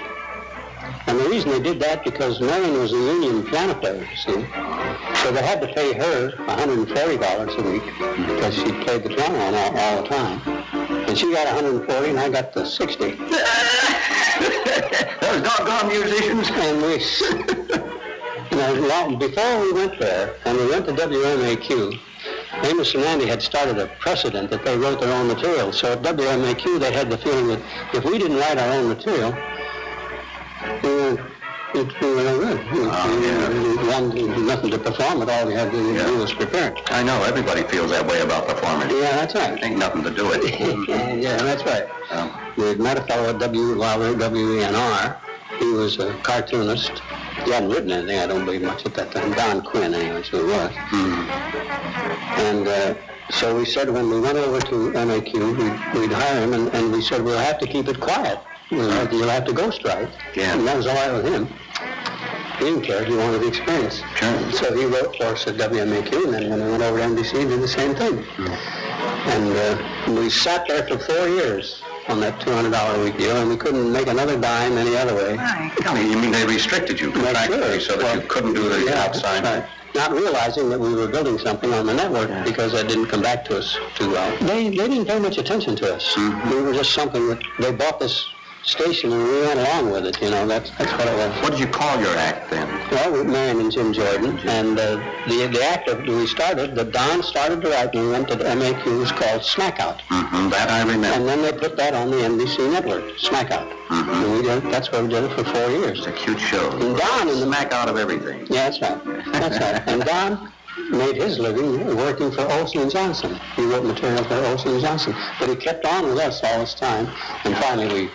[1.08, 4.46] And the reason they did that because Marion was a union piano player, you see.
[5.22, 7.84] So they had to pay her $140 a week
[8.28, 10.65] because she played the piano all, all the time.
[10.90, 13.12] And she got 140 and I got the 60.
[15.22, 16.50] Those doggone musicians.
[16.52, 17.00] And we,
[18.52, 22.00] you know, long, before we went there, and we went to WMAQ,
[22.64, 25.72] Amos and Andy had started a precedent that they wrote their own material.
[25.74, 27.62] So at WMAQ, they had the feeling that
[27.94, 29.36] if we didn't write our own material,
[30.84, 31.32] we were,
[31.78, 32.72] it, no good.
[32.72, 33.50] We- Oh, yeah.
[33.50, 36.76] we had nothing to perform at All we had to do was prepare.
[36.90, 38.90] I know, everybody feels that way about performing.
[38.90, 39.62] Yeah, that's right.
[39.64, 40.42] Ain't nothing to do it.
[41.22, 41.86] yeah, that's right.
[42.12, 45.16] Um, We had met a fellow at W, well, WENR.
[45.60, 47.02] He was a cartoonist.
[47.44, 49.34] He hadn't written anything, I don't believe much at that time.
[49.34, 50.72] Don Quinn, anyway, so he was.
[50.90, 51.30] hmm.
[52.40, 52.96] And uh,
[53.30, 56.92] so we said when we went over to MAQ, we'd, we'd hire him, and, and
[56.92, 58.40] we said, we'll have to keep it quiet.
[58.72, 60.12] We'll have, you'll have to ghostwrite.
[60.36, 60.54] Yeah.
[60.58, 61.48] And that was all right with him.
[62.60, 63.04] He didn't care.
[63.04, 64.02] He wanted the experience.
[64.16, 64.52] Sure.
[64.52, 67.40] So he wrote for us at WMAQ, and then when we went over to NBC,
[67.42, 68.24] he did the same thing.
[69.28, 73.50] And uh, we sat there for four years on that $200 a week deal, and
[73.50, 75.36] we couldn't make another dime any other way.
[75.84, 77.80] Golly, you mean they restricted you contractually sure.
[77.82, 79.44] so that Well, you couldn't do the yeah, outside?
[79.44, 79.70] right.
[79.96, 83.46] Not realizing that we were building something on the network because that didn't come back
[83.46, 84.38] to us too well.
[84.40, 86.14] They, they didn't pay much attention to us.
[86.16, 86.50] Mhm.
[86.52, 88.26] We were just something that they bought this
[88.66, 91.42] station and we went along with it, you know, that's, that's what it was.
[91.42, 92.68] What did you call your act then?
[92.92, 97.22] Well, Marion and Jim Jordan, and uh, the the act that we started, The Don
[97.24, 100.02] started to write and we went to the MAQ was called Smack Out.
[100.10, 101.08] Mm-hmm, that I remember.
[101.08, 103.70] And then they put that on the NBC network, Smack Out.
[103.90, 104.24] Mhm.
[104.24, 106.00] And we did, that's where we did it for four years.
[106.00, 106.72] It's a cute show.
[106.72, 108.48] And Don in the Smack out of everything.
[108.50, 109.26] Yeah, that's right.
[109.34, 109.82] That's right.
[109.88, 110.52] And Don
[110.90, 113.40] made his living working for Olsen and Johnson.
[113.56, 115.16] He wrote material for Olsen and Johnson.
[115.40, 117.08] But he kept on with us all this time.
[117.46, 118.10] And finally we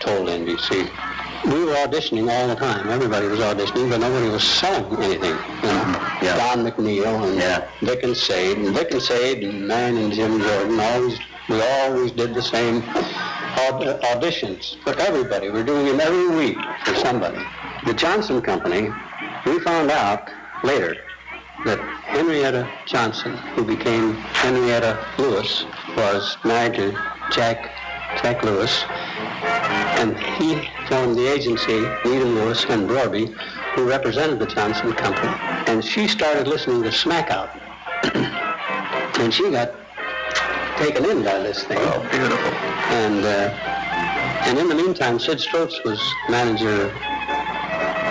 [0.00, 0.90] told NBC.
[1.46, 2.88] We were auditioning all the time.
[2.90, 5.30] Everybody was auditioning, but nobody was selling anything.
[5.30, 5.84] You know?
[5.84, 6.24] Mm-hmm.
[6.24, 6.36] Yeah.
[6.36, 7.70] Don McNeil and Yeah.
[7.82, 8.58] Vic and Sade.
[8.58, 12.82] And Vic and Sade and Man and Jim Jordan always we always did the same
[12.94, 15.50] aud- auditions for everybody.
[15.50, 17.42] We're doing them every week for somebody.
[17.86, 18.92] The Johnson Company,
[19.46, 20.30] we found out
[20.62, 20.96] later
[21.64, 25.64] that Henrietta Johnson, who became Henrietta Louis,
[25.96, 26.96] was married to
[27.32, 27.70] Jack
[28.22, 28.84] Jack Louis,
[30.00, 30.54] and he
[30.88, 33.26] formed the agency Needham Louis and Brorby,
[33.74, 35.32] who represented the Johnson Company.
[35.68, 37.50] And she started listening to Smack Out,
[39.20, 39.72] and she got
[40.78, 41.78] taken in by this thing.
[41.80, 42.52] Oh, beautiful.
[42.96, 43.50] And uh,
[44.46, 46.92] And in the meantime, Sid Strotz was manager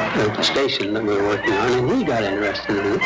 [0.01, 3.03] of the station that we were working on, and he got interested in it.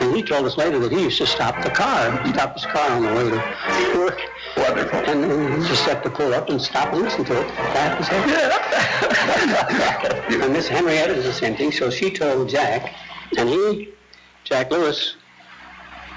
[0.00, 2.90] And he told us later that he used to stop the car, stop his car
[2.90, 4.20] on the way to work.
[4.56, 4.98] Wonderful.
[5.10, 7.48] And then he just had to pull up and stop and listen to it.
[7.48, 8.24] That was it.
[10.42, 12.92] and Miss Henrietta did the same thing, so she told Jack,
[13.38, 13.94] and he,
[14.44, 15.16] Jack Louis,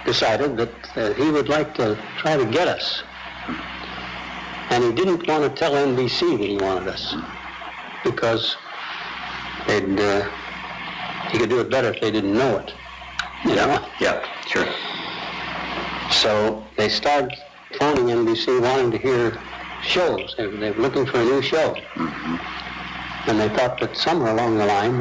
[0.06, 3.03] decided that uh, he would like to try to get us.
[4.70, 7.16] And he didn't want to tell NBC that he wanted us
[8.03, 8.58] because
[9.68, 10.30] they'd, uh,
[11.32, 12.74] he could do it better if they didn't know it.
[13.45, 13.86] You know?
[14.00, 14.68] Yeah, sure.
[16.12, 17.38] So they started
[17.77, 19.40] phoning NBC wanting to hear
[19.84, 20.35] shows.
[20.38, 21.74] They, they were looking for a new show.
[21.95, 23.30] Mm-hmm.
[23.30, 25.00] And they thought that somewhere along the line,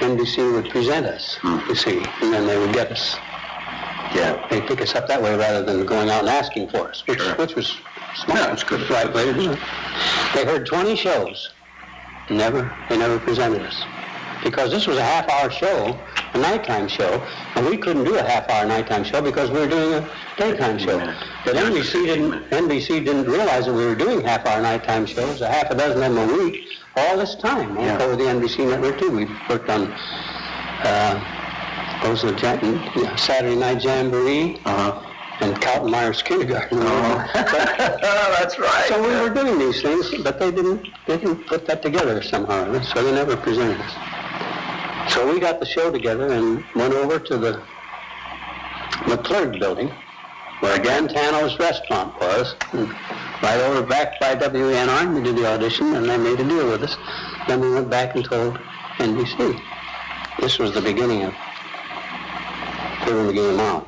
[0.00, 1.68] NBC would present us, mm-hmm.
[1.68, 3.16] you see, and then they would get us.
[4.14, 4.46] Yeah.
[4.50, 7.20] They'd pick us up that way rather than going out and asking for us, which,
[7.20, 7.34] Sure.
[7.36, 7.78] which was
[8.16, 8.40] smart.
[8.40, 8.88] Yeah, it's good.
[8.90, 9.58] Right way to do it.
[10.34, 11.50] They heard 20 shows.
[12.28, 13.84] Never, they never presented us.
[14.44, 15.98] Because this was a half-hour show,
[16.34, 19.94] a nighttime show, and we couldn't do a half-hour nighttime show because we were doing
[19.94, 20.98] a daytime show.
[21.44, 25.70] But NBC didn't, NBC didn't realize that we were doing half-hour nighttime shows, a half
[25.70, 28.02] a dozen of them a week, all this time, all Yeah.
[28.02, 29.10] over the NBC network too.
[29.10, 29.94] We worked on,
[30.82, 31.20] uh,
[32.02, 35.00] it, yeah, Saturday Night Jamboree Uh-huh.
[35.40, 36.78] and Kaltenmeyer's Kindergarten.
[37.34, 38.86] That's right.
[38.88, 42.80] So we were doing these things, but they didn't, they didn't put that together somehow,
[42.82, 43.96] so they never presented us.
[45.08, 47.62] So we got the show together and went over to the
[49.06, 49.88] McClurg building,
[50.60, 52.88] where Gantano's restaurant was, and
[53.42, 56.70] right over back by WENR, and we did the audition, and they made a deal
[56.70, 56.96] with us.
[57.48, 58.58] Then we went back and told
[58.98, 59.60] NBC.
[60.38, 61.34] This was the beginning of
[63.04, 63.86] Fibber McGee and Molly.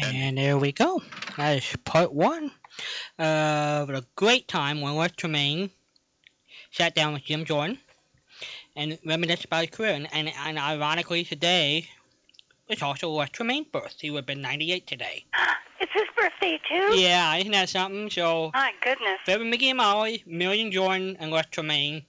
[0.00, 1.02] And there we go.
[1.36, 2.50] That is part one
[3.18, 5.70] of a great time when Les Tremayne
[6.70, 7.78] sat down with Jim Jordan
[8.76, 9.90] and reminisced about his career.
[9.92, 11.88] And, and, and ironically, today
[12.68, 13.96] was also Les Tremayne's birth.
[14.00, 15.24] He would have been 98 today.
[15.80, 16.96] It's his birthday, too?
[16.96, 18.08] Yeah, isn't that something?
[18.08, 19.18] So, My goodness.
[19.24, 22.04] Fibber McGee and Molly, Marian Jordan, and Les Tremayne,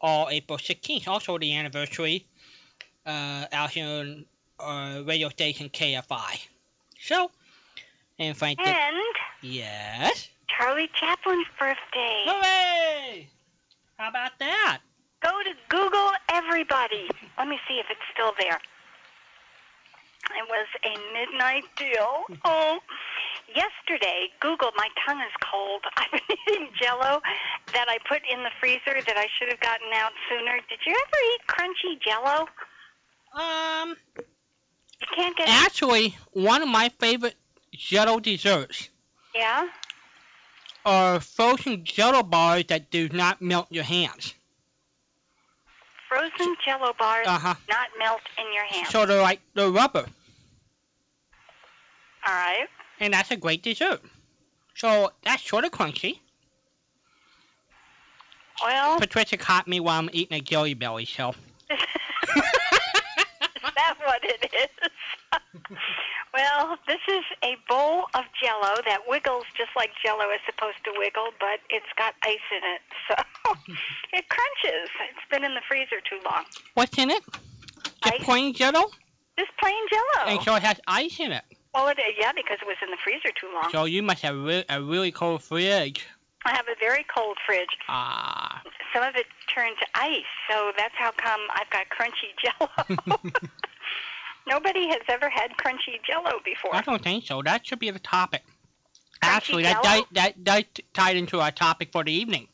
[0.00, 1.06] all April 16th.
[1.08, 2.26] Also the anniversary
[3.06, 4.24] uh, out here on
[4.60, 6.46] uh, radio station KFI.
[7.00, 7.30] So,
[8.18, 8.96] and Frank, And
[9.42, 10.28] yes.
[10.48, 12.24] Charlie Chaplin's birthday.
[12.26, 13.28] Hooray!
[13.96, 14.80] How about that?
[15.22, 17.08] Go to Google everybody.
[17.36, 18.58] Let me see if it's still there.
[20.36, 22.24] It was a midnight deal.
[22.44, 22.78] Oh,
[23.54, 25.82] yesterday, Google, my tongue is cold.
[25.96, 27.20] I've been eating jello
[27.72, 30.56] that I put in the freezer that I should have gotten out sooner.
[30.68, 32.46] Did you ever eat crunchy jello?
[33.34, 33.96] Um,
[35.00, 37.36] You can't get actually, one of my favorite
[37.72, 38.88] Jello desserts
[39.34, 39.68] Yeah?
[40.84, 44.34] are frozen Jello bars that do not melt your hands.
[46.08, 47.54] Frozen jello bars Uh-huh.
[47.68, 48.86] not melt in your hand.
[48.88, 50.06] So they're like the rubber,
[52.26, 52.66] All right.
[53.00, 54.00] and that's a great dessert.
[54.74, 56.20] So that's sort of crunchy.
[58.62, 61.34] Well, Patricia caught me while I'm eating a Jelly Belly, so.
[61.68, 61.78] that's
[64.04, 64.90] what it is.
[66.34, 70.92] well, this is a bowl of jello that wiggles just like jello is supposed to
[70.96, 72.80] wiggle, but it's got ice in it.
[73.08, 73.54] So
[74.12, 74.90] it crunches.
[75.10, 76.44] It's been in the freezer too long.
[76.74, 77.22] What's in it?
[78.02, 78.24] Just Ice.
[78.24, 78.90] plain Jello?
[79.38, 80.30] Just plain jello.
[80.30, 81.44] And so it has ice in it.
[81.74, 83.70] well, it, yeah, because it was in the freezer too long.
[83.70, 86.06] So you must have re- a really cold fridge.
[86.44, 87.68] I have a very cold fridge.
[87.88, 88.62] Ah.
[88.94, 93.18] Some of it turned to ice, so that's how come I've got crunchy jello.
[94.48, 96.74] Nobody has ever had crunchy jello before.
[96.74, 97.42] I don't think so.
[97.42, 98.42] That should be the topic.
[99.22, 102.48] Crunchy Actually, that, that, that, that tied into our topic for the evening.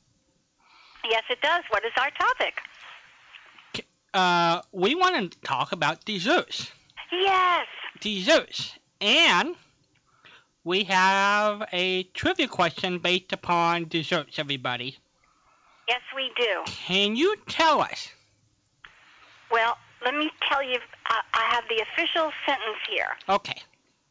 [1.08, 1.62] Yes, it does.
[1.68, 2.60] What is our topic?
[4.12, 6.70] Uh, we want to talk about desserts.
[7.12, 7.66] Yes.
[8.00, 8.74] Desserts.
[9.00, 9.54] And
[10.64, 14.96] we have a trivia question based upon desserts, everybody.
[15.88, 16.62] Yes, we do.
[16.66, 18.08] Can you tell us?
[19.50, 20.76] Well, let me tell you,
[21.10, 23.08] uh, I have the official sentence here.
[23.28, 23.60] Okay.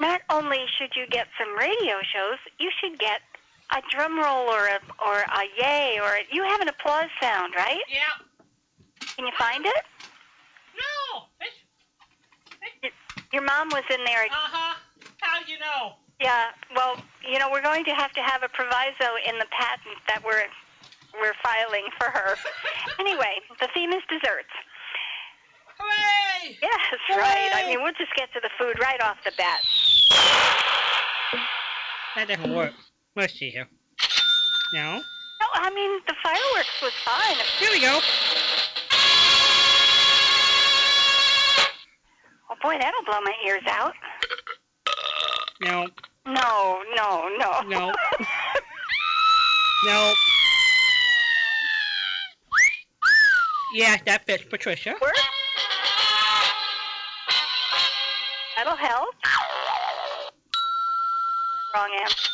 [0.00, 3.20] not only should you get some radio shows, you should get
[3.74, 7.54] a drum roll or a or a yay or a, you have an applause sound,
[7.56, 7.80] right?
[7.88, 8.02] Yeah.
[9.16, 9.84] Can you find it?
[10.76, 11.22] No.
[13.32, 14.24] Your mom was in there.
[14.24, 14.74] Uh huh.
[15.20, 15.96] How do you know?
[16.22, 16.46] Yeah.
[16.74, 20.22] Well, you know, we're going to have to have a proviso in the patent that
[20.24, 20.46] we're
[21.20, 22.36] we're filing for her.
[22.98, 24.54] anyway, the theme is desserts.
[25.78, 26.56] Hooray!
[26.62, 27.50] Yes, right.
[27.54, 29.60] I mean, we'll just get to the food right off the bat.
[32.14, 32.72] That doesn't work.
[33.16, 33.66] Let's see here.
[34.72, 34.96] No.
[35.42, 37.36] No, I mean the fireworks was fine.
[37.58, 37.98] Here we go.
[42.50, 43.94] Oh boy, that'll blow my ears out.
[45.62, 45.88] No.
[46.26, 47.60] No, no, no.
[47.68, 47.92] No.
[49.84, 50.14] No.
[53.74, 54.94] Yeah, that fits Patricia.
[55.00, 55.16] Work?
[58.56, 59.14] That'll help.
[61.74, 62.31] Wrong answer.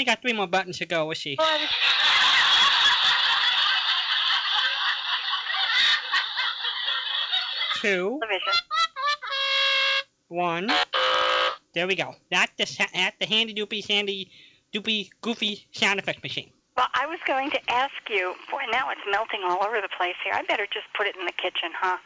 [0.00, 1.08] Only got three more buttons to go.
[1.08, 1.36] Let's see.
[1.38, 1.68] I
[7.82, 8.18] Two,
[10.28, 10.72] one.
[11.74, 12.14] There we go.
[12.30, 14.30] That's the that's the handy doopy sandy
[14.72, 16.50] doopy goofy sound effect machine.
[16.78, 18.34] Well, I was going to ask you.
[18.50, 20.32] Boy, now it's melting all over the place here.
[20.34, 21.98] I better just put it in the kitchen, huh?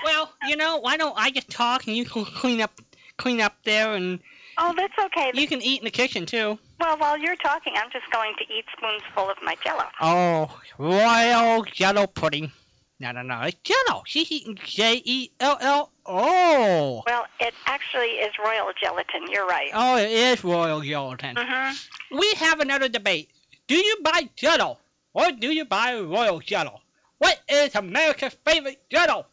[0.04, 2.72] Well, you know, why don't I just talk and you can clean up
[3.18, 4.20] clean up there and
[4.58, 5.30] Oh, that's okay.
[5.34, 6.58] you can eat in the kitchen too.
[6.80, 9.84] Well, while you're talking, I'm just going to eat spoonsful of my Jello.
[10.00, 12.52] Oh, royal jello pudding.
[13.00, 13.40] No, no, no.
[13.40, 14.02] It's jello.
[14.06, 17.02] She's eating J E L L O.
[17.06, 19.26] Well, it actually is royal gelatin.
[19.30, 19.70] You're right.
[19.74, 21.36] Oh, it is royal gelatin.
[21.36, 22.18] Mm-hmm.
[22.18, 23.30] We have another debate.
[23.66, 24.78] Do you buy jello
[25.14, 26.80] or do you buy royal jello?
[27.18, 29.26] What is America's favorite jello?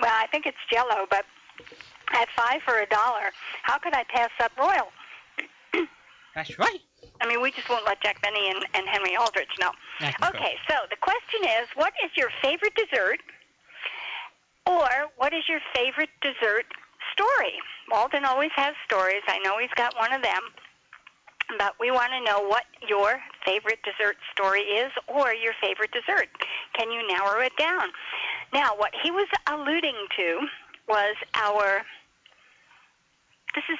[0.00, 1.24] Well, I think it's Jello, but
[2.12, 3.32] at five for a dollar,
[3.62, 4.88] how could I pass up royal?
[6.34, 6.80] That's right.
[7.20, 9.72] I mean, we just won't let Jack Benny and, and Henry Aldrich know.
[10.00, 13.20] Okay, so the question is, what is your favorite dessert,
[14.66, 16.66] or what is your favorite dessert
[17.12, 17.58] story?
[17.90, 19.22] Walden always has stories.
[19.26, 20.40] I know he's got one of them,
[21.58, 26.28] but we want to know what your favorite dessert story is, or your favorite dessert.
[26.74, 27.88] Can you narrow it down?
[28.52, 30.46] Now, what he was alluding to
[30.88, 31.82] was our.
[33.54, 33.78] This is.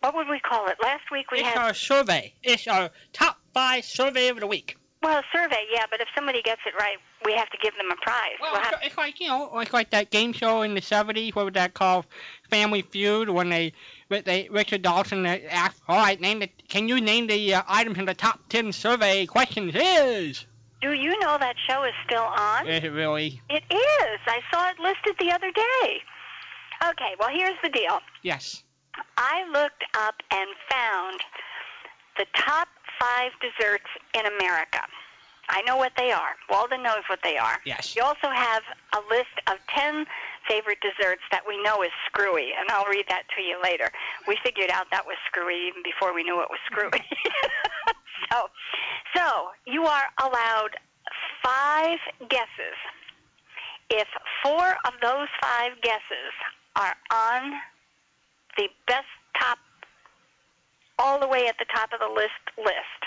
[0.00, 0.76] What would we call it?
[0.80, 1.58] Last week we It's had.
[1.58, 2.32] our survey.
[2.42, 4.76] It's our top five survey of the week.
[5.02, 7.96] Well, survey, yeah, but if somebody gets it right, we have to give them a
[7.96, 8.32] prize.
[8.40, 10.80] Well, We'll have- it's, it's like you know, it's like that game show in the
[10.80, 11.34] '70s.
[11.34, 12.06] What was that called?
[12.50, 13.28] Family Feud.
[13.28, 13.72] When they,
[14.08, 18.06] they Richard Dawson asked, "All right, name the, can you name the uh, items in
[18.06, 20.46] the top ten survey questions?" Is
[20.80, 22.66] Do you know that show is still on?
[22.66, 23.40] is it really?
[23.48, 24.18] It is.
[24.26, 26.02] I saw it listed the other day.
[26.90, 28.00] Okay, well, here's the deal.
[28.22, 28.62] Yes.
[29.16, 31.20] I looked up and found
[32.16, 32.68] the top
[32.98, 34.80] five desserts in America.
[35.50, 36.36] I know what they are.
[36.50, 37.58] Walden knows what they are.
[37.64, 37.96] Yes.
[37.96, 38.62] You also have
[38.92, 40.04] a list of 10
[40.46, 43.90] favorite desserts that we know is screwy, and I'll read that to you later.
[44.26, 47.00] We figured out that was screwy even before we knew it was screwy.
[48.32, 48.48] so,
[49.16, 50.76] so you are allowed
[51.42, 52.76] five guesses.
[53.90, 54.08] If
[54.42, 56.32] four of those five guesses
[56.76, 57.54] are on
[58.58, 59.06] the best
[59.40, 59.58] top,
[60.98, 63.00] all the way at the top of the list list,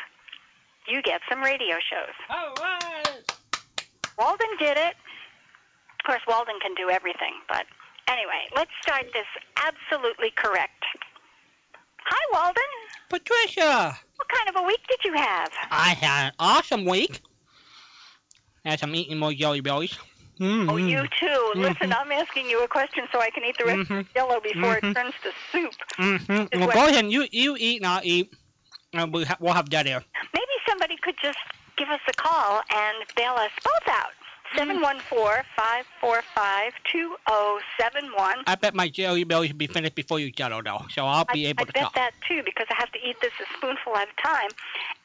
[0.88, 2.16] you get some radio shows.
[2.32, 3.22] Oh, all right.
[4.18, 4.96] Walden did it.
[6.00, 7.66] Of course, Walden can do everything, but
[8.08, 10.84] anyway, let's start this absolutely correct.
[12.06, 12.64] Hi, Walden.
[13.10, 15.52] Patricia, What kind of a week did you have?
[15.70, 17.22] I had an awesome week.
[18.66, 19.98] As I'm eating more jelly bellies.
[20.42, 20.70] Mm-hmm.
[20.72, 21.52] Oh, you too.
[21.56, 24.08] Listen, I'm asking you a question so I can eat the rest of Mhm.
[24.08, 24.90] the Jello before Mhm.
[24.90, 25.74] it turns to soup.
[26.00, 26.58] Mm-hmm.
[26.60, 27.06] Well, what- go ahead.
[27.12, 28.34] You you eat and I'll eat.
[28.94, 30.04] And we'll, ha- we'll have that there.
[30.34, 31.40] Maybe somebody could just
[31.78, 34.12] give us a call and bail us both out.
[34.56, 38.38] Seven one four five four five two zero seven one.
[38.48, 41.48] I bet my jelly bellies will be finished before you jello though, so I'll be
[41.48, 41.82] I, able I to talk.
[41.82, 44.50] I bet that too because I have to eat this a spoonful at a time,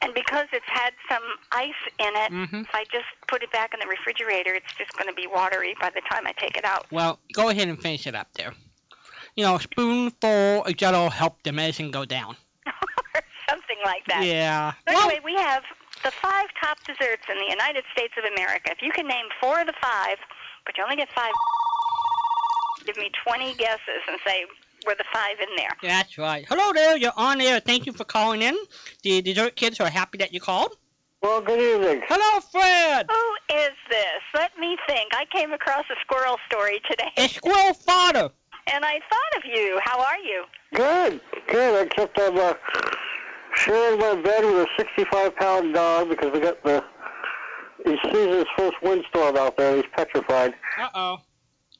[0.01, 2.61] and because it's had some ice in it, Mhm.
[2.63, 5.75] if I just put it back in the refrigerator, it's just going to be watery
[5.79, 6.85] by the time I take it out.
[6.91, 8.53] Well, go ahead and finish it up there.
[9.35, 12.35] You know, a spoonful of jello help the medicine go down.
[13.49, 14.25] something like that.
[14.25, 14.73] Yeah.
[14.87, 15.63] So Well, we have
[16.03, 18.71] the five top desserts in the United States of America.
[18.71, 20.17] If you can name four of the five,
[20.65, 21.31] but you only get five,
[22.85, 24.45] give me 20 guesses and say
[24.85, 25.71] we're the five in there.
[25.81, 26.45] That's right.
[26.47, 26.97] Hello there.
[26.97, 27.59] You're on air.
[27.59, 28.55] Thank you for calling in.
[29.03, 30.71] The dessert kids are happy that you called.
[31.21, 32.03] Well, good evening.
[32.07, 33.07] Hello, Fred.
[33.09, 34.21] Who is this?
[34.35, 35.11] Let me think.
[35.13, 38.29] I came across a squirrel story today, A Squirrel Father.
[38.71, 39.79] and I thought of you.
[39.83, 40.43] How are you?
[40.75, 41.87] Good, good.
[41.87, 42.53] Except I'm uh,
[43.57, 46.83] sharing my bed with a 65-pound dog because we got the
[47.85, 49.75] he sees his first windstorm out there.
[49.77, 50.53] He's petrified.
[50.79, 51.17] Uh oh.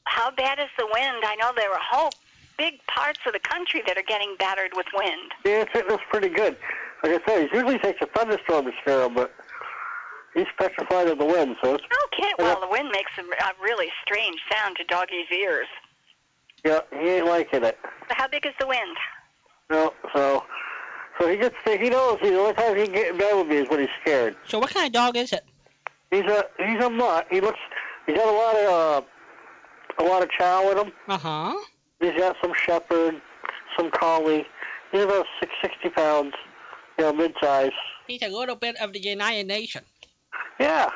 [0.04, 1.22] How bad is the wind?
[1.24, 2.10] I know there are whole
[2.56, 5.32] big parts of the country that are getting battered with wind.
[5.44, 6.56] Yeah, it's, it's pretty good.
[7.02, 9.32] Like I said, he usually takes a thunderstorm to scare him, but
[10.34, 13.88] he's petrified of the wind, so it's Okay, well, the wind makes a, a really
[14.02, 15.68] strange sound to doggy's ears.
[16.64, 17.78] yeah, he ain't liking it.
[18.08, 18.96] So how big is the wind?
[19.70, 20.42] No, so
[21.18, 23.68] so he gets he knows the only time he can get bed with me is
[23.68, 24.36] when he's scared.
[24.46, 25.44] So what kind of dog is it?
[26.10, 27.26] He's a he's a mutt.
[27.30, 27.58] He looks
[28.06, 29.04] he's got a lot of
[29.98, 30.92] uh, a lot of chow in him.
[31.08, 31.54] Uh huh.
[32.00, 33.20] He's got some shepherd,
[33.76, 34.46] some collie.
[34.92, 36.34] He's about six sixty pounds,
[36.98, 37.72] you know, mid size.
[38.06, 39.82] He's a little bit of the United Nation.
[40.58, 40.88] Yeah,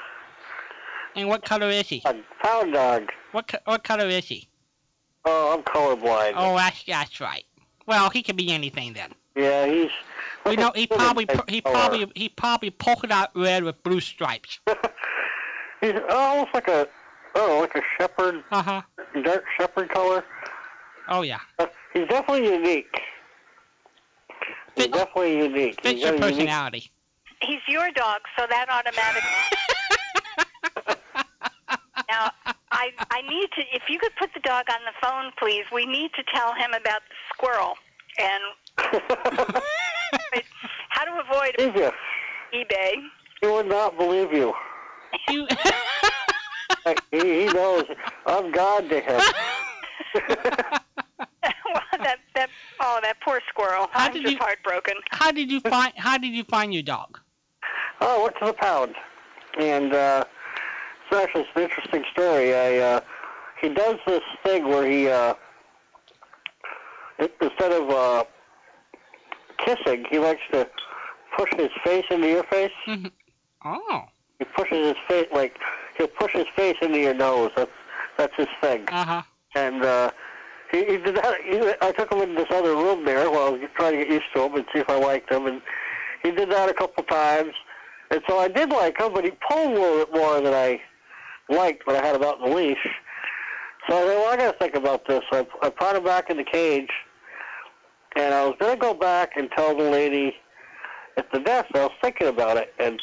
[1.15, 2.03] And what color is he?
[2.05, 3.11] a pound dog.
[3.33, 4.49] What co- what color is he?
[5.25, 6.33] Oh, I'm colorblind.
[6.37, 7.45] Oh, that's that's right.
[7.87, 9.11] Well, he could be anything then.
[9.37, 9.91] Yeah, he's.
[10.47, 14.59] You know, he probably he probably he probably polka dot red with blue stripes.
[15.81, 16.89] he's almost like a
[17.35, 18.83] oh like a shepherd, Uh huh.
[19.23, 20.25] dark shepherd color.
[21.09, 21.41] Oh yeah.
[21.59, 23.01] Uh, He's definitely unique.
[24.75, 25.81] He's Fit- definitely unique.
[25.83, 26.91] Fits He's your got a unique- personality.
[27.43, 29.29] He's your dog, so that automatically.
[32.09, 32.31] now,
[32.71, 33.63] I I need to.
[33.75, 35.65] If you could put the dog on the phone, please.
[35.73, 37.75] We need to tell him about the squirrel
[38.19, 38.43] and
[40.91, 41.91] how to avoid Is you?
[42.61, 42.95] eBay.
[43.41, 44.53] He would not believe you.
[45.29, 45.47] You
[47.11, 47.85] he, he knows
[48.27, 49.21] I'm God to him.
[50.15, 53.89] well, that that oh, that poor squirrel.
[53.93, 54.95] How I'm did just you- heartbroken.
[55.11, 57.19] how did you find how did you find your dog?
[58.01, 58.95] Oh, I went to the pound,
[59.59, 60.25] and uh,
[61.11, 62.55] it's actually it's an interesting story.
[62.55, 63.01] I uh,
[63.61, 65.35] he does this thing where he uh,
[67.19, 68.25] instead of uh,
[69.65, 70.69] kissing, he likes to
[71.37, 72.73] push his face into your face.
[73.65, 74.03] Oh.
[74.41, 75.57] He pushes his face like
[75.97, 77.53] he'll push his face into your nose.
[77.55, 77.71] That's
[78.19, 78.89] that's his thing.
[78.89, 79.23] Uh huh.
[79.55, 80.11] And uh,
[80.73, 81.37] he, he did that.
[81.45, 84.13] He, I took him in this other room there while I was trying to get
[84.13, 85.47] used to him and see if I liked him.
[85.47, 85.63] And
[86.23, 87.53] he did that a couple times.
[88.11, 90.81] And so I did like him, but he pulled a little bit more than I
[91.49, 92.87] liked when I had him out in the leash.
[93.89, 95.23] So I said, well, I got to think about this.
[95.31, 96.91] So I, I brought him back in the cage,
[98.17, 100.35] and I was going to go back and tell the lady
[101.17, 101.69] at the desk.
[101.75, 103.01] I was thinking about it, and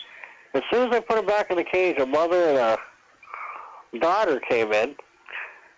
[0.54, 2.78] as soon as I put him back in the cage, a mother and a
[4.00, 4.96] daughter came in,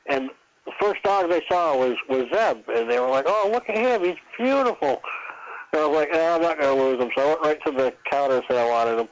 [0.07, 0.29] and
[0.65, 3.75] the first dog they saw was was Zeb, and they were like, "Oh, look at
[3.77, 5.01] him, he's beautiful."
[5.73, 7.63] And I was like, eh, "I'm not going to lose him," so I went right
[7.65, 9.09] to the counter and said I wanted him,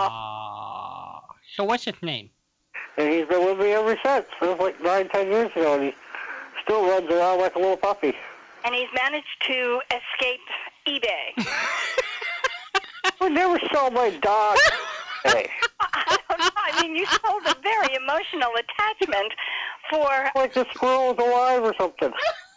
[0.00, 1.22] Ah.
[1.56, 2.30] So what's his name?
[2.96, 4.26] and he's been with me ever since.
[4.42, 5.94] It was like nine, ten years ago, and he
[6.64, 8.12] still runs around like a little puppy.
[8.64, 10.40] And he's managed to escape
[10.86, 11.46] eBay.
[13.04, 14.58] I would never sell my dog.
[15.24, 15.48] hey,
[15.80, 16.48] I don't know.
[16.56, 19.32] I mean, you sold a very emotional attachment
[19.90, 22.12] for like the squirrel was alive or something.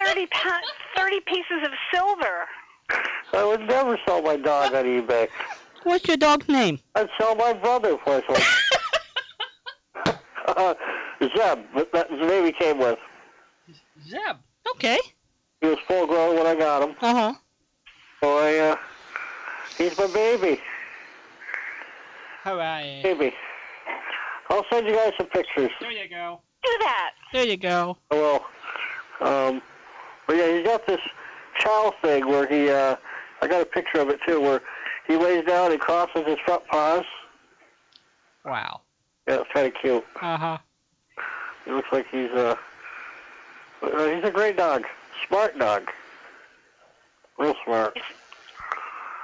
[0.06, 0.66] 30, pounds,
[0.98, 2.46] 30 pieces of silver.
[3.34, 5.30] I would never sell my dog on eBay.
[5.84, 6.80] What's your dog's name?
[6.96, 8.26] I'd sell my brother for it.
[10.48, 10.74] uh,
[11.22, 13.00] Zeb, that- that's the name he came with.
[14.08, 14.38] Zeb.
[14.76, 15.00] Okay.
[15.62, 16.96] He was full grown when I got him.
[17.02, 17.34] Uh huh.
[18.20, 18.76] So I, uh,
[19.78, 20.60] he's my baby,
[22.46, 23.02] All right.
[23.04, 23.34] baby.
[24.50, 25.72] I'll send you guys some pictures.
[25.80, 26.42] There you go.
[26.64, 27.12] Do that.
[27.32, 27.98] There you go.
[28.12, 28.46] I will.
[29.22, 29.62] Um,
[30.28, 31.00] but yeah, he's got this
[31.60, 32.96] chow thing where he, uh,
[33.42, 34.62] I got a picture of it too, where
[35.08, 37.06] he lays down and crosses his front paws.
[38.46, 38.82] Wow.
[39.28, 40.04] Yeah, it's kind of cute.
[40.22, 40.58] Uh huh.
[41.66, 42.56] He looks like he's, uh,
[43.84, 44.86] uh, he's a great dog.
[45.28, 45.90] Smart dog.
[47.38, 47.96] Real smart.
[47.98, 48.04] Of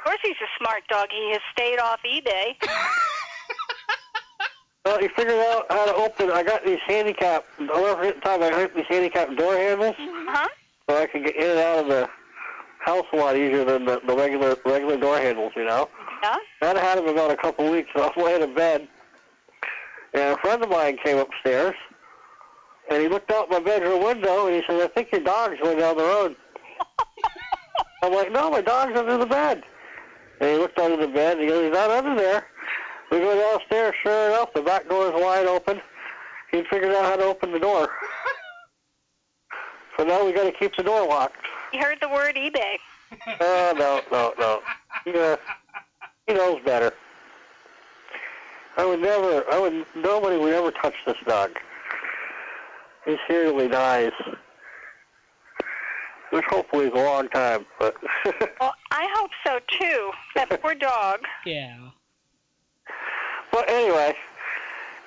[0.04, 1.08] course, he's a smart dog.
[1.12, 2.56] He has stayed off eBay.
[4.86, 6.32] Well, he figured out how to open.
[6.32, 7.44] I got these handicap.
[7.60, 10.48] I'll never forget the time I got these handicap door handles, Huh?
[10.90, 12.08] so I could get in and out of the
[12.80, 15.52] house a lot easier than the, the regular regular door handles.
[15.58, 15.90] You know.
[16.24, 16.38] Yeah?
[16.62, 18.88] I'd had him about a couple weeks, and I was laying in bed,
[20.14, 21.76] and a friend of mine came upstairs,
[22.90, 25.80] and he looked out my bedroom window, and he said, "I think your dog's going
[25.80, 26.36] down the road."
[28.04, 29.64] I'm like, "No, my dog's under the bed."
[30.40, 32.48] And he looked under the bed, and he goes, "He's not under there."
[33.12, 33.96] We go downstairs.
[34.04, 35.82] Sure enough, the back door is wide open.
[36.52, 37.90] He figured out how to open the door.
[39.98, 41.46] So now we got to keep the door locked.
[41.74, 42.78] You heard the word eBay.
[43.40, 44.62] Oh no, no, no.
[45.06, 45.38] Yeah,
[46.28, 46.94] he knows better.
[48.78, 49.44] I would never.
[49.52, 49.86] I would.
[49.96, 51.52] Nobody would ever touch this dog.
[53.08, 54.12] He's here till he dies.
[56.32, 57.96] Which hopefully is a long time, but
[58.60, 60.12] Well, I hope so too.
[60.36, 61.22] That poor dog.
[61.46, 61.78] Yeah.
[63.52, 64.14] but anyway,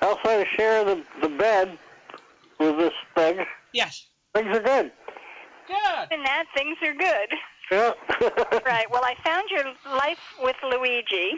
[0.01, 1.79] outside of sharing the the bed
[2.59, 4.07] with this thing, Yes.
[4.35, 4.91] things are good.
[5.69, 6.09] Good.
[6.11, 7.29] And that things are good.
[7.71, 7.93] Yeah.
[8.65, 8.91] Right.
[8.91, 9.65] Well, I found your
[9.95, 11.33] life with Luigi,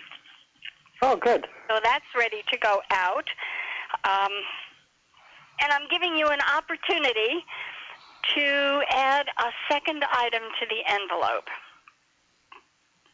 [1.02, 1.47] oh, good.
[1.68, 3.28] so that's ready to go out.
[4.05, 4.31] Um,
[5.62, 7.44] and I'm giving you an opportunity
[8.34, 11.49] to add a second item to the envelope.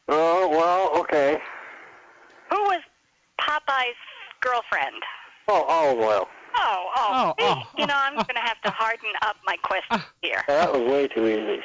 [0.08, 1.38] Oh well, okay.
[2.50, 2.80] Who was
[3.40, 3.96] Popeye's
[4.40, 5.02] girlfriend?
[5.48, 6.28] Oh, oh olive oil.
[6.54, 8.22] Oh, oh, Oh, oh, you know, I'm oh.
[8.22, 10.12] going to have to harden up my questions ah.
[10.22, 10.42] here.
[10.48, 11.62] That was way too easy.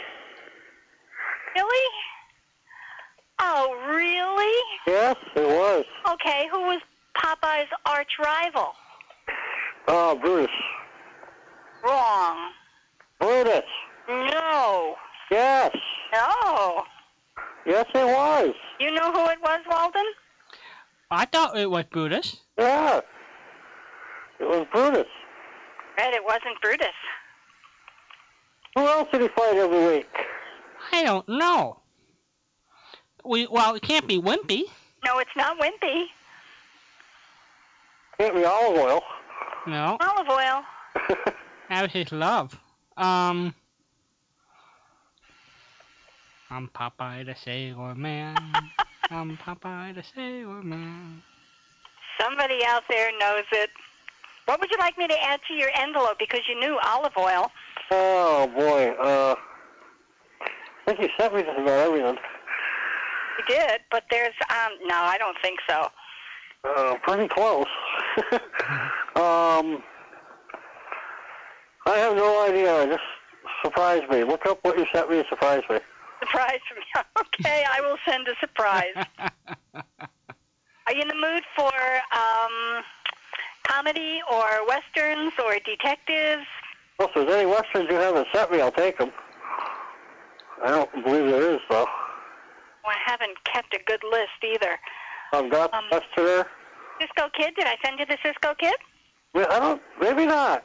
[1.55, 1.89] Really?
[3.39, 4.63] Oh, really?
[4.87, 5.85] Yes, it was.
[6.11, 6.81] Okay, who was
[7.17, 8.73] Popeye's arch rival?
[9.87, 10.51] Ah, oh, Brutus.
[11.83, 12.51] Wrong.
[13.19, 13.69] Brutus.
[14.07, 14.95] No.
[15.29, 15.75] Yes.
[16.13, 16.83] No.
[17.65, 18.53] Yes, it was.
[18.79, 20.05] You know who it was, Walden?
[21.11, 22.37] I thought it was Brutus.
[22.57, 23.01] Yeah.
[24.39, 25.07] It was Brutus.
[25.97, 26.87] Right, it wasn't Brutus.
[28.75, 30.09] Who else did he fight every week?
[30.91, 31.79] I don't know.
[33.23, 34.63] We well, it can't be Wimpy.
[35.05, 36.05] No, it's not Wimpy.
[38.17, 39.01] Can't be olive oil.
[39.65, 40.63] No, Olive oil.
[41.69, 42.59] that was his love.
[42.97, 43.55] Um,
[46.49, 48.35] I'm Popeye the Sailor Man.
[49.09, 51.21] I'm Popeye the Sailor Man.
[52.19, 53.69] Somebody out there knows it.
[54.45, 56.19] What would you like me to add to your envelope?
[56.19, 57.49] Because you knew olive oil.
[57.91, 58.89] oh boy.
[59.01, 59.35] Uh,
[60.41, 60.47] I
[60.85, 62.17] think you sent me just about everything.
[63.37, 65.87] You did, but there's um no, I don't think so.
[66.65, 67.65] Uh, pretty close.
[69.15, 69.83] um,
[71.85, 72.87] I have no idea.
[72.87, 73.03] Just
[73.63, 74.23] surprised me.
[74.23, 75.79] Look up what you sent me and surprise me.
[76.19, 76.85] Surprise for me.
[77.19, 78.95] okay, I will send a surprise.
[80.85, 81.71] Are you in the mood for
[82.11, 82.83] um
[83.67, 86.45] comedy or westerns or detectives?
[86.99, 89.11] Well, if there's any westerns you haven't sent me, I'll take them.
[90.63, 91.85] I don't believe there is, though.
[92.85, 94.77] Well, I haven't kept a good list either.
[95.33, 96.47] I've got Um, the Westerner.
[97.01, 98.75] Cisco Kid, did I send you the Cisco Kid?
[99.33, 99.81] Well, I don't.
[99.99, 100.63] Maybe not.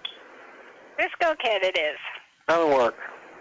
[0.99, 1.97] Cisco Kid it is.
[2.47, 2.97] That'll work.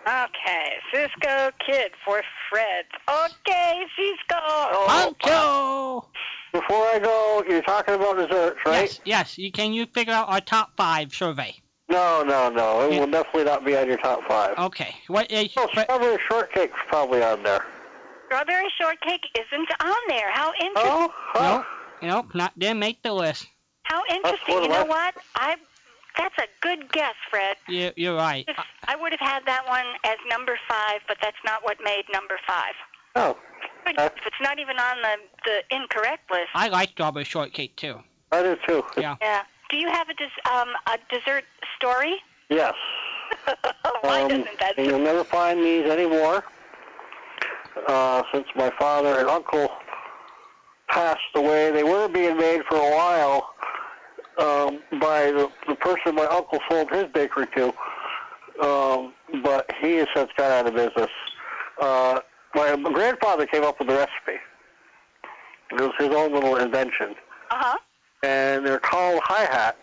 [0.07, 2.85] Okay, Cisco Kid for Fred.
[3.09, 4.39] Okay, Cisco.
[4.39, 6.07] Oh, Pancho!
[6.53, 8.83] Before I go, you're talking about desserts, right?
[8.83, 9.37] Yes, yes.
[9.37, 11.55] You can you figure out our top five survey?
[11.89, 12.89] No, no, no.
[12.89, 14.57] It will definitely not be on your top five.
[14.57, 14.95] Okay.
[15.07, 15.49] What uh, oh, is?
[15.57, 17.65] Oh, strawberry shortcake's probably on there.
[18.27, 20.31] Strawberry shortcake isn't on there.
[20.31, 20.91] How oh, interesting.
[20.93, 21.63] Oh, huh.
[22.01, 22.09] Nope.
[22.09, 22.35] Nope.
[22.35, 23.47] Not didn't make the list.
[23.87, 24.63] How interesting.
[24.63, 25.13] You know I- what?
[25.35, 25.55] I
[26.17, 27.57] that's a good guess, Fred.
[27.67, 28.43] You you're right.
[28.47, 28.57] If-
[28.87, 32.39] I would have had that one as number five, but that's not what made number
[32.47, 32.73] five.
[33.15, 33.37] Oh,
[33.85, 36.49] But if it's not even on the the incorrect list.
[36.55, 38.01] I like strawberry shortcake too.
[38.31, 38.83] I do too.
[38.97, 39.15] Yeah.
[39.21, 39.43] Yeah.
[39.69, 41.45] Do you have a des- um a dessert
[41.77, 42.15] story?
[42.49, 42.73] Yes.
[44.01, 44.73] Why Um, doesn't that?
[44.77, 46.43] and you'll never find these anymore.
[47.87, 49.71] Uh, since my father and uncle
[50.89, 53.53] passed away, they were being made for a while
[54.39, 57.73] um, by the, the person my uncle sold his bakery to.
[58.63, 61.09] Um, but he has since got out of business.
[61.79, 62.19] Uh,
[62.55, 64.39] my grandfather came up with the recipe.
[65.71, 67.15] It was his own little invention.
[67.51, 67.77] Uh huh.
[68.23, 69.77] and they're called hi-hats.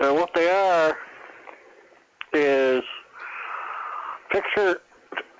[0.00, 0.96] And what they are
[2.32, 2.82] is
[4.30, 4.80] picture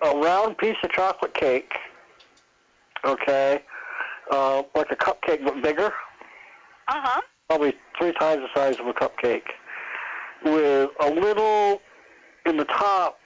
[0.03, 1.73] a round piece of chocolate cake,
[3.05, 3.63] okay,
[4.31, 5.93] uh, like a cupcake but bigger,
[6.89, 7.21] Uh huh.
[7.49, 9.43] Probably three times the size of a cupcake,
[10.45, 11.81] with a little
[12.47, 13.19] in the top.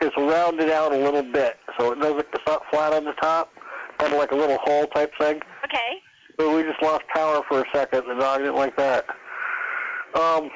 [0.00, 2.26] It's rounded out a little bit, so it doesn't.
[2.32, 3.52] It's not flat on the top,
[3.98, 5.40] kind of like a little hole type thing.
[5.64, 6.00] Okay.
[6.36, 8.04] But we just lost power for a second.
[8.08, 9.06] The dog didn't like that.
[10.14, 10.50] Um,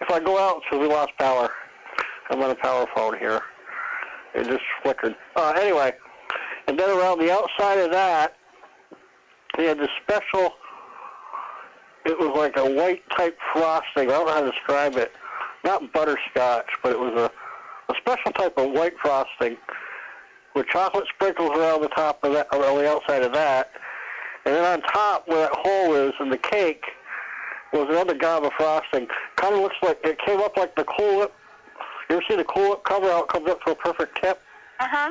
[0.00, 1.50] if I go out, so we lost power.
[2.30, 3.40] I'm on a power phone here.
[4.34, 5.16] It just flickered.
[5.34, 5.92] Uh, anyway,
[6.68, 8.36] and then around the outside of that,
[9.56, 10.52] they had this special.
[12.06, 14.10] It was like a white type frosting.
[14.10, 15.10] I don't know how to describe it.
[15.64, 19.56] Not butterscotch, but it was a, a special type of white frosting
[20.54, 23.72] with chocolate sprinkles around the top of that, around the outside of that.
[24.44, 26.84] And then on top, where that hole is in the cake,
[27.72, 29.08] was another gob of frosting.
[29.34, 31.34] Kind of looks like it came up like the Cool Whip
[32.08, 34.40] You ever see the cool Whip cover how it comes up to a perfect tip?
[34.78, 35.10] Uh huh.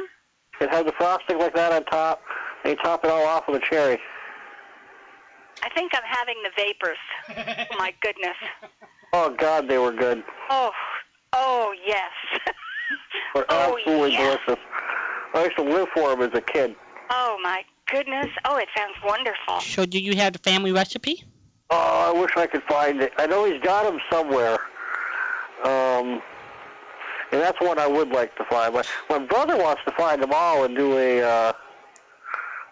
[0.62, 2.22] It has the frosting like that on top,
[2.64, 4.00] and you top it all off with a cherry.
[5.64, 6.98] I think I'm having the vapors.
[7.72, 8.36] oh, my goodness.
[9.14, 10.24] Oh God, they were good.
[10.50, 10.72] Oh,
[11.34, 12.12] oh yes.
[13.34, 14.38] They're Oh, absolutely yeah.
[14.46, 14.64] delicious.
[15.34, 16.76] I used to live for them as a kid.
[17.10, 18.28] oh my goodness.
[18.46, 19.60] Oh, it sounds wonderful.
[19.60, 21.24] So do you have the family recipe?
[21.72, 23.12] Oh, I wish I could find it.
[23.18, 24.58] I know he's got them somewhere.
[25.64, 26.22] Um,
[27.32, 28.74] and that's one I would like to find.
[28.74, 31.54] My, my brother wants to find them all and do a uh,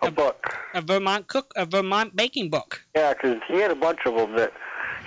[0.08, 0.58] a book.
[0.74, 2.84] A Vermont cook, a Vermont baking book.
[2.96, 4.52] Yeah, 'cause he had a bunch of them that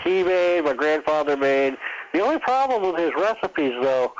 [0.04, 1.76] he made, my grandfather made.
[2.12, 4.12] The only problem with his recipes, though,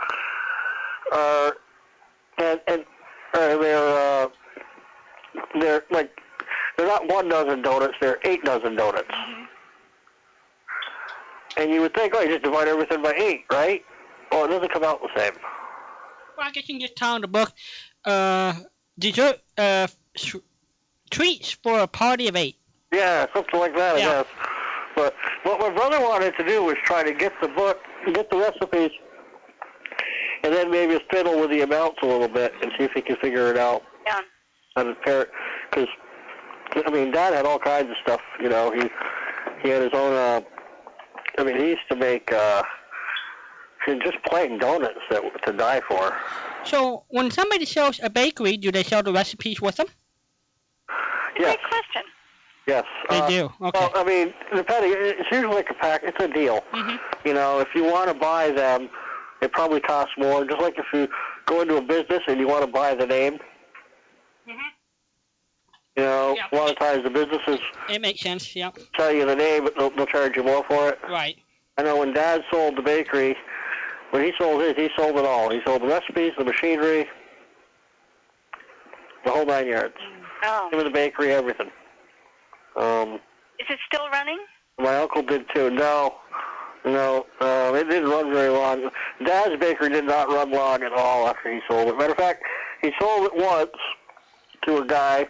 [1.13, 1.57] are
[2.39, 2.85] and and
[3.35, 4.29] uh, they're uh,
[5.61, 6.11] they're like
[6.77, 9.09] they're not one dozen donuts; they're eight dozen donuts.
[11.59, 13.83] And you would think, oh, you just divide everything by eight, right?
[14.31, 15.33] Well, it doesn't come out the same.
[16.37, 17.51] Well, I guess you can just tell in the book,
[18.05, 18.53] uh,
[18.99, 20.37] dessert, uh, s-
[21.11, 22.57] treats for a party of eight.
[22.93, 24.27] Yeah, something like that, I guess.
[24.95, 27.79] But what my brother wanted to do was try to get the book,
[28.13, 28.91] get the recipes,
[30.43, 33.17] and then maybe fiddle with the amounts a little bit and see if he can
[33.17, 33.83] figure it out.
[34.07, 34.21] Yeah.
[34.75, 35.31] How to pair it,
[35.71, 35.89] because
[36.87, 38.21] I mean, Dad had all kinds of stuff.
[38.41, 38.89] You know, he
[39.63, 40.13] he had his own.
[40.13, 40.41] Uh,
[41.39, 42.63] I mean, he used to make uh,
[43.87, 46.17] just plain donuts that to die for.
[46.65, 49.87] So when somebody sells a bakery, do they sell the recipes with them?
[51.39, 51.57] Yes.
[51.57, 52.03] Great question.
[52.67, 52.85] Yes.
[53.11, 53.45] They uh, do.
[53.63, 53.79] Okay.
[53.79, 56.03] Well, I mean, depending, it's usually like a pack.
[56.05, 56.65] It's a deal.
[56.73, 56.99] Mhm.
[57.25, 58.89] You know, if you want to buy them,
[59.41, 60.45] it probably costs more.
[60.45, 61.09] Just like if you
[61.47, 63.39] go into a business and you want to buy the name.
[64.49, 64.57] Mhm.
[65.97, 66.47] You know, Yeah.
[66.53, 68.55] a lot of times the businesses It makes sense.
[68.57, 68.71] Yeah.
[68.95, 70.99] tell you the name, but they'll, they'll charge you more for it.
[71.09, 71.39] Right.
[71.79, 73.37] I know when Dad sold the bakery,
[74.11, 75.51] when he sold his, he sold it all.
[75.51, 77.09] He sold the recipes, the machinery,
[79.25, 79.97] the whole nine yards.
[80.45, 80.69] Oh.
[80.71, 81.71] Him and the bakery, everything.
[82.77, 83.15] Um,
[83.59, 84.39] Is it still running?
[84.79, 85.71] My uncle did too.
[85.71, 86.17] No,
[86.85, 88.91] no, uh, it didn't run very long.
[89.25, 91.99] Dad's bakery did not run long at all after he sold it.
[91.99, 92.43] Matter of fact,
[92.83, 93.71] he sold it once
[94.67, 95.27] to a guy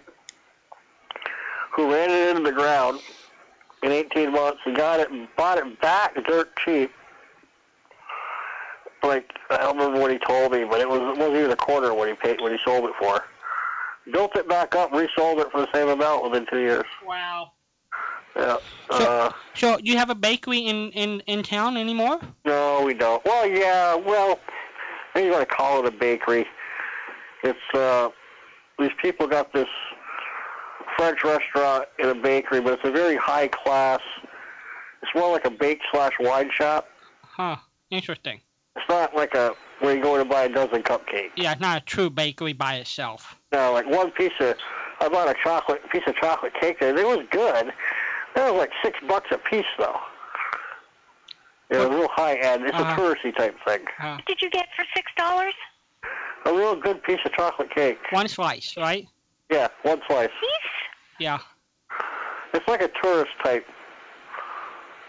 [1.75, 3.01] who ran it into the ground
[3.83, 6.91] in 18 months and got it and bought it back dirt cheap.
[9.03, 11.57] Like I don't remember what he told me, but it was it wasn't even a
[11.57, 13.23] quarter of what he paid what he sold it for.
[14.13, 16.85] Built it back up, resold it for the same amount within two years.
[17.05, 17.53] Wow.
[18.37, 18.57] Yeah.
[18.91, 22.21] So, Uh, so do you have a bakery in, in, in town anymore?
[22.45, 23.25] No, we don't.
[23.25, 24.39] Well, yeah, well,
[25.11, 26.47] I think you want to call it a bakery.
[27.43, 28.11] It's, uh,
[28.79, 29.69] these people got this
[30.97, 34.01] French restaurant in a bakery, but it's a very high class.
[35.03, 36.89] It's more like a bake slash wine shop.
[37.23, 37.57] Huh.
[37.91, 38.41] Interesting.
[38.77, 41.31] It's not like a where you go in and buy a dozen cupcakes.
[41.37, 43.36] Yeah, it's not a true bakery by itself.
[43.53, 44.57] No, like one piece of,
[45.01, 46.97] I bought a chocolate piece of chocolate cake there.
[46.97, 47.69] It was good.
[47.69, 47.73] It
[48.37, 49.97] was like six bucks a piece though.
[51.71, 52.65] Yeah, it was real high end.
[52.65, 52.93] It's Uh-huh.
[52.93, 53.85] a touristy type thing.
[54.01, 55.55] Uh, What did you get for six dollars?
[56.45, 57.99] A real good piece of chocolate cake.
[58.11, 59.07] one slice, right?
[59.51, 60.29] Yeah, one slice.
[60.41, 60.71] Piece?
[61.19, 61.39] Yeah.
[62.55, 63.67] It's like a tourist type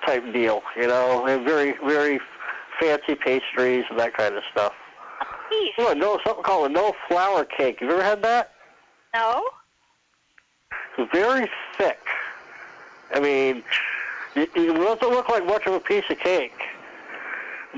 [0.05, 2.19] type deal, you know, and very very
[2.79, 4.73] fancy pastries and that kind of stuff.
[5.49, 5.73] Piece?
[5.77, 7.81] Know, no something called a no flour cake.
[7.81, 8.51] You ever had that?
[9.13, 9.43] No.
[10.97, 11.99] It's very thick.
[13.13, 13.63] I mean,
[14.35, 16.59] it, it doesn't look like much of a piece of cake,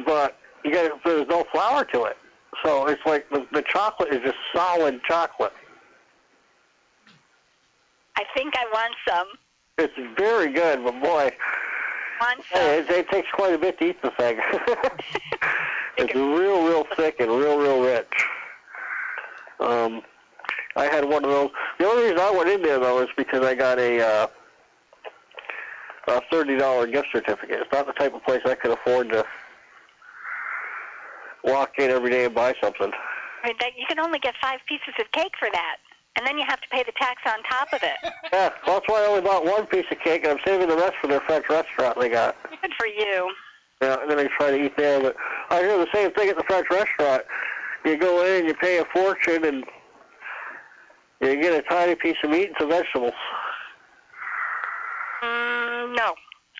[0.05, 2.17] but you got there's no flour to it,
[2.63, 5.53] so it's like the, the chocolate is just solid chocolate.
[8.17, 9.27] I think I want some.
[9.77, 11.31] It's very good, but boy,
[12.19, 12.61] Want some.
[12.61, 14.39] Hey, it, it takes quite a bit to eat the thing.
[15.99, 18.07] it's real, real thick and real, real rich.
[19.59, 20.01] Um,
[20.75, 21.49] I had one of those.
[21.77, 24.27] The only reason I went in there though is because I got a uh,
[26.07, 27.59] a thirty dollar gift certificate.
[27.59, 29.25] It's not the type of place I could afford to
[31.43, 32.91] walk in every day and buy something.
[33.43, 35.77] Mean, that, you can only get five pieces of cake for that,
[36.17, 37.97] and then you have to pay the tax on top of it.
[38.31, 40.75] Yeah, well, that's why I only bought one piece of cake, and I'm saving the
[40.75, 42.35] rest for their French restaurant they got.
[42.61, 43.31] Good for you.
[43.81, 44.99] Yeah, and then I try to eat there.
[45.01, 45.15] But
[45.49, 47.23] I hear the same thing at the French restaurant.
[47.85, 49.63] You go in, you pay a fortune, and
[51.21, 53.13] you get a tiny piece of meat and some vegetables.
[55.23, 56.13] Mm, no.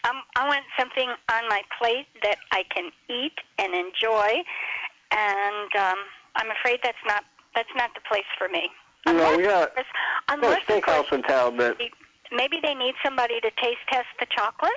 [0.05, 4.43] Um, I want something on my plate that I can eat and enjoy,
[5.11, 5.97] and um,
[6.37, 8.69] I'm afraid that's not that's not the place for me.
[9.05, 9.71] You know, we got,
[10.29, 11.77] Unless, got a steakhouse in town that.
[12.31, 14.71] maybe they need somebody to taste test the chocolate.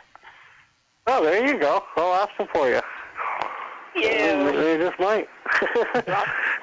[1.06, 1.82] Oh, there you go.
[1.97, 2.81] I'll ask them for you.
[3.94, 5.28] They, they just might.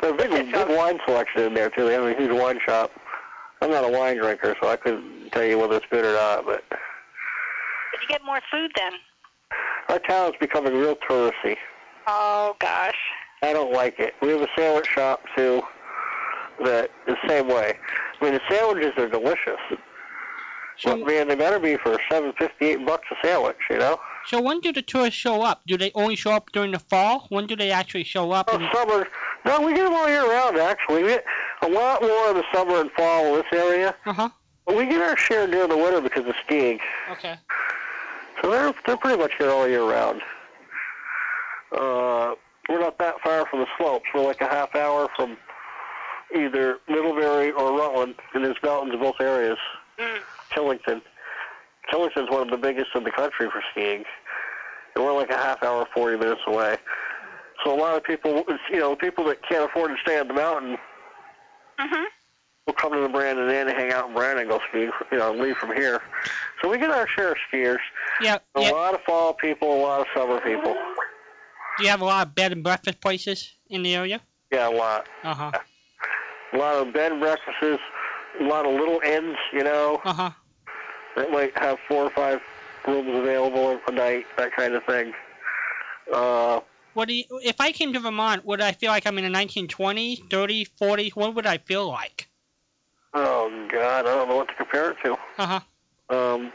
[0.02, 1.86] There's a big, big wine selection in there too.
[1.86, 2.92] They have a huge wine shop.
[3.62, 6.46] I'm not a wine drinker, so I couldn't tell you whether it's good or not.
[6.46, 6.80] But But
[8.02, 8.94] you get more food then.
[9.90, 11.58] our town's becoming real touristy.
[12.08, 12.98] Oh gosh.
[13.44, 14.16] I don't like it.
[14.22, 15.62] We have a sandwich shop too
[16.64, 17.78] that is the same way.
[18.20, 19.60] I mean, the sandwiches are delicious.
[20.78, 23.58] So- but man, they better be for seven fifty eight bucks a sandwich.
[23.70, 24.00] You know.
[24.28, 25.62] So when do the tourists show up?
[25.66, 27.26] Do they only show up during the fall?
[27.30, 28.50] When do they actually show up?
[28.52, 29.08] Oh, in- summer.
[29.46, 30.58] No, we get them all year round.
[30.58, 31.26] Actually, we get
[31.62, 33.96] a lot more in the summer and fall in this area.
[34.06, 34.30] Uh-huh.
[34.66, 36.80] But we get our share during the winter because of skiing.
[37.12, 37.36] Okay.
[38.42, 40.22] So they're they're pretty much here all year round.
[41.72, 42.36] Uh,
[42.68, 44.06] we're not that far from the slopes.
[44.14, 45.38] We're like a half hour from
[46.36, 49.58] either Middlebury or Rutland, and there's mountains in both areas.
[50.52, 51.02] Killington.
[51.90, 54.04] Killington's one of the biggest in the country for skiing,
[54.96, 56.78] and we're like a half hour, 40 minutes away.
[57.64, 60.34] So a lot of people, you know, people that can't afford to stay on the
[60.34, 60.78] mountain
[61.80, 62.06] Mhm.
[62.66, 65.18] will come to the Brandon Inn and hang out in Brandon and go skiing, you
[65.18, 66.02] know, leave from here.
[66.62, 67.80] So we get our share of skiers.
[68.22, 68.38] Yeah.
[68.56, 68.70] A yeah.
[68.72, 70.74] lot of fall people, a lot of summer people.
[71.78, 74.22] Do you have a lot of bed and breakfast places in the area?
[74.52, 75.08] Yeah, a lot.
[75.24, 75.52] Uh-huh.
[76.54, 77.82] A lot of bed and breakfasts,
[78.40, 80.32] a lot of little inns, you know, Uh-huh.
[81.16, 82.40] That might have four or five
[82.88, 85.14] rooms available a night, that kind of thing.
[86.14, 86.60] Uh,
[86.94, 89.38] What do you, if I came to Vermont, would I feel like I'm in the
[89.38, 91.16] 1920s, 30s, 40s?
[91.16, 92.28] What would I feel like?
[93.16, 95.18] oh, God, I don't know what to compare it to.
[95.40, 95.60] Uh-huh.
[96.16, 96.52] Um,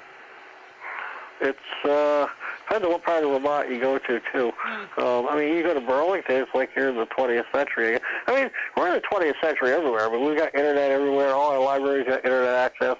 [1.41, 2.27] it's, uh,
[2.69, 4.53] depends on what part of Vermont you go to, too.
[4.97, 7.99] Um, I mean, you go to Burlington, it's like you're in the 20th century.
[8.29, 11.31] I mean, we're in the 20th century everywhere, but we've got internet everywhere.
[11.31, 12.97] All our libraries got internet access.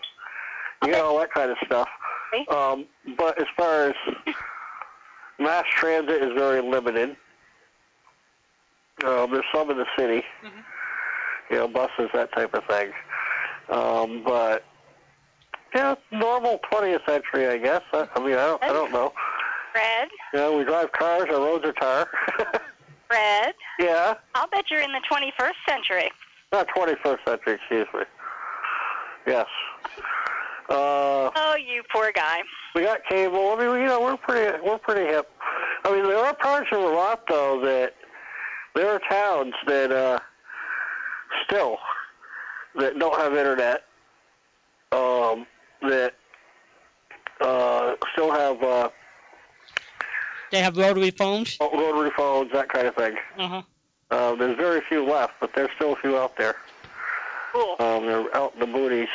[0.87, 1.89] You got all that kind of stuff.
[2.51, 3.95] Um, but as far as
[5.39, 7.17] mass transit is very limited.
[9.05, 10.23] Um, there's some in the city,
[11.51, 12.91] you know, buses, that type of thing.
[13.69, 14.65] Um, but
[15.75, 17.83] yeah, normal 20th century, I guess.
[17.93, 19.13] I, I mean, I don't, I don't know.
[19.73, 22.09] Fred, You know, we drive cars, our roads are tar.
[23.09, 26.11] Fred, yeah, I'll bet you're in the 21st century.
[26.53, 28.01] not 21st century, excuse me.
[29.27, 29.47] Yes.
[30.69, 32.43] Uh, Oh, you poor guy.
[32.75, 33.51] we got cable.
[33.53, 35.31] I mean, we- you know, we're pretty, we're pretty hip.
[35.85, 37.95] I mean, there are parts of Vermont though that
[38.75, 40.19] there are towns that uh,
[41.45, 41.79] still
[42.77, 43.85] that don't have internet.
[44.93, 45.47] Um,
[45.83, 46.15] that
[47.41, 48.89] uh, still have uh,
[50.51, 51.59] They have rotary phones?
[51.61, 53.17] rotary phones, that kind of thing.
[53.39, 53.63] Uh-huh.
[54.11, 56.57] Uh, there's very few left, but there's still a few out there.
[57.53, 57.77] Cool.
[57.81, 59.09] Um, they're out in the boonies.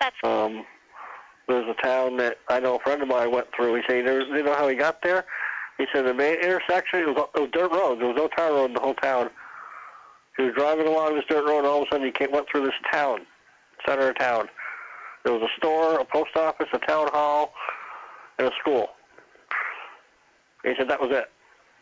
[0.00, 0.64] That's Um,
[1.48, 3.74] there's a town that I know a friend of mine went through.
[3.76, 5.24] He said, "You know- you know how he got there?"
[5.78, 8.00] He said the main intersection it was, it was dirt road.
[8.00, 9.30] There was no tar road in the whole town.
[10.36, 12.48] He was driving along this dirt road, and all of a sudden he came, went
[12.48, 13.26] through this town,
[13.86, 14.48] center of town.
[15.24, 17.54] There was a store, a post office, a town hall,
[18.38, 18.90] and a school.
[20.64, 21.30] He said that was it.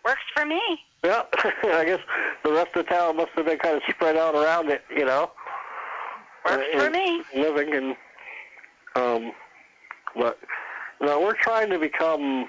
[0.05, 0.61] works for me.
[1.03, 1.23] Yeah,
[1.65, 2.01] I guess
[2.45, 5.05] the rest of the town must have been kind of spread out around it, you
[5.05, 5.31] know.
[6.45, 7.23] Works Uh, for me.
[7.35, 7.97] Living and,
[8.97, 9.33] um,
[10.15, 10.39] but
[11.01, 12.49] you know, we're trying to become.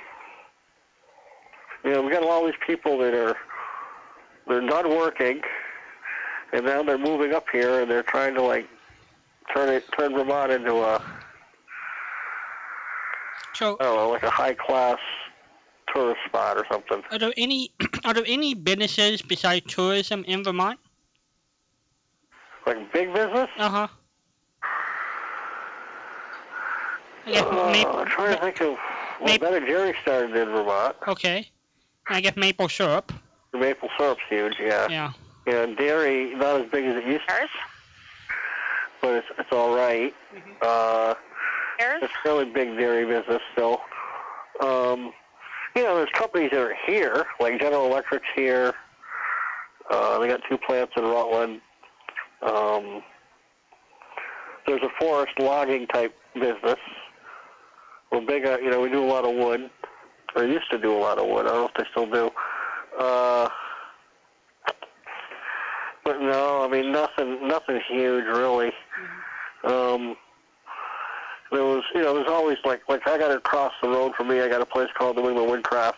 [1.84, 3.36] You know, we got all these people that are
[4.48, 5.42] they're done working,
[6.54, 8.68] and now they're moving up here, and they're trying to like
[9.54, 11.02] turn it turn Vermont into a
[13.54, 14.98] So I don't know, like a high class
[15.94, 17.02] tourist spot or something.
[17.12, 17.72] are there any
[18.06, 20.80] are there any businesses besides tourism in Vermont?
[22.66, 23.50] Like big business.
[23.58, 23.88] Uh-huh.
[27.28, 28.68] I guess Uh, maple, I'm trying to think of.
[29.20, 30.96] Well, Maple- Ben and Jerry started in Vermont.
[31.08, 31.50] okay.
[32.08, 33.12] I guess maple syrup.
[33.52, 34.88] The maple syrup's huge, yeah.
[34.90, 35.12] Yeah.
[35.46, 37.50] Yeah, dairy not as big as it used to, Yours?
[39.02, 40.14] but it's it's all right.
[40.62, 41.14] Uh,
[41.80, 42.00] Yours?
[42.04, 43.82] it's a really big dairy business still.
[44.62, 45.12] Um,
[45.76, 48.74] you know, there's companies that are here, like General Electric's here.
[49.90, 51.62] Uh, they got two plants in Rutland.
[52.42, 53.04] Um,
[54.66, 56.80] there's a forest logging type business.
[58.12, 59.70] We're big, uh, you know, we do a lot of wood,
[60.36, 61.46] or used to do a lot of wood.
[61.46, 62.32] I don't know if they still do.
[62.98, 63.50] Uh,
[66.04, 68.72] but no, I mean nothing, nothing huge really.
[69.64, 70.16] Um,
[71.52, 74.42] there was, you know, there's always like, like I got across the road from me.
[74.42, 75.98] I got a place called New England Woodcraft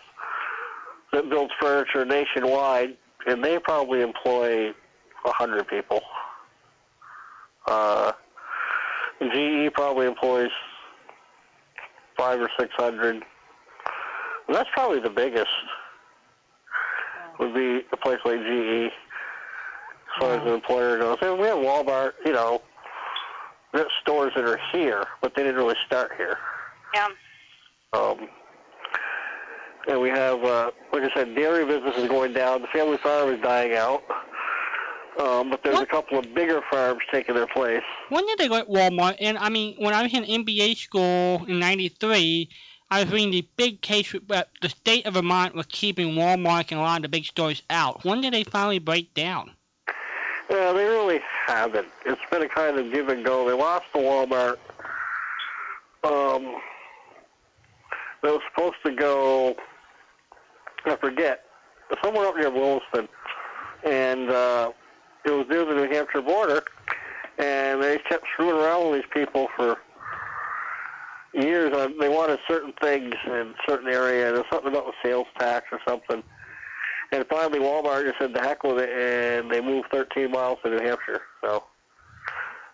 [1.12, 4.70] that builds furniture nationwide, and they probably employ
[5.24, 6.00] a hundred people.
[7.66, 8.12] Uh,
[9.20, 10.50] GE probably employs
[12.20, 13.22] five or six hundred.
[14.48, 15.48] That's probably the biggest.
[17.38, 21.16] Would be a place like GE, as far as an employer goes.
[21.22, 22.60] And we have Walmart, you know,
[23.72, 26.36] there's stores that are here, but they didn't really start here.
[26.94, 27.06] Yeah.
[27.94, 28.28] Um,
[29.88, 32.60] and we have, uh, like I said, dairy business is going down.
[32.60, 34.02] The family farm is dying out.
[35.20, 37.82] Um, but there's a couple of bigger farms taking their place.
[38.08, 39.16] When did they go at Walmart?
[39.20, 42.48] And I mean, when I was in MBA school in '93,
[42.90, 46.80] I was reading the big case that the state of Vermont was keeping Walmart and
[46.80, 48.02] a lot of the big stores out.
[48.02, 49.50] When did they finally break down?
[50.50, 51.88] Yeah, they really haven't.
[52.06, 53.46] It's been a kind of give and go.
[53.46, 54.56] They lost the Walmart.
[56.02, 56.56] Um,
[58.22, 59.54] they was supposed to go,
[60.86, 61.44] I forget,
[62.02, 63.06] somewhere up near Williston,
[63.84, 64.72] and uh,
[65.24, 66.62] it was near the New Hampshire border,
[67.38, 69.78] and they kept screwing around with these people for
[71.32, 71.72] years.
[71.76, 74.32] On, they wanted certain things in certain area.
[74.32, 76.22] There's something about the sales tax or something.
[77.12, 80.70] And finally, Walmart just said the heck with it, and they moved 13 miles to
[80.70, 81.22] New Hampshire.
[81.42, 81.64] So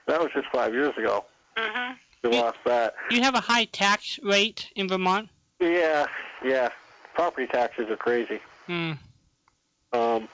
[0.07, 1.25] that was just five years ago.
[1.57, 1.93] Mm-hmm.
[2.23, 2.95] We lost that.
[3.11, 5.29] You have a high tax rate in Vermont.
[5.61, 6.07] Yeah,
[6.45, 6.71] yeah.
[7.15, 8.41] Property taxes are crazy.
[8.67, 8.93] Hmm.
[9.93, 10.29] Um,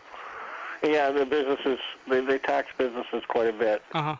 [0.83, 1.78] yeah, the businesses
[2.09, 3.83] they, they tax businesses quite a bit.
[3.93, 4.17] Uh huh.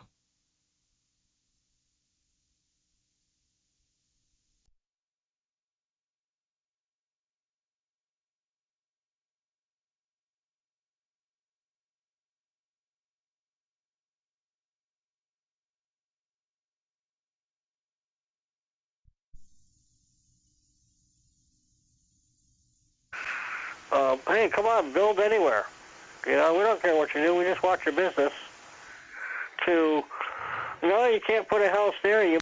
[23.91, 25.65] Um, hey, come on, build anywhere.
[26.25, 27.35] You know, we don't care what you do.
[27.35, 28.31] We just watch your business.
[29.65, 30.03] To,
[30.89, 32.25] know, you can't put a house there.
[32.25, 32.39] You